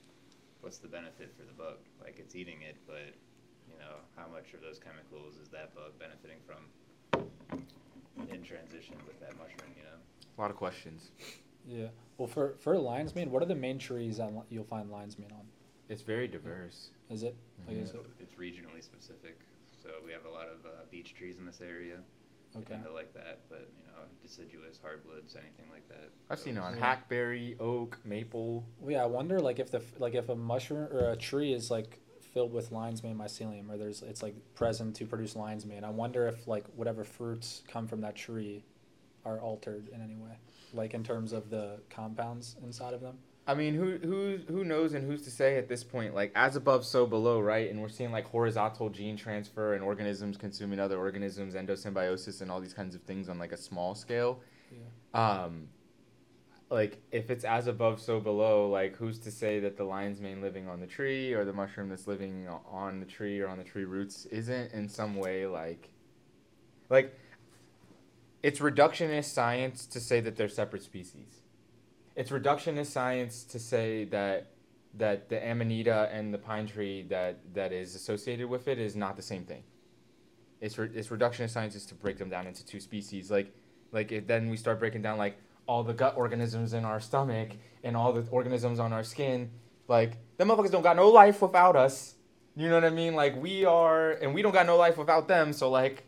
what's 0.62 0.78
the 0.78 0.88
benefit 0.88 1.34
for 1.36 1.44
the 1.44 1.54
bug? 1.54 1.78
Like 2.00 2.20
it's 2.20 2.36
eating 2.36 2.62
it, 2.62 2.76
but 2.86 3.08
you 3.72 3.78
know 3.80 3.96
how 4.16 4.28
much 4.28 4.54
of 4.54 4.62
those 4.62 4.78
chemicals 4.78 5.38
is 5.42 5.50
that 5.50 5.74
bug 5.74 5.94
benefiting 5.98 6.38
from 6.46 7.28
in 8.30 8.44
transition 8.44 8.96
with 9.08 9.20
that 9.20 9.32
mushroom? 9.38 9.72
You 9.78 9.84
know. 9.84 9.98
a 10.38 10.42
lot 10.42 10.52
of 10.52 10.58
questions 10.58 11.12
Yeah. 11.68 11.88
Well, 12.18 12.28
for 12.28 12.54
for 12.60 12.78
lion's 12.78 13.16
mane, 13.16 13.32
what 13.32 13.42
are 13.42 13.48
the 13.48 13.56
main 13.56 13.80
trees 13.80 14.20
on, 14.20 14.36
li- 14.36 14.44
you'll 14.50 14.64
find 14.64 14.92
lion's 14.92 15.18
mane 15.18 15.32
on? 15.32 15.48
it's 15.90 16.02
very 16.04 16.28
diverse 16.28 16.90
Is 17.10 17.24
it? 17.24 17.36
Like, 17.68 17.78
is 17.78 17.90
it 17.92 18.06
It's 18.20 18.36
regionally 18.36 18.84
specific. 18.84 19.40
So 19.82 19.90
we 20.06 20.12
have 20.12 20.26
a 20.26 20.30
lot 20.30 20.48
of 20.48 20.66
uh, 20.66 20.70
beech 20.92 21.14
trees 21.16 21.38
in 21.38 21.46
this 21.46 21.62
area. 21.62 21.98
They 22.54 22.60
okay? 22.60 22.74
tend 22.74 22.84
to 22.86 22.92
like 22.92 23.14
that, 23.14 23.40
but 23.50 23.70
you 23.80 23.88
know 23.88 24.04
deciduous, 24.22 24.78
hardwoods, 24.82 25.36
anything 25.36 25.66
like 25.72 25.88
that. 25.90 26.10
i've 26.30 26.40
seen 26.40 26.58
it 26.58 26.60
on 26.60 26.74
Yeah. 26.74 26.80
hackberry 26.80 27.56
oak 27.60 27.98
maple 28.04 28.66
Well, 28.80 28.92
yeah, 28.92 29.04
I 29.04 29.06
wonder 29.06 29.40
like 29.40 29.60
if 29.60 29.72
the 29.72 29.82
like 30.00 30.16
if 30.16 30.30
a 30.30 30.36
mushroom 30.36 30.90
or 30.92 31.12
a 31.12 31.16
tree 31.16 31.54
is 31.54 31.72
like 31.72 32.00
filled 32.34 32.54
with 32.54 32.72
lion's 32.72 33.04
mane 33.04 33.18
mycelium, 33.18 33.70
or 33.70 33.78
there's 33.78 34.02
it's 34.04 34.22
like 34.22 34.36
present 34.54 34.96
to 34.98 35.06
produce 35.06 35.36
lion's 35.36 35.66
mane. 35.66 35.84
I 35.84 35.90
wonder 35.90 36.28
if 36.28 36.48
like 36.48 36.66
whatever 36.76 37.04
fruits 37.04 37.64
come 37.68 37.88
from 37.88 38.02
that 38.02 38.16
tree 38.16 38.64
are 39.26 39.40
altered 39.40 39.88
in 39.94 40.02
any 40.02 40.16
way, 40.16 40.38
like 40.74 40.94
in 40.94 41.04
terms 41.04 41.32
of 41.34 41.50
the 41.50 41.80
compounds 41.90 42.56
inside 42.64 42.94
of 42.94 43.02
them. 43.02 43.18
I 43.48 43.56
mean, 43.56 43.74
who 43.74 43.98
who 43.98 44.38
who 44.48 44.64
knows 44.64 44.94
and 44.94 45.06
who's 45.06 45.24
to 45.24 45.32
say 45.32 45.58
at 45.58 45.68
this 45.68 45.84
point? 45.84 46.14
Like 46.14 46.32
as 46.36 46.56
above, 46.56 46.86
so 46.86 47.08
below, 47.08 47.40
right? 47.40 47.70
And 47.72 47.82
we're 47.82 47.90
seeing 47.90 48.12
like 48.12 48.26
horizontal 48.26 48.90
gene 48.90 49.18
transfer 49.18 49.74
and 49.74 49.84
organisms 49.84 50.38
consuming 50.38 50.80
other 50.80 50.98
organisms, 50.98 51.56
endosymbiosis, 51.56 52.42
and 52.42 52.52
all 52.52 52.62
these 52.62 52.74
kinds 52.74 52.94
of 52.94 53.02
things 53.02 53.30
on 53.30 53.40
like 53.40 53.52
a 53.52 53.58
small 53.58 53.96
scale. 53.96 54.42
Yeah. 54.72 55.44
Um, 55.44 55.70
like 56.70 57.02
if 57.12 57.32
it's 57.32 57.44
as 57.44 57.66
above, 57.66 58.00
so 58.00 58.20
below, 58.20 58.70
like 58.70 58.96
who's 58.96 59.18
to 59.20 59.32
say 59.32 59.60
that 59.60 59.76
the 59.76 59.84
lion's 59.84 60.22
mane 60.22 60.42
living 60.42 60.70
on 60.70 60.80
the 60.80 60.88
tree 60.88 61.34
or 61.34 61.44
the 61.44 61.54
mushroom 61.54 61.90
that's 61.90 62.08
living 62.08 62.48
on 62.48 63.00
the 63.00 63.06
tree 63.08 63.42
or 63.42 63.50
on 63.50 63.58
the 63.58 63.64
tree 63.64 63.86
roots 63.86 64.26
isn't 64.28 64.72
in 64.72 64.88
some 64.88 65.16
way 65.16 65.48
like, 65.48 65.90
like, 66.90 67.18
it's 68.44 68.60
reductionist 68.60 69.34
science 69.34 69.86
to 69.88 70.00
say 70.00 70.22
that 70.22 70.38
they're 70.38 70.48
separate 70.48 70.84
species 70.84 71.41
it's 72.16 72.32
reductionist 72.32 72.88
science 72.88 73.44
to 73.44 73.60
say 73.60 74.06
that 74.06 74.48
that 74.98 75.30
the 75.30 75.38
amanita 75.50 76.10
and 76.12 76.34
the 76.34 76.38
pine 76.38 76.68
tree 76.68 77.04
that 77.04 77.40
that 77.54 77.72
is 77.72 77.96
associated 77.96 78.50
with 78.50 78.68
it 78.68 78.78
is 78.78 78.96
not 78.96 79.16
the 79.16 79.22
same 79.22 79.44
thing. 79.46 79.64
It's 80.60 80.78
re- 80.78 80.90
it's 80.94 81.08
reductionist 81.08 81.52
science 81.52 81.76
is 81.76 81.86
to 81.88 81.96
break 81.96 82.18
them 82.18 82.30
down 82.30 82.48
into 82.48 82.66
two 82.66 82.80
species. 82.80 83.32
Like 83.32 83.54
like 83.92 84.12
it, 84.12 84.28
then 84.28 84.50
we 84.50 84.58
start 84.58 84.80
breaking 84.80 85.02
down 85.02 85.18
like 85.18 85.38
all 85.68 85.84
the 85.84 85.94
gut 85.94 86.16
organisms 86.18 86.74
in 86.74 86.84
our 86.84 87.00
stomach 87.00 87.52
and 87.84 87.96
all 87.96 88.12
the 88.12 88.30
organisms 88.30 88.80
on 88.80 88.92
our 88.92 89.04
skin. 89.04 89.50
Like 89.88 90.18
them 90.38 90.50
motherfuckers 90.50 90.72
don't 90.72 90.82
got 90.82 90.96
no 90.96 91.10
life 91.10 91.42
without 91.42 91.76
us. 91.76 92.16
You 92.56 92.68
know 92.68 92.76
what 92.76 92.86
I 92.86 92.90
mean? 92.90 93.16
Like 93.16 93.42
we 93.42 93.64
are, 93.64 94.12
and 94.12 94.34
we 94.34 94.42
don't 94.42 94.52
got 94.52 94.66
no 94.66 94.76
life 94.76 94.98
without 94.98 95.28
them. 95.28 95.54
So 95.54 95.70
like, 95.70 96.04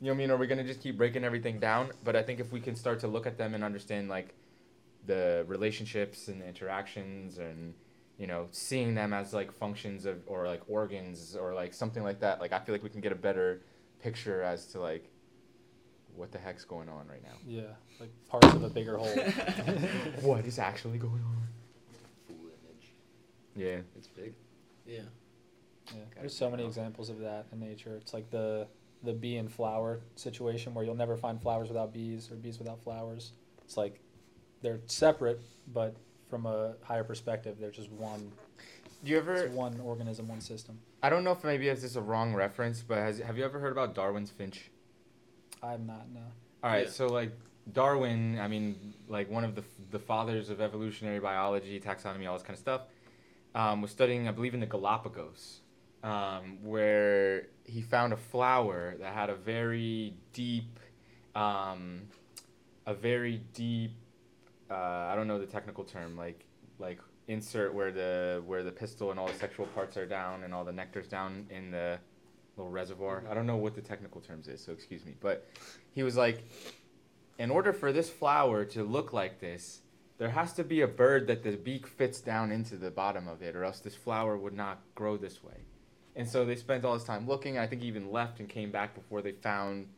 you 0.00 0.06
know 0.06 0.12
what 0.12 0.16
I 0.16 0.18
mean? 0.18 0.30
Are 0.30 0.36
we 0.36 0.46
gonna 0.46 0.64
just 0.64 0.82
keep 0.82 0.98
breaking 0.98 1.24
everything 1.24 1.58
down? 1.58 1.92
But 2.04 2.16
I 2.16 2.22
think 2.22 2.40
if 2.40 2.52
we 2.52 2.60
can 2.60 2.76
start 2.76 3.00
to 3.00 3.08
look 3.08 3.26
at 3.26 3.38
them 3.38 3.54
and 3.54 3.64
understand 3.64 4.08
like 4.10 4.34
the 5.06 5.44
relationships 5.48 6.28
and 6.28 6.40
the 6.40 6.46
interactions 6.46 7.38
and 7.38 7.74
you 8.18 8.26
know 8.26 8.46
seeing 8.52 8.94
them 8.94 9.12
as 9.12 9.32
like 9.32 9.50
functions 9.52 10.04
of 10.06 10.18
or 10.26 10.46
like 10.46 10.62
organs 10.68 11.34
or 11.34 11.54
like 11.54 11.74
something 11.74 12.02
like 12.04 12.20
that 12.20 12.40
like 12.40 12.52
i 12.52 12.58
feel 12.60 12.72
like 12.74 12.82
we 12.82 12.90
can 12.90 13.00
get 13.00 13.10
a 13.10 13.16
better 13.16 13.62
picture 14.00 14.42
as 14.42 14.66
to 14.66 14.80
like 14.80 15.10
what 16.14 16.30
the 16.30 16.38
heck's 16.38 16.64
going 16.64 16.88
on 16.88 17.08
right 17.08 17.22
now 17.22 17.36
Yeah, 17.46 17.62
like 17.98 18.10
parts 18.28 18.46
of 18.54 18.62
a 18.62 18.68
bigger 18.68 18.98
whole. 18.98 19.08
what 20.20 20.44
is 20.44 20.58
actually 20.58 20.98
going 20.98 21.22
on 21.24 21.48
Full 22.28 22.36
image. 22.36 22.92
yeah 23.56 23.78
It's 23.96 24.08
big. 24.08 24.34
Yeah. 24.86 25.00
Yeah, 25.94 26.02
there's 26.20 26.36
so 26.36 26.50
many 26.50 26.64
examples 26.66 27.08
of 27.08 27.18
that 27.20 27.46
in 27.52 27.60
nature. 27.60 27.96
It's 27.96 28.12
like 28.14 28.30
the 28.30 28.66
the 29.02 29.12
bee 29.12 29.36
and 29.38 29.50
flower 29.50 30.00
situation 30.14 30.74
where 30.74 30.84
you'll 30.84 30.94
never 30.94 31.16
find 31.16 31.40
flowers 31.40 31.68
without 31.68 31.92
bees 31.92 32.30
or 32.30 32.36
bees 32.36 32.58
without 32.58 32.80
flowers. 32.82 33.32
It's 33.64 33.76
like 33.76 34.00
they're 34.62 34.80
separate, 34.86 35.40
but 35.72 35.94
from 36.30 36.46
a 36.46 36.74
higher 36.82 37.04
perspective. 37.04 37.56
they're 37.60 37.70
just 37.70 37.90
one, 37.90 38.32
Do 39.04 39.10
you 39.10 39.18
ever? 39.18 39.34
it's 39.34 39.54
one 39.54 39.78
organism, 39.80 40.28
one 40.28 40.40
system. 40.40 40.78
I 41.02 41.10
don't 41.10 41.24
know 41.24 41.32
if 41.32 41.44
maybe 41.44 41.68
this 41.68 41.84
is 41.84 41.96
a 41.96 42.00
wrong 42.00 42.32
reference, 42.34 42.80
but 42.82 42.98
has, 42.98 43.18
have 43.18 43.36
you 43.36 43.44
ever 43.44 43.58
heard 43.58 43.72
about 43.72 43.94
Darwin's 43.94 44.30
finch? 44.30 44.70
I'm 45.62 45.86
not 45.86 46.08
no. 46.12 46.20
All 46.64 46.70
right, 46.70 46.86
Yeah. 46.86 46.90
so 46.90 47.06
like 47.08 47.32
Darwin, 47.72 48.38
I 48.40 48.48
mean, 48.48 48.94
like 49.08 49.30
one 49.30 49.44
of 49.44 49.54
the 49.54 49.62
the 49.90 49.98
fathers 49.98 50.48
of 50.48 50.60
evolutionary 50.60 51.20
biology, 51.20 51.78
taxonomy, 51.78 52.26
all 52.26 52.34
this 52.34 52.42
kind 52.42 52.54
of 52.54 52.58
stuff, 52.58 52.80
um, 53.54 53.82
was 53.82 53.90
studying, 53.90 54.26
I 54.26 54.32
believe, 54.32 54.54
in 54.54 54.60
the 54.60 54.66
Galapagos, 54.66 55.60
um, 56.02 56.58
where 56.62 57.48
he 57.64 57.82
found 57.82 58.12
a 58.12 58.16
flower 58.16 58.94
that 58.98 59.12
had 59.12 59.28
a 59.28 59.34
very 59.36 60.14
deep, 60.32 60.80
um, 61.34 62.02
a 62.86 62.94
very 62.94 63.42
deep, 63.54 63.92
uh, 64.70 64.74
I 64.74 65.14
don't 65.14 65.28
know 65.28 65.38
the 65.38 65.46
technical 65.46 65.84
term, 65.84 66.16
like 66.16 66.44
like 66.78 66.98
insert 67.28 67.72
where 67.74 67.92
the 67.92 68.42
where 68.46 68.62
the 68.62 68.72
pistil 68.72 69.10
and 69.10 69.18
all 69.20 69.28
the 69.28 69.34
sexual 69.34 69.66
parts 69.66 69.96
are 69.96 70.06
down 70.06 70.44
and 70.44 70.52
all 70.52 70.64
the 70.64 70.72
nectar's 70.72 71.08
down 71.08 71.46
in 71.50 71.70
the 71.70 71.98
little 72.56 72.70
reservoir. 72.70 73.24
I 73.30 73.34
don't 73.34 73.46
know 73.46 73.56
what 73.56 73.74
the 73.74 73.80
technical 73.80 74.20
terms 74.20 74.48
is, 74.48 74.62
so 74.62 74.72
excuse 74.72 75.04
me, 75.04 75.14
but 75.20 75.48
he 75.92 76.02
was 76.02 76.16
like 76.16 76.44
in 77.38 77.50
order 77.50 77.72
for 77.72 77.92
this 77.92 78.10
flower 78.10 78.64
to 78.66 78.84
look 78.84 79.12
like 79.12 79.40
this, 79.40 79.80
there 80.18 80.30
has 80.30 80.52
to 80.54 80.64
be 80.64 80.82
a 80.82 80.86
bird 80.86 81.26
that 81.26 81.42
the 81.42 81.56
beak 81.56 81.86
fits 81.86 82.20
down 82.20 82.52
into 82.52 82.76
the 82.76 82.90
bottom 82.90 83.26
of 83.26 83.42
it, 83.42 83.56
or 83.56 83.64
else 83.64 83.80
this 83.80 83.94
flower 83.94 84.36
would 84.36 84.52
not 84.52 84.80
grow 84.94 85.16
this 85.16 85.42
way. 85.42 85.56
And 86.14 86.28
so 86.28 86.44
they 86.44 86.56
spent 86.56 86.84
all 86.84 86.94
this 86.94 87.04
time 87.04 87.26
looking. 87.26 87.58
I 87.58 87.66
think 87.66 87.82
even 87.82 88.12
left 88.12 88.38
and 88.38 88.48
came 88.48 88.70
back 88.70 88.94
before 88.94 89.22
they 89.22 89.32
found 89.32 89.88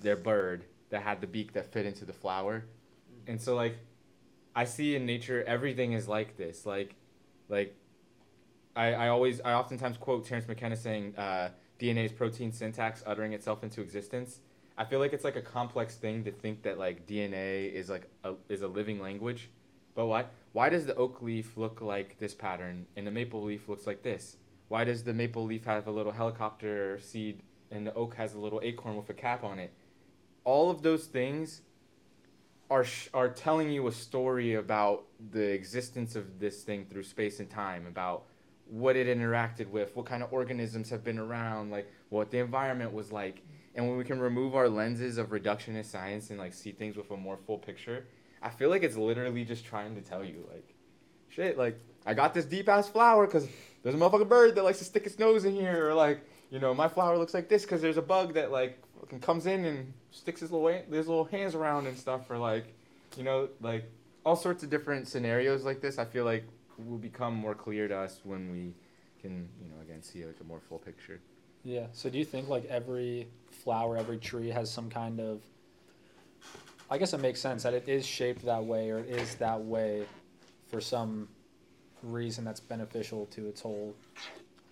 their 0.00 0.16
bird 0.16 0.64
that 0.90 1.02
had 1.02 1.20
the 1.20 1.26
beak 1.26 1.52
that 1.54 1.72
fit 1.72 1.86
into 1.86 2.04
the 2.04 2.12
flower. 2.12 2.64
And 3.28 3.40
so 3.40 3.54
like 3.54 3.76
I 4.56 4.64
see 4.64 4.96
in 4.96 5.06
nature 5.06 5.44
everything 5.46 5.92
is 5.92 6.08
like 6.08 6.36
this. 6.36 6.66
Like 6.66 6.96
like 7.48 7.76
I, 8.74 8.94
I 8.94 9.08
always 9.08 9.40
I 9.42 9.52
oftentimes 9.52 9.98
quote 9.98 10.26
Terence 10.26 10.48
McKenna 10.48 10.76
saying 10.76 11.14
uh, 11.16 11.50
DNA 11.78 12.06
is 12.06 12.12
protein 12.12 12.50
syntax 12.50 13.02
uttering 13.06 13.34
itself 13.34 13.62
into 13.62 13.80
existence. 13.80 14.40
I 14.76 14.84
feel 14.84 15.00
like 15.00 15.12
it's 15.12 15.24
like 15.24 15.36
a 15.36 15.42
complex 15.42 15.96
thing 15.96 16.24
to 16.24 16.30
think 16.30 16.62
that 16.62 16.78
like 16.78 17.06
DNA 17.06 17.72
is 17.72 17.90
like 17.90 18.08
a, 18.24 18.34
is 18.48 18.62
a 18.62 18.68
living 18.68 19.00
language. 19.00 19.50
But 19.94 20.06
why 20.06 20.26
why 20.52 20.70
does 20.70 20.86
the 20.86 20.94
oak 20.94 21.22
leaf 21.22 21.56
look 21.56 21.80
like 21.80 22.18
this 22.18 22.34
pattern 22.34 22.86
and 22.96 23.06
the 23.06 23.10
maple 23.10 23.42
leaf 23.42 23.68
looks 23.68 23.86
like 23.86 24.02
this? 24.02 24.36
Why 24.68 24.84
does 24.84 25.02
the 25.02 25.14
maple 25.14 25.44
leaf 25.44 25.64
have 25.64 25.86
a 25.86 25.90
little 25.90 26.12
helicopter 26.12 26.98
seed 27.00 27.42
and 27.70 27.86
the 27.86 27.94
oak 27.94 28.14
has 28.14 28.34
a 28.34 28.38
little 28.38 28.60
acorn 28.62 28.96
with 28.96 29.10
a 29.10 29.14
cap 29.14 29.44
on 29.44 29.58
it? 29.58 29.72
All 30.44 30.70
of 30.70 30.82
those 30.82 31.06
things 31.06 31.62
are 32.70 32.84
sh- 32.84 33.08
are 33.14 33.28
telling 33.28 33.70
you 33.70 33.86
a 33.86 33.92
story 33.92 34.54
about 34.54 35.04
the 35.30 35.52
existence 35.52 36.16
of 36.16 36.38
this 36.38 36.62
thing 36.62 36.86
through 36.86 37.02
space 37.02 37.40
and 37.40 37.48
time 37.48 37.86
about 37.86 38.24
what 38.66 38.96
it 38.96 39.06
interacted 39.06 39.68
with, 39.70 39.96
what 39.96 40.06
kind 40.06 40.22
of 40.22 40.32
organisms 40.32 40.90
have 40.90 41.02
been 41.02 41.18
around, 41.18 41.70
like 41.70 41.90
what 42.10 42.30
the 42.30 42.38
environment 42.38 42.92
was 42.92 43.10
like. 43.10 43.42
And 43.74 43.88
when 43.88 43.96
we 43.96 44.04
can 44.04 44.18
remove 44.18 44.54
our 44.54 44.68
lenses 44.68 45.18
of 45.18 45.28
reductionist 45.28 45.86
science 45.86 46.30
and 46.30 46.38
like 46.38 46.52
see 46.52 46.72
things 46.72 46.96
with 46.96 47.10
a 47.10 47.16
more 47.16 47.38
full 47.46 47.58
picture, 47.58 48.06
I 48.42 48.50
feel 48.50 48.68
like 48.68 48.82
it's 48.82 48.96
literally 48.96 49.44
just 49.44 49.64
trying 49.64 49.94
to 49.94 50.02
tell 50.02 50.24
you 50.24 50.44
like, 50.50 50.74
shit, 51.28 51.56
like 51.56 51.78
I 52.04 52.14
got 52.14 52.34
this 52.34 52.44
deep 52.44 52.68
ass 52.68 52.88
flower 52.88 53.26
because 53.26 53.48
there's 53.82 53.94
a 53.94 53.98
motherfucking 53.98 54.28
bird 54.28 54.54
that 54.56 54.64
likes 54.64 54.78
to 54.78 54.84
stick 54.84 55.06
its 55.06 55.18
nose 55.18 55.44
in 55.44 55.54
here, 55.54 55.88
or 55.88 55.94
like 55.94 56.20
you 56.50 56.58
know 56.58 56.74
my 56.74 56.88
flower 56.88 57.16
looks 57.16 57.34
like 57.34 57.48
this 57.48 57.62
because 57.62 57.80
there's 57.80 57.96
a 57.96 58.02
bug 58.02 58.34
that 58.34 58.50
like 58.50 58.82
fucking 59.08 59.20
comes 59.20 59.46
in 59.46 59.64
and 59.64 59.92
sticks 60.10 60.40
his 60.40 60.52
little 60.52 60.68
his 60.68 61.08
little 61.08 61.24
hands 61.24 61.54
around 61.54 61.86
and 61.86 61.96
stuff, 61.96 62.26
for 62.26 62.36
like 62.36 62.74
you 63.16 63.24
know 63.24 63.48
like 63.60 63.90
all 64.24 64.36
sorts 64.36 64.62
of 64.62 64.70
different 64.70 65.08
scenarios 65.08 65.64
like 65.64 65.80
this. 65.80 65.98
I 65.98 66.04
feel 66.04 66.24
like 66.24 66.44
will 66.76 66.98
become 66.98 67.34
more 67.34 67.54
clear 67.54 67.88
to 67.88 67.96
us 67.96 68.20
when 68.22 68.52
we 68.52 68.74
can 69.20 69.48
you 69.62 69.68
know 69.68 69.80
again 69.82 70.02
see 70.02 70.24
like 70.24 70.36
a 70.40 70.44
more 70.44 70.60
full 70.60 70.78
picture. 70.78 71.20
Yeah. 71.64 71.86
So 71.92 72.10
do 72.10 72.18
you 72.18 72.24
think 72.24 72.48
like 72.48 72.66
every 72.66 73.28
flower, 73.50 73.96
every 73.96 74.18
tree 74.18 74.48
has 74.48 74.70
some 74.70 74.90
kind 74.90 75.20
of 75.20 75.40
I 76.90 76.98
guess 76.98 77.12
it 77.14 77.20
makes 77.20 77.40
sense 77.40 77.62
that 77.62 77.74
it 77.74 77.88
is 77.88 78.06
shaped 78.06 78.44
that 78.44 78.64
way 78.64 78.90
or 78.90 78.98
it 78.98 79.08
is 79.08 79.34
that 79.36 79.60
way 79.60 80.04
for 80.70 80.80
some 80.80 81.28
reason 82.02 82.44
that's 82.44 82.60
beneficial 82.60 83.26
to 83.26 83.48
its 83.48 83.60
whole 83.60 83.94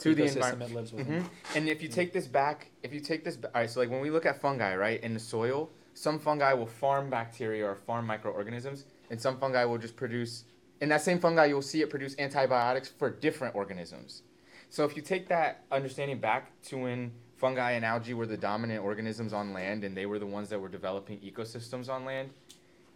To 0.01 0.15
the 0.15 0.25
environment. 0.25 0.71
it 0.71 0.75
lives 0.75 0.93
within. 0.93 1.23
hmm 1.23 1.27
And 1.57 1.69
if 1.69 1.83
you 1.83 1.89
take 1.89 2.13
this 2.13 2.27
back, 2.27 2.71
if 2.83 2.93
you 2.93 3.01
take 3.01 3.25
this, 3.25 3.39
all 3.43 3.51
right. 3.55 3.71
So 3.71 3.81
like 3.81 3.91
when 3.91 4.01
we 4.01 4.11
look 4.11 4.27
at 4.27 4.41
fungi, 4.41 4.77
right, 4.77 5.03
in 5.03 5.15
the 5.15 5.21
soil, 5.21 5.71
some 5.95 6.19
fungi 6.19 6.53
will 6.53 6.67
farm 6.67 7.09
bacteria 7.09 7.65
or 7.67 7.75
farm 7.75 8.07
microorganisms, 8.07 8.85
and 9.11 9.21
some 9.21 9.39
fungi 9.39 9.65
will 9.65 9.79
just 9.79 9.97
produce. 9.97 10.45
In 10.83 10.91
that 10.91 11.01
same 11.01 11.19
fungi, 11.19 11.47
you'll 11.47 11.63
see 11.63 11.81
it 11.81 11.89
produce 11.89 12.15
antibiotics 12.19 12.89
for 12.89 13.09
different 13.09 13.55
organisms. 13.55 14.23
So 14.69 14.85
if 14.85 14.95
you 14.95 15.01
take 15.03 15.29
that 15.29 15.65
understanding 15.73 16.19
back 16.19 16.51
to 16.65 16.77
when 16.77 17.13
fungi 17.37 17.73
and 17.73 17.85
algae 17.85 18.13
were 18.13 18.27
the 18.27 18.37
dominant 18.37 18.85
organisms 18.85 19.33
on 19.33 19.55
land, 19.55 19.85
and 19.85 19.97
they 19.97 20.05
were 20.05 20.19
the 20.19 20.27
ones 20.27 20.51
that 20.51 20.61
were 20.61 20.69
developing 20.69 21.19
ecosystems 21.21 21.89
on 21.89 22.05
land, 22.05 22.31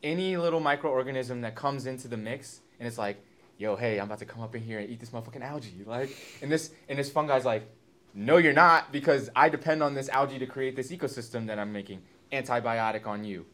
any 0.03 0.36
little 0.36 0.61
microorganism 0.61 1.40
that 1.42 1.55
comes 1.55 1.86
into 1.86 2.09
the 2.09 2.16
mix, 2.16 2.61
and 2.78 2.86
it's 2.86 2.98
like, 2.98 3.22
yo, 3.61 3.76
hey, 3.76 4.00
I'm 4.00 4.06
about 4.06 4.20
to 4.20 4.24
come 4.24 4.42
up 4.42 4.54
in 4.56 4.62
here 4.62 4.78
and 4.78 4.88
eat 4.88 5.00
this 5.00 5.11
motherfucking 5.11 5.42
algae, 5.42 5.84
like, 5.84 6.16
and 6.40 6.50
this 6.50 6.70
and 6.88 6.98
this 6.98 7.11
fungi's 7.11 7.44
like, 7.44 7.70
no, 8.14 8.38
you're 8.38 8.54
not, 8.54 8.90
because 8.90 9.28
I 9.36 9.50
depend 9.50 9.82
on 9.82 9.94
this 9.94 10.08
algae 10.08 10.38
to 10.38 10.46
create 10.46 10.74
this 10.74 10.90
ecosystem 10.90 11.46
that 11.46 11.58
I'm 11.58 11.70
making 11.70 12.00
antibiotic 12.32 13.06
on 13.06 13.22
you. 13.22 13.44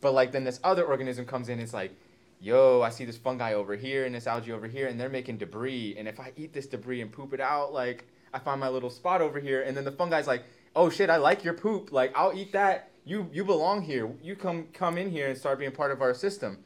But 0.00 0.14
like 0.14 0.32
then 0.32 0.42
this 0.42 0.58
other 0.64 0.84
organism 0.84 1.24
comes 1.24 1.48
in, 1.48 1.60
it's 1.60 1.72
like, 1.72 1.92
yo, 2.40 2.82
I 2.82 2.90
see 2.90 3.04
this 3.04 3.16
fungi 3.16 3.54
over 3.54 3.76
here 3.76 4.04
and 4.04 4.12
this 4.12 4.26
algae 4.26 4.50
over 4.50 4.66
here, 4.66 4.88
and 4.88 4.98
they're 4.98 5.08
making 5.08 5.38
debris. 5.38 5.94
And 5.96 6.08
if 6.08 6.18
I 6.18 6.32
eat 6.36 6.52
this 6.52 6.66
debris 6.66 7.00
and 7.00 7.12
poop 7.12 7.32
it 7.32 7.40
out, 7.40 7.72
like 7.72 8.04
I 8.34 8.40
find 8.40 8.60
my 8.60 8.68
little 8.68 8.90
spot 8.90 9.22
over 9.22 9.38
here, 9.38 9.62
and 9.62 9.76
then 9.76 9.84
the 9.84 9.92
fungi's 9.92 10.26
like, 10.26 10.42
oh 10.74 10.90
shit, 10.90 11.08
I 11.08 11.18
like 11.18 11.44
your 11.44 11.54
poop, 11.54 11.92
like 11.92 12.12
I'll 12.16 12.36
eat 12.36 12.52
that. 12.52 12.90
You 13.04 13.28
you 13.32 13.44
belong 13.44 13.82
here. 13.82 14.10
You 14.22 14.34
come 14.34 14.66
come 14.72 14.98
in 14.98 15.10
here 15.10 15.28
and 15.28 15.38
start 15.38 15.58
being 15.60 15.72
part 15.72 15.92
of 15.92 16.02
our 16.02 16.14
system. 16.14 16.58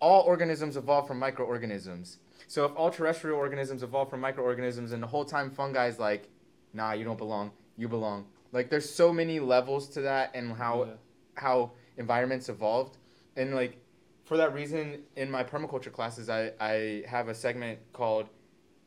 All 0.00 0.22
organisms 0.22 0.76
evolve 0.76 1.06
from 1.06 1.18
microorganisms. 1.18 2.18
So 2.46 2.64
if 2.64 2.72
all 2.74 2.90
terrestrial 2.90 3.38
organisms 3.38 3.82
evolve 3.82 4.10
from 4.10 4.20
microorganisms, 4.20 4.92
and 4.92 5.02
the 5.02 5.06
whole 5.06 5.24
time 5.24 5.50
fungi's 5.50 5.98
like, 5.98 6.28
nah, 6.72 6.92
you 6.92 7.04
don't 7.04 7.18
belong. 7.18 7.52
You 7.76 7.88
belong. 7.88 8.26
Like 8.52 8.70
there's 8.70 8.88
so 8.88 9.12
many 9.12 9.38
levels 9.40 9.88
to 9.90 10.00
that, 10.02 10.30
and 10.34 10.52
how 10.54 10.84
Yeah. 10.84 10.92
how 11.34 11.72
environments 11.96 12.48
evolved 12.48 12.96
and 13.36 13.54
like 13.54 13.76
for 14.24 14.36
that 14.36 14.52
reason 14.54 15.02
in 15.16 15.30
my 15.30 15.44
permaculture 15.44 15.92
classes 15.92 16.28
I, 16.28 16.52
I 16.60 17.04
have 17.06 17.28
a 17.28 17.34
segment 17.34 17.78
called 17.92 18.26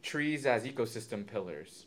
trees 0.02 0.46
as 0.46 0.64
ecosystem 0.64 1.26
pillars 1.26 1.86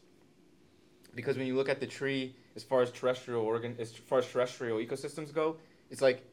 because 1.15 1.37
when 1.37 1.47
you 1.47 1.57
look 1.57 1.69
at 1.69 1.81
the 1.81 1.87
tree 1.87 2.35
as 2.55 2.63
far 2.63 2.81
as 2.83 2.91
terrestrial 2.93 3.43
organ 3.43 3.75
as 3.79 3.93
far 3.93 4.19
as 4.21 4.27
terrestrial 4.31 4.79
ecosystems 4.79 5.33
go 5.35 5.57
it's 5.91 6.01
like 6.01 6.25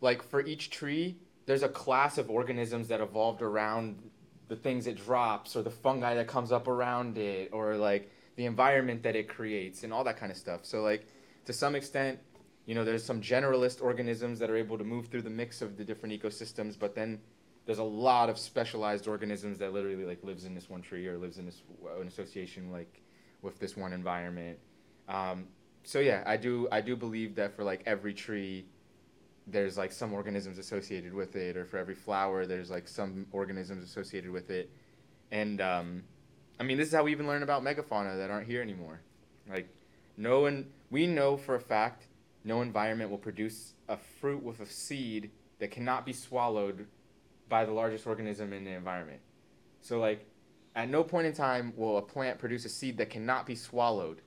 like 0.00 0.22
for 0.22 0.40
each 0.46 0.70
tree 0.70 1.16
there's 1.48 1.62
a 1.62 1.68
class 1.68 2.18
of 2.18 2.28
organisms 2.28 2.88
that 2.88 3.00
evolved 3.00 3.40
around 3.40 4.10
the 4.48 4.54
things 4.54 4.86
it 4.86 5.02
drops 5.02 5.56
or 5.56 5.62
the 5.62 5.70
fungi 5.70 6.14
that 6.14 6.28
comes 6.28 6.52
up 6.52 6.68
around 6.68 7.16
it 7.16 7.48
or 7.54 7.76
like 7.76 8.10
the 8.36 8.44
environment 8.44 9.02
that 9.02 9.16
it 9.16 9.30
creates 9.30 9.82
and 9.82 9.90
all 9.90 10.04
that 10.04 10.18
kind 10.18 10.30
of 10.30 10.36
stuff. 10.36 10.66
So 10.66 10.82
like 10.82 11.06
to 11.46 11.54
some 11.54 11.74
extent 11.74 12.18
you 12.66 12.74
know 12.74 12.84
there's 12.84 13.02
some 13.02 13.22
generalist 13.22 13.82
organisms 13.82 14.38
that 14.40 14.50
are 14.50 14.58
able 14.58 14.76
to 14.76 14.84
move 14.84 15.06
through 15.06 15.22
the 15.22 15.30
mix 15.30 15.62
of 15.62 15.78
the 15.78 15.84
different 15.84 16.22
ecosystems 16.22 16.78
but 16.78 16.94
then 16.94 17.18
there's 17.64 17.78
a 17.78 17.90
lot 18.08 18.28
of 18.28 18.38
specialized 18.38 19.08
organisms 19.08 19.58
that 19.58 19.72
literally 19.72 20.04
like 20.04 20.22
lives 20.22 20.44
in 20.44 20.54
this 20.54 20.68
one 20.68 20.82
tree 20.82 21.06
or 21.06 21.16
lives 21.16 21.38
in 21.38 21.46
this 21.46 21.62
uh, 21.82 21.98
an 21.98 22.08
association 22.08 22.70
like 22.70 23.00
with 23.40 23.58
this 23.58 23.74
one 23.74 23.94
environment. 23.94 24.58
Um, 25.08 25.46
so 25.82 25.98
yeah 26.00 26.22
i 26.26 26.36
do 26.36 26.68
i 26.70 26.82
do 26.82 26.94
believe 26.94 27.36
that 27.36 27.56
for 27.56 27.64
like 27.64 27.82
every 27.86 28.12
tree 28.12 28.66
there's 29.50 29.78
like 29.78 29.92
some 29.92 30.12
organisms 30.12 30.58
associated 30.58 31.12
with 31.12 31.36
it 31.36 31.56
or 31.56 31.64
for 31.64 31.78
every 31.78 31.94
flower 31.94 32.46
there's 32.46 32.70
like 32.70 32.86
some 32.86 33.26
organisms 33.32 33.82
associated 33.82 34.30
with 34.30 34.50
it 34.50 34.70
and 35.30 35.60
um, 35.60 36.02
i 36.60 36.62
mean 36.62 36.76
this 36.76 36.88
is 36.88 36.94
how 36.94 37.02
we 37.02 37.10
even 37.10 37.26
learn 37.26 37.42
about 37.42 37.62
megafauna 37.62 38.16
that 38.16 38.30
aren't 38.30 38.46
here 38.46 38.62
anymore 38.62 39.00
like 39.48 39.68
no 40.16 40.40
one 40.40 40.66
we 40.90 41.06
know 41.06 41.36
for 41.36 41.54
a 41.54 41.60
fact 41.60 42.06
no 42.44 42.62
environment 42.62 43.10
will 43.10 43.18
produce 43.18 43.74
a 43.88 43.96
fruit 43.96 44.42
with 44.42 44.60
a 44.60 44.66
seed 44.66 45.30
that 45.58 45.70
cannot 45.70 46.06
be 46.06 46.12
swallowed 46.12 46.86
by 47.48 47.64
the 47.64 47.72
largest 47.72 48.06
organism 48.06 48.52
in 48.52 48.64
the 48.64 48.72
environment. 48.72 49.20
So 49.80 49.98
like 49.98 50.26
at 50.74 50.88
no 50.88 51.02
point 51.02 51.26
in 51.26 51.32
time 51.32 51.72
will 51.76 51.98
a 51.98 52.02
plant 52.02 52.38
produce 52.38 52.64
a 52.64 52.68
seed 52.68 52.98
that 52.98 53.10
cannot 53.10 53.46
be 53.46 53.54
swallowed 53.54 54.22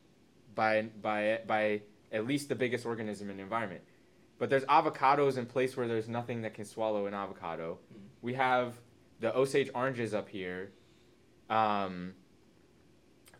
by 0.55 0.83
by 1.01 1.39
by 1.47 1.81
at 2.11 2.27
least 2.27 2.49
the 2.49 2.55
biggest 2.55 2.85
organism 2.85 3.29
in 3.29 3.37
the 3.37 3.43
environment. 3.43 3.81
But 4.41 4.49
there's 4.49 4.65
avocados 4.65 5.37
in 5.37 5.45
place 5.45 5.77
where 5.77 5.87
there's 5.87 6.09
nothing 6.09 6.41
that 6.41 6.55
can 6.55 6.65
swallow 6.65 7.05
an 7.05 7.13
avocado. 7.13 7.77
Mhm. 7.93 7.99
We 8.23 8.33
have 8.33 8.73
the 9.19 9.31
Osage 9.37 9.69
oranges 9.75 10.15
up 10.15 10.27
here. 10.29 10.71
Um, 11.47 12.15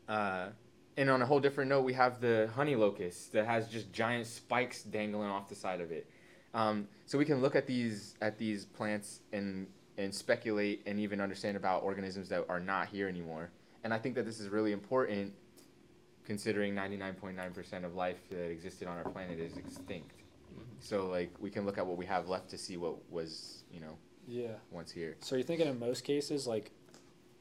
uh, 0.08 0.50
and 0.96 1.10
on 1.10 1.24
a 1.24 1.26
whole 1.26 1.40
different 1.40 1.70
note, 1.70 1.86
we 1.86 1.94
have 1.94 2.22
the 2.22 2.52
honey 2.54 2.76
locust 2.76 3.32
that 3.32 3.48
has 3.48 3.68
just 3.68 3.92
giant 3.92 4.28
spikes 4.28 4.84
dangling 4.84 5.28
off 5.28 5.50
the 5.50 5.56
side 5.56 5.82
of 5.82 5.92
it. 5.92 6.08
Um, 6.54 6.88
so 7.08 7.18
we 7.18 7.26
can 7.26 7.42
look 7.42 7.56
at 7.56 7.66
these 7.66 8.16
at 8.22 8.38
these 8.38 8.66
plants 8.66 9.22
and 9.34 9.66
and 9.98 10.14
speculate 10.14 10.84
and 10.86 11.00
even 11.00 11.20
understand 11.20 11.58
about 11.58 11.82
organisms 11.82 12.30
that 12.30 12.46
are 12.48 12.60
not 12.60 12.90
here 12.90 13.08
anymore. 13.08 13.50
And 13.84 13.92
I 13.92 13.98
think 13.98 14.14
that 14.14 14.26
this 14.26 14.40
is 14.40 14.50
really 14.50 14.72
important 14.72 15.34
considering 16.26 16.76
99.9% 16.76 17.86
of 17.86 17.96
life 17.96 18.30
that 18.30 18.52
existed 18.52 18.88
on 18.88 19.00
our 19.00 19.10
planet 19.10 19.40
is 19.40 19.58
extinct. 19.58 20.21
So 20.80 21.08
like 21.08 21.32
we 21.40 21.50
can 21.50 21.66
look 21.66 21.78
at 21.78 21.86
what 21.86 21.98
we 21.98 22.06
have 22.06 22.28
left 22.28 22.50
to 22.50 22.58
see 22.58 22.78
what 22.78 22.96
was, 23.12 23.64
you 23.72 23.80
know, 23.80 23.98
Yeah. 24.28 24.56
once 24.72 24.92
here. 24.92 25.16
So 25.22 25.36
you're 25.36 25.44
thinking 25.44 25.68
in 25.68 25.80
most 25.80 26.04
cases, 26.04 26.48
like 26.48 26.72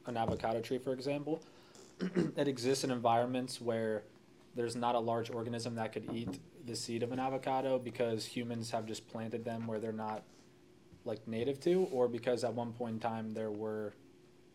an 0.06 0.16
avocado 0.16 0.60
tree, 0.60 0.78
for 0.78 0.92
example, 0.92 1.42
it 2.36 2.48
exists 2.48 2.84
in 2.84 2.90
environments 2.90 3.60
where 3.60 4.04
there's 4.54 4.76
not 4.76 4.94
a 4.94 4.98
large 4.98 5.30
organism 5.30 5.74
that 5.76 5.92
could 5.92 6.12
eat 6.12 6.40
the 6.66 6.74
seed 6.76 7.02
of 7.02 7.12
an 7.12 7.18
avocado 7.20 7.78
because 7.78 8.24
humans 8.26 8.70
have 8.70 8.84
just 8.86 9.08
planted 9.08 9.44
them 9.44 9.66
where 9.66 9.78
they're 9.78 9.92
not 9.92 10.22
like 11.04 11.26
native 11.26 11.58
to, 11.60 11.88
or 11.92 12.08
because 12.08 12.44
at 12.44 12.52
one 12.52 12.72
point 12.72 12.94
in 12.94 13.00
time 13.00 13.32
there 13.32 13.50
were 13.50 13.94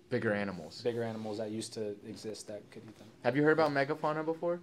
Bigger 0.09 0.33
animals. 0.33 0.81
bigger 0.83 1.01
animals 1.01 1.39
that 1.39 1.49
used 1.49 1.73
to 1.73 1.95
exist 2.07 2.47
that 2.47 2.69
could 2.69 2.83
eat 2.87 2.95
them. 2.99 3.07
Have 3.23 3.35
you 3.35 3.41
heard 3.43 3.53
about 3.59 3.71
megafauna 3.71 4.23
before? 4.23 4.59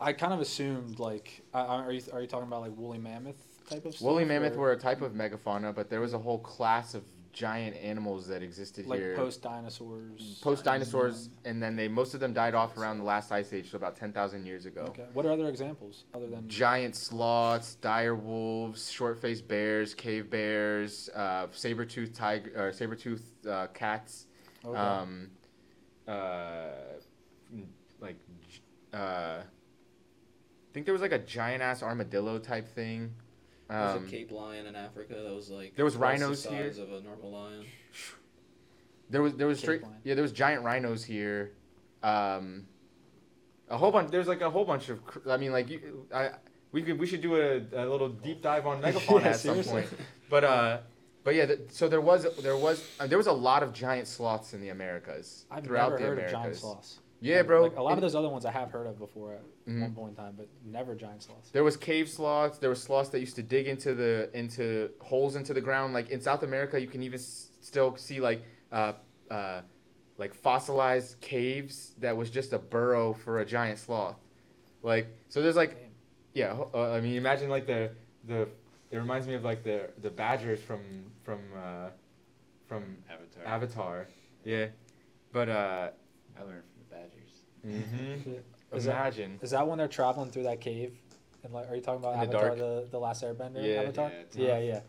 I 0.00 0.12
kind 0.12 0.32
of 0.32 0.40
assumed 0.40 0.98
like, 1.00 1.42
uh, 1.52 1.58
are 1.58 1.92
you 1.92 2.02
are 2.12 2.20
you 2.20 2.26
talking 2.26 2.46
about 2.46 2.60
like 2.62 2.76
woolly 2.76 2.98
mammoth 2.98 3.36
type 3.68 3.84
of? 3.84 3.94
Stuff? 3.94 4.06
Woolly 4.06 4.24
mammoth 4.24 4.54
or, 4.54 4.60
were 4.60 4.72
a 4.72 4.76
type 4.78 5.02
of 5.02 5.12
megafauna, 5.12 5.74
but 5.74 5.90
there 5.90 6.00
was 6.00 6.14
a 6.14 6.18
whole 6.18 6.38
class 6.38 6.94
of 6.94 7.02
giant 7.32 7.76
animals 7.76 8.26
that 8.26 8.42
existed 8.42 8.84
here. 8.84 8.90
like 8.90 9.00
here. 9.00 9.16
post 9.16 9.42
dinosaurs. 9.42 10.40
post 10.40 10.64
dinosaurs, 10.64 11.30
and 11.44 11.60
then 11.62 11.74
they 11.74 11.88
most 11.88 12.14
of 12.14 12.20
them 12.20 12.32
died 12.32 12.54
off 12.54 12.76
around 12.76 12.98
the 12.98 13.04
last 13.04 13.32
ice 13.32 13.52
age, 13.52 13.70
so 13.72 13.76
about 13.76 13.96
ten 13.96 14.12
thousand 14.12 14.46
years 14.46 14.66
ago. 14.66 14.82
Okay. 14.88 15.06
What 15.12 15.26
are 15.26 15.32
other 15.32 15.48
examples 15.48 16.04
other 16.14 16.28
than? 16.28 16.48
Giant 16.48 16.94
sloths, 16.94 17.74
dire 17.76 18.14
wolves, 18.14 18.90
short-faced 18.90 19.48
bears, 19.48 19.94
cave 19.94 20.30
bears, 20.30 21.08
uh, 21.10 21.48
saber-toothed 21.50 22.14
tiger, 22.14 22.52
or 22.56 22.72
saber-toothed 22.72 23.46
uh, 23.48 23.66
cats, 23.74 24.26
Okay. 24.64 24.78
um, 24.78 25.30
uh, 26.06 26.68
like, 28.00 28.16
j- 28.48 28.60
uh, 28.96 29.42
I 30.68 30.74
think 30.74 30.86
there 30.86 30.92
was 30.92 31.02
like 31.02 31.12
a 31.12 31.18
giant 31.18 31.62
ass 31.62 31.82
armadillo 31.82 32.38
type 32.38 32.68
thing. 32.68 33.14
There's 33.68 33.96
Um, 33.96 34.06
a 34.06 34.08
Cape 34.10 34.30
lion 34.30 34.66
in 34.66 34.76
Africa 34.76 35.14
that 35.22 35.34
was 35.34 35.50
like 35.50 35.74
there 35.76 35.84
was 35.84 35.94
twice 35.94 36.20
rhinos 36.20 36.42
the 36.44 36.50
here. 36.50 36.70
size 36.72 36.78
of 36.78 36.92
a 36.92 37.00
normal 37.00 37.30
lion. 37.32 37.64
There 39.10 39.22
was 39.22 39.34
there 39.34 39.46
was 39.46 39.58
straight 39.58 39.82
yeah 40.04 40.14
there 40.14 40.22
was 40.22 40.32
giant 40.32 40.64
rhinos 40.64 41.02
here, 41.04 41.52
um, 42.02 42.66
a 43.70 43.76
whole 43.78 43.90
bunch. 43.90 44.10
There's 44.10 44.28
like 44.28 44.42
a 44.42 44.50
whole 44.50 44.64
bunch 44.66 44.88
of. 44.90 45.00
I 45.28 45.36
mean 45.38 45.52
like 45.52 45.70
you, 45.70 46.06
I 46.14 46.30
we 46.72 46.82
could 46.82 46.98
we 46.98 47.06
should 47.06 47.22
do 47.22 47.36
a, 47.36 47.56
a 47.72 47.84
little 47.88 48.10
deep 48.10 48.42
dive 48.42 48.66
on 48.66 48.82
megafauna 48.82 49.20
Yeah, 49.22 49.28
at 49.28 49.36
some 49.36 49.62
seriously. 49.62 49.72
point. 49.82 49.94
But 50.28 50.44
uh, 50.44 50.78
but 51.24 51.34
yeah, 51.34 51.46
th- 51.46 51.60
so 51.70 51.88
there 51.88 52.02
was 52.02 52.26
there 52.42 52.56
was 52.56 52.86
uh, 53.00 53.06
there 53.06 53.16
was 53.18 53.26
a 53.26 53.32
lot 53.32 53.62
of 53.62 53.72
giant 53.72 54.06
sloths 54.08 54.52
in 54.52 54.60
the 54.60 54.68
Americas 54.68 55.46
I've 55.50 55.64
throughout 55.64 55.92
never 55.92 55.98
the 55.98 56.04
heard 56.04 56.18
Americas. 56.18 56.34
of 56.34 56.42
giant 56.42 56.56
sloths. 56.56 56.98
Yeah, 57.20 57.38
Like- 57.38 57.46
bro. 57.46 57.62
Like 57.62 57.76
a 57.76 57.82
lot 57.82 57.94
of 57.94 58.00
those 58.00 58.14
other 58.14 58.28
ones 58.28 58.44
I 58.44 58.52
have 58.52 58.70
heard 58.70 58.86
of 58.86 58.98
before 58.98 59.34
at 59.34 59.42
Mhm. 59.66 59.80
one 59.80 59.94
point 59.94 60.10
in 60.10 60.16
time, 60.24 60.34
but 60.36 60.46
never 60.64 60.94
giant 60.94 61.22
sloths. 61.22 61.50
There 61.50 61.64
was 61.64 61.76
cave 61.76 62.08
sloths. 62.08 62.58
There 62.58 62.70
were 62.70 62.76
sloths 62.76 63.10
that 63.10 63.20
used 63.20 63.34
to 63.36 63.42
dig 63.42 63.66
into 63.66 63.94
the 63.94 64.30
into 64.34 64.90
holes 65.00 65.34
into 65.36 65.52
the 65.52 65.60
ground. 65.60 65.94
Like 65.94 66.10
in 66.10 66.20
South 66.20 66.42
America, 66.44 66.80
you 66.80 66.86
can 66.86 67.02
even 67.02 67.18
s- 67.18 67.50
still 67.60 67.96
see 67.96 68.20
like 68.20 68.42
uh, 68.70 68.92
uh, 69.30 69.62
like 70.16 70.32
fossilized 70.34 71.20
caves 71.20 71.94
that 71.98 72.16
was 72.16 72.30
just 72.30 72.52
a 72.52 72.58
burrow 72.58 73.12
for 73.12 73.40
a 73.40 73.44
giant 73.44 73.78
sloth. 73.78 74.16
Like 74.82 75.08
so, 75.28 75.42
there's 75.42 75.56
like 75.56 75.74
Damn. 75.74 75.90
yeah. 76.34 76.64
Uh, 76.74 76.92
I 76.92 77.00
mean, 77.00 77.16
imagine 77.16 77.50
like 77.50 77.66
the 77.66 77.90
the. 78.24 78.48
It 78.90 78.96
reminds 78.96 79.26
me 79.26 79.34
of 79.34 79.42
like 79.44 79.64
the 79.64 79.90
the 80.00 80.10
badgers 80.10 80.60
from 80.62 80.80
from 81.24 81.40
uh, 81.56 81.90
from 82.66 82.96
Avatar. 83.10 83.44
Avatar. 83.44 84.06
Yeah, 84.44 84.68
but 85.32 85.48
uh. 85.48 85.90
I 86.38 86.42
learned 86.44 86.62
from 87.60 87.72
the 87.72 87.78
Badgers. 87.78 88.22
hmm 88.24 88.76
Is 88.76 88.84
that- 88.84 88.90
Imagine. 88.92 89.38
Is 89.42 89.50
that 89.50 89.66
when 89.66 89.78
they're 89.78 89.88
traveling 89.88 90.30
through 90.30 90.44
that 90.44 90.60
cave? 90.60 90.92
And 91.44 91.52
like, 91.52 91.70
are 91.70 91.74
you 91.76 91.80
talking 91.80 92.02
about 92.02 92.14
In 92.14 92.20
Avatar, 92.20 92.46
dark? 92.48 92.58
the, 92.58 92.88
the 92.90 92.98
Last 92.98 93.22
Airbender? 93.22 93.64
Yeah. 93.64 93.80
Avatar. 93.82 94.10
Yeah, 94.34 94.46
Yeah, 94.46 94.58
yeah. 94.58 94.80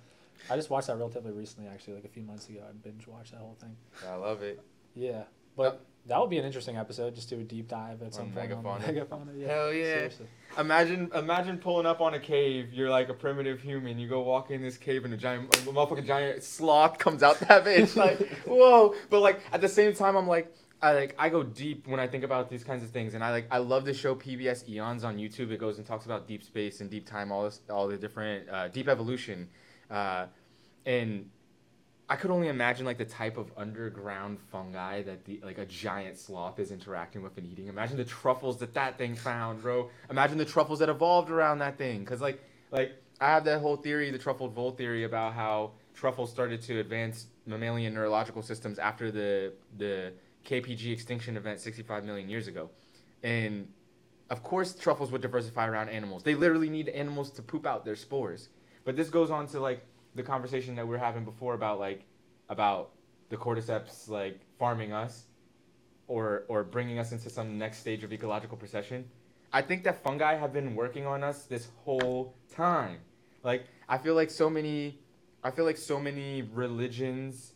I 0.50 0.56
just 0.56 0.70
watched 0.70 0.88
that 0.88 0.98
relatively 0.98 1.32
recently, 1.32 1.70
actually, 1.70 1.96
like 1.96 2.06
a 2.06 2.10
few 2.10 2.24
months 2.24 2.48
ago. 2.50 2.62
I 2.68 2.72
binge 2.72 3.06
watched 3.08 3.32
that 3.32 3.40
whole 3.42 3.58
thing. 3.60 3.76
I 4.10 4.16
love 4.16 4.42
it. 4.42 4.60
Yeah, 4.96 5.24
but 5.58 5.86
that 6.08 6.20
would 6.20 6.30
be 6.30 6.38
an 6.40 6.46
interesting 6.46 6.78
episode. 6.78 7.14
Just 7.14 7.30
do 7.30 7.40
a 7.40 7.44
deep 7.44 7.68
dive 7.68 8.02
at 8.02 8.14
some 8.16 8.28
On 8.28 8.32
point 8.32 8.52
on 8.54 8.64
megafauna. 8.64 8.82
megafauna. 8.82 9.28
Yeah. 9.38 9.48
Hell 9.48 9.74
yeah. 9.74 9.84
Seriously. 9.96 10.26
Imagine, 10.58 11.12
imagine 11.14 11.58
pulling 11.58 11.86
up 11.86 12.00
on 12.02 12.14
a 12.14 12.20
cave. 12.20 12.74
You're 12.74 12.90
like 12.90 13.10
a 13.10 13.14
primitive 13.14 13.62
human. 13.62 14.00
You 14.00 14.08
go 14.08 14.22
walk 14.22 14.50
in 14.50 14.62
this 14.62 14.78
cave, 14.78 15.04
and 15.06 15.14
a 15.14 15.18
giant, 15.18 15.54
a 15.56 15.60
motherfucking 15.60 16.08
giant 16.08 16.42
sloth 16.44 16.98
comes 16.98 17.22
out 17.22 17.40
that 17.42 17.64
bitch. 17.66 17.96
Like, 17.98 18.28
whoa! 18.48 18.96
But 19.10 19.20
like 19.20 19.42
at 19.52 19.60
the 19.62 19.70
same 19.70 19.94
time, 19.94 20.16
I'm 20.16 20.28
like, 20.28 20.52
I 20.82 20.94
like, 20.94 21.16
I 21.20 21.30
go 21.30 21.44
deep 21.44 21.88
when 21.88 22.00
I 22.00 22.08
think 22.08 22.24
about 22.24 22.50
these 22.50 22.64
kinds 22.64 22.84
of 22.84 22.90
things, 22.90 23.14
and 23.14 23.24
I 23.24 23.32
like, 23.32 23.48
I 23.52 23.58
love 23.58 23.84
the 23.84 23.94
show 23.94 24.16
PBS 24.16 24.68
Eons 24.70 25.04
on 25.04 25.18
YouTube. 25.18 25.52
It 25.52 25.60
goes 25.60 25.78
and 25.78 25.86
talks 25.86 26.06
about 26.06 26.28
deep 26.28 26.42
space 26.44 26.80
and 26.80 26.90
deep 26.90 27.06
time, 27.06 27.32
all 27.32 27.44
this, 27.44 27.60
all 27.70 27.88
the 27.88 27.98
different 27.98 28.50
uh, 28.50 28.70
deep 28.70 28.88
evolution, 28.88 29.50
uh, 29.92 30.28
and 30.86 31.30
I 32.10 32.16
could 32.16 32.32
only 32.32 32.48
imagine 32.48 32.88
like 32.88 32.98
the 32.98 33.06
type 33.06 33.38
of 33.38 33.52
underground 33.56 34.40
fungi 34.40 35.04
that 35.04 35.26
the 35.26 35.40
like 35.44 35.60
a 35.60 35.66
giant 35.66 36.18
sloth 36.18 36.58
is 36.60 36.72
interacting 36.72 37.22
with 37.22 37.38
and 37.38 37.46
eating. 37.46 37.68
Imagine 37.68 37.98
the 37.98 38.06
truffles 38.06 38.58
that 38.60 38.74
that 38.74 38.98
thing 38.98 39.16
found, 39.16 39.62
bro. 39.62 39.92
Imagine 40.10 40.40
the 40.40 40.46
truffles 40.46 40.80
that 40.80 40.90
evolved 40.90 41.30
around 41.30 41.60
that 41.60 41.78
thing. 41.78 42.04
Cause 42.06 42.20
like 42.20 42.42
like 42.72 42.94
I 43.22 43.28
have 43.28 43.44
that 43.46 43.60
whole 43.60 43.76
theory, 43.76 44.10
the 44.10 44.18
truffled 44.18 44.54
vole 44.54 44.72
theory 44.72 45.04
about 45.04 45.34
how 45.34 45.74
truffles 45.94 46.32
started 46.32 46.64
to 46.64 46.80
advance 46.80 47.28
mammalian 47.46 47.94
neurological 47.94 48.42
systems 48.42 48.80
after 48.80 49.12
the 49.12 49.54
the 49.78 50.14
KPG 50.46 50.92
extinction 50.92 51.38
event 51.38 51.60
65 51.60 52.06
million 52.06 52.30
years 52.30 52.48
ago, 52.48 52.70
and 53.24 53.68
of 54.30 54.44
course 54.44 54.74
truffles 54.74 55.12
would 55.12 55.22
diversify 55.22 55.68
around 55.68 55.90
animals. 55.90 56.24
They 56.24 56.36
literally 56.36 56.70
need 56.70 56.90
animals 56.90 57.32
to 57.32 57.42
poop 57.42 57.66
out 57.66 57.86
their 57.86 57.96
spores. 57.96 58.50
But 58.86 58.96
this 58.96 59.10
goes 59.10 59.32
on 59.32 59.48
to 59.48 59.60
like 59.60 59.86
the 60.16 60.24
conversation 60.24 60.76
that 60.76 60.86
we 60.86 60.92
were 60.92 60.98
having 60.98 61.26
before 61.26 61.54
about 61.54 61.80
like 61.80 62.06
about 62.50 62.92
the 63.30 63.38
cordyceps 63.38 64.10
like 64.10 64.40
farming 64.58 64.92
us 64.94 65.26
or 66.08 66.46
or 66.48 66.64
bringing 66.64 67.00
us 67.00 67.12
into 67.12 67.30
some 67.30 67.58
next 67.58 67.80
stage 67.80 68.04
of 68.04 68.12
ecological 68.12 68.58
procession. 68.58 69.06
I 69.52 69.62
think 69.62 69.84
that 69.84 70.04
fungi 70.04 70.36
have 70.36 70.54
been 70.54 70.76
working 70.76 71.06
on 71.06 71.24
us 71.24 71.46
this 71.46 71.70
whole 71.84 72.36
time. 72.54 72.98
Like 73.44 73.66
I 73.88 73.98
feel 73.98 74.16
like 74.16 74.30
so 74.30 74.50
many 74.50 75.00
I 75.44 75.52
feel 75.52 75.66
like 75.66 75.78
so 75.78 76.00
many 76.00 76.42
religions 76.42 77.54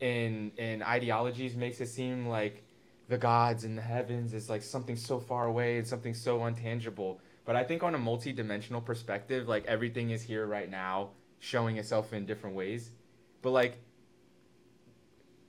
and 0.00 0.52
and 0.58 0.82
ideologies 0.82 1.56
makes 1.56 1.80
it 1.80 1.88
seem 1.88 2.26
like 2.26 2.62
the 3.08 3.18
gods 3.18 3.64
and 3.64 3.76
the 3.76 3.82
heavens 3.82 4.32
is 4.32 4.48
like 4.48 4.62
something 4.62 4.96
so 4.96 5.18
far 5.18 5.46
away 5.46 5.78
and 5.78 5.86
something 5.86 6.14
so 6.14 6.40
untangible. 6.40 7.18
But 7.44 7.56
I 7.56 7.64
think 7.64 7.82
on 7.82 7.94
a 7.94 7.98
multi-dimensional 7.98 8.80
perspective, 8.80 9.48
like 9.48 9.66
everything 9.66 10.10
is 10.10 10.22
here 10.22 10.46
right 10.46 10.70
now, 10.70 11.10
showing 11.40 11.76
itself 11.76 12.12
in 12.12 12.24
different 12.24 12.54
ways. 12.54 12.92
But 13.42 13.50
like 13.50 13.78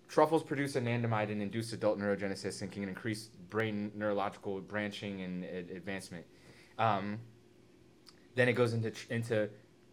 truffles 0.08 0.44
produce 0.44 0.74
anandamide 0.74 1.32
and 1.32 1.42
induce 1.42 1.72
adult 1.72 2.00
neurogenesis 2.00 2.62
and 2.62 2.72
can 2.72 2.84
increase 2.84 3.28
brain 3.50 3.92
neurological 3.96 4.60
branching 4.62 5.22
and 5.22 5.46
ad- 5.46 5.70
advancement. 5.70 6.26
Um, 6.80 7.20
then 8.36 8.50
it 8.50 8.54
goes 8.54 8.74
into 8.74 8.92
into 9.10 9.50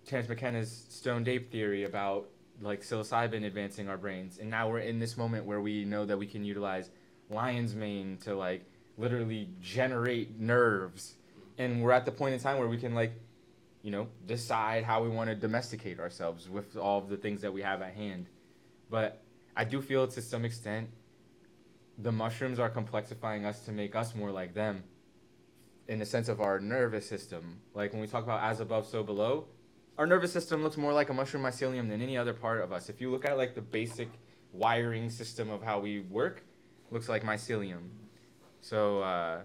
Terence 0.07 0.29
McKenna's 0.29 0.87
stone 0.89 1.29
ape 1.29 1.53
theory 1.53 1.85
about 1.85 2.31
like 2.61 2.83
psilocybin 2.83 3.45
advancing 3.45 3.89
our 3.89 3.97
brains, 3.97 4.39
and 4.39 4.51
now 4.51 4.69
we're 4.69 4.81
in 4.81 4.99
this 4.99 5.17
moment 5.17 5.45
where 5.45 5.61
we 5.61 5.85
know 5.85 6.05
that 6.05 6.19
we 6.19 6.27
can 6.27 6.45
utilize 6.45 6.91
lion's 7.31 7.75
mane 7.75 8.19
to 8.25 8.35
like 8.35 8.65
literally 8.97 9.49
generate 9.61 10.39
nerves, 10.39 11.15
and 11.57 11.83
we're 11.83 11.93
at 11.93 12.05
the 12.05 12.13
point 12.13 12.35
in 12.35 12.41
time 12.41 12.59
where 12.59 12.69
we 12.69 12.79
can 12.79 12.95
like, 12.95 13.13
you 13.83 13.91
know, 13.91 14.09
decide 14.27 14.85
how 14.85 15.03
we 15.03 15.09
want 15.09 15.31
to 15.31 15.37
domesticate 15.37 16.01
ourselves 16.01 16.49
with 16.49 16.77
all 16.77 16.99
of 16.99 17.09
the 17.09 17.17
things 17.17 17.43
that 17.43 17.53
we 17.53 17.63
have 17.63 17.81
at 17.83 17.95
hand. 17.95 18.27
But 18.91 19.23
I 19.57 19.65
do 19.65 19.81
feel 19.81 20.07
to 20.09 20.23
some 20.23 20.45
extent 20.45 20.89
the 21.99 22.13
mushrooms 22.13 22.59
are 22.59 22.71
complexifying 22.71 23.45
us 23.45 23.61
to 23.65 23.73
make 23.73 23.97
us 23.97 24.15
more 24.15 24.31
like 24.31 24.55
them 24.55 24.85
in 25.89 25.99
the 25.99 26.07
sense 26.07 26.29
of 26.29 26.41
our 26.41 26.61
nervous 26.61 27.09
system. 27.09 27.61
Like 27.75 27.93
when 27.93 28.01
we 28.01 28.07
talk 28.07 28.23
about 28.23 28.43
as 28.43 28.61
above, 28.61 28.87
so 28.87 29.03
below, 29.03 29.47
our 29.99 30.07
nervous 30.07 30.33
system 30.33 30.63
looks 30.63 30.77
more 30.77 30.93
like 30.93 31.11
a 31.11 31.15
mushroom 31.15 31.43
mycelium 31.43 31.89
than 31.89 32.01
any 32.01 32.17
other 32.17 32.33
part 32.33 32.63
of 32.63 32.73
us. 32.73 32.89
If 32.89 33.01
you 33.01 33.11
look 33.11 33.25
at 33.25 33.37
like 33.37 33.55
the 33.57 33.61
basic 33.61 34.09
wiring 34.53 35.11
system 35.11 35.51
of 35.51 35.63
how 35.63 35.81
we 35.81 36.01
work, 36.01 36.45
looks 36.93 37.09
like 37.09 37.25
mycelium. 37.25 37.89
So, 38.61 39.01
uh, 39.03 39.41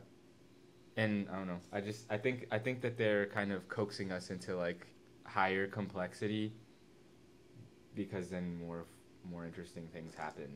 and 0.95 1.27
I 1.31 1.35
don't 1.35 1.47
know. 1.47 1.59
I 1.71 1.81
just 1.81 2.05
I 2.09 2.17
think 2.17 2.47
I 2.51 2.59
think 2.59 2.81
that 2.81 2.97
they're 2.97 3.25
kind 3.25 3.51
of 3.51 3.67
coaxing 3.67 4.11
us 4.11 4.29
into 4.29 4.55
like 4.55 4.85
higher 5.25 5.65
complexity 5.65 6.53
because 7.95 8.29
then 8.29 8.55
more 8.59 8.85
more 9.29 9.45
interesting 9.45 9.87
things 9.91 10.13
happen. 10.13 10.55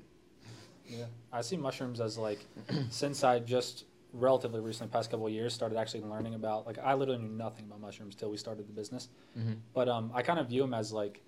Yeah, 0.85 1.05
I 1.33 1.41
see 1.41 1.57
mushrooms 1.57 1.99
as 1.99 2.19
like 2.19 2.45
since 2.91 3.23
I 3.23 3.39
just 3.39 3.85
relatively 4.17 4.59
recently, 4.59 4.91
past 4.91 5.11
couple 5.11 5.27
of 5.27 5.33
years, 5.33 5.53
started 5.53 5.77
actually 5.77 6.01
learning 6.03 6.33
about 6.33 6.65
like 6.65 6.77
I 6.79 6.93
literally 6.93 7.21
knew 7.21 7.29
nothing 7.29 7.65
about 7.65 7.81
mushrooms 7.81 8.15
till 8.15 8.29
we 8.29 8.37
started 8.37 8.67
the 8.67 8.73
business. 8.73 9.09
Mm-hmm. 9.37 9.53
But 9.73 9.87
um, 9.87 10.11
I 10.13 10.21
kind 10.21 10.39
of 10.39 10.47
view 10.49 10.61
them 10.61 10.73
as 10.73 10.91
like 10.91 11.21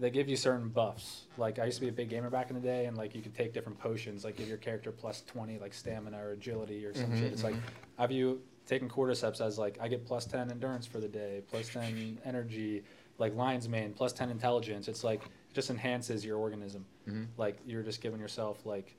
they 0.00 0.10
give 0.10 0.28
you 0.28 0.36
certain 0.36 0.68
buffs. 0.68 1.26
Like 1.36 1.58
I 1.58 1.64
used 1.64 1.78
to 1.78 1.80
be 1.82 1.88
a 1.88 1.92
big 1.92 2.08
gamer 2.08 2.30
back 2.30 2.50
in 2.50 2.54
the 2.54 2.62
day, 2.62 2.86
and 2.86 2.96
like 2.96 3.14
you 3.14 3.22
could 3.22 3.34
take 3.34 3.52
different 3.52 3.78
potions, 3.78 4.24
like 4.24 4.36
give 4.36 4.48
your 4.48 4.58
character 4.58 4.92
plus 4.92 5.22
twenty, 5.22 5.58
like 5.58 5.74
stamina 5.74 6.18
or 6.18 6.32
agility 6.32 6.84
or 6.84 6.94
some 6.94 7.10
Mhm, 7.10 7.18
shit. 7.18 7.32
It's 7.32 7.44
like 7.44 7.54
mhm. 7.54 7.62
I 7.98 8.06
view 8.06 8.40
taking 8.66 8.88
cordyceps 8.88 9.40
as 9.40 9.58
like 9.58 9.78
I 9.80 9.88
get 9.88 10.04
plus 10.06 10.26
ten 10.26 10.50
endurance 10.50 10.86
for 10.86 11.00
the 11.00 11.08
day, 11.08 11.42
plus 11.50 11.68
ten 11.70 12.18
energy, 12.24 12.84
like 13.18 13.34
lion's 13.34 13.68
mane, 13.68 13.92
plus 13.92 14.12
ten 14.12 14.30
intelligence. 14.30 14.86
It's 14.88 15.02
like 15.02 15.24
it 15.24 15.54
just 15.54 15.70
enhances 15.70 16.24
your 16.24 16.36
organism. 16.38 16.84
Mhm. 17.08 17.26
Like 17.36 17.58
you're 17.66 17.82
just 17.82 18.00
giving 18.00 18.20
yourself 18.20 18.64
like 18.66 18.94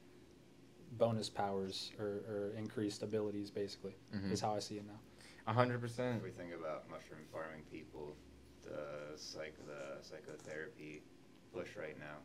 bonus 0.97 1.29
powers 1.29 1.91
or, 1.99 2.21
or 2.27 2.53
increased 2.57 3.03
abilities, 3.03 3.51
basically. 3.51 3.95
Mhm. 4.13 4.31
Is 4.31 4.41
how 4.41 4.55
I 4.55 4.59
see 4.59 4.77
it 4.77 4.85
now. 4.87 4.99
A 5.47 5.53
hundred 5.53 5.75
If 5.75 5.81
percent. 5.81 6.23
we 6.23 6.31
think 6.31 6.53
about 6.53 6.89
mushroom 6.89 7.21
farming 7.31 7.63
people, 7.71 8.15
the 8.63 9.15
psych 9.17 9.55
the 9.65 10.01
psychotherapy 10.03 11.01
push 11.53 11.75
right 11.75 11.97
now, 11.99 12.17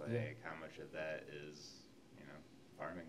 like 0.00 0.12
Yeah. 0.12 0.28
how 0.42 0.54
much 0.60 0.78
of 0.78 0.92
that 0.92 1.24
is, 1.32 1.82
you 2.18 2.24
know, 2.26 2.38
farming. 2.78 3.06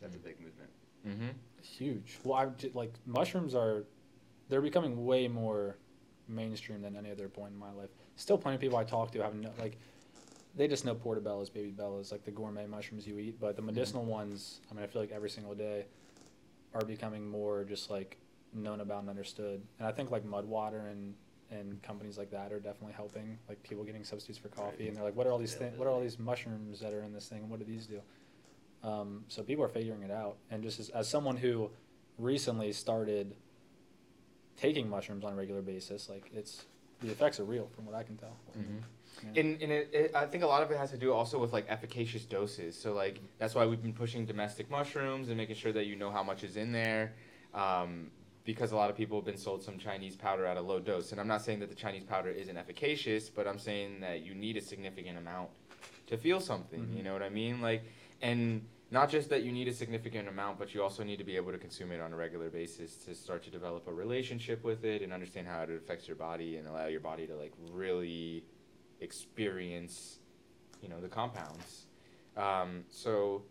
That's 0.00 0.16
a 0.16 0.18
big 0.18 0.38
movement. 0.40 0.70
Mm-hmm. 1.06 1.28
huge. 1.62 2.18
Well, 2.24 2.34
I 2.38 2.46
j- 2.46 2.70
like 2.74 2.92
mushrooms 3.06 3.54
are, 3.54 3.84
they're 4.48 4.60
becoming 4.62 5.04
way 5.06 5.28
more 5.28 5.76
mainstream 6.28 6.80
than 6.82 6.96
any 6.96 7.10
other 7.10 7.28
point 7.28 7.52
in 7.52 7.58
my 7.58 7.72
life. 7.72 7.90
Still, 8.16 8.38
plenty 8.38 8.54
of 8.56 8.60
people 8.60 8.78
I 8.78 8.84
talk 8.84 9.10
to 9.12 9.22
have 9.22 9.34
no 9.34 9.50
like, 9.58 9.78
they 10.56 10.68
just 10.68 10.84
know 10.84 10.94
portobellos, 10.94 11.52
baby 11.52 11.72
bellas, 11.76 12.12
like 12.12 12.24
the 12.24 12.30
gourmet 12.30 12.66
mushrooms 12.66 13.06
you 13.06 13.18
eat. 13.18 13.40
But 13.40 13.56
the 13.56 13.62
medicinal 13.62 14.04
ones, 14.04 14.60
I 14.70 14.74
mean, 14.74 14.84
I 14.84 14.86
feel 14.86 15.02
like 15.02 15.10
every 15.10 15.30
single 15.30 15.54
day, 15.54 15.86
are 16.74 16.84
becoming 16.84 17.28
more 17.28 17.64
just 17.64 17.90
like 17.90 18.18
known 18.52 18.80
about 18.80 19.00
and 19.00 19.10
understood. 19.10 19.62
And 19.78 19.88
I 19.88 19.92
think 19.92 20.10
like 20.10 20.24
Mudwater 20.24 20.90
and 20.90 21.14
and 21.50 21.80
companies 21.82 22.18
like 22.18 22.30
that 22.30 22.52
are 22.52 22.58
definitely 22.58 22.94
helping. 22.94 23.38
Like 23.48 23.62
people 23.62 23.84
getting 23.84 24.04
substitutes 24.04 24.38
for 24.38 24.48
coffee, 24.48 24.88
and 24.88 24.96
they're 24.96 25.04
like, 25.04 25.16
what 25.16 25.26
are 25.26 25.32
all 25.32 25.38
these 25.38 25.54
things? 25.54 25.78
What 25.78 25.86
are 25.86 25.90
all 25.90 26.00
these 26.00 26.18
mushrooms 26.18 26.80
that 26.80 26.92
are 26.92 27.02
in 27.02 27.12
this 27.12 27.28
thing? 27.28 27.38
And 27.38 27.50
what 27.50 27.60
do 27.60 27.64
these 27.64 27.86
do? 27.86 28.00
Um, 28.82 29.24
so 29.28 29.42
people 29.42 29.64
are 29.64 29.68
figuring 29.68 30.02
it 30.02 30.10
out. 30.10 30.36
And 30.50 30.62
just 30.62 30.78
as, 30.80 30.90
as 30.90 31.08
someone 31.08 31.36
who 31.36 31.70
recently 32.18 32.72
started 32.72 33.34
taking 34.56 34.88
mushrooms 34.88 35.24
on 35.24 35.32
a 35.32 35.36
regular 35.36 35.62
basis, 35.62 36.08
like 36.08 36.30
it's 36.34 36.66
the 37.00 37.10
effects 37.10 37.40
are 37.40 37.44
real 37.44 37.68
from 37.74 37.86
what 37.86 37.94
I 37.94 38.02
can 38.02 38.16
tell. 38.16 38.36
Mm-hmm. 38.58 38.78
Yeah. 39.22 39.40
And, 39.40 39.62
and 39.62 39.72
it, 39.72 39.90
it, 39.92 40.14
I 40.14 40.26
think 40.26 40.42
a 40.44 40.46
lot 40.46 40.62
of 40.62 40.70
it 40.70 40.78
has 40.78 40.90
to 40.90 40.98
do 40.98 41.12
also 41.12 41.38
with 41.38 41.52
like 41.52 41.66
efficacious 41.68 42.24
doses. 42.24 42.76
So 42.78 42.92
like 42.92 43.20
that's 43.38 43.54
why 43.54 43.66
we've 43.66 43.82
been 43.82 43.92
pushing 43.92 44.24
domestic 44.26 44.70
mushrooms 44.70 45.28
and 45.28 45.36
making 45.36 45.56
sure 45.56 45.72
that 45.72 45.86
you 45.86 45.96
know 45.96 46.10
how 46.10 46.22
much 46.22 46.44
is 46.44 46.56
in 46.56 46.72
there, 46.72 47.12
um, 47.54 48.10
because 48.44 48.72
a 48.72 48.76
lot 48.76 48.90
of 48.90 48.96
people 48.96 49.18
have 49.18 49.24
been 49.24 49.38
sold 49.38 49.62
some 49.62 49.78
Chinese 49.78 50.16
powder 50.16 50.44
at 50.44 50.56
a 50.56 50.60
low 50.60 50.80
dose. 50.80 51.12
And 51.12 51.20
I'm 51.20 51.28
not 51.28 51.42
saying 51.42 51.60
that 51.60 51.68
the 51.70 51.74
Chinese 51.74 52.04
powder 52.04 52.30
isn't 52.30 52.56
efficacious, 52.56 53.28
but 53.30 53.46
I'm 53.46 53.58
saying 53.58 54.00
that 54.00 54.22
you 54.22 54.34
need 54.34 54.56
a 54.56 54.60
significant 54.60 55.16
amount 55.18 55.50
to 56.08 56.16
feel 56.18 56.40
something. 56.40 56.80
You 56.92 57.00
Mhm. 57.00 57.04
know 57.04 57.12
what 57.14 57.22
I 57.22 57.30
mean? 57.30 57.62
Like, 57.62 57.84
and 58.20 58.66
not 58.90 59.08
just 59.08 59.30
that 59.30 59.42
you 59.42 59.50
need 59.50 59.66
a 59.66 59.72
significant 59.72 60.28
amount, 60.28 60.58
but 60.58 60.74
you 60.74 60.82
also 60.82 61.02
need 61.02 61.16
to 61.16 61.24
be 61.24 61.36
able 61.36 61.52
to 61.52 61.58
consume 61.58 61.90
it 61.90 62.00
on 62.00 62.12
a 62.12 62.16
regular 62.16 62.50
basis 62.50 62.96
to 63.06 63.14
start 63.14 63.42
to 63.44 63.50
develop 63.50 63.88
a 63.88 63.92
relationship 63.92 64.62
with 64.62 64.84
it 64.84 65.00
and 65.02 65.12
understand 65.12 65.46
how 65.46 65.62
it 65.62 65.70
affects 65.70 66.06
your 66.06 66.16
body 66.16 66.58
and 66.58 66.68
allow 66.68 66.86
your 66.86 67.00
body 67.00 67.26
to 67.26 67.34
like 67.34 67.52
really 67.72 68.44
experience, 69.04 70.18
you 70.82 70.88
know, 70.88 71.00
the 71.00 71.08
compounds. 71.08 71.86
Um, 72.36 72.84
so, 72.90 73.42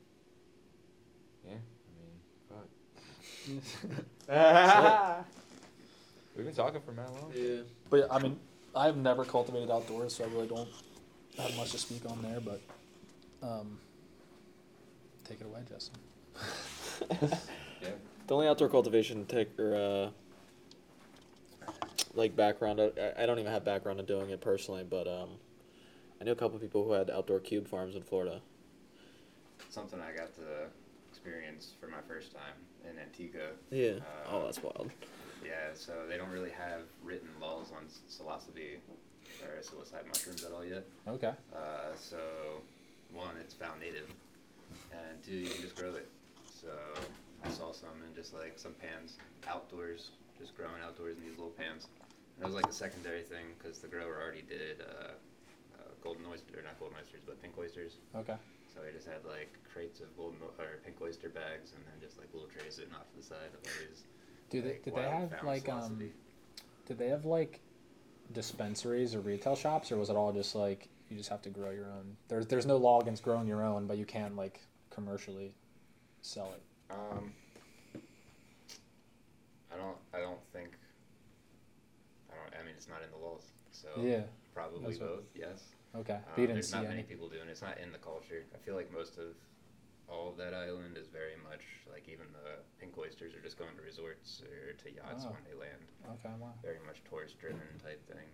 yeah, 1.46 1.54
I 1.54 1.92
mean, 3.48 3.62
fuck. 4.28 5.26
We've 6.36 6.46
been 6.46 6.56
talking 6.56 6.82
for 6.82 6.92
mad 6.92 7.10
long. 7.12 7.32
Yeah. 7.34 7.62
But 7.90 8.12
I 8.12 8.20
mean, 8.20 8.40
I've 8.76 8.98
never 8.98 9.24
cultivated 9.24 9.70
outdoors, 9.70 10.16
so 10.16 10.26
I 10.26 10.28
really 10.28 10.48
don't 10.48 10.70
have 11.38 11.56
much 11.56 11.72
to 11.72 11.78
speak 11.78 12.10
on 12.10 12.22
there. 12.22 12.42
But 12.42 12.62
um, 13.42 13.78
take 15.24 15.40
it 15.40 15.46
away, 15.46 15.62
Justin. 15.70 16.00
Yeah. 17.84 17.90
The 18.28 18.34
only 18.34 18.48
outdoor 18.48 18.70
cultivation 18.70 19.26
tech 19.26 19.60
or 19.60 19.76
uh, 19.76 20.10
like 22.14 22.36
background, 22.36 22.80
I, 22.80 22.92
I 23.18 23.26
don't 23.26 23.40
even 23.40 23.52
have 23.52 23.64
background 23.64 24.00
in 24.00 24.06
doing 24.06 24.30
it 24.30 24.42
personally, 24.42 24.84
but 24.88 25.08
um, 25.08 25.30
I 26.22 26.24
knew 26.24 26.32
a 26.32 26.36
couple 26.36 26.60
people 26.60 26.84
who 26.84 26.92
had 26.92 27.10
outdoor 27.10 27.40
cube 27.40 27.68
farms 27.68 27.96
in 27.96 28.04
Florida. 28.04 28.42
Something 29.70 30.00
I 30.00 30.16
got 30.16 30.36
to 30.36 30.68
experience 31.12 31.74
for 31.80 31.88
my 31.88 32.02
first 32.08 32.34
time 32.34 32.56
in 32.90 33.00
Antigua. 33.00 33.50
Yeah. 33.72 33.94
Uh, 34.28 34.32
oh, 34.32 34.46
that's 34.46 34.62
wild. 34.62 34.92
Yeah, 35.44 35.74
so 35.74 35.94
they 36.08 36.18
don't 36.18 36.32
really 36.32 36.52
have 36.52 36.82
written 37.04 37.30
laws 37.42 37.72
on 37.76 37.86
psilocybe 38.10 38.78
or 39.42 39.62
psilocybe 39.62 40.08
mushrooms 40.08 40.44
at 40.44 40.52
all 40.52 40.64
yet. 40.64 40.86
Okay. 41.08 41.34
Uh, 41.54 41.96
so, 41.96 42.18
one, 43.14 43.36
it's 43.40 43.54
found 43.54 43.80
native, 43.82 44.10
and 44.92 45.24
two, 45.26 45.34
you 45.34 45.50
can 45.50 45.62
just 45.62 45.76
grow 45.76 45.90
it. 45.96 46.08
So, 46.62 46.70
I 47.44 47.50
saw 47.50 47.74
some 47.74 47.90
in 48.08 48.16
just 48.16 48.34
like 48.34 48.54
some 48.56 48.74
pans 48.74 49.18
outdoors, 49.48 50.12
just 50.44 50.58
growing 50.60 50.84
outdoors 50.84 51.16
in 51.18 51.24
these 51.24 51.40
little 51.40 51.56
pans. 51.56 51.88
And 52.36 52.44
it 52.44 52.46
was 52.46 52.56
like 52.56 52.68
a 52.68 52.76
secondary 52.76 53.24
thing 53.24 53.56
because 53.58 53.80
the 53.80 53.88
grower 53.88 54.20
already 54.20 54.44
did 54.44 54.84
uh, 54.84 55.16
uh, 55.80 55.92
golden 56.04 56.26
oyster, 56.28 56.60
not 56.64 56.78
golden 56.80 56.98
oysters, 57.00 57.22
but 57.26 57.42
pink 57.42 57.56
oysters. 57.58 57.96
Okay. 58.16 58.36
So 58.74 58.82
I 58.82 58.92
just 58.92 59.08
had 59.08 59.24
like 59.24 59.56
crates 59.72 60.02
of 60.02 60.12
golden 60.18 60.40
o- 60.44 60.62
or 60.62 60.84
pink 60.84 60.98
oyster 61.02 61.30
bags, 61.30 61.72
and 61.72 61.82
then 61.88 61.96
just 62.02 62.18
like 62.18 62.28
little 62.34 62.50
trays 62.50 62.76
sitting 62.76 62.94
off 62.94 63.08
to 63.12 63.18
the 63.18 63.24
side 63.24 63.54
of 63.56 63.62
all 63.64 63.76
these. 63.88 64.04
Do 64.50 64.62
they 64.62 64.68
like, 64.70 64.84
did 64.84 64.96
they 64.96 65.02
wild 65.02 65.14
have 65.14 65.30
found 65.32 65.48
like 65.48 65.70
um 65.70 65.98
psilocybe. 66.00 66.12
did 66.88 66.98
they 66.98 67.08
have 67.08 67.26
like 67.26 67.62
dispensaries 68.32 69.16
or 69.16 69.20
retail 69.20 69.56
shops 69.56 69.92
or 69.92 69.98
was 69.98 70.10
it 70.10 70.16
all 70.16 70.34
just 70.34 70.56
like 70.56 70.90
you 71.10 71.18
just 71.18 71.30
have 71.30 71.42
to 71.44 71.50
grow 71.50 71.70
your 71.72 71.86
own? 71.86 72.18
There's 72.28 72.48
there's 72.48 72.66
no 72.66 72.78
law 72.78 73.00
against 73.00 73.24
growing 73.24 73.48
your 73.48 73.64
own, 73.64 73.88
but 73.88 73.98
you 73.98 74.06
can't 74.06 74.36
like 74.36 74.60
commercially 74.90 75.54
sell 76.22 76.54
it. 76.54 76.64
Um, 76.94 77.32
I 79.74 79.78
don't. 79.78 79.98
I 80.14 80.20
don't 80.20 80.40
think. 80.54 80.78
I 82.32 82.36
don't. 82.36 82.54
I 82.62 82.66
mean, 82.66 82.76
it's 82.78 82.88
not 82.88 83.02
in 83.04 83.10
the 83.12 83.18
laws, 83.18 83.44
so 83.72 83.90
Yeah. 83.98 84.24
probably 84.54 84.86
That's 84.86 85.00
what- 85.00 85.10
both. 85.24 85.36
Yes. 85.36 85.74
Okay. 85.96 86.14
Um, 86.16 86.22
but 86.26 86.38
you 86.42 86.48
didn't 86.48 86.56
there's 86.58 86.72
not 86.72 86.86
any. 86.86 86.90
many 86.90 87.04
people 87.04 87.30
doing 87.30 87.48
it. 87.48 87.52
It's 87.52 87.62
not 87.62 87.78
in 87.78 87.92
the 87.92 88.00
culture. 88.00 88.44
I 88.54 88.58
feel 88.58 88.76
like 88.76 88.92
most 88.92 89.18
of 89.18 89.36
all 90.10 90.30
of 90.30 90.38
that 90.38 90.54
island 90.54 90.98
is 90.98 91.08
very 91.08 91.36
much 91.38 91.64
like 91.90 92.08
even 92.10 92.26
the 92.34 92.60
pink 92.80 92.98
oysters 92.98 93.34
are 93.34 93.42
just 93.42 93.58
going 93.58 93.76
to 93.78 93.82
resorts 93.82 94.42
or 94.44 94.74
to 94.74 94.92
yachts 94.92 95.26
Oh. 95.26 95.32
when 95.32 95.44
they 95.46 95.54
land. 95.54 95.82
Okay. 96.20 96.34
Wow. 96.40 96.54
Very 96.62 96.80
much 96.86 97.04
tourist 97.10 97.38
driven 97.40 97.62
type 97.82 98.02
thing. 98.08 98.28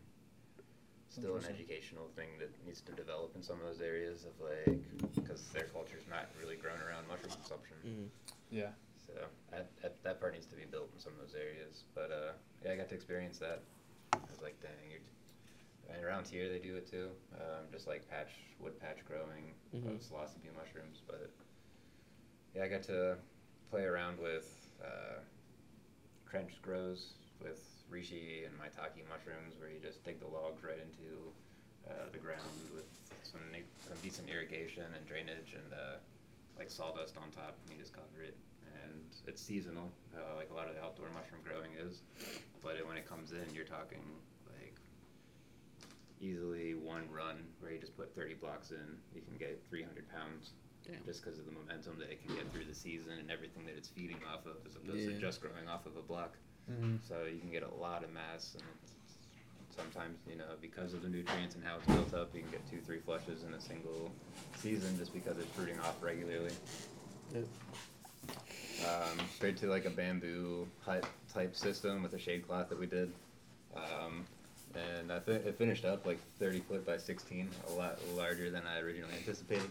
Still 1.09 1.35
an 1.37 1.45
educational 1.45 2.07
thing 2.15 2.37
that 2.39 2.49
needs 2.65 2.81
to 2.81 2.91
develop 2.93 3.35
in 3.35 3.41
some 3.43 3.57
of 3.59 3.65
those 3.65 3.81
areas 3.81 4.25
of 4.25 4.33
like 4.39 4.79
because 5.15 5.47
their 5.49 5.65
culture's 5.65 6.07
not 6.07 6.29
really 6.39 6.55
grown 6.55 6.79
around 6.81 7.07
mushroom 7.07 7.33
consumption. 7.33 7.77
Mm. 7.85 8.09
Yeah. 8.51 8.71
So 9.13 9.25
that, 9.51 9.67
that, 9.81 10.03
that 10.03 10.19
part 10.19 10.33
needs 10.33 10.45
to 10.47 10.55
be 10.55 10.65
built 10.65 10.89
in 10.93 10.99
some 10.99 11.13
of 11.13 11.19
those 11.19 11.35
areas. 11.35 11.83
But 11.95 12.11
uh, 12.11 12.31
yeah, 12.63 12.73
I 12.73 12.75
got 12.75 12.89
to 12.89 12.95
experience 12.95 13.37
that. 13.39 13.61
I 14.13 14.17
was 14.31 14.41
like, 14.41 14.59
dang, 14.61 14.89
you're. 14.89 14.99
And 15.89 16.05
around 16.05 16.27
here 16.27 16.49
they 16.49 16.59
do 16.59 16.75
it 16.75 16.85
too, 16.85 17.09
um, 17.33 17.65
just 17.71 17.87
like 17.87 18.07
patch 18.09 18.29
wood 18.59 18.79
patch 18.79 18.99
growing 19.07 19.55
Mhm. 19.73 19.95
of 19.95 20.01
psilocybe 20.01 20.53
mushrooms. 20.55 21.01
But 21.07 21.31
yeah, 22.53 22.63
I 22.63 22.67
got 22.67 22.83
to 22.83 23.17
play 23.71 23.85
around 23.85 24.19
with 24.19 24.69
uh, 24.85 25.17
trench 26.29 26.61
grows 26.61 27.13
with 27.41 27.65
reishi 27.91 28.45
and 28.45 28.53
maitake 28.59 29.01
mushrooms, 29.09 29.57
where 29.57 29.69
you 29.69 29.79
just 29.81 30.03
dig 30.03 30.19
the 30.19 30.27
logs 30.27 30.61
right 30.63 30.77
into 30.77 31.33
uh, 31.89 32.05
the 32.11 32.19
ground 32.19 32.45
with 32.75 32.85
some, 33.23 33.41
some 33.87 33.97
decent 34.03 34.29
irrigation 34.29 34.83
and 34.95 35.07
drainage 35.07 35.55
and 35.55 35.73
uh, 35.73 35.97
like 36.57 36.69
sawdust 36.69 37.17
on 37.17 37.31
top, 37.31 37.57
and 37.65 37.73
you 37.73 37.81
just 37.81 37.93
cover 37.93 38.21
it. 38.21 38.37
And 38.89 38.99
it's 39.27 39.41
seasonal, 39.41 39.89
uh, 40.17 40.35
like 40.35 40.49
a 40.51 40.53
lot 40.55 40.67
of 40.67 40.75
the 40.75 40.81
outdoor 40.81 41.07
mushroom 41.13 41.41
growing 41.45 41.71
is. 41.77 42.01
But 42.63 42.75
it, 42.75 42.85
when 42.87 42.97
it 42.97 43.07
comes 43.07 43.31
in, 43.31 43.45
you're 43.53 43.65
talking 43.69 44.01
like 44.49 44.75
easily 46.19 46.73
one 46.75 47.05
run 47.11 47.37
where 47.59 47.71
you 47.71 47.79
just 47.79 47.95
put 47.95 48.13
30 48.15 48.35
blocks 48.35 48.71
in, 48.71 48.97
you 49.15 49.21
can 49.21 49.37
get 49.37 49.61
300 49.69 50.09
pounds. 50.09 50.51
Damn. 50.85 51.03
Just 51.05 51.23
because 51.23 51.37
of 51.37 51.45
the 51.45 51.51
momentum 51.51 51.99
that 51.99 52.09
it 52.09 52.25
can 52.25 52.35
get 52.35 52.51
through 52.51 52.65
the 52.65 52.73
season 52.73 53.13
and 53.19 53.29
everything 53.29 53.65
that 53.65 53.75
it's 53.77 53.89
feeding 53.89 54.17
off 54.31 54.45
of, 54.45 54.57
as 54.65 54.75
opposed 54.75 54.99
Yeah. 55.05 55.13
to 55.13 55.19
just 55.19 55.41
growing 55.41 55.67
off 55.69 55.85
of 55.85 55.95
a 55.97 56.01
block. 56.01 56.35
Mm-hmm. 56.71 56.97
So 57.07 57.25
you 57.31 57.39
can 57.39 57.51
get 57.51 57.63
a 57.63 57.73
lot 57.81 58.03
of 58.03 58.11
mass, 58.13 58.53
and 58.55 58.63
it's, 58.83 58.93
sometimes 59.75 60.17
you 60.27 60.35
know 60.35 60.55
because 60.61 60.93
of 60.93 61.01
the 61.01 61.09
nutrients 61.09 61.55
and 61.55 61.63
how 61.63 61.77
it's 61.77 61.87
built 61.87 62.13
up, 62.13 62.33
you 62.33 62.41
can 62.41 62.51
get 62.51 62.69
two, 62.69 62.79
three 62.85 62.99
flushes 62.99 63.43
in 63.43 63.53
a 63.53 63.61
single 63.61 64.11
season 64.57 64.97
just 64.97 65.13
because 65.13 65.37
it's 65.37 65.51
fruiting 65.53 65.79
off 65.81 66.01
regularly. 66.01 66.51
Yep. 67.33 67.45
Um, 68.85 69.19
straight 69.35 69.57
to 69.57 69.67
like 69.67 69.85
a 69.85 69.89
bamboo 69.89 70.67
hut 70.81 71.05
type 71.33 71.55
system 71.55 72.01
with 72.01 72.13
a 72.13 72.19
shade 72.19 72.47
cloth 72.47 72.69
that 72.69 72.79
we 72.79 72.85
did, 72.85 73.11
um, 73.75 74.25
and 74.73 75.11
I 75.11 75.19
think 75.19 75.45
it 75.45 75.57
finished 75.57 75.83
up 75.85 76.05
like 76.05 76.19
30 76.39 76.59
foot 76.61 76.85
by 76.85 76.97
16, 76.97 77.49
a 77.67 77.71
lot 77.73 77.99
larger 78.15 78.49
than 78.49 78.63
I 78.65 78.79
originally 78.79 79.13
anticipated. 79.17 79.69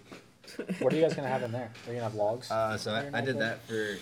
What 0.81 0.93
are 0.93 0.97
you 0.97 1.03
guys 1.03 1.15
gonna 1.15 1.29
have 1.29 1.43
in 1.43 1.53
there? 1.53 1.71
Are 1.87 1.91
you 1.91 1.95
gonna 1.95 2.03
have 2.05 2.15
logs? 2.15 2.51
Uh, 2.51 2.77
so 2.77 2.93
I, 2.93 3.11
I 3.19 3.21
did 3.21 3.39
that 3.39 3.61
for 3.67 3.97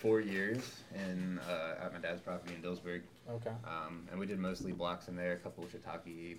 four 0.00 0.20
years 0.20 0.80
in 0.94 1.38
uh, 1.48 1.84
at 1.84 1.92
my 1.92 1.98
dad's 1.98 2.20
property 2.20 2.54
in 2.54 2.62
Dillsburg, 2.62 3.02
Okay. 3.30 3.50
um, 3.66 4.06
and 4.10 4.18
we 4.20 4.26
did 4.26 4.38
mostly 4.38 4.72
blocks 4.72 5.08
in 5.08 5.16
there. 5.16 5.32
A 5.32 5.36
couple 5.36 5.64
of 5.64 5.72
shiitake 5.72 6.36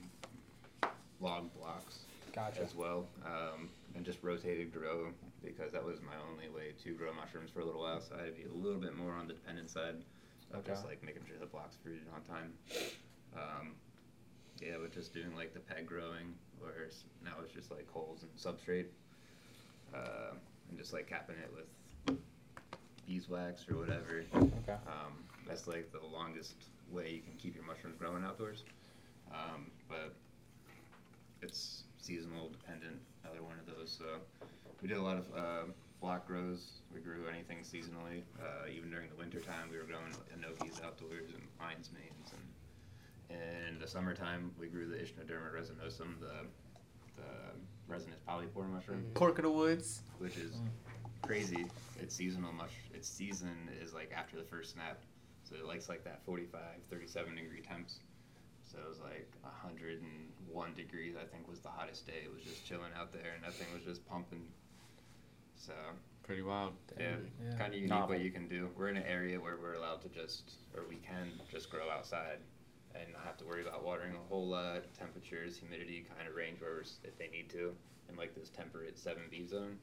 log 1.20 1.52
blocks 1.60 2.00
Gotcha. 2.34 2.62
as 2.62 2.76
well, 2.76 3.06
um, 3.26 3.70
and 3.96 4.06
just 4.06 4.20
rotated 4.22 4.72
grow 4.74 5.08
because 5.56 5.72
that 5.72 5.84
was 5.84 6.00
my 6.02 6.16
only 6.30 6.50
way 6.50 6.74
to 6.84 6.94
grow 6.94 7.14
mushrooms 7.14 7.50
for 7.52 7.62
a 7.62 7.66
little 7.66 7.82
while. 7.82 8.02
So 8.02 8.16
I 8.16 8.26
had 8.26 8.36
to 8.36 8.42
be 8.42 8.48
a 8.48 8.54
little 8.54 8.80
bit 8.80 8.96
more 8.96 9.14
on 9.14 9.28
the 9.28 9.34
dependent 9.34 9.70
side 9.70 9.96
of 10.54 10.66
just 10.66 10.86
like 10.86 11.04
making 11.04 11.24
sure 11.28 11.38
the 11.40 11.46
blocks 11.46 11.76
fruited 11.84 12.08
on 12.14 12.22
time. 12.24 12.54
Um, 13.36 13.76
yeah, 14.62 14.76
but 14.82 14.92
just 14.92 15.14
doing 15.14 15.36
like 15.36 15.54
the 15.54 15.60
peg 15.60 15.86
growing, 15.86 16.34
where 16.60 16.90
now 17.24 17.34
it's 17.44 17.54
just 17.54 17.72
like 17.72 17.90
holes 17.92 18.24
and 18.24 18.32
substrate, 18.36 18.88
uh, 19.94 20.34
and 20.70 20.78
just 20.78 20.94
like 20.94 21.08
capping 21.08 21.36
it 21.38 21.52
with 21.56 22.18
beeswax 23.08 23.66
or 23.70 23.78
whatever. 23.78 24.24
Okay. 24.36 24.78
Um, 24.88 25.14
that's 25.48 25.68
like 25.68 25.92
the 25.92 26.06
longest 26.12 26.56
way 26.92 27.12
you 27.12 27.22
can 27.22 27.34
keep 27.38 27.56
your 27.56 27.64
mushrooms 27.66 27.96
growing 27.98 28.24
outdoors. 28.24 28.64
Um, 29.32 29.72
but 29.88 30.16
it's 31.42 31.84
seasonal 32.00 32.50
dependent. 32.50 32.98
Another 33.24 33.44
one 33.44 33.58
of 33.60 33.66
those. 33.66 33.96
So 33.98 34.06
we 34.82 34.88
did 34.88 34.98
a 34.98 35.02
lot 35.02 35.18
of 35.18 35.26
uh, 35.36 35.64
block 36.02 36.28
grows. 36.28 36.82
We 36.94 37.00
grew 37.00 37.28
anything 37.32 37.60
seasonally. 37.60 38.22
Uh, 38.40 38.68
even 38.76 38.90
during 38.90 39.10
the 39.10 39.16
winter 39.16 39.40
time, 39.40 39.70
we 39.72 39.78
were 39.78 39.84
growing 39.84 40.12
enokis 40.36 40.84
outdoors 40.84 41.32
and 41.34 41.44
lion's 41.60 41.90
manes. 41.92 42.32
And 43.30 43.76
in 43.76 43.80
the 43.80 43.88
summertime, 43.88 44.52
we 44.60 44.68
grew 44.68 44.88
the 44.88 44.96
Ischnoderma 44.98 45.52
resinosum, 45.54 46.20
the 46.20 46.46
the 47.18 47.24
resinous 47.88 48.20
polypore 48.28 48.70
mushroom 48.72 49.04
Cork 49.16 49.40
of 49.40 49.44
the 49.44 49.52
woods. 49.52 50.02
which 50.20 50.38
is 50.38 50.52
Mm. 50.58 50.70
crazy. 51.24 51.66
Its 52.00 52.14
seasonal 52.16 52.54
mush. 52.54 52.76
Its 52.94 53.10
season 53.10 53.70
is 53.82 53.94
like 53.94 54.12
after 54.16 54.38
the 54.38 54.44
first 54.44 54.74
snap, 54.74 55.00
so 55.44 55.56
it 55.56 55.66
likes 55.66 55.90
like 55.90 56.04
that 56.04 56.24
45, 56.24 56.62
37 56.92 57.36
degree 57.36 57.62
temps. 57.62 58.00
So 58.66 58.78
it 58.78 58.88
was 58.88 59.00
like 59.00 59.28
101 59.42 60.74
degrees. 60.76 61.16
I 61.20 61.26
think 61.26 61.48
was 61.48 61.60
the 61.60 61.70
hottest 61.70 62.06
day. 62.06 62.22
It 62.24 62.32
was 62.34 62.44
just 62.44 62.66
chilling 62.66 62.92
out 62.96 63.12
there, 63.12 63.34
and 63.36 63.44
that 63.44 63.54
thing 63.56 63.68
was 63.74 63.84
just 63.84 64.06
pumping. 64.06 64.46
So 65.58 65.74
Pretty 66.24 66.42
wild. 66.42 66.74
yeah, 67.00 67.16
Yeah. 67.42 67.58
kind 67.58 67.70
of 67.74 67.76
unique 67.76 67.90
Novel. 67.90 68.10
what 68.16 68.20
you 68.20 68.32
can 68.32 68.48
do. 68.48 68.70
We're 68.76 68.90
in 68.90 68.98
an 68.98 69.04
area 69.04 69.40
where 69.40 69.56
we're 69.58 69.76
allowed 69.76 70.02
to 70.02 70.10
just, 70.10 70.56
or 70.76 70.84
we 70.90 70.98
can 70.98 71.32
just 71.50 71.70
grow 71.70 71.90
outside. 71.90 72.40
And 72.96 73.14
not 73.14 73.22
have 73.26 73.38
to 73.38 73.46
worry 73.46 73.62
about 73.62 73.84
watering 73.86 74.16
a 74.16 74.28
whole 74.28 74.48
lot. 74.48 74.82
Temperatures, 74.98 75.56
humidity 75.58 76.06
kind 76.18 76.28
of 76.28 76.36
range 76.36 76.60
where 76.62 76.72
we're 76.72 76.82
if 77.04 77.16
they 77.20 77.28
need 77.28 77.48
to, 77.52 77.76
in 78.10 78.16
like 78.16 78.34
this 78.34 78.50
temperate 78.50 78.98
seven 78.98 79.24
B 79.30 79.46
zone. 79.46 79.78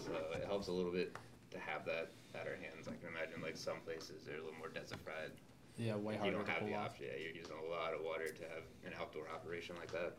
So 0.00 0.12
it 0.34 0.46
helps 0.46 0.68
a 0.68 0.72
little 0.72 0.90
bit 0.92 1.14
to 1.50 1.58
have 1.58 1.84
that 1.84 2.10
at 2.34 2.46
our 2.48 2.56
hands. 2.56 2.88
I 2.88 2.96
can 2.96 3.08
imagine 3.14 3.42
like 3.42 3.56
some 3.58 3.80
places 3.84 4.24
they're 4.24 4.36
a 4.38 4.44
little 4.44 4.56
more 4.58 4.70
desertified. 4.70 5.30
Yeah, 5.76 5.96
way 5.96 6.14
harder. 6.16 6.30
you 6.30 6.36
don't 6.36 6.46
to 6.46 6.52
have 6.52 6.60
pull 6.60 6.68
the 6.68 6.74
option. 6.74 7.06
Yeah, 7.10 7.20
you're 7.20 7.36
using 7.36 7.56
a 7.58 7.70
lot 7.70 7.92
of 7.92 8.00
water 8.02 8.28
to 8.28 8.42
have 8.54 8.64
an 8.86 8.94
outdoor 8.98 9.28
operation 9.28 9.76
like 9.78 9.92
that. 9.92 10.16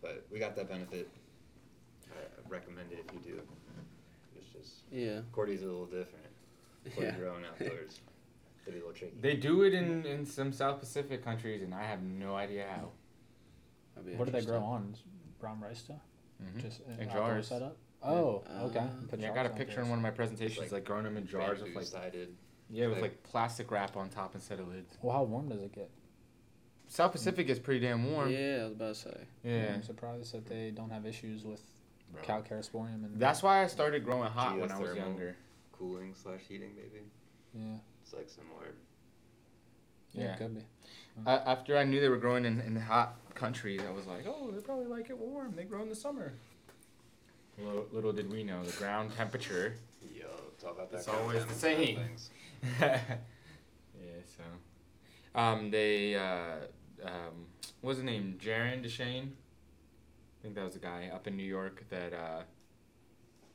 But 0.00 0.26
we 0.30 0.38
got 0.38 0.54
that 0.56 0.68
benefit. 0.68 1.10
Uh, 2.12 2.14
I 2.22 2.48
recommend 2.48 2.92
it 2.92 3.04
if 3.04 3.12
you 3.12 3.34
do. 3.34 3.40
It's 4.58 4.68
just 4.68 4.82
Yeah. 4.92 5.20
Cordy's 5.32 5.62
a 5.62 5.66
little 5.66 5.86
different. 5.86 6.26
Cordy 6.94 7.08
Yeah. 7.10 7.16
growing 7.18 7.44
outdoors. 7.50 8.00
It'd 8.62 8.74
be 8.74 8.80
a 8.80 8.86
little 8.86 8.92
tricky. 8.92 9.14
They 9.20 9.34
do 9.36 9.62
it 9.62 9.72
in, 9.74 10.04
in 10.04 10.26
some 10.26 10.52
South 10.52 10.78
Pacific 10.80 11.24
countries, 11.24 11.62
and 11.62 11.74
I 11.74 11.84
have 11.84 12.02
no 12.02 12.34
idea 12.36 12.66
how. 12.70 12.90
What 14.16 14.26
do 14.26 14.30
they 14.32 14.44
grow 14.44 14.60
on? 14.62 14.94
Brown 15.40 15.60
rice 15.60 15.78
still? 15.78 16.00
Mhm. 16.42 16.60
Just 16.62 16.80
In 16.86 17.08
outdoor 17.08 17.28
jars. 17.28 17.48
setup? 17.48 17.76
Oh, 18.02 18.44
Uh, 18.48 18.66
okay. 18.66 18.86
Put 19.08 19.18
Yeah, 19.20 19.32
I 19.32 19.34
got 19.34 19.46
a 19.46 19.50
picture 19.50 19.80
in 19.80 19.88
one 19.88 19.98
of 19.98 20.02
my 20.02 20.10
presentations, 20.10 20.58
like 20.66 20.72
like, 20.72 20.84
growing 20.84 21.02
them 21.04 21.16
in 21.16 21.26
jars 21.26 21.60
with 21.62 21.74
like 21.74 21.84
sided. 21.86 22.36
yeah, 22.70 22.86
with 22.86 22.96
like- 23.00 23.10
like 23.12 23.22
plastic 23.24 23.70
wrap 23.72 23.96
on 23.96 24.08
top 24.08 24.34
instead 24.36 24.60
of 24.60 24.68
lids. 24.68 24.96
Well, 25.02 25.16
how 25.16 25.24
warm 25.24 25.48
does 25.48 25.62
it 25.62 25.72
get? 25.72 25.90
South 26.86 27.12
Pacific 27.12 27.48
is 27.48 27.58
pretty 27.58 27.80
damn 27.80 28.10
warm. 28.12 28.30
Yeah, 28.30 28.60
I 28.60 28.64
was 28.64 28.72
about 28.74 28.94
to 28.94 29.00
say. 29.00 29.26
Yeah. 29.42 29.74
I'm 29.74 29.82
surprised 29.82 30.32
that 30.32 30.46
they 30.46 30.70
don't 30.70 30.90
have 30.90 31.04
issues 31.06 31.44
with 31.44 31.62
Bro. 32.12 32.22
calcarisporium 32.22 33.04
and 33.04 33.20
That's 33.20 33.42
why 33.42 33.62
I 33.62 33.66
started 33.66 34.04
growing 34.04 34.30
hot 34.30 34.58
when 34.58 34.70
I 34.72 34.78
was 34.78 34.94
younger. 34.96 35.36
Cooling 35.72 36.14
slash 36.14 36.40
heating, 36.48 36.70
maybe. 36.74 37.04
yeah, 37.54 37.78
It's 38.02 38.12
like 38.12 38.28
similar. 38.28 38.74
yeah, 40.12 40.24
Yeah. 40.24 40.32
it 40.34 40.38
could 40.38 40.54
be. 40.56 40.62
I, 41.26 41.34
after 41.34 41.76
I 41.76 41.84
knew 41.84 42.00
they 42.00 42.08
were 42.08 42.16
growing 42.16 42.44
in, 42.44 42.60
in 42.60 42.74
the 42.74 42.80
hot 42.80 43.16
countries, 43.34 43.80
I 43.86 43.90
was 43.92 44.06
like, 44.06 44.24
oh, 44.26 44.50
they 44.50 44.60
probably 44.60 44.86
like 44.86 45.10
it 45.10 45.18
warm. 45.18 45.54
They 45.54 45.64
grow 45.64 45.82
in 45.82 45.88
the 45.88 45.94
summer. 45.94 46.32
Little, 47.58 47.86
little 47.92 48.12
did 48.12 48.30
we 48.32 48.44
know, 48.44 48.62
the 48.64 48.76
ground 48.76 49.10
temperature. 49.16 49.74
Yo, 50.14 50.26
it's 50.54 50.64
all 50.64 50.72
about 50.72 50.90
that. 50.92 50.98
It's 50.98 51.08
always 51.08 51.44
the 51.44 51.54
same. 51.54 52.00
yeah, 52.80 53.00
so. 54.36 54.44
Um, 55.34 55.70
they, 55.70 56.14
uh, 56.14 56.56
um, 57.04 57.46
what 57.80 57.90
was 57.90 57.96
his 57.98 58.04
name? 58.04 58.38
Jaron 58.40 58.84
Deshane? 58.84 59.30
I 60.48 60.50
think 60.50 60.56
that 60.56 60.64
was 60.64 60.76
a 60.76 60.78
guy 60.78 61.10
up 61.14 61.26
in 61.26 61.36
New 61.36 61.42
York 61.44 61.84
that, 61.90 62.14
uh, 62.14 62.40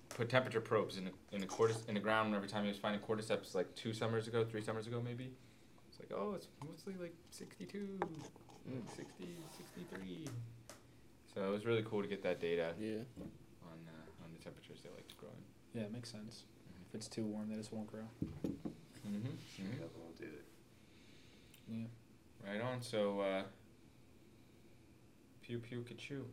put 0.10 0.30
temperature 0.30 0.62
probes 0.62 0.98
in 0.98 1.06
the, 1.06 1.12
in 1.32 1.42
the 1.42 1.48
cordyce, 1.48 1.84
in 1.88 1.96
the 1.96 2.00
ground 2.00 2.36
every 2.36 2.48
time 2.48 2.62
he 2.62 2.70
was 2.70 2.78
finding 2.78 3.02
cordyceps 3.02 3.56
like 3.56 3.74
two 3.74 3.94
summers 3.94 4.28
ago, 4.28 4.46
three 4.46 4.62
summers 4.62 4.86
ago 4.86 5.02
maybe. 5.04 5.32
It's 5.90 6.00
like, 6.00 6.12
oh, 6.16 6.34
it's 6.36 6.50
mostly 6.70 6.94
like 7.02 7.16
62, 7.32 7.98
like 8.00 8.84
60, 8.96 9.28
63. 9.76 10.28
So 11.34 11.44
it 11.48 11.50
was 11.50 11.66
really 11.66 11.82
cool 11.82 12.04
to 12.04 12.08
get 12.08 12.22
that 12.22 12.40
data 12.40 12.76
Yeah. 12.80 12.98
on, 13.64 13.80
uh, 13.88 14.24
on 14.24 14.30
the 14.38 14.44
temperatures 14.44 14.82
they 14.84 14.92
like 14.92 15.08
to 15.08 15.16
grow 15.16 15.30
in. 15.30 15.80
Yeah, 15.82 15.88
it 15.88 15.92
makes 15.94 16.12
sense. 16.12 16.44
If 16.90 16.94
it's 16.94 17.08
too 17.08 17.26
warm, 17.26 17.50
they 17.50 17.56
just 17.56 17.74
won't 17.74 17.88
grow. 17.88 18.06
Mm-hmm. 18.46 19.80
That 19.80 19.90
won't 19.98 20.16
do 20.20 20.26
it. 20.26 20.46
Yeah. 21.72 22.48
Right 22.52 22.62
on. 22.62 22.84
So, 22.84 23.20
uh, 23.22 23.44
pew 25.42 25.58
pew 25.58 25.82
ka-choo. 25.82 26.28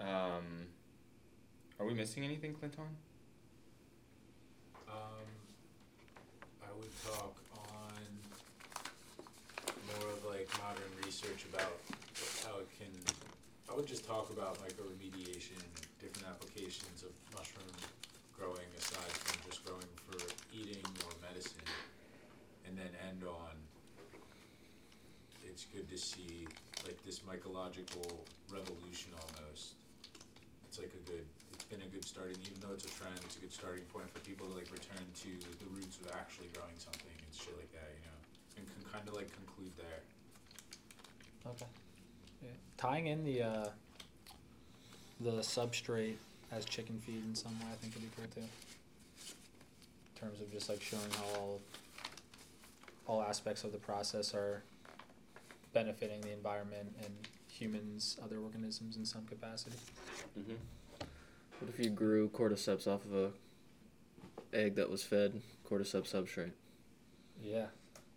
Um, 0.00 0.66
are 1.78 1.86
we 1.86 1.94
missing 1.94 2.24
anything, 2.24 2.54
Clinton? 2.54 2.84
Um, 4.88 5.28
I 6.62 6.72
would 6.76 6.90
talk 7.04 7.36
on 7.78 8.02
more 9.86 10.10
of 10.10 10.24
like 10.24 10.48
modern 10.58 10.90
research 11.04 11.46
about 11.52 11.78
how 12.44 12.58
it 12.58 12.68
can. 12.78 12.90
I 13.70 13.76
would 13.76 13.86
just 13.86 14.04
talk 14.04 14.30
about 14.30 14.58
mycoremediation, 14.58 15.62
different 16.00 16.28
applications 16.28 17.02
of 17.02 17.10
mushroom 17.32 17.70
growing 18.36 18.68
aside 18.76 19.12
from 19.22 19.50
just 19.50 19.64
growing 19.64 19.88
for 20.08 20.18
eating 20.52 20.84
or 21.06 21.12
medicine, 21.28 21.62
and 22.66 22.76
then 22.76 22.90
end 23.08 23.22
on. 23.24 23.54
It's 25.46 25.66
good 25.66 25.88
to 25.88 25.96
see 25.96 26.48
like 26.84 26.98
this 27.04 27.20
mycological 27.20 28.10
revolution 28.52 29.12
almost. 29.14 29.74
It's 30.74 30.82
like 30.82 30.90
a 30.90 31.08
good. 31.08 31.22
It's 31.52 31.62
been 31.62 31.82
a 31.82 31.86
good 31.86 32.04
starting, 32.04 32.34
even 32.42 32.58
though 32.58 32.74
it's 32.74 32.82
a 32.82 32.90
trend. 32.98 33.14
It's 33.22 33.36
a 33.36 33.38
good 33.38 33.52
starting 33.52 33.84
point 33.94 34.10
for 34.10 34.18
people 34.26 34.48
to 34.48 34.54
like 34.54 34.66
return 34.72 35.06
to 35.22 35.28
the 35.62 35.70
roots 35.70 36.00
of 36.02 36.10
actually 36.10 36.48
growing 36.52 36.74
something 36.78 37.14
and 37.14 37.30
shit 37.30 37.54
like 37.56 37.70
that, 37.70 37.94
you 37.94 38.02
know, 38.02 38.18
and 38.58 38.66
can 38.66 38.82
kind 38.90 39.06
of 39.06 39.14
like 39.14 39.30
conclude 39.30 39.70
there. 39.78 40.02
Okay. 41.46 41.70
Yeah. 42.42 42.48
Tying 42.76 43.06
in 43.06 43.22
the 43.22 43.42
uh, 43.42 43.68
the 45.20 45.46
substrate 45.46 46.16
as 46.50 46.64
chicken 46.64 47.00
feed 47.06 47.22
in 47.24 47.36
some 47.36 47.52
way, 47.60 47.66
I 47.70 47.76
think 47.76 47.94
would 47.94 48.02
be 48.02 48.10
cool 48.16 48.26
too. 48.34 48.40
In 48.42 50.20
terms 50.20 50.40
of 50.40 50.50
just 50.50 50.68
like 50.68 50.82
showing 50.82 51.06
how 51.12 51.38
all 51.38 51.60
all 53.06 53.22
aspects 53.22 53.62
of 53.62 53.70
the 53.70 53.78
process 53.78 54.34
are 54.34 54.64
benefiting 55.72 56.20
the 56.22 56.32
environment 56.32 56.92
and 56.98 57.14
humans, 57.58 58.18
other 58.22 58.38
organisms 58.38 58.96
in 58.96 59.04
some 59.04 59.24
capacity. 59.26 59.76
Mm-hmm. 60.38 60.54
What 61.60 61.70
if 61.70 61.78
you 61.78 61.90
grew 61.90 62.28
cordyceps 62.30 62.86
off 62.86 63.04
of 63.04 63.14
a 63.14 63.30
egg 64.52 64.74
that 64.74 64.90
was 64.90 65.02
fed 65.02 65.40
cordyceps 65.68 66.10
substrate? 66.12 66.50
Yeah. 67.42 67.66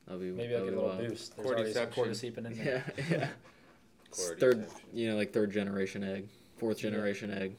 That'd 0.07 0.21
be 0.21 0.31
Maybe 0.31 0.55
I'll 0.55 0.63
get 0.65 0.73
a 0.73 0.75
little 0.77 0.89
wild. 0.89 1.07
boost. 1.09 1.35
There's 1.35 1.47
already 1.47 1.73
some 1.73 1.87
Cordyception. 1.87 2.33
cordycepin 2.35 2.45
in 2.47 2.53
there. 2.57 2.93
Yeah, 2.97 3.03
yeah. 3.11 3.27
Cordyception. 4.11 4.39
third, 4.39 4.67
you 4.93 5.09
know, 5.09 5.15
like 5.17 5.33
third 5.33 5.51
generation 5.51 6.03
egg, 6.03 6.27
fourth 6.57 6.79
generation 6.79 7.31
egg. 7.31 7.55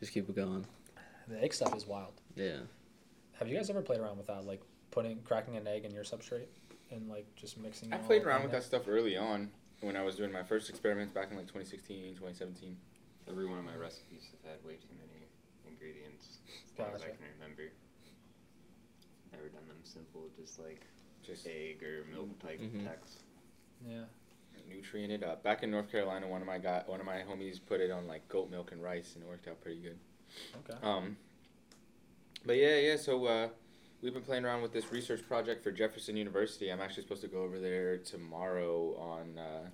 Just 0.00 0.12
keep 0.12 0.28
it 0.28 0.36
going. 0.36 0.64
The 1.26 1.42
egg 1.42 1.52
stuff 1.52 1.74
is 1.76 1.86
wild. 1.86 2.12
Yeah. 2.36 2.58
Have 3.38 3.48
you 3.48 3.56
guys 3.56 3.68
ever 3.70 3.82
played 3.82 3.98
around 4.00 4.16
with 4.18 4.26
that, 4.28 4.44
like 4.44 4.60
putting 4.90 5.18
cracking 5.22 5.56
an 5.56 5.66
egg 5.66 5.84
in 5.84 5.92
your 5.92 6.04
substrate 6.04 6.46
and 6.90 7.08
like 7.08 7.26
just 7.34 7.58
mixing? 7.58 7.92
I 7.92 7.96
it 7.96 8.00
all 8.02 8.06
played 8.06 8.22
around 8.24 8.42
with 8.42 8.52
there? 8.52 8.60
that 8.60 8.66
stuff 8.66 8.82
early 8.86 9.16
on 9.16 9.50
when 9.80 9.96
I 9.96 10.02
was 10.02 10.16
doing 10.16 10.32
my 10.32 10.42
first 10.42 10.68
experiments 10.70 11.12
back 11.12 11.30
in 11.30 11.36
like 11.36 11.46
2016, 11.46 12.14
2017. 12.16 12.76
Every 13.28 13.46
one 13.46 13.58
of 13.58 13.64
my 13.64 13.76
recipes 13.76 14.26
have 14.42 14.52
had 14.52 14.64
way 14.64 14.74
too 14.74 14.94
many 14.98 15.26
ingredients. 15.68 16.38
As 16.72 16.78
long 16.78 16.94
as 16.94 17.02
I 17.02 17.06
can 17.06 17.18
remember. 17.40 17.70
Never 19.32 19.48
done 19.48 19.68
them 19.68 19.76
simple, 19.84 20.28
just 20.36 20.58
like 20.58 20.82
Just 21.22 21.46
egg 21.46 21.82
or 21.82 22.04
milk 22.10 22.38
type 22.40 22.60
Mhm. 22.60 22.84
text. 22.84 23.20
Yeah. 23.86 24.04
nutrient 24.68 25.10
it 25.12 25.22
up. 25.22 25.42
Back 25.42 25.62
in 25.62 25.70
North 25.70 25.90
Carolina, 25.90 26.28
one 26.28 26.42
of 26.42 26.46
my 26.46 26.58
guy, 26.58 26.82
one 26.86 27.00
of 27.00 27.06
my 27.06 27.20
homies 27.22 27.58
put 27.64 27.80
it 27.80 27.90
on 27.90 28.06
like 28.06 28.28
goat 28.28 28.50
milk 28.50 28.70
and 28.70 28.82
rice, 28.82 29.14
and 29.14 29.24
it 29.24 29.26
worked 29.26 29.48
out 29.48 29.60
pretty 29.62 29.80
good. 29.80 29.98
Okay. 30.68 30.78
Um, 30.82 31.16
but 32.44 32.56
yeah, 32.56 32.76
yeah. 32.76 32.96
So 32.96 33.24
uh, 33.24 33.48
we've 34.02 34.12
been 34.14 34.22
playing 34.22 34.44
around 34.44 34.62
with 34.62 34.72
this 34.72 34.92
research 34.92 35.26
project 35.26 35.62
for 35.62 35.72
Jefferson 35.72 36.16
University. 36.16 36.70
I'm 36.70 36.80
actually 36.80 37.02
supposed 37.02 37.22
to 37.22 37.28
go 37.28 37.42
over 37.42 37.58
there 37.58 37.98
tomorrow 37.98 38.96
on 38.96 39.38
uh, 39.38 39.68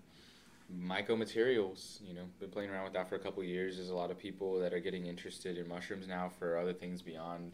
mycomaterials. 0.75 2.01
You 2.07 2.15
know, 2.15 2.23
been 2.41 2.51
playing 2.51 2.71
around 2.71 2.85
with 2.85 2.95
that 2.95 3.09
for 3.09 3.17
a 3.17 3.19
couple 3.19 3.43
years. 3.45 3.77
There's 3.77 3.91
a 3.91 3.95
lot 3.95 4.11
of 4.11 4.19
people 4.19 4.59
that 4.61 4.73
are 4.73 4.81
getting 4.81 5.07
interested 5.07 5.59
in 5.59 5.69
mushrooms 5.69 6.09
now 6.09 6.31
for 6.39 6.59
other 6.59 6.73
things 6.73 7.03
beyond 7.03 7.53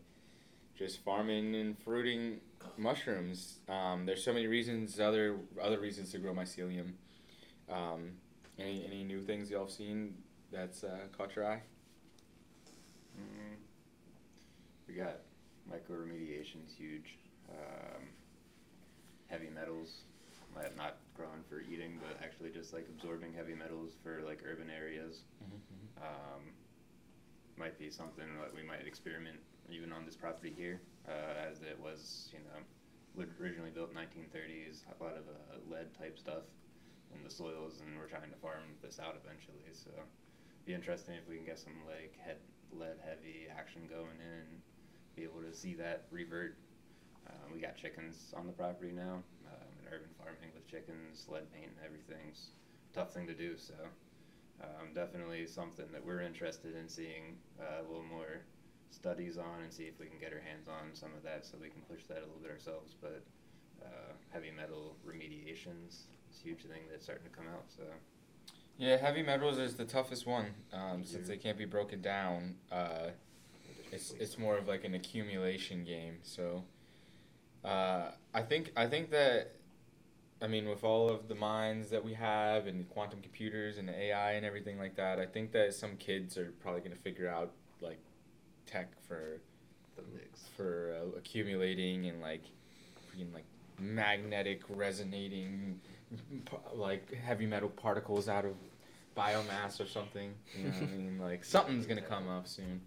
just 0.76 1.00
farming 1.04 1.56
and 1.56 1.76
fruiting 1.78 2.40
mushrooms. 2.78 3.58
Um, 3.68 4.06
there's 4.06 4.24
so 4.24 4.32
many 4.32 4.46
reasons, 4.46 5.00
other 5.00 5.36
other 5.60 5.80
reasons 5.80 6.12
to 6.12 6.18
grow 6.18 6.32
mycelium. 6.32 6.92
Um, 7.70 8.12
any 8.58 8.84
any 8.86 9.04
new 9.04 9.20
things 9.20 9.50
y'all 9.50 9.64
have 9.64 9.72
seen 9.72 10.14
that's 10.52 10.84
uh, 10.84 10.98
caught 11.16 11.34
your 11.34 11.46
eye? 11.46 11.62
Mm, 13.18 13.56
we 14.86 14.94
got 14.94 15.20
mycoremediation's 15.70 16.74
huge. 16.76 17.18
Um, 17.48 18.02
heavy 19.28 19.48
metals, 19.50 20.02
not 20.76 20.96
grown 21.14 21.44
for 21.48 21.60
eating, 21.60 21.98
but 22.02 22.18
actually 22.24 22.50
just 22.50 22.72
like 22.72 22.86
absorbing 22.88 23.32
heavy 23.32 23.54
metals 23.54 23.92
for 24.02 24.22
like 24.26 24.42
urban 24.44 24.70
areas. 24.70 25.22
Um, 26.02 26.42
might 27.56 27.78
be 27.78 27.90
something 27.90 28.26
that 28.40 28.54
we 28.54 28.62
might 28.62 28.86
experiment 28.86 29.38
even 29.70 29.92
on 29.92 30.04
this 30.04 30.16
property 30.16 30.52
here, 30.56 30.80
uh, 31.06 31.46
as 31.46 31.62
it 31.62 31.78
was, 31.78 32.32
you 32.32 32.40
know, 32.40 33.26
originally 33.40 33.70
built 33.70 33.94
1930s, 33.94 34.82
a 34.88 35.02
lot 35.02 35.12
of 35.12 35.28
uh, 35.28 35.60
lead 35.70 35.92
type 35.94 36.18
stuff 36.18 36.48
in 37.14 37.22
the 37.22 37.30
soils, 37.30 37.82
and 37.84 37.98
we're 37.98 38.08
trying 38.08 38.30
to 38.30 38.40
farm 38.40 38.64
this 38.82 38.98
out 38.98 39.14
eventually. 39.22 39.62
So, 39.72 39.90
be 40.66 40.74
interesting 40.74 41.14
if 41.14 41.28
we 41.28 41.36
can 41.36 41.44
get 41.44 41.58
some 41.58 41.74
like 41.86 42.16
head 42.18 42.38
lead 42.72 42.96
heavy 43.04 43.46
action 43.50 43.82
going 43.90 44.18
in 44.18 44.46
be 45.20 45.26
able 45.28 45.44
to 45.44 45.54
see 45.54 45.74
that 45.74 46.04
revert. 46.10 46.56
Uh, 47.28 47.32
we 47.52 47.60
got 47.60 47.76
chickens 47.76 48.32
on 48.34 48.46
the 48.46 48.52
property 48.52 48.90
now, 48.90 49.20
um, 49.52 49.68
in 49.80 49.92
urban 49.92 50.08
farming 50.16 50.48
with 50.54 50.66
chickens, 50.66 51.26
lead 51.28 51.44
paint, 51.52 51.68
and 51.68 51.84
everything's 51.84 52.56
a 52.90 52.94
tough 52.94 53.12
thing 53.12 53.26
to 53.26 53.34
do. 53.34 53.56
So, 53.58 53.74
um, 54.62 54.94
definitely 54.94 55.46
something 55.46 55.84
that 55.92 56.04
we're 56.04 56.22
interested 56.22 56.74
in 56.74 56.88
seeing 56.88 57.36
uh, 57.60 57.80
a 57.80 57.84
little 57.86 58.08
more 58.08 58.40
studies 58.90 59.36
on 59.36 59.62
and 59.62 59.72
see 59.72 59.84
if 59.84 60.00
we 60.00 60.06
can 60.06 60.18
get 60.18 60.32
our 60.32 60.40
hands 60.40 60.68
on 60.68 60.94
some 60.94 61.10
of 61.14 61.22
that 61.22 61.44
so 61.44 61.58
we 61.60 61.68
can 61.68 61.82
push 61.82 62.04
that 62.08 62.18
a 62.18 62.26
little 62.26 62.40
bit 62.42 62.50
ourselves. 62.50 62.94
But 63.00 63.22
uh, 63.84 64.12
heavy 64.32 64.50
metal 64.50 64.96
remediations 65.06 66.08
is 66.32 66.40
a 66.40 66.48
huge 66.48 66.62
thing 66.62 66.88
that's 66.90 67.04
starting 67.04 67.24
to 67.24 67.36
come 67.36 67.46
out. 67.52 67.64
So 67.68 67.84
Yeah, 68.78 68.96
heavy 68.96 69.22
metals 69.22 69.58
is 69.58 69.74
the 69.74 69.84
toughest 69.84 70.26
one 70.26 70.46
um, 70.72 71.04
since 71.04 71.28
they 71.28 71.36
can't 71.36 71.58
be 71.58 71.66
broken 71.66 72.00
down. 72.00 72.56
Uh, 72.72 73.10
it's 73.92 74.12
it's 74.18 74.38
more 74.38 74.56
of 74.56 74.68
like 74.68 74.84
an 74.84 74.94
accumulation 74.94 75.84
game. 75.84 76.18
So 76.22 76.64
uh, 77.64 78.10
I 78.34 78.42
think 78.42 78.72
I 78.76 78.86
think 78.86 79.10
that 79.10 79.52
I 80.42 80.46
mean 80.46 80.68
with 80.68 80.84
all 80.84 81.08
of 81.08 81.28
the 81.28 81.34
minds 81.34 81.90
that 81.90 82.04
we 82.04 82.14
have 82.14 82.66
and 82.66 82.88
quantum 82.90 83.20
computers 83.20 83.78
and 83.78 83.90
AI 83.90 84.32
and 84.32 84.46
everything 84.46 84.78
like 84.78 84.96
that, 84.96 85.18
I 85.18 85.26
think 85.26 85.52
that 85.52 85.74
some 85.74 85.96
kids 85.96 86.36
are 86.38 86.52
probably 86.60 86.80
gonna 86.80 86.94
figure 86.96 87.28
out 87.28 87.52
like 87.80 87.98
tech 88.66 88.90
for 89.06 89.40
the 89.96 90.02
mix. 90.14 90.44
for 90.56 90.96
uh, 90.98 91.18
accumulating 91.18 92.06
and 92.06 92.20
like 92.20 92.44
freaking 93.12 93.32
like 93.34 93.44
magnetic 93.78 94.62
resonating 94.68 95.80
like 96.74 97.12
heavy 97.14 97.46
metal 97.46 97.68
particles 97.68 98.28
out 98.28 98.44
of 98.44 98.54
biomass 99.16 99.80
or 99.80 99.86
something. 99.86 100.32
You 100.56 100.64
know 100.64 100.70
what 100.70 100.82
I 100.82 100.86
mean? 100.86 101.18
Like 101.18 101.44
something's 101.44 101.86
gonna 101.86 102.00
come 102.00 102.28
up 102.28 102.46
soon. 102.46 102.80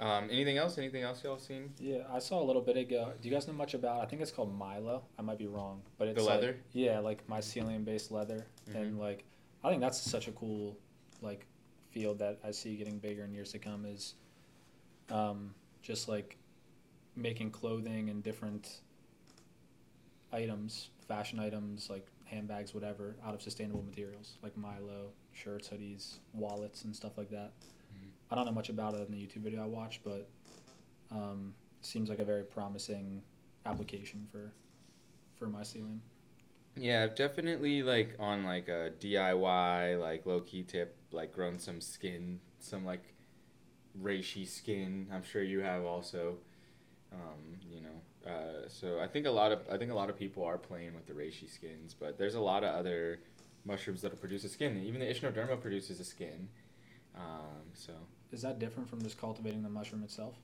Um, 0.00 0.28
anything 0.30 0.56
else? 0.56 0.78
Anything 0.78 1.02
else 1.02 1.22
y'all 1.22 1.38
seen? 1.38 1.74
Yeah, 1.78 2.04
I 2.10 2.18
saw 2.20 2.42
a 2.42 2.44
little 2.44 2.62
bit 2.62 2.76
ago. 2.78 3.12
Do 3.20 3.28
you 3.28 3.34
guys 3.34 3.46
know 3.46 3.52
much 3.52 3.74
about? 3.74 4.00
I 4.00 4.06
think 4.06 4.22
it's 4.22 4.30
called 4.30 4.58
Mylo. 4.58 5.02
I 5.18 5.22
might 5.22 5.38
be 5.38 5.46
wrong, 5.46 5.82
but 5.98 6.08
it's 6.08 6.16
The 6.16 6.22
like- 6.24 6.40
leather? 6.40 6.56
yeah, 6.72 6.98
like 7.00 7.26
mycelium 7.28 7.84
based 7.84 8.10
leather, 8.10 8.46
and 8.74 8.98
like 8.98 9.24
I 9.62 9.68
think 9.68 9.82
that's 9.82 10.00
such 10.00 10.26
a 10.26 10.32
cool 10.32 10.76
like 11.20 11.46
field 11.90 12.18
that 12.20 12.38
I 12.42 12.50
see 12.50 12.76
getting 12.76 12.98
bigger 12.98 13.24
in 13.24 13.32
years 13.34 13.52
to 13.52 13.58
come. 13.58 13.84
Is 13.84 14.14
um, 15.10 15.54
just 15.82 16.08
like 16.08 16.38
making 17.14 17.50
clothing 17.50 18.08
and 18.08 18.22
different 18.22 18.80
items, 20.32 20.88
fashion 21.08 21.38
items 21.40 21.90
like 21.90 22.06
handbags, 22.24 22.72
whatever, 22.72 23.16
out 23.26 23.34
of 23.34 23.42
sustainable 23.42 23.82
materials 23.82 24.38
like 24.42 24.54
Mylo, 24.56 25.08
shirts, 25.34 25.68
hoodies, 25.68 26.20
wallets, 26.32 26.84
and 26.84 26.94
stuff 26.96 27.18
like 27.18 27.28
that. 27.30 27.50
I 28.30 28.34
don't 28.36 28.46
know 28.46 28.52
much 28.52 28.68
about 28.68 28.94
it 28.94 29.08
in 29.08 29.12
the 29.12 29.18
YouTube 29.18 29.42
video 29.42 29.62
I 29.62 29.66
watched, 29.66 30.04
but 30.04 30.28
um, 31.10 31.54
seems 31.80 32.08
like 32.08 32.20
a 32.20 32.24
very 32.24 32.44
promising 32.44 33.22
application 33.66 34.26
for 34.30 34.52
for 35.36 35.46
mycelium. 35.46 35.98
Yeah, 36.76 37.02
I've 37.02 37.16
definitely 37.16 37.82
like 37.82 38.14
on 38.20 38.44
like 38.44 38.68
a 38.68 38.92
DIY 39.00 40.00
like 40.00 40.26
low 40.26 40.40
key 40.40 40.62
tip 40.62 40.96
like 41.10 41.34
grown 41.34 41.58
some 41.58 41.80
skin, 41.80 42.40
some 42.60 42.84
like 42.84 43.02
reishi 44.00 44.46
skin. 44.46 45.08
I'm 45.12 45.24
sure 45.24 45.42
you 45.42 45.60
have 45.60 45.84
also. 45.84 46.38
Um, 47.12 47.58
you 47.68 47.80
know, 47.80 48.30
uh, 48.30 48.68
so 48.68 49.00
I 49.00 49.08
think 49.08 49.26
a 49.26 49.30
lot 49.30 49.50
of 49.50 49.62
I 49.70 49.76
think 49.76 49.90
a 49.90 49.94
lot 49.94 50.10
of 50.10 50.16
people 50.16 50.44
are 50.44 50.58
playing 50.58 50.94
with 50.94 51.06
the 51.06 51.12
reishi 51.12 51.52
skins, 51.52 51.96
but 51.98 52.16
there's 52.18 52.36
a 52.36 52.40
lot 52.40 52.62
of 52.62 52.72
other 52.72 53.18
mushrooms 53.64 54.02
that'll 54.02 54.16
produce 54.16 54.44
a 54.44 54.48
skin. 54.48 54.80
Even 54.84 55.00
the 55.00 55.06
Ischnoderma 55.06 55.60
produces 55.60 55.98
a 55.98 56.04
skin. 56.04 56.48
Um, 57.16 57.66
so 57.74 57.92
Is 58.32 58.42
that 58.42 58.58
different 58.58 58.88
from 58.88 59.02
just 59.02 59.18
cultivating 59.20 59.62
the 59.62 59.68
mushroom 59.68 60.02
itself? 60.02 60.34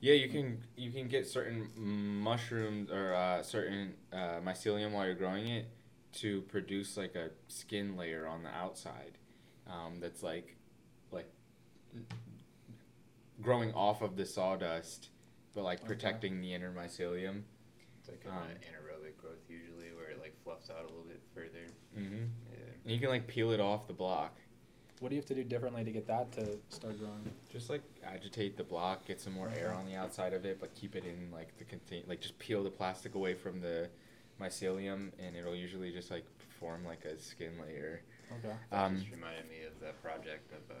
yeah, 0.00 0.14
you 0.14 0.28
can 0.28 0.62
you 0.76 0.90
can 0.90 1.08
get 1.08 1.26
certain 1.26 1.68
mushrooms 1.76 2.90
or 2.90 3.14
uh, 3.14 3.42
certain 3.42 3.94
uh, 4.12 4.40
mycelium 4.44 4.92
while 4.92 5.06
you're 5.06 5.14
growing 5.14 5.48
it 5.48 5.66
to 6.14 6.42
produce 6.42 6.96
like 6.96 7.14
a 7.14 7.30
skin 7.48 7.96
layer 7.96 8.26
on 8.26 8.42
the 8.42 8.50
outside 8.50 9.18
um, 9.66 10.00
that's 10.00 10.22
like 10.22 10.56
like 11.10 11.28
growing 13.40 13.72
off 13.72 14.02
of 14.02 14.16
the 14.16 14.24
sawdust, 14.26 15.08
but 15.54 15.64
like 15.64 15.78
Okay. 15.78 15.86
protecting 15.88 16.40
the 16.40 16.52
inner 16.54 16.72
mycelium. 16.72 17.42
It's 18.00 18.08
like 18.08 18.22
an 18.26 18.32
Um, 18.32 18.48
anaerobic 18.68 19.16
growth 19.16 19.48
usually, 19.48 19.92
where 19.96 20.10
it 20.10 20.20
like 20.20 20.34
fluffs 20.44 20.70
out 20.70 20.80
a 20.84 20.88
little 20.88 21.04
bit 21.04 21.22
further. 21.34 21.66
Mm-hmm. 21.98 22.24
Yeah. 22.52 22.58
And 22.84 22.92
you 22.92 22.98
can 23.00 23.08
like 23.08 23.26
peel 23.26 23.52
it 23.52 23.60
off 23.60 23.86
the 23.86 23.94
block. 23.94 24.36
What 25.00 25.08
do 25.08 25.16
you 25.16 25.20
have 25.20 25.26
to 25.26 25.34
do 25.34 25.44
differently 25.44 25.84
to 25.84 25.90
get 25.90 26.06
that 26.06 26.32
to 26.32 26.56
start 26.68 26.98
growing? 26.98 27.30
Just 27.50 27.68
like 27.68 27.82
agitate 28.04 28.56
the 28.56 28.64
block, 28.64 29.04
get 29.06 29.20
some 29.20 29.32
more 29.32 29.50
air 29.58 29.72
on 29.72 29.86
the 29.86 29.94
outside 29.96 30.32
of 30.32 30.44
it, 30.44 30.58
but 30.60 30.74
keep 30.74 30.94
it 30.96 31.04
in 31.04 31.30
like 31.32 31.56
the 31.58 31.64
contain. 31.64 32.04
Like 32.06 32.20
just 32.20 32.38
peel 32.38 32.62
the 32.62 32.70
plastic 32.70 33.14
away 33.14 33.34
from 33.34 33.60
the 33.60 33.88
mycelium, 34.40 35.10
and 35.18 35.36
it'll 35.36 35.54
usually 35.54 35.90
just 35.90 36.10
like 36.10 36.24
form 36.60 36.84
like 36.84 37.04
a 37.04 37.18
skin 37.18 37.52
layer. 37.60 38.02
Okay. 38.38 38.54
That 38.70 38.84
Um, 38.84 38.96
just 38.98 39.10
reminded 39.10 39.48
me 39.50 39.64
of 39.66 39.78
that 39.80 40.00
project 40.00 40.52
of 40.52 40.70
uh, 40.70 40.74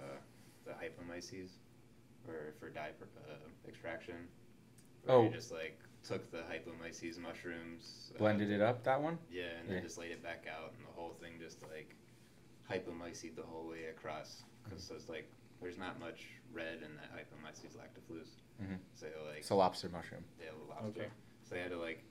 the 0.64 0.72
hypomyces, 0.72 1.50
or 2.28 2.54
for 2.60 2.70
dye 2.70 2.90
uh, 3.28 3.68
extraction. 3.68 4.28
Where 5.04 5.16
Oh. 5.18 5.24
you 5.24 5.30
just 5.30 5.52
like 5.52 5.78
took 6.02 6.30
the 6.30 6.38
hypomyces 6.50 7.18
mushrooms, 7.18 8.12
uh, 8.14 8.18
Blended 8.18 8.50
it 8.50 8.60
up 8.62 8.84
that 8.84 9.00
one. 9.02 9.18
Yeah, 9.30 9.44
and 9.60 9.68
then 9.68 9.82
just 9.82 9.98
laid 9.98 10.12
it 10.12 10.22
back 10.22 10.46
out, 10.50 10.72
and 10.78 10.86
the 10.86 10.92
whole 10.92 11.14
thing 11.20 11.32
just 11.38 11.60
like 11.62 11.94
hypomycete 12.70 13.36
the 13.36 13.42
whole 13.42 13.66
way 13.68 13.86
across. 13.90 14.42
Because 14.64 14.90
it's 14.90 15.08
like 15.08 15.30
there's 15.60 15.78
not 15.78 15.98
much 16.00 16.26
red 16.52 16.78
in 16.84 16.96
that 16.96 17.10
hypomyces 17.12 17.76
lactifluus. 17.76 18.40
Mhm. 18.62 18.78
So 18.94 19.06
like 19.26 19.38
It's 19.38 19.50
a 19.50 19.54
lobster 19.54 19.88
mushroom. 19.88 20.24
yeah, 20.40 20.50
the 20.58 20.64
lobster. 20.70 21.02
Okay. 21.02 21.10
So 21.42 21.54
they 21.54 21.60
had 21.60 21.70
to 21.70 21.78
like 21.78 22.02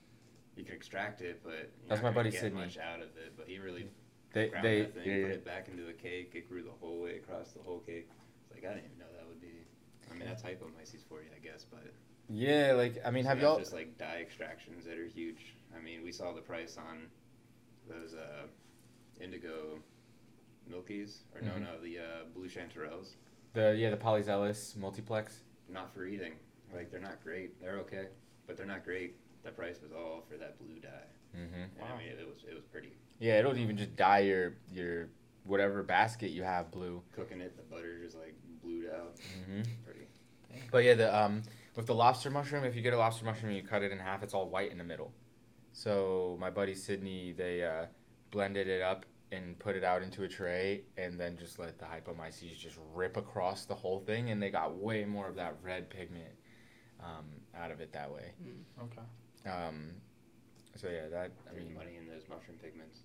you 0.56 0.64
can 0.64 0.74
extract 0.74 1.20
it, 1.20 1.40
but 1.42 1.52
you're 1.52 1.62
That's 1.88 2.00
not 2.00 2.02
my 2.02 2.02
gonna 2.10 2.14
buddy 2.14 2.30
get 2.30 2.40
Sydney. 2.40 2.60
much 2.60 2.78
out 2.78 3.00
of 3.00 3.08
it. 3.16 3.36
But 3.36 3.48
he 3.48 3.58
really 3.58 3.88
They 4.32 4.48
ground 4.48 4.64
they 4.64 4.82
that 4.82 4.94
thing, 4.94 5.06
yeah, 5.20 5.22
put 5.26 5.30
it 5.32 5.44
back 5.44 5.68
into 5.68 5.82
the 5.84 5.92
cake. 5.92 6.32
It 6.34 6.48
grew 6.48 6.62
the 6.62 6.70
whole 6.80 7.00
way 7.00 7.16
across 7.16 7.52
the 7.52 7.62
whole 7.62 7.80
cake. 7.80 8.08
It's 8.42 8.52
like 8.52 8.64
I 8.64 8.74
didn't 8.74 8.86
even 8.86 8.98
know 8.98 9.12
that 9.16 9.26
would 9.26 9.40
be. 9.40 9.64
I 10.10 10.14
mean, 10.14 10.28
that's 10.28 10.42
hypomyces 10.42 11.02
for 11.08 11.22
you, 11.22 11.28
I 11.34 11.40
guess. 11.40 11.64
But 11.64 11.92
Yeah, 12.28 12.72
like 12.76 12.98
I 13.04 13.10
mean, 13.10 13.24
so 13.24 13.30
have 13.30 13.40
y'all? 13.40 13.58
just 13.58 13.72
like 13.72 13.98
dye 13.98 14.20
extractions 14.20 14.84
that 14.84 14.96
are 14.98 15.06
huge? 15.06 15.54
I 15.76 15.80
mean, 15.80 16.04
we 16.04 16.12
saw 16.12 16.32
the 16.32 16.40
price 16.40 16.76
on 16.76 17.10
those 17.88 18.14
uh, 18.14 18.46
indigo 19.20 19.80
milkies, 20.70 21.22
or 21.34 21.40
Mhm. 21.40 21.46
no, 21.46 21.58
no, 21.58 21.80
the 21.80 21.98
uh, 21.98 22.24
blue 22.34 22.48
chanterelles. 22.48 23.14
The 23.52 23.74
yeah, 23.76 23.90
the 23.90 23.96
Polyozellus 23.96 24.76
multiplex. 24.76 25.42
Not 25.68 25.92
for 25.94 26.06
eating. 26.06 26.34
Like 26.74 26.90
they're 26.90 27.00
not 27.00 27.22
great. 27.22 27.60
They're 27.60 27.78
okay, 27.78 28.08
but 28.46 28.56
they're 28.56 28.66
not 28.66 28.84
great. 28.84 29.16
The 29.44 29.50
price 29.50 29.80
was 29.82 29.92
all 29.92 30.24
for 30.28 30.36
that 30.38 30.58
blue 30.58 30.78
dye. 30.80 30.88
Mm-hmm. 31.36 31.54
And 31.62 31.70
Wow. 31.80 31.94
I 31.94 31.98
mean, 31.98 32.08
it 32.08 32.26
was 32.26 32.44
it 32.48 32.54
was 32.54 32.64
pretty. 32.64 32.92
Yeah, 33.20 33.38
it'll 33.38 33.56
even 33.56 33.76
just 33.76 33.94
dye 33.96 34.20
your 34.20 34.54
your 34.72 35.08
whatever 35.44 35.82
basket 35.82 36.30
you 36.30 36.42
have 36.42 36.70
blue. 36.70 37.02
Cooking 37.12 37.40
it, 37.40 37.56
the 37.56 37.62
butter 37.62 37.98
just 38.02 38.16
like 38.16 38.34
blued 38.62 38.88
out. 38.90 39.16
Mm-hmm. 39.16 39.62
Pretty. 39.84 40.06
But 40.70 40.84
yeah, 40.84 40.94
the 40.94 41.14
um 41.16 41.42
with 41.76 41.86
the 41.86 41.94
lobster 41.94 42.30
mushroom, 42.30 42.64
if 42.64 42.74
you 42.74 42.82
get 42.82 42.92
a 42.94 42.98
lobster 42.98 43.24
mushroom 43.24 43.50
and 43.52 43.56
you 43.62 43.66
cut 43.68 43.82
it 43.82 43.92
in 43.92 43.98
half, 43.98 44.22
it's 44.22 44.34
all 44.34 44.48
white 44.48 44.70
in 44.72 44.78
the 44.78 44.84
middle. 44.84 45.12
So 45.72 46.36
my 46.40 46.50
buddy 46.50 46.74
Sydney, 46.74 47.32
they 47.32 47.64
uh, 47.64 47.86
blended 48.30 48.68
it 48.68 48.80
up 48.80 49.04
and 49.32 49.58
put 49.58 49.74
it 49.76 49.84
out 49.84 50.02
into 50.02 50.22
a 50.22 50.28
tray, 50.28 50.82
and 50.96 51.18
then 51.18 51.36
just 51.36 51.58
let 51.58 51.78
the 51.78 51.84
hypomyces 51.84 52.56
just 52.56 52.76
rip 52.94 53.16
across 53.16 53.64
the 53.64 53.74
whole 53.74 54.00
thing, 54.00 54.30
and 54.30 54.42
they 54.42 54.50
got 54.50 54.76
way 54.76 55.04
more 55.04 55.28
of 55.28 55.36
that 55.36 55.56
red 55.62 55.90
pigment 55.90 56.30
um, 57.02 57.24
out 57.56 57.70
of 57.70 57.80
it 57.80 57.92
that 57.92 58.10
way. 58.10 58.32
Okay. 58.82 59.50
Um, 59.50 59.90
so 60.76 60.88
yeah, 60.88 61.08
that 61.10 61.32
I 61.50 61.54
mean, 61.56 61.74
money 61.74 61.96
in 61.98 62.08
those 62.08 62.22
mushroom 62.28 62.58
pigments. 62.62 63.00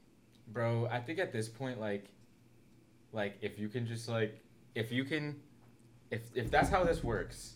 bro, 0.48 0.88
I 0.92 1.00
think 1.00 1.20
at 1.20 1.32
this 1.32 1.48
point, 1.50 1.80
like, 1.80 2.06
like 3.12 3.38
if 3.42 3.60
you 3.60 3.70
can 3.70 3.86
just 3.88 4.08
like, 4.08 4.40
if 4.76 4.92
you 4.92 5.04
can, 5.04 5.40
if 6.12 6.22
if 6.36 6.50
that's 6.52 6.70
how 6.70 6.84
this 6.84 7.04
works, 7.04 7.56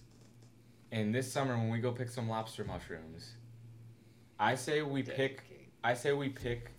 and 0.92 1.14
this 1.14 1.32
summer 1.32 1.56
when 1.58 1.70
we 1.70 1.80
go 1.80 1.92
pick 1.92 2.10
some 2.10 2.28
lobster 2.30 2.64
mushrooms, 2.64 3.34
I 4.40 4.56
say 4.56 4.82
we 4.82 5.04
pick, 5.04 5.44
I 5.84 5.94
say 5.94 6.14
we 6.14 6.30
pick 6.30 6.73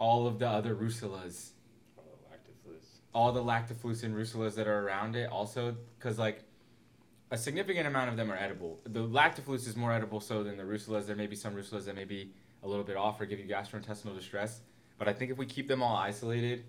all 0.00 0.26
of 0.26 0.40
the 0.40 0.48
other 0.48 0.74
russulas, 0.74 1.50
all 1.96 2.04
the 2.10 2.34
lactifluus. 2.34 2.84
all 3.14 3.32
the 3.32 3.42
lactifluus 3.44 4.02
and 4.02 4.16
russulas 4.16 4.56
that 4.56 4.66
are 4.66 4.80
around 4.84 5.14
it, 5.14 5.30
also, 5.30 5.76
because 5.96 6.18
like. 6.18 6.42
A 7.32 7.38
significant 7.38 7.86
amount 7.86 8.10
of 8.10 8.16
them 8.16 8.28
are 8.28 8.36
edible. 8.36 8.80
The 8.82 9.06
lactifluus 9.06 9.68
is 9.68 9.76
more 9.76 9.92
edible 9.92 10.18
so 10.18 10.42
than 10.42 10.56
the 10.56 10.64
russulas. 10.64 11.06
There 11.06 11.14
may 11.14 11.28
be 11.28 11.36
some 11.36 11.54
russulas 11.54 11.84
that 11.84 11.94
may 11.94 12.02
be 12.02 12.32
a 12.64 12.66
little 12.66 12.82
bit 12.84 12.96
off 12.96 13.20
or 13.20 13.26
give 13.26 13.38
you 13.38 13.46
gastrointestinal 13.46 14.16
distress. 14.16 14.62
But 14.98 15.08
I 15.08 15.12
think 15.12 15.30
if 15.30 15.38
we 15.38 15.46
keep 15.46 15.68
them 15.68 15.82
all 15.82 15.96
isolated 15.96 16.64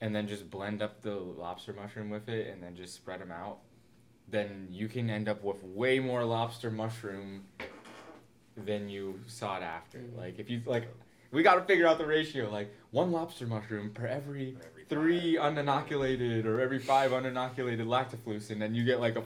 and 0.00 0.14
then 0.14 0.26
just 0.26 0.50
blend 0.50 0.82
up 0.82 1.02
the 1.02 1.14
lobster 1.14 1.72
mushroom 1.72 2.10
with 2.10 2.28
it 2.28 2.48
and 2.48 2.62
then 2.62 2.74
just 2.74 2.94
spread 2.94 3.20
them 3.20 3.30
out, 3.30 3.58
then 4.28 4.66
you 4.70 4.88
can 4.88 5.08
end 5.08 5.28
up 5.28 5.42
with 5.44 5.62
way 5.62 6.00
more 6.00 6.24
lobster 6.24 6.70
mushroom 6.70 7.44
than 8.56 8.88
you 8.88 9.20
sought 9.26 9.62
after. 9.62 9.98
Mm-hmm. 9.98 10.18
Like 10.18 10.38
if 10.38 10.50
you 10.50 10.62
like, 10.66 10.88
we 11.32 11.42
got 11.42 11.54
to 11.54 11.62
figure 11.62 11.86
out 11.86 11.98
the 11.98 12.06
ratio. 12.06 12.50
Like 12.50 12.72
one 12.90 13.10
lobster 13.10 13.46
mushroom 13.46 13.90
per 13.90 14.06
every 14.06 14.56
every 14.64 14.84
three 14.88 15.36
uninoculated 15.36 16.44
or 16.44 16.60
every 16.60 16.78
five 16.78 17.10
uninoculated 17.10 17.86
lactifluus, 17.86 18.50
and 18.50 18.60
then 18.60 18.74
you 18.74 18.84
get 18.84 19.00
like 19.00 19.16
a 19.16 19.24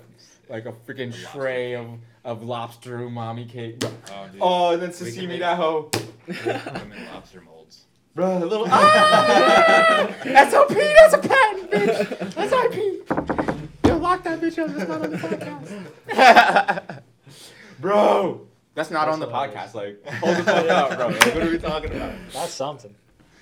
like 0.49 0.67
a 0.67 0.73
freaking 0.73 1.13
A 1.13 1.27
tray 1.37 1.75
of, 1.75 1.87
of 2.25 2.43
lobster 2.43 2.99
umami 2.99 3.49
cake. 3.49 3.83
Oh. 3.85 4.29
Oh, 4.41 4.73
and 4.75 4.83
then 4.83 4.91
sashimi 4.91 5.29
make- 5.29 5.41
that 5.41 5.57
hoe. 5.57 5.83
Put 5.93 6.45
them 6.45 6.93
in 6.93 7.05
lobster 7.07 7.41
molds. 7.41 7.83
Bro, 8.15 8.39
a 8.39 8.47
little 8.47 8.67
ah! 8.71 10.07
SOP, 10.25 10.69
that's 10.69 11.15
a 11.15 11.19
patent, 11.19 11.71
bitch. 11.71 12.35
That's 12.35 12.53
IP. 12.53 13.87
Yo, 13.87 13.99
lock 13.99 14.23
that 14.25 14.41
bitch 14.41 14.59
up. 14.59 14.75
That's 14.75 14.89
not 14.89 15.03
on 15.03 15.11
the 15.11 15.19
podcast. 15.19 17.03
Bro, 17.79 18.47
that's 18.77 18.91
not 18.93 19.07
That's 19.07 19.15
on 19.15 19.21
the 19.21 19.27
hilarious. 19.27 19.73
podcast. 19.73 19.75
Like, 19.75 20.07
hold 20.21 20.37
the 20.37 20.43
fuck 20.45 20.69
up, 20.69 20.97
bro. 20.97 21.07
Like, 21.09 21.35
what 21.35 21.43
are 21.43 21.51
we 21.51 21.59
talking 21.59 21.93
about? 21.97 22.13
That's 22.33 22.53
something. 22.53 22.95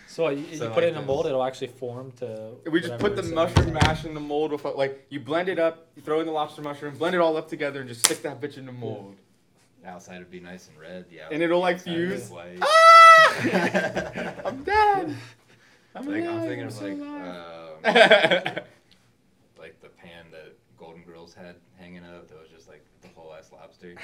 So 0.06 0.28
you, 0.28 0.44
you 0.50 0.56
So 0.56 0.68
put 0.68 0.76
like 0.76 0.84
it 0.84 0.88
in 0.90 0.96
a 0.96 1.02
mold, 1.02 1.26
it'll 1.26 1.42
actually 1.44 1.66
form 1.66 2.12
to. 2.18 2.52
We 2.70 2.80
just 2.80 2.98
put 2.98 3.16
the 3.16 3.20
it's 3.20 3.28
in. 3.30 3.34
mushroom 3.34 3.72
mash 3.74 4.04
in 4.06 4.14
the 4.14 4.20
mold 4.20 4.52
with 4.52 4.64
like 4.64 5.04
you 5.10 5.18
blend 5.20 5.48
it 5.50 5.58
up, 5.58 5.88
you 5.96 6.02
throw 6.02 6.20
in 6.20 6.26
the 6.26 6.32
lobster 6.32 6.62
mushroom, 6.62 6.96
blend 6.96 7.14
it 7.16 7.20
all 7.20 7.36
up 7.36 7.48
together, 7.48 7.80
and 7.80 7.88
just 7.88 8.06
stick 8.06 8.22
that 8.22 8.40
bitch 8.40 8.56
in 8.56 8.64
the 8.64 8.72
mold. 8.72 9.16
The 9.82 9.88
outside 9.90 10.18
would 10.20 10.30
be 10.30 10.40
nice 10.40 10.68
and 10.68 10.78
red. 10.80 11.04
yeah. 11.10 11.26
And 11.30 11.42
it'll, 11.42 11.60
like, 11.60 11.78
fuse? 11.80 12.30
Ah! 12.32 13.34
I'm 14.46 14.62
dead. 14.64 15.16
I'm, 15.96 16.06
like, 16.06 16.24
I'm 16.24 16.28
alive, 16.28 16.48
thinking 16.48 16.66
of 16.66 16.80
like 16.82 16.92
um, 16.92 17.74
like 19.58 19.80
the 19.80 19.88
pan 19.88 20.26
that 20.32 20.54
Golden 20.78 21.02
Girls 21.02 21.34
had 21.34 21.56
hanging 21.78 22.04
up 22.04 22.28
that 22.28 22.38
was 22.40 22.48
just 22.54 22.68
like 22.68 22.84
the 23.02 23.08
whole 23.14 23.34
ass 23.34 23.50
lobster. 23.52 23.94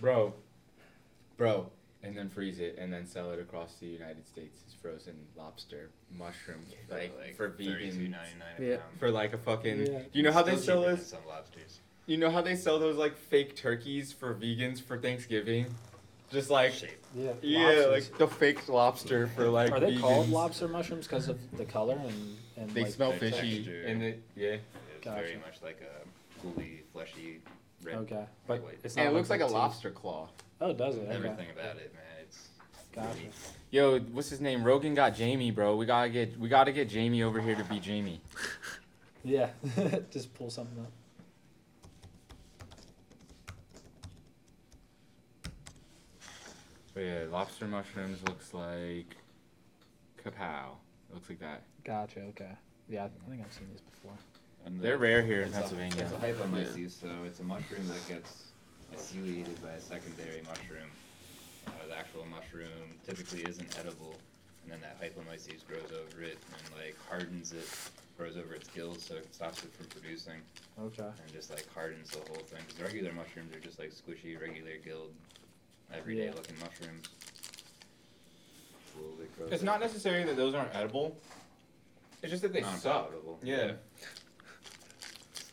Bro, 0.00 0.34
bro, 1.36 1.70
and 2.02 2.16
then 2.16 2.28
freeze 2.28 2.58
it 2.60 2.76
and 2.78 2.92
then 2.92 3.06
sell 3.06 3.30
it 3.32 3.38
across 3.40 3.74
the 3.74 3.86
United 3.86 4.26
States 4.26 4.60
as 4.66 4.74
frozen 4.74 5.14
lobster 5.36 5.90
mushroom, 6.16 6.60
like, 6.90 7.36
for 7.36 7.50
thirty-two 7.50 7.90
vegan. 7.92 8.16
Yeah. 8.58 8.76
For 8.98 9.10
like 9.10 9.32
a 9.32 9.38
fucking, 9.38 9.86
Yeah. 9.86 10.00
you 10.12 10.22
know 10.22 10.32
how 10.32 10.42
they 10.42 10.56
sell 10.56 10.82
cheaper 10.82 10.96
those? 10.96 11.06
Some 11.06 11.26
lobsters. 11.28 11.80
You 12.06 12.16
know 12.16 12.30
how 12.30 12.40
they 12.42 12.56
sell 12.56 12.78
those 12.78 12.96
like 12.96 13.16
fake 13.16 13.54
turkeys 13.56 14.12
for 14.12 14.34
vegans 14.34 14.80
for 14.82 14.98
Thanksgiving? 14.98 15.66
Just 16.32 16.48
like 16.50 16.72
Shape. 16.72 16.90
Yeah. 17.14 17.32
yeah, 17.42 17.58
lobsters. 17.66 18.10
like 18.10 18.18
the 18.18 18.26
fake 18.28 18.68
lobster 18.68 19.26
for 19.28 19.48
like. 19.48 19.72
Are 19.72 19.80
they 19.80 19.96
called 19.96 20.28
lobster 20.30 20.68
mushrooms 20.68 21.06
because 21.06 21.28
of 21.28 21.38
the 21.56 21.64
color 21.64 21.94
and 21.96 22.36
and 22.56 22.70
They 22.70 22.82
like, 22.82 22.92
smell 22.92 23.12
fishy, 23.12 23.56
texture. 23.64 23.82
and 23.86 24.02
it 24.02 24.22
yeah. 24.36 24.56
It's 24.96 25.04
very 25.06 25.36
much 25.36 25.62
like 25.62 25.80
a 25.80 26.42
gooey, 26.42 26.82
fleshy, 26.92 27.40
red. 27.82 27.96
Okay, 27.96 28.24
but 28.46 28.62
white. 28.62 28.78
it's 28.84 28.96
not. 28.96 29.06
And 29.06 29.12
it 29.12 29.16
looks 29.16 29.30
like 29.30 29.40
a 29.40 29.44
teeth. 29.44 29.52
lobster 29.52 29.90
claw. 29.90 30.28
Oh, 30.60 30.72
does 30.72 30.96
it? 30.96 31.00
Okay. 31.02 31.12
Everything 31.16 31.46
about 31.50 31.76
it, 31.76 31.92
man. 31.94 32.02
It's 32.22 32.48
Gotcha. 32.92 33.08
really- 33.14 33.30
Yo, 33.70 33.98
what's 34.12 34.28
his 34.28 34.40
name? 34.40 34.64
Rogan 34.64 34.94
got 34.94 35.14
Jamie, 35.14 35.50
bro. 35.50 35.76
We 35.76 35.86
gotta 35.86 36.08
get 36.08 36.38
we 36.38 36.48
gotta 36.48 36.72
get 36.72 36.88
Jamie 36.88 37.22
over 37.22 37.40
here 37.40 37.54
to 37.54 37.64
be 37.64 37.80
Jamie. 37.80 38.20
Yeah, 39.22 39.50
just 40.10 40.32
pull 40.32 40.48
something 40.48 40.78
up. 40.82 40.90
But 46.94 47.00
yeah, 47.00 47.24
lobster 47.30 47.66
mushrooms 47.66 48.18
looks 48.26 48.52
like 48.52 49.16
kapow. 50.24 50.72
It 51.10 51.14
looks 51.14 51.28
like 51.28 51.40
that. 51.40 51.62
Gotcha. 51.84 52.20
Okay. 52.30 52.50
Yeah, 52.88 53.04
I 53.04 53.30
think 53.30 53.42
I've 53.44 53.52
seen 53.52 53.68
these 53.70 53.80
before. 53.80 54.12
And 54.66 54.78
the- 54.78 54.82
They're 54.82 54.98
rare 54.98 55.22
here 55.22 55.42
in 55.42 55.48
it's 55.48 55.56
a- 55.56 55.60
Pennsylvania. 55.60 56.02
It's 56.02 56.12
a 56.12 56.16
hypomyces, 56.16 56.90
so 57.00 57.08
it's 57.24 57.40
a 57.40 57.44
mushroom 57.44 57.86
that 57.88 58.06
gets 58.08 58.44
myceliated 58.94 59.60
by 59.62 59.70
a 59.70 59.80
secondary 59.80 60.42
mushroom. 60.42 60.90
Uh, 61.66 61.70
the 61.88 61.96
actual 61.96 62.24
mushroom 62.26 62.98
typically 63.06 63.42
isn't 63.42 63.78
edible, 63.78 64.14
and 64.62 64.72
then 64.72 64.80
that 64.80 65.00
hypomyces 65.00 65.66
grows 65.66 65.90
over 65.92 66.22
it 66.22 66.38
and 66.52 66.74
like 66.76 66.96
hardens 67.08 67.52
it, 67.52 67.68
grows 68.16 68.36
over 68.36 68.54
its 68.54 68.68
gills, 68.68 69.02
so 69.02 69.14
it 69.14 69.32
stops 69.34 69.64
it 69.64 69.72
from 69.72 69.86
producing, 69.86 70.40
Okay. 70.78 71.02
and 71.04 71.32
just 71.32 71.50
like 71.50 71.66
hardens 71.72 72.10
the 72.10 72.18
whole 72.18 72.42
thing. 72.44 72.60
Because 72.66 72.80
regular 72.82 73.12
mushrooms 73.12 73.54
are 73.54 73.60
just 73.60 73.78
like 73.78 73.92
squishy, 73.92 74.38
regular 74.40 74.76
gilled, 74.84 75.14
everyday 75.92 76.26
Yeah. 76.26 76.32
looking 76.34 76.58
mushrooms. 76.58 77.08
Slowly 78.92 79.26
grows 79.36 79.52
It's 79.52 79.62
up. 79.62 79.66
not 79.66 79.80
necessarily 79.80 80.24
that 80.24 80.36
those 80.36 80.54
aren't 80.54 80.74
edible. 80.74 81.16
It's 82.22 82.30
just 82.30 82.42
that 82.42 82.52
they 82.52 82.60
suck. 82.62 82.84
Non-palatable. 82.84 83.40
Yeah. 83.42 83.72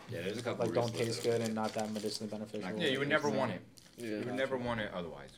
Yeah, 0.10 0.22
there's 0.22 0.38
a 0.38 0.42
couple. 0.42 0.66
Like 0.66 0.74
don't 0.74 0.94
taste 0.94 1.24
that 1.24 1.30
good 1.30 1.42
and 1.42 1.54
not 1.54 1.74
that 1.74 1.92
medicinally 1.92 2.30
beneficial. 2.30 2.70
Yeah, 2.78 2.90
you 2.90 3.00
would 3.00 3.10
never 3.10 3.30
want 3.30 3.52
it. 3.52 3.62
Yeah. 3.98 4.08
You 4.08 4.26
would 4.26 4.36
never 4.36 4.58
want 4.58 4.80
it 4.80 4.92
otherwise. 4.94 5.32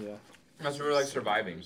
Yeah. 0.00 0.14
Unless 0.58 0.78
we 0.78 0.86
were 0.86 0.92
like 0.92 1.06
surviving. 1.06 1.62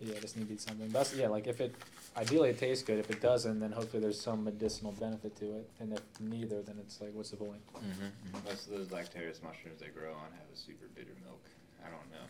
Yeah, 0.00 0.18
just 0.20 0.36
need 0.36 0.48
to 0.48 0.54
eat 0.54 0.60
something. 0.60 0.88
That's 0.88 1.14
yeah. 1.14 1.28
Like 1.28 1.46
if 1.46 1.60
it, 1.60 1.74
ideally 2.16 2.50
it 2.50 2.58
tastes 2.58 2.82
good. 2.82 2.98
If 2.98 3.10
it 3.10 3.20
doesn't, 3.22 3.60
then 3.60 3.70
hopefully 3.70 4.02
there's 4.02 4.20
some 4.20 4.44
medicinal 4.44 4.92
benefit 4.92 5.36
to 5.36 5.44
it. 5.44 5.70
And 5.78 5.92
if 5.92 6.02
neither, 6.20 6.60
then 6.62 6.76
it's 6.80 7.00
like, 7.00 7.10
what's 7.14 7.30
the 7.30 7.36
point? 7.36 7.62
Mm-hmm. 7.76 8.48
Most 8.48 8.66
of 8.66 8.72
those 8.72 8.88
lactarius 8.88 9.42
mushrooms 9.42 9.80
they 9.80 9.88
grow 9.88 10.10
on 10.10 10.32
have 10.32 10.50
a 10.52 10.56
super 10.56 10.86
bitter 10.96 11.14
milk. 11.24 11.40
I 11.86 11.90
don't 11.90 12.10
know. 12.10 12.26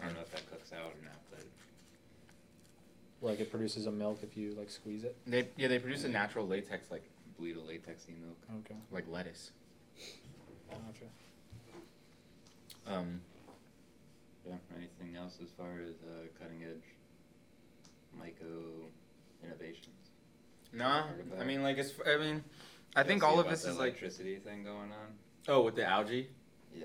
I 0.00 0.06
don't 0.06 0.14
know 0.14 0.22
if 0.22 0.30
that 0.30 0.50
cooks 0.50 0.72
out 0.72 0.92
or 0.92 1.04
not, 1.04 1.20
but 1.30 1.44
Like 3.20 3.40
it 3.40 3.50
produces 3.50 3.86
a 3.86 3.92
milk 3.92 4.20
if 4.22 4.36
you 4.36 4.54
like 4.56 4.70
squeeze 4.70 5.04
it. 5.04 5.16
They 5.26 5.48
yeah 5.56 5.68
they 5.68 5.78
produce 5.78 6.04
a 6.04 6.08
natural 6.08 6.46
latex 6.46 6.90
like 6.90 7.02
bleed 7.38 7.56
a 7.56 7.60
latexy 7.60 8.18
milk. 8.20 8.36
Okay. 8.60 8.74
like 8.90 9.04
lettuce. 9.08 9.52
Gotcha. 10.70 11.04
Um, 12.86 13.20
Yeah. 14.46 14.54
Anything 14.76 15.16
else 15.16 15.38
as 15.42 15.48
far 15.56 15.80
as 15.82 15.96
uh, 16.02 16.26
cutting 16.40 16.62
edge 16.64 16.82
myco 18.18 18.86
innovations? 19.44 19.86
nah, 20.72 21.02
Heard 21.06 21.20
about 21.20 21.38
I 21.38 21.42
it. 21.42 21.46
mean 21.46 21.62
like 21.62 21.78
it's 21.78 21.92
I 22.06 22.16
mean 22.18 22.44
I 22.96 23.02
think 23.02 23.22
Y'all 23.22 23.30
see 23.30 23.34
all 23.34 23.40
of 23.40 23.46
about 23.46 23.50
this 23.50 23.62
that 23.62 23.70
is 23.70 23.76
like 23.78 23.88
electricity 23.92 24.36
thing 24.36 24.64
going 24.64 24.90
on. 24.92 25.14
oh 25.48 25.62
with 25.62 25.76
the 25.76 25.84
algae. 25.86 26.28
Yeah. 26.74 26.84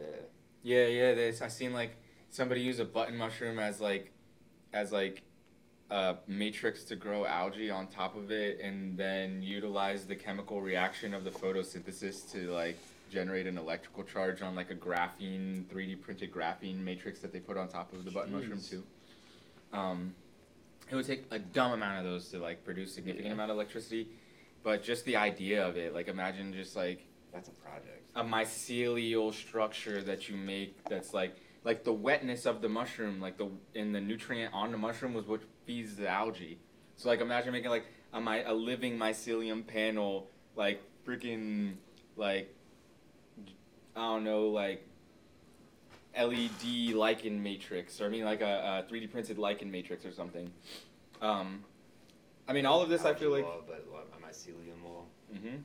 Yeah, 0.63 0.85
yeah. 0.87 1.13
There's 1.13 1.41
I 1.41 1.47
seen 1.49 1.73
like 1.73 1.95
somebody 2.29 2.61
use 2.61 2.79
a 2.79 2.85
button 2.85 3.17
mushroom 3.17 3.59
as 3.59 3.79
like 3.81 4.11
as 4.73 4.91
like 4.91 5.23
a 5.93 6.17
matrix 6.27 6.83
to 6.85 6.95
grow 6.95 7.23
algae 7.25 7.69
on 7.69 7.85
top 7.87 8.15
of 8.15 8.31
it, 8.31 8.59
and 8.59 8.97
then 8.97 9.43
utilize 9.43 10.05
the 10.05 10.15
chemical 10.15 10.59
reaction 10.59 11.13
of 11.13 11.23
the 11.23 11.29
photosynthesis 11.29 12.31
to 12.31 12.49
like 12.51 12.77
generate 13.11 13.45
an 13.45 13.59
electrical 13.59 14.03
charge 14.03 14.41
on 14.41 14.55
like 14.55 14.71
a 14.71 14.75
graphene 14.75 15.65
3D 15.65 16.01
printed 16.01 16.31
graphene 16.33 16.79
matrix 16.79 17.19
that 17.19 17.31
they 17.31 17.39
put 17.39 17.57
on 17.57 17.67
top 17.67 17.93
of 17.93 18.05
the 18.05 18.11
button 18.11 18.33
mushroom 18.33 18.59
too. 18.59 18.83
Um, 19.71 20.15
it 20.89 20.95
would 20.95 21.05
take 21.05 21.25
a 21.29 21.37
dumb 21.37 21.73
amount 21.73 21.99
of 21.99 22.11
those 22.11 22.29
to 22.29 22.39
like 22.39 22.63
produce 22.65 22.91
significant 22.93 23.27
Yeah. 23.27 23.33
amount 23.33 23.51
of 23.51 23.57
electricity, 23.57 24.07
but 24.63 24.81
just 24.83 25.05
the 25.05 25.15
idea 25.15 25.63
of 25.65 25.77
it, 25.77 25.93
like 25.93 26.07
imagine 26.07 26.53
just 26.53 26.75
like 26.75 27.05
That's 27.31 27.49
a 27.49 27.51
project. 27.51 28.09
a 28.15 28.23
mycelial 28.23 29.31
structure 29.31 30.01
that 30.01 30.27
you 30.27 30.35
make 30.37 30.83
that's 30.85 31.13
like 31.13 31.35
like 31.63 31.83
the 31.83 31.93
wetness 31.93 32.45
of 32.47 32.61
the 32.61 32.67
mushroom 32.69 33.21
like 33.21 33.37
the 33.37 33.47
in 33.75 33.91
the 33.93 34.01
nutrient 34.01 34.53
on 34.53 34.71
the 34.71 34.77
mushroom 34.77 35.13
was 35.13 35.25
what 35.27 35.41
feeds 35.65 35.95
the 35.95 36.07
algae 36.07 36.57
so 36.95 37.09
like 37.09 37.21
imagine 37.21 37.51
making 37.51 37.69
like 37.69 37.85
a 38.13 38.21
my 38.21 38.43
a 38.43 38.53
living 38.53 38.97
mycelium 38.97 39.65
panel 39.65 40.27
like 40.55 40.81
freaking 41.05 41.73
like 42.15 42.53
i 43.95 44.01
don't 44.01 44.23
know 44.23 44.47
like 44.47 44.87
led 46.15 46.93
lichen 46.93 47.41
matrix 47.41 47.99
or 47.99 48.05
i 48.05 48.09
mean 48.09 48.23
like 48.23 48.41
a, 48.41 48.85
a 48.87 48.91
3d 48.91 49.11
printed 49.11 49.37
lichen 49.37 49.71
matrix 49.71 50.05
or 50.05 50.11
something 50.11 50.51
um 51.21 51.63
i 52.47 52.53
mean 52.53 52.65
all 52.65 52.81
of 52.81 52.89
this 52.89 53.03
i 53.05 53.13
feel 53.13 53.29
Algae 53.29 53.41
like 53.41 53.45
wall, 53.45 53.63
but 53.67 53.85
a 54.17 54.27
mycelium 54.27 54.81
wall. 54.83 55.05
Mm-hmm. 55.33 55.57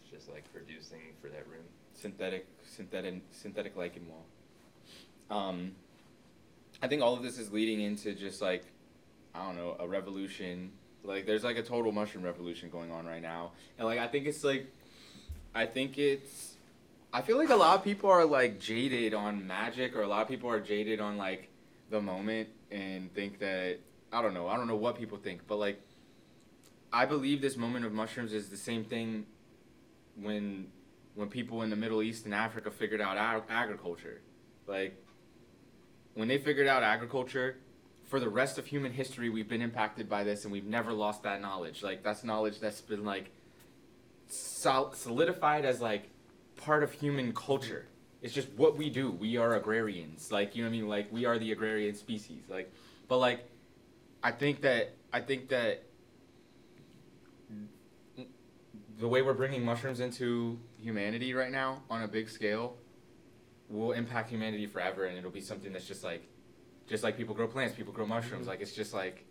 It's 0.00 0.10
just 0.10 0.30
like 0.30 0.44
producing 0.52 1.00
for 1.20 1.28
that 1.28 1.46
room. 1.48 1.64
synthetic 1.94 2.46
synthetic 2.64 3.22
synthetic 3.30 3.76
lichen 3.76 4.06
wall. 4.08 4.26
um, 5.30 5.72
I 6.82 6.88
think 6.88 7.00
all 7.02 7.14
of 7.14 7.22
this 7.22 7.38
is 7.38 7.52
leading 7.52 7.80
into 7.80 8.12
just 8.14 8.42
like, 8.42 8.64
I 9.34 9.44
don't 9.46 9.56
know, 9.56 9.76
a 9.78 9.88
revolution. 9.88 10.72
Like, 11.04 11.26
there's 11.26 11.44
like 11.44 11.56
a 11.56 11.62
total 11.62 11.90
mushroom 11.92 12.24
revolution 12.24 12.70
going 12.70 12.90
on 12.92 13.06
right 13.06 13.22
now, 13.22 13.52
and 13.78 13.86
like 13.86 13.98
I 13.98 14.06
think 14.06 14.26
it's 14.26 14.44
like, 14.44 14.66
I 15.54 15.66
think 15.66 15.98
it's, 15.98 16.54
I 17.12 17.22
feel 17.22 17.36
like 17.36 17.50
a 17.50 17.56
lot 17.56 17.76
of 17.76 17.84
people 17.84 18.08
are 18.10 18.24
like 18.24 18.60
jaded 18.60 19.12
on 19.14 19.46
magic, 19.46 19.96
or 19.96 20.02
a 20.02 20.08
lot 20.08 20.22
of 20.22 20.28
people 20.28 20.48
are 20.48 20.60
jaded 20.60 21.00
on 21.00 21.16
like 21.16 21.48
the 21.90 22.00
moment, 22.00 22.48
and 22.70 23.12
think 23.14 23.38
that 23.40 23.78
I 24.12 24.22
don't 24.22 24.34
know, 24.34 24.46
I 24.46 24.56
don't 24.56 24.68
know 24.68 24.76
what 24.76 24.96
people 24.96 25.18
think, 25.18 25.40
but 25.48 25.56
like, 25.56 25.80
I 26.92 27.06
believe 27.06 27.40
this 27.40 27.56
moment 27.56 27.84
of 27.84 27.92
mushrooms 27.92 28.32
is 28.32 28.48
the 28.48 28.56
same 28.56 28.84
thing 28.84 29.26
when 30.20 30.68
when 31.14 31.28
people 31.28 31.62
in 31.62 31.70
the 31.70 31.76
Middle 31.76 32.02
East 32.02 32.26
and 32.26 32.34
Africa 32.34 32.70
figured 32.70 33.00
out 33.00 33.16
ag- 33.16 33.42
agriculture. 33.50 34.20
Like, 34.66 34.94
when 36.14 36.28
they 36.28 36.38
figured 36.38 36.66
out 36.66 36.82
agriculture, 36.82 37.56
for 38.12 38.20
the 38.20 38.28
rest 38.28 38.58
of 38.58 38.66
human 38.66 38.92
history, 38.92 39.30
we've 39.30 39.48
been 39.48 39.62
impacted 39.62 40.06
by 40.06 40.22
this 40.22 40.44
and 40.44 40.52
we've 40.52 40.66
never 40.66 40.92
lost 40.92 41.22
that 41.22 41.40
knowledge. 41.40 41.82
Like, 41.82 42.02
that's 42.02 42.22
knowledge 42.22 42.60
that's 42.60 42.82
been, 42.82 43.06
like, 43.06 43.30
sol- 44.28 44.92
solidified 44.92 45.64
as, 45.64 45.80
like, 45.80 46.10
part 46.56 46.82
of 46.82 46.92
human 46.92 47.32
culture. 47.32 47.86
It's 48.20 48.34
just 48.34 48.50
what 48.50 48.76
we 48.76 48.90
do. 48.90 49.10
We 49.10 49.38
are 49.38 49.54
agrarians. 49.54 50.30
Like, 50.30 50.54
you 50.54 50.62
know 50.62 50.68
what 50.68 50.76
I 50.76 50.78
mean? 50.78 50.88
Like, 50.90 51.10
we 51.10 51.24
are 51.24 51.38
the 51.38 51.52
agrarian 51.52 51.94
species. 51.94 52.42
Like, 52.50 52.70
but, 53.08 53.16
like, 53.16 53.48
I 54.22 54.30
think 54.30 54.60
that, 54.60 54.94
I 55.10 55.20
think 55.20 55.48
that 55.48 55.82
the 58.98 59.08
way 59.08 59.22
we're 59.22 59.32
bringing 59.32 59.64
mushrooms 59.64 60.00
into 60.00 60.60
humanity 60.78 61.32
right 61.32 61.50
now 61.50 61.80
on 61.88 62.02
a 62.02 62.08
big 62.08 62.28
scale 62.28 62.76
will 63.70 63.92
impact 63.92 64.28
humanity 64.28 64.66
forever 64.66 65.06
and 65.06 65.16
it'll 65.16 65.30
be 65.30 65.40
something 65.40 65.72
that's 65.72 65.88
just 65.88 66.04
like 66.04 66.28
just 66.88 67.02
like 67.02 67.16
people 67.16 67.34
grow 67.34 67.46
plants 67.46 67.74
people 67.74 67.92
grow 67.92 68.06
mushrooms. 68.06 68.42
Mm-hmm. 68.42 68.50
Like 68.50 68.60
it's 68.60 68.74
just 68.74 68.94
like 68.94 69.24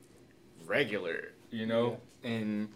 regular 0.65 1.29
you 1.49 1.65
know? 1.65 1.99
And 2.23 2.69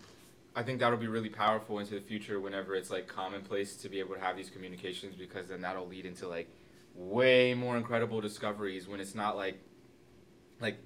i 0.56 0.64
think 0.64 0.80
that'll 0.80 0.98
be 0.98 1.08
really 1.08 1.30
powerful 1.30 1.80
into 1.80 1.96
the 1.96 2.02
future 2.02 2.40
whenever 2.40 2.76
it's 2.76 2.90
like 2.90 3.08
commonplace 3.08 3.76
to 3.76 3.90
be 3.90 4.00
able 4.00 4.16
to 4.16 4.22
have 4.22 4.38
these 4.38 4.50
communications 4.50 5.14
because 5.14 5.48
then 5.48 5.62
that'll 5.62 5.88
lead 5.88 6.06
into 6.06 6.28
like 6.28 6.48
way 6.96 7.54
more 7.54 7.76
incredible 7.76 8.22
discoveries 8.22 8.88
when 8.88 9.00
it's 9.00 9.16
not 9.16 9.36
like 9.36 9.60
like 10.62 10.78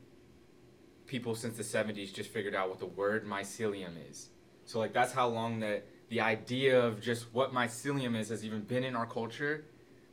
people 1.05 1.35
since 1.35 1.57
the 1.57 1.63
70s 1.63 2.13
just 2.13 2.29
figured 2.29 2.55
out 2.55 2.69
what 2.69 2.79
the 2.79 2.85
word 2.85 3.25
mycelium 3.25 3.93
is. 4.09 4.29
So 4.65 4.79
like 4.79 4.93
that's 4.93 5.11
how 5.11 5.27
long 5.27 5.59
that 5.61 5.85
the 6.09 6.21
idea 6.21 6.79
of 6.79 7.01
just 7.01 7.25
what 7.33 7.53
mycelium 7.53 8.17
is 8.17 8.29
has 8.29 8.45
even 8.45 8.61
been 8.61 8.83
in 8.83 8.95
our 8.95 9.05
culture. 9.05 9.65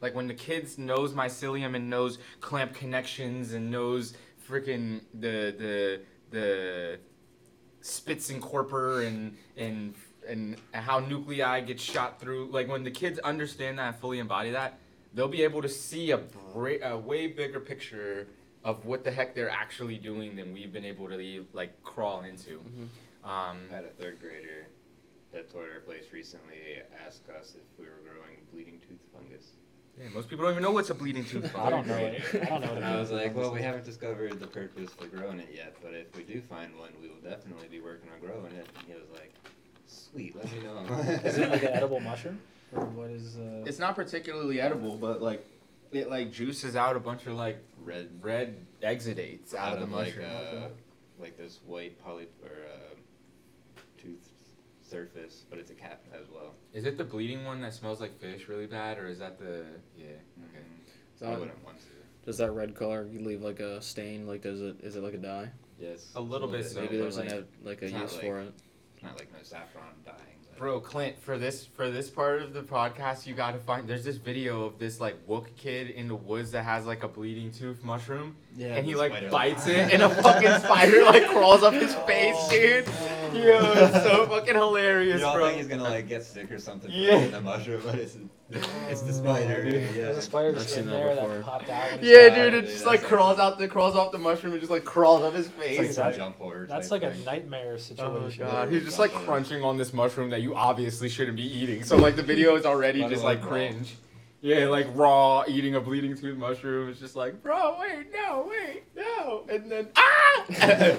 Like 0.07 0.14
when 0.14 0.28
the 0.28 0.34
kids 0.34 0.78
knows 0.78 1.14
mycelium 1.14 1.74
and 1.74 1.90
knows 1.90 2.18
clamp 2.40 2.74
connections 2.74 3.54
and 3.54 3.72
knows 3.72 4.14
freaking 4.48 5.00
the 5.12 5.52
the 5.59 6.00
the 6.30 7.00
Spitzenkorper 7.82 9.04
and 9.04 9.36
and 9.57 9.94
and 10.28 10.57
how 10.70 11.00
nuclei 11.00 11.61
get 11.62 11.80
shot 11.80 12.20
through. 12.20 12.50
Like 12.52 12.68
when 12.68 12.84
the 12.84 12.90
kids 12.92 13.18
understand 13.18 13.80
that 13.80 13.94
and 13.94 13.96
fully 13.96 14.20
embody 14.20 14.52
that, 14.52 14.78
they'll 15.12 15.26
be 15.26 15.42
able 15.42 15.61
to 15.62 15.68
see 15.68 16.12
a, 16.12 16.18
bra- 16.18 16.82
a 16.84 16.96
way 16.96 17.26
bigger 17.26 17.59
picture 17.59 18.28
of 18.62 18.84
what 18.84 19.02
the 19.02 19.11
heck 19.11 19.34
they're 19.34 19.50
actually 19.50 19.98
doing 19.98 20.36
than 20.36 20.52
we've 20.52 20.72
been 20.72 20.84
able 20.84 21.09
to 21.09 21.46
like 21.52 21.82
crawl 21.82 22.22
into. 22.22 22.61
Um, 23.24 23.59
I 23.72 23.74
had 23.74 23.84
a 23.84 23.88
third 24.00 24.20
grader 24.20 24.68
that 25.32 25.50
toured 25.50 25.72
our 25.72 25.80
place 25.80 26.04
recently 26.12 26.80
ask 27.04 27.22
us 27.40 27.57
if 27.57 27.76
we 27.76 27.86
were 27.86 28.00
growing 28.04 28.36
bleeding 28.52 28.80
tooth 28.88 29.00
fungus. 29.12 29.50
Yeah, 29.99 30.09
most 30.14 30.28
people 30.28 30.44
don't 30.44 30.53
even 30.53 30.62
know 30.62 30.72
what's 30.72 30.90
a 30.90 30.94
bleeding 30.94 31.24
tooth. 31.24 31.55
I 31.57 31.70
don't 31.70 31.86
know 31.86 31.97
it. 31.97 32.22
I 32.34 32.44
don't 32.44 32.61
know 32.61 32.68
what 32.68 32.76
it 32.76 32.76
And 32.76 32.84
I 32.84 33.01
was 33.01 33.11
like, 33.11 33.34
well, 33.34 33.53
we 33.53 33.62
haven't 33.62 33.84
discovered 33.84 34.38
the 34.38 34.47
purpose 34.47 34.90
for 34.90 35.07
growing 35.07 35.40
it 35.40 35.49
yet, 35.55 35.76
but 35.82 35.94
if 35.94 36.14
we 36.14 36.22
do 36.22 36.42
find 36.42 36.76
one, 36.78 36.90
we 37.01 37.09
will 37.09 37.16
definitely 37.16 37.68
be 37.68 37.80
working 37.80 38.11
on 38.11 38.20
growing 38.20 38.53
it. 38.53 38.66
And 38.78 38.86
he 38.86 38.92
was 38.92 39.09
like, 39.14 39.32
sweet, 39.86 40.36
let 40.36 40.53
me 40.53 40.61
know. 40.61 40.94
Is 41.24 41.38
it 41.38 41.51
like 41.51 41.62
an 41.62 41.70
edible 41.70 42.01
mushroom, 42.01 42.40
or 42.74 42.84
what 42.84 43.11
is? 43.11 43.38
Uh... 43.38 43.64
It's 43.64 43.78
not 43.78 43.94
particularly 43.94 44.61
edible, 44.61 44.97
but 44.97 45.22
like 45.22 45.47
it 45.92 46.11
like 46.11 46.30
juices 46.30 46.76
out 46.76 46.97
a 46.97 47.01
bunch 47.01 47.26
of 47.26 47.34
like 47.34 47.62
Red 47.86 48.09
red 48.20 48.66
exudates 48.82 49.55
out, 49.55 49.74
of 49.74 49.88
the 49.88 49.97
like, 49.97 50.18
uh, 50.18 50.68
like 51.20 51.38
this 51.38 51.61
white 51.64 52.03
poly 52.03 52.26
or 52.42 52.51
uh, 52.51 52.78
tooth 52.78 52.86
surface, 54.89 55.45
but 55.51 55.59
it's 55.59 55.70
a 55.70 55.74
cap 55.74 56.03
as 56.12 56.28
well. 56.32 56.55
Is 56.72 56.84
it 56.87 56.97
the 56.99 57.05
bleeding 57.05 57.45
one 57.45 57.61
that 57.62 57.74
smells 57.74 58.01
like 58.01 58.18
fish 58.20 58.49
really 58.49 58.66
bad, 58.66 58.99
or 58.99 59.07
is 59.09 59.18
that 59.18 59.39
the 59.39 59.64
yeah? 59.97 60.07
Okay. 60.07 60.59
Mm-hmm. 60.61 60.82
So 61.18 61.26
I 61.26 61.37
wouldn't 61.37 61.64
want 61.64 61.78
to. 61.80 61.87
Does 62.24 62.39
that 62.39 62.51
red 62.53 62.74
color 62.74 63.07
leave 63.12 63.43
like 63.43 63.61
a 63.61 63.80
stain? 63.80 64.26
Like, 64.26 64.43
does 64.43 64.61
it 64.61 64.76
is 64.82 64.97
it 64.97 65.03
like 65.03 65.14
a 65.14 65.18
dye? 65.18 65.51
Yes. 65.78 66.12
A 66.16 66.20
little 66.20 66.49
bit 66.49 66.64
so, 66.66 66.80
Maybe 66.80 66.97
but, 66.97 67.03
there's 67.03 67.18
like, 67.18 67.30
an, 67.30 67.45
like 67.62 67.82
a 67.82 67.84
it's 67.87 67.93
not 67.93 68.03
use 68.03 68.12
like- 68.14 68.22
for 68.22 68.41
it. 68.41 68.55
It's 68.95 69.03
not 69.03 69.18
like 69.18 69.30
no 69.32 69.39
saffron 69.43 69.84
dyeing. 70.05 70.16
but- 70.49 70.59
Bro, 70.59 70.80
Clint, 70.80 71.18
for 71.20 71.37
this 71.37 71.66
for 71.66 71.91
this 71.91 72.09
part 72.09 72.41
of 72.43 72.55
the 72.55 72.62
podcast, 72.62 73.26
you 73.26 73.34
gotta 73.34 73.59
find. 73.59 73.87
There's 73.87 74.05
this 74.05 74.16
video 74.16 74.64
of 74.64 74.78
this 74.78 75.01
like 75.01 75.26
wook 75.26 75.55
kid 75.57 75.91
in 75.91 76.09
the 76.09 76.14
woods 76.16 76.51
that 76.53 76.64
has 76.64 76.87
like 76.87 77.03
a 77.03 77.09
bleeding 77.09 77.51
tooth 77.53 77.84
mushroom, 77.84 78.37
Yeah. 78.57 78.68
and 78.76 78.86
he 78.86 78.94
like 78.94 79.12
spider. 79.12 79.28
bites 79.30 79.66
it, 79.66 79.92
and 79.92 80.02
a 80.02 80.09
fucking 80.09 80.61
spider 80.61 81.04
like 81.04 81.26
crawls 81.28 81.62
up 81.62 81.74
his 81.74 81.94
face, 82.07 82.34
oh. 82.38 82.48
dude. 82.50 82.86
Yo, 83.34 83.72
it's 83.74 84.02
so 84.04 84.26
fucking 84.26 84.54
hilarious, 84.54 85.20
You 85.20 85.26
all 85.26 85.34
bro. 85.34 85.46
think 85.46 85.59
he's 85.59 85.66
gonna 85.66 85.82
like 85.82 86.09
get 86.09 86.24
sick 86.24 86.50
or 86.50 86.59
something 86.59 86.90
from 86.90 86.98
Yeah. 86.98 87.18
eating 87.18 87.32
the 87.32 87.40
mushroom, 87.42 87.82
but 87.84 87.96
it's 87.96 88.16
it's 88.88 89.02
the 89.02 89.12
spider. 89.12 89.68
There's 89.70 89.94
Yeah. 89.96 90.04
a 90.04 90.22
spider 90.22 90.48
I've 90.50 90.54
just 90.54 90.70
seen 90.70 90.84
in 90.84 90.90
that 90.90 90.96
there 90.96 91.14
before. 91.16 91.28
that 91.28 91.44
popped 91.44 91.68
out. 91.68 91.90
and 91.92 92.02
Yeah, 92.02 92.14
stuff. 92.26 92.34
dude, 92.36 92.44
it 92.46 92.50
dude, 92.52 92.64
just 92.66 92.84
that's 92.84 92.86
like 92.86 93.02
crawls 93.02 93.38
out 93.38 93.59
the 93.59 93.68
crawls 93.68 93.94
off 93.94 94.12
the 94.12 94.18
mushroom 94.18 94.52
and 94.52 94.61
just 94.62 94.70
like 94.72 94.84
crawls 94.84 95.22
up 95.22 95.34
his 95.34 95.46
It's 95.48 95.54
face. 95.57 95.78
like 95.98 96.12
that- 96.12 96.16
jump 96.16 96.38
horror. 96.38 96.66
That's 96.66 96.88
type 96.88 97.02
like 97.02 97.11
a 97.12 97.14
thing. 97.14 97.24
nightmare 97.26 97.72
Oh 97.74 97.76
situation. 97.76 98.46
god, 98.46 98.70
he's 98.72 98.84
just 98.84 98.98
like 98.98 99.12
crunching 99.12 99.62
on 99.64 99.76
this 99.76 99.92
mushroom 99.92 100.30
that 100.30 100.40
you 100.40 100.54
obviously 100.54 101.11
shouldn't 101.11 101.36
be 101.36 101.44
eating. 101.44 101.82
So 101.84 101.96
like 101.96 102.16
the 102.16 102.22
video 102.22 102.57
is 102.57 102.64
already 102.64 103.00
just 103.00 103.22
alone 103.22 103.24
like 103.24 103.42
raw. 103.42 103.48
cringe. 103.50 103.96
Yeah, 104.41 104.66
like 104.66 104.87
raw 104.95 105.45
eating 105.49 105.74
a 105.74 105.80
bleeding 105.80 106.17
tooth 106.17 106.37
mushroom. 106.37 106.88
It's 106.91 107.00
just 107.00 107.17
like, 107.17 107.42
bro, 107.42 107.79
wait, 107.80 108.13
no, 108.13 108.49
wait, 108.49 108.84
no, 108.95 109.45
and 109.49 109.71
then 109.71 109.88
ah. 109.96 110.45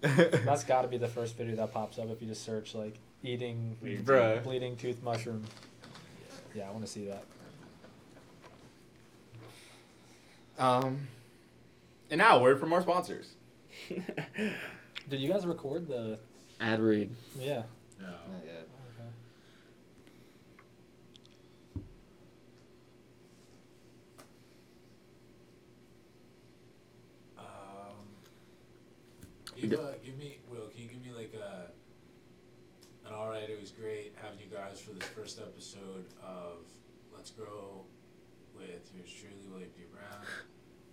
That's 0.00 0.64
got 0.64 0.82
to 0.82 0.88
be 0.88 0.96
the 0.96 1.08
first 1.08 1.36
video 1.36 1.56
that 1.56 1.72
pops 1.72 1.98
up 1.98 2.08
if 2.10 2.22
you 2.22 2.28
just 2.28 2.42
search 2.44 2.74
like 2.74 2.98
eating 3.22 3.76
Bruh. 3.82 4.42
bleeding 4.42 4.76
tooth 4.76 5.02
mushroom. 5.02 5.44
Yeah, 6.54 6.68
I 6.68 6.70
want 6.70 6.84
to 6.86 6.90
see 6.90 7.06
that. 7.06 7.24
Um, 10.58 11.08
and 12.10 12.18
now 12.18 12.38
a 12.38 12.40
word 12.40 12.60
from 12.60 12.72
our 12.72 12.82
sponsors. 12.82 13.34
Did 13.88 15.20
you 15.20 15.28
guys 15.32 15.46
record 15.46 15.88
the? 15.88 16.18
Ad 16.60 16.80
read. 16.80 17.10
Yeah. 17.38 17.62
Not 18.00 18.44
yet. 18.44 18.68
Okay. 18.98 19.08
Um, 27.38 27.44
give, 29.60 29.78
uh, 29.78 29.92
give 30.04 30.18
me, 30.18 30.38
Will, 30.48 30.68
can 30.68 30.82
you 30.82 30.88
give 30.88 31.02
me 31.02 31.12
like 31.16 31.34
a, 31.34 31.70
an 33.06 33.14
alright, 33.14 33.48
it 33.48 33.60
was 33.60 33.70
great 33.70 34.14
having 34.20 34.38
you 34.38 34.46
guys 34.54 34.80
for 34.80 34.92
this 34.92 35.08
first 35.08 35.38
episode 35.38 36.06
of 36.22 36.66
Let's 37.12 37.30
Grow 37.30 37.84
with 38.54 38.90
yours 38.94 39.12
truly, 39.12 39.46
William 39.50 39.70
P. 39.76 39.84
Brown. 39.92 40.24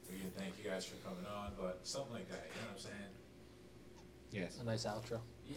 We're 0.10 0.18
gonna 0.18 0.32
thank 0.38 0.58
you 0.58 0.70
guys 0.70 0.86
for 0.86 0.96
coming 1.08 1.26
on, 1.26 1.52
but 1.60 1.82
something 1.84 2.14
like 2.14 2.30
that, 2.30 2.48
you 2.48 2.62
know 2.62 2.68
what 2.74 2.76
I'm 2.76 2.80
saying? 2.80 3.14
Yes. 4.32 4.60
A 4.62 4.64
nice 4.64 4.86
outro. 4.86 5.20
Yeah. 5.48 5.56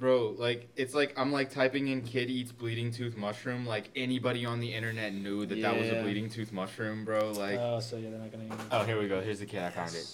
Bro, 0.00 0.36
like 0.38 0.70
it's 0.76 0.94
like 0.94 1.12
I'm 1.18 1.30
like 1.30 1.50
typing 1.52 1.88
in 1.88 2.00
kid 2.00 2.30
eats 2.30 2.52
bleeding 2.52 2.90
tooth 2.90 3.18
mushroom. 3.18 3.66
Like 3.66 3.90
anybody 3.94 4.46
on 4.46 4.58
the 4.58 4.72
internet 4.72 5.12
knew 5.12 5.44
that 5.44 5.60
that 5.60 5.78
was 5.78 5.88
a 5.88 5.96
Yeah. 5.96 6.02
bleeding 6.02 6.30
tooth 6.30 6.52
mushroom, 6.52 7.04
bro. 7.04 7.32
Like 7.32 7.58
Oh, 7.58 7.80
so 7.80 7.98
yeah, 7.98 8.08
they're 8.08 8.18
not 8.18 8.32
gonna. 8.32 8.44
Even... 8.46 8.58
oh, 8.72 8.82
here 8.84 8.98
we 8.98 9.08
go. 9.08 9.20
Here's 9.20 9.40
the 9.40 9.46
kid. 9.46 9.60
I 9.62 9.68
found 9.68 9.90
it. 9.90 10.06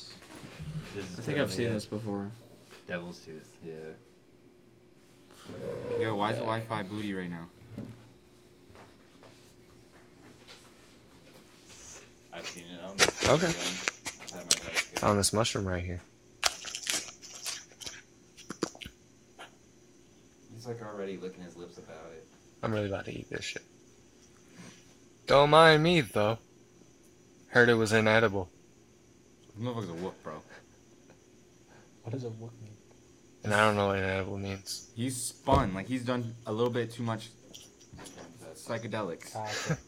This 0.94 1.10
is 1.12 1.18
I 1.20 1.22
think 1.22 1.38
I've 1.38 1.52
seen 1.52 1.72
this 1.72 1.86
before. 1.86 2.32
Devil's 2.88 3.20
tooth. 3.20 3.48
Yeah. 3.64 3.74
Yo, 6.00 6.16
why 6.16 6.30
is 6.30 6.36
the 6.38 6.42
Wi-Fi 6.42 6.82
booty 6.82 7.14
right 7.14 7.30
now? 7.30 7.46
I've 12.32 12.46
seen 12.46 12.64
it. 12.64 12.80
I 12.82 12.88
don't 12.88 12.98
know. 12.98 13.34
Okay. 13.34 13.46
I've 13.46 14.30
had 14.32 14.42
my 14.42 14.70
desk. 14.72 15.04
On 15.04 15.16
this 15.16 15.32
mushroom 15.32 15.68
right 15.68 15.84
here. 15.84 16.00
He's 20.66 20.80
like 20.80 20.93
already 20.93 21.16
licking 21.16 21.44
his 21.44 21.56
lips 21.56 21.78
about 21.78 22.10
it. 22.12 22.26
I'm 22.62 22.72
really 22.72 22.88
about 22.88 23.05
to 23.05 23.16
eat 23.16 23.30
this 23.30 23.44
shit. 23.44 23.62
Don't 25.26 25.51
mind 25.51 25.82
me 25.82 26.01
though. 26.01 26.38
Heard 27.48 27.68
it 27.68 27.74
was 27.74 27.93
inedible. 27.93 28.48
This 29.47 29.64
motherfucker's 29.64 29.90
a 29.90 29.94
whoop, 29.94 30.22
bro. 30.24 30.43
What 32.02 32.12
does 32.12 32.24
a 32.24 32.28
wook 32.30 32.51
mean? 32.62 32.76
And 33.44 33.55
I 33.55 33.64
don't 33.64 33.76
know 33.76 33.88
what 33.88 33.98
inedible 33.98 34.38
means. 34.38 34.90
He's 34.97 35.16
spun. 35.16 35.72
Like 35.72 35.86
he's 35.86 36.05
done 36.05 36.34
a 36.47 36.52
little 36.52 36.72
bit 36.72 36.93
too 36.93 37.05
much. 37.05 37.28
That's 38.40 38.66
psychedelics. 38.66 39.36
Ah, 39.36 39.44
gotcha. 39.68 39.78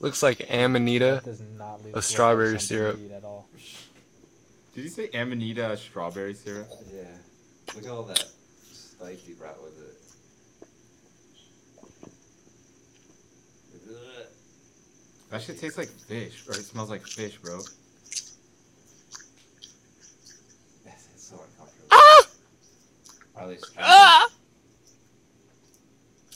Looks 0.00 0.22
like 0.22 0.46
Amanita. 0.50 1.20
That 1.22 1.24
does 1.24 1.42
not 1.58 1.84
leave 1.84 1.94
A 1.94 2.00
strawberry 2.00 2.58
syrup. 2.60 2.98
At 3.14 3.24
all. 3.24 3.46
Did 4.74 4.84
you 4.84 4.90
say 4.90 5.10
Amanita 5.12 5.76
strawberry 5.76 6.32
syrup? 6.32 6.68
Yeah. 6.94 7.02
Look 7.74 7.84
at 7.84 7.90
all 7.90 8.04
that 8.04 8.24
spice 8.72 9.28
you 9.28 9.34
brought 9.34 9.62
with 9.62 9.78
it. 9.78 9.97
That 15.30 15.42
shit 15.42 15.58
tastes 15.58 15.76
like 15.76 15.88
fish, 15.88 16.44
or 16.48 16.54
it 16.54 16.64
smells 16.64 16.88
like 16.88 17.06
fish, 17.06 17.36
bro. 17.38 17.58
That's 20.84 21.08
it's 21.14 21.24
so 21.24 21.36
uncomfortable. 21.36 21.96
Or 23.34 23.42
at 23.42 23.48
least 23.48 23.74
try 23.74 24.26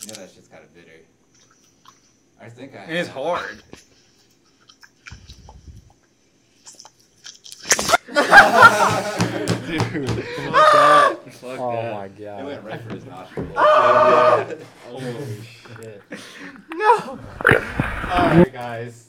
You 0.01 0.09
know 0.09 0.14
that 0.14 0.31
shit's 0.31 0.48
kind 0.48 0.62
of 0.62 0.74
bitter. 0.74 0.90
I 2.40 2.48
think 2.51 2.77
I. 2.77 2.85
It's 2.85 3.09
hard. 3.09 3.62
Dude, 8.07 8.16
fuck 8.16 8.27
that. 10.53 11.19
Fuck 11.33 11.59
Oh 11.59 11.73
that. 11.73 11.93
my 11.95 12.05
It 12.07 12.19
god. 12.19 12.45
went 12.45 12.65
right 12.65 12.81
for 12.83 12.95
his 12.95 13.05
nostril. 13.05 13.47
Holy 14.89 15.41
shit. 15.43 16.03
No. 16.74 16.99
All 16.99 17.19
right, 17.49 18.53
guys. 18.53 19.09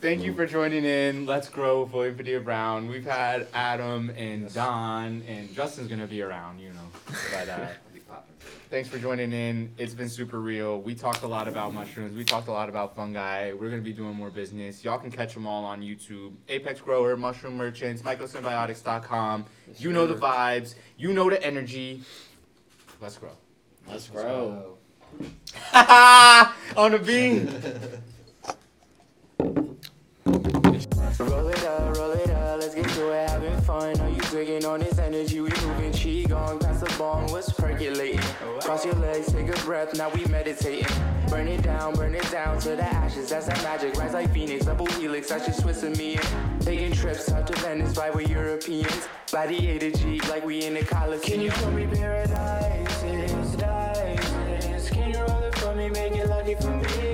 Thank 0.00 0.22
you 0.22 0.34
for 0.34 0.46
joining 0.46 0.84
in. 0.84 1.24
Let's 1.26 1.48
grow 1.48 1.82
with 1.84 1.92
William 1.92 2.16
Padilla 2.16 2.40
Brown. 2.40 2.88
We've 2.88 3.04
had 3.06 3.46
Adam 3.54 4.10
and 4.16 4.52
Don, 4.52 5.22
and 5.26 5.52
Justin's 5.54 5.88
gonna 5.88 6.06
be 6.06 6.20
around, 6.22 6.58
you 6.60 6.68
know. 6.70 6.88
But 7.32 7.48
uh, 7.48 7.52
I'll 7.52 7.68
be 7.94 8.00
popping 8.00 8.34
for 8.38 8.48
it. 8.48 8.55
Thanks 8.70 8.88
for 8.88 8.98
joining 8.98 9.32
in. 9.32 9.72
It's 9.78 9.94
been 9.94 10.08
super 10.08 10.40
real. 10.40 10.80
We 10.80 10.94
talked 10.94 11.22
a 11.22 11.26
lot 11.26 11.48
about 11.48 11.74
mushrooms. 11.74 12.16
We 12.16 12.24
talked 12.24 12.48
a 12.48 12.52
lot 12.52 12.68
about 12.68 12.94
fungi. 12.96 13.52
We're 13.52 13.70
gonna 13.70 13.82
be 13.82 13.92
doing 13.92 14.14
more 14.14 14.30
business. 14.30 14.84
Y'all 14.84 14.98
can 14.98 15.10
catch 15.10 15.34
them 15.34 15.46
all 15.46 15.64
on 15.64 15.82
YouTube. 15.82 16.32
Apex 16.48 16.80
Grower, 16.80 17.16
Mushroom 17.16 17.56
Merchants, 17.56 18.02
MycoSymbiotics.com. 18.02 19.46
You 19.78 19.92
know 19.92 20.06
the 20.06 20.14
vibes. 20.14 20.74
You 20.96 21.12
know 21.12 21.30
the 21.30 21.42
energy. 21.44 22.02
Let's 23.00 23.16
grow. 23.18 23.32
Let's 23.88 24.08
grow. 24.08 24.76
on 26.76 26.92
the 26.92 26.98
beam. 26.98 27.48
Roll 31.18 31.48
it 31.48 31.64
up, 31.64 31.96
roll 31.96 32.10
it 32.10 32.28
up, 32.28 32.45
we're 32.96 33.26
having 33.26 33.60
fun. 33.62 34.00
Are 34.00 34.08
you 34.08 34.20
digging 34.30 34.64
on 34.64 34.80
this 34.80 34.98
energy? 34.98 35.40
We 35.40 35.50
moving 35.50 35.92
qigong, 35.92 36.60
pass 36.60 36.80
the 36.80 36.94
bomb, 36.98 37.26
what's 37.30 37.52
percolating? 37.52 38.20
Cross 38.60 38.84
your 38.84 38.94
legs, 38.94 39.32
take 39.32 39.48
a 39.48 39.58
breath, 39.64 39.94
now 39.94 40.10
we 40.10 40.24
meditating. 40.26 40.86
Burn 41.28 41.48
it 41.48 41.62
down, 41.62 41.94
burn 41.94 42.14
it 42.14 42.30
down 42.30 42.58
to 42.60 42.76
the 42.76 42.84
ashes. 42.84 43.28
That's 43.28 43.46
that 43.46 43.62
magic. 43.62 43.96
Rise 43.96 44.12
like 44.12 44.32
phoenix, 44.32 44.64
double 44.64 44.86
helix. 44.86 45.28
That's 45.28 45.46
just 45.46 45.60
twist 45.60 45.82
me 45.82 46.14
in. 46.14 46.60
Taking 46.60 46.92
trips 46.92 47.30
out 47.32 47.46
to 47.48 47.54
Venice, 47.60 47.94
vibe 47.94 48.14
with 48.14 48.30
Europeans. 48.30 49.08
Body 49.32 49.70
A 49.70 49.78
to 49.78 49.90
G, 49.90 50.20
like 50.28 50.44
we 50.44 50.64
in 50.64 50.74
the 50.74 50.84
Coliseum. 50.84 51.22
Can 51.22 51.40
you 51.40 51.50
show 51.50 51.70
me 51.70 51.86
paradise? 51.86 53.02
Can 54.88 55.10
you 55.10 55.18
roll 55.18 55.42
it 55.42 55.54
for 55.58 55.74
me? 55.74 55.88
Make 55.90 56.12
it 56.14 56.28
lucky 56.28 56.54
for 56.54 56.70
me. 56.70 57.05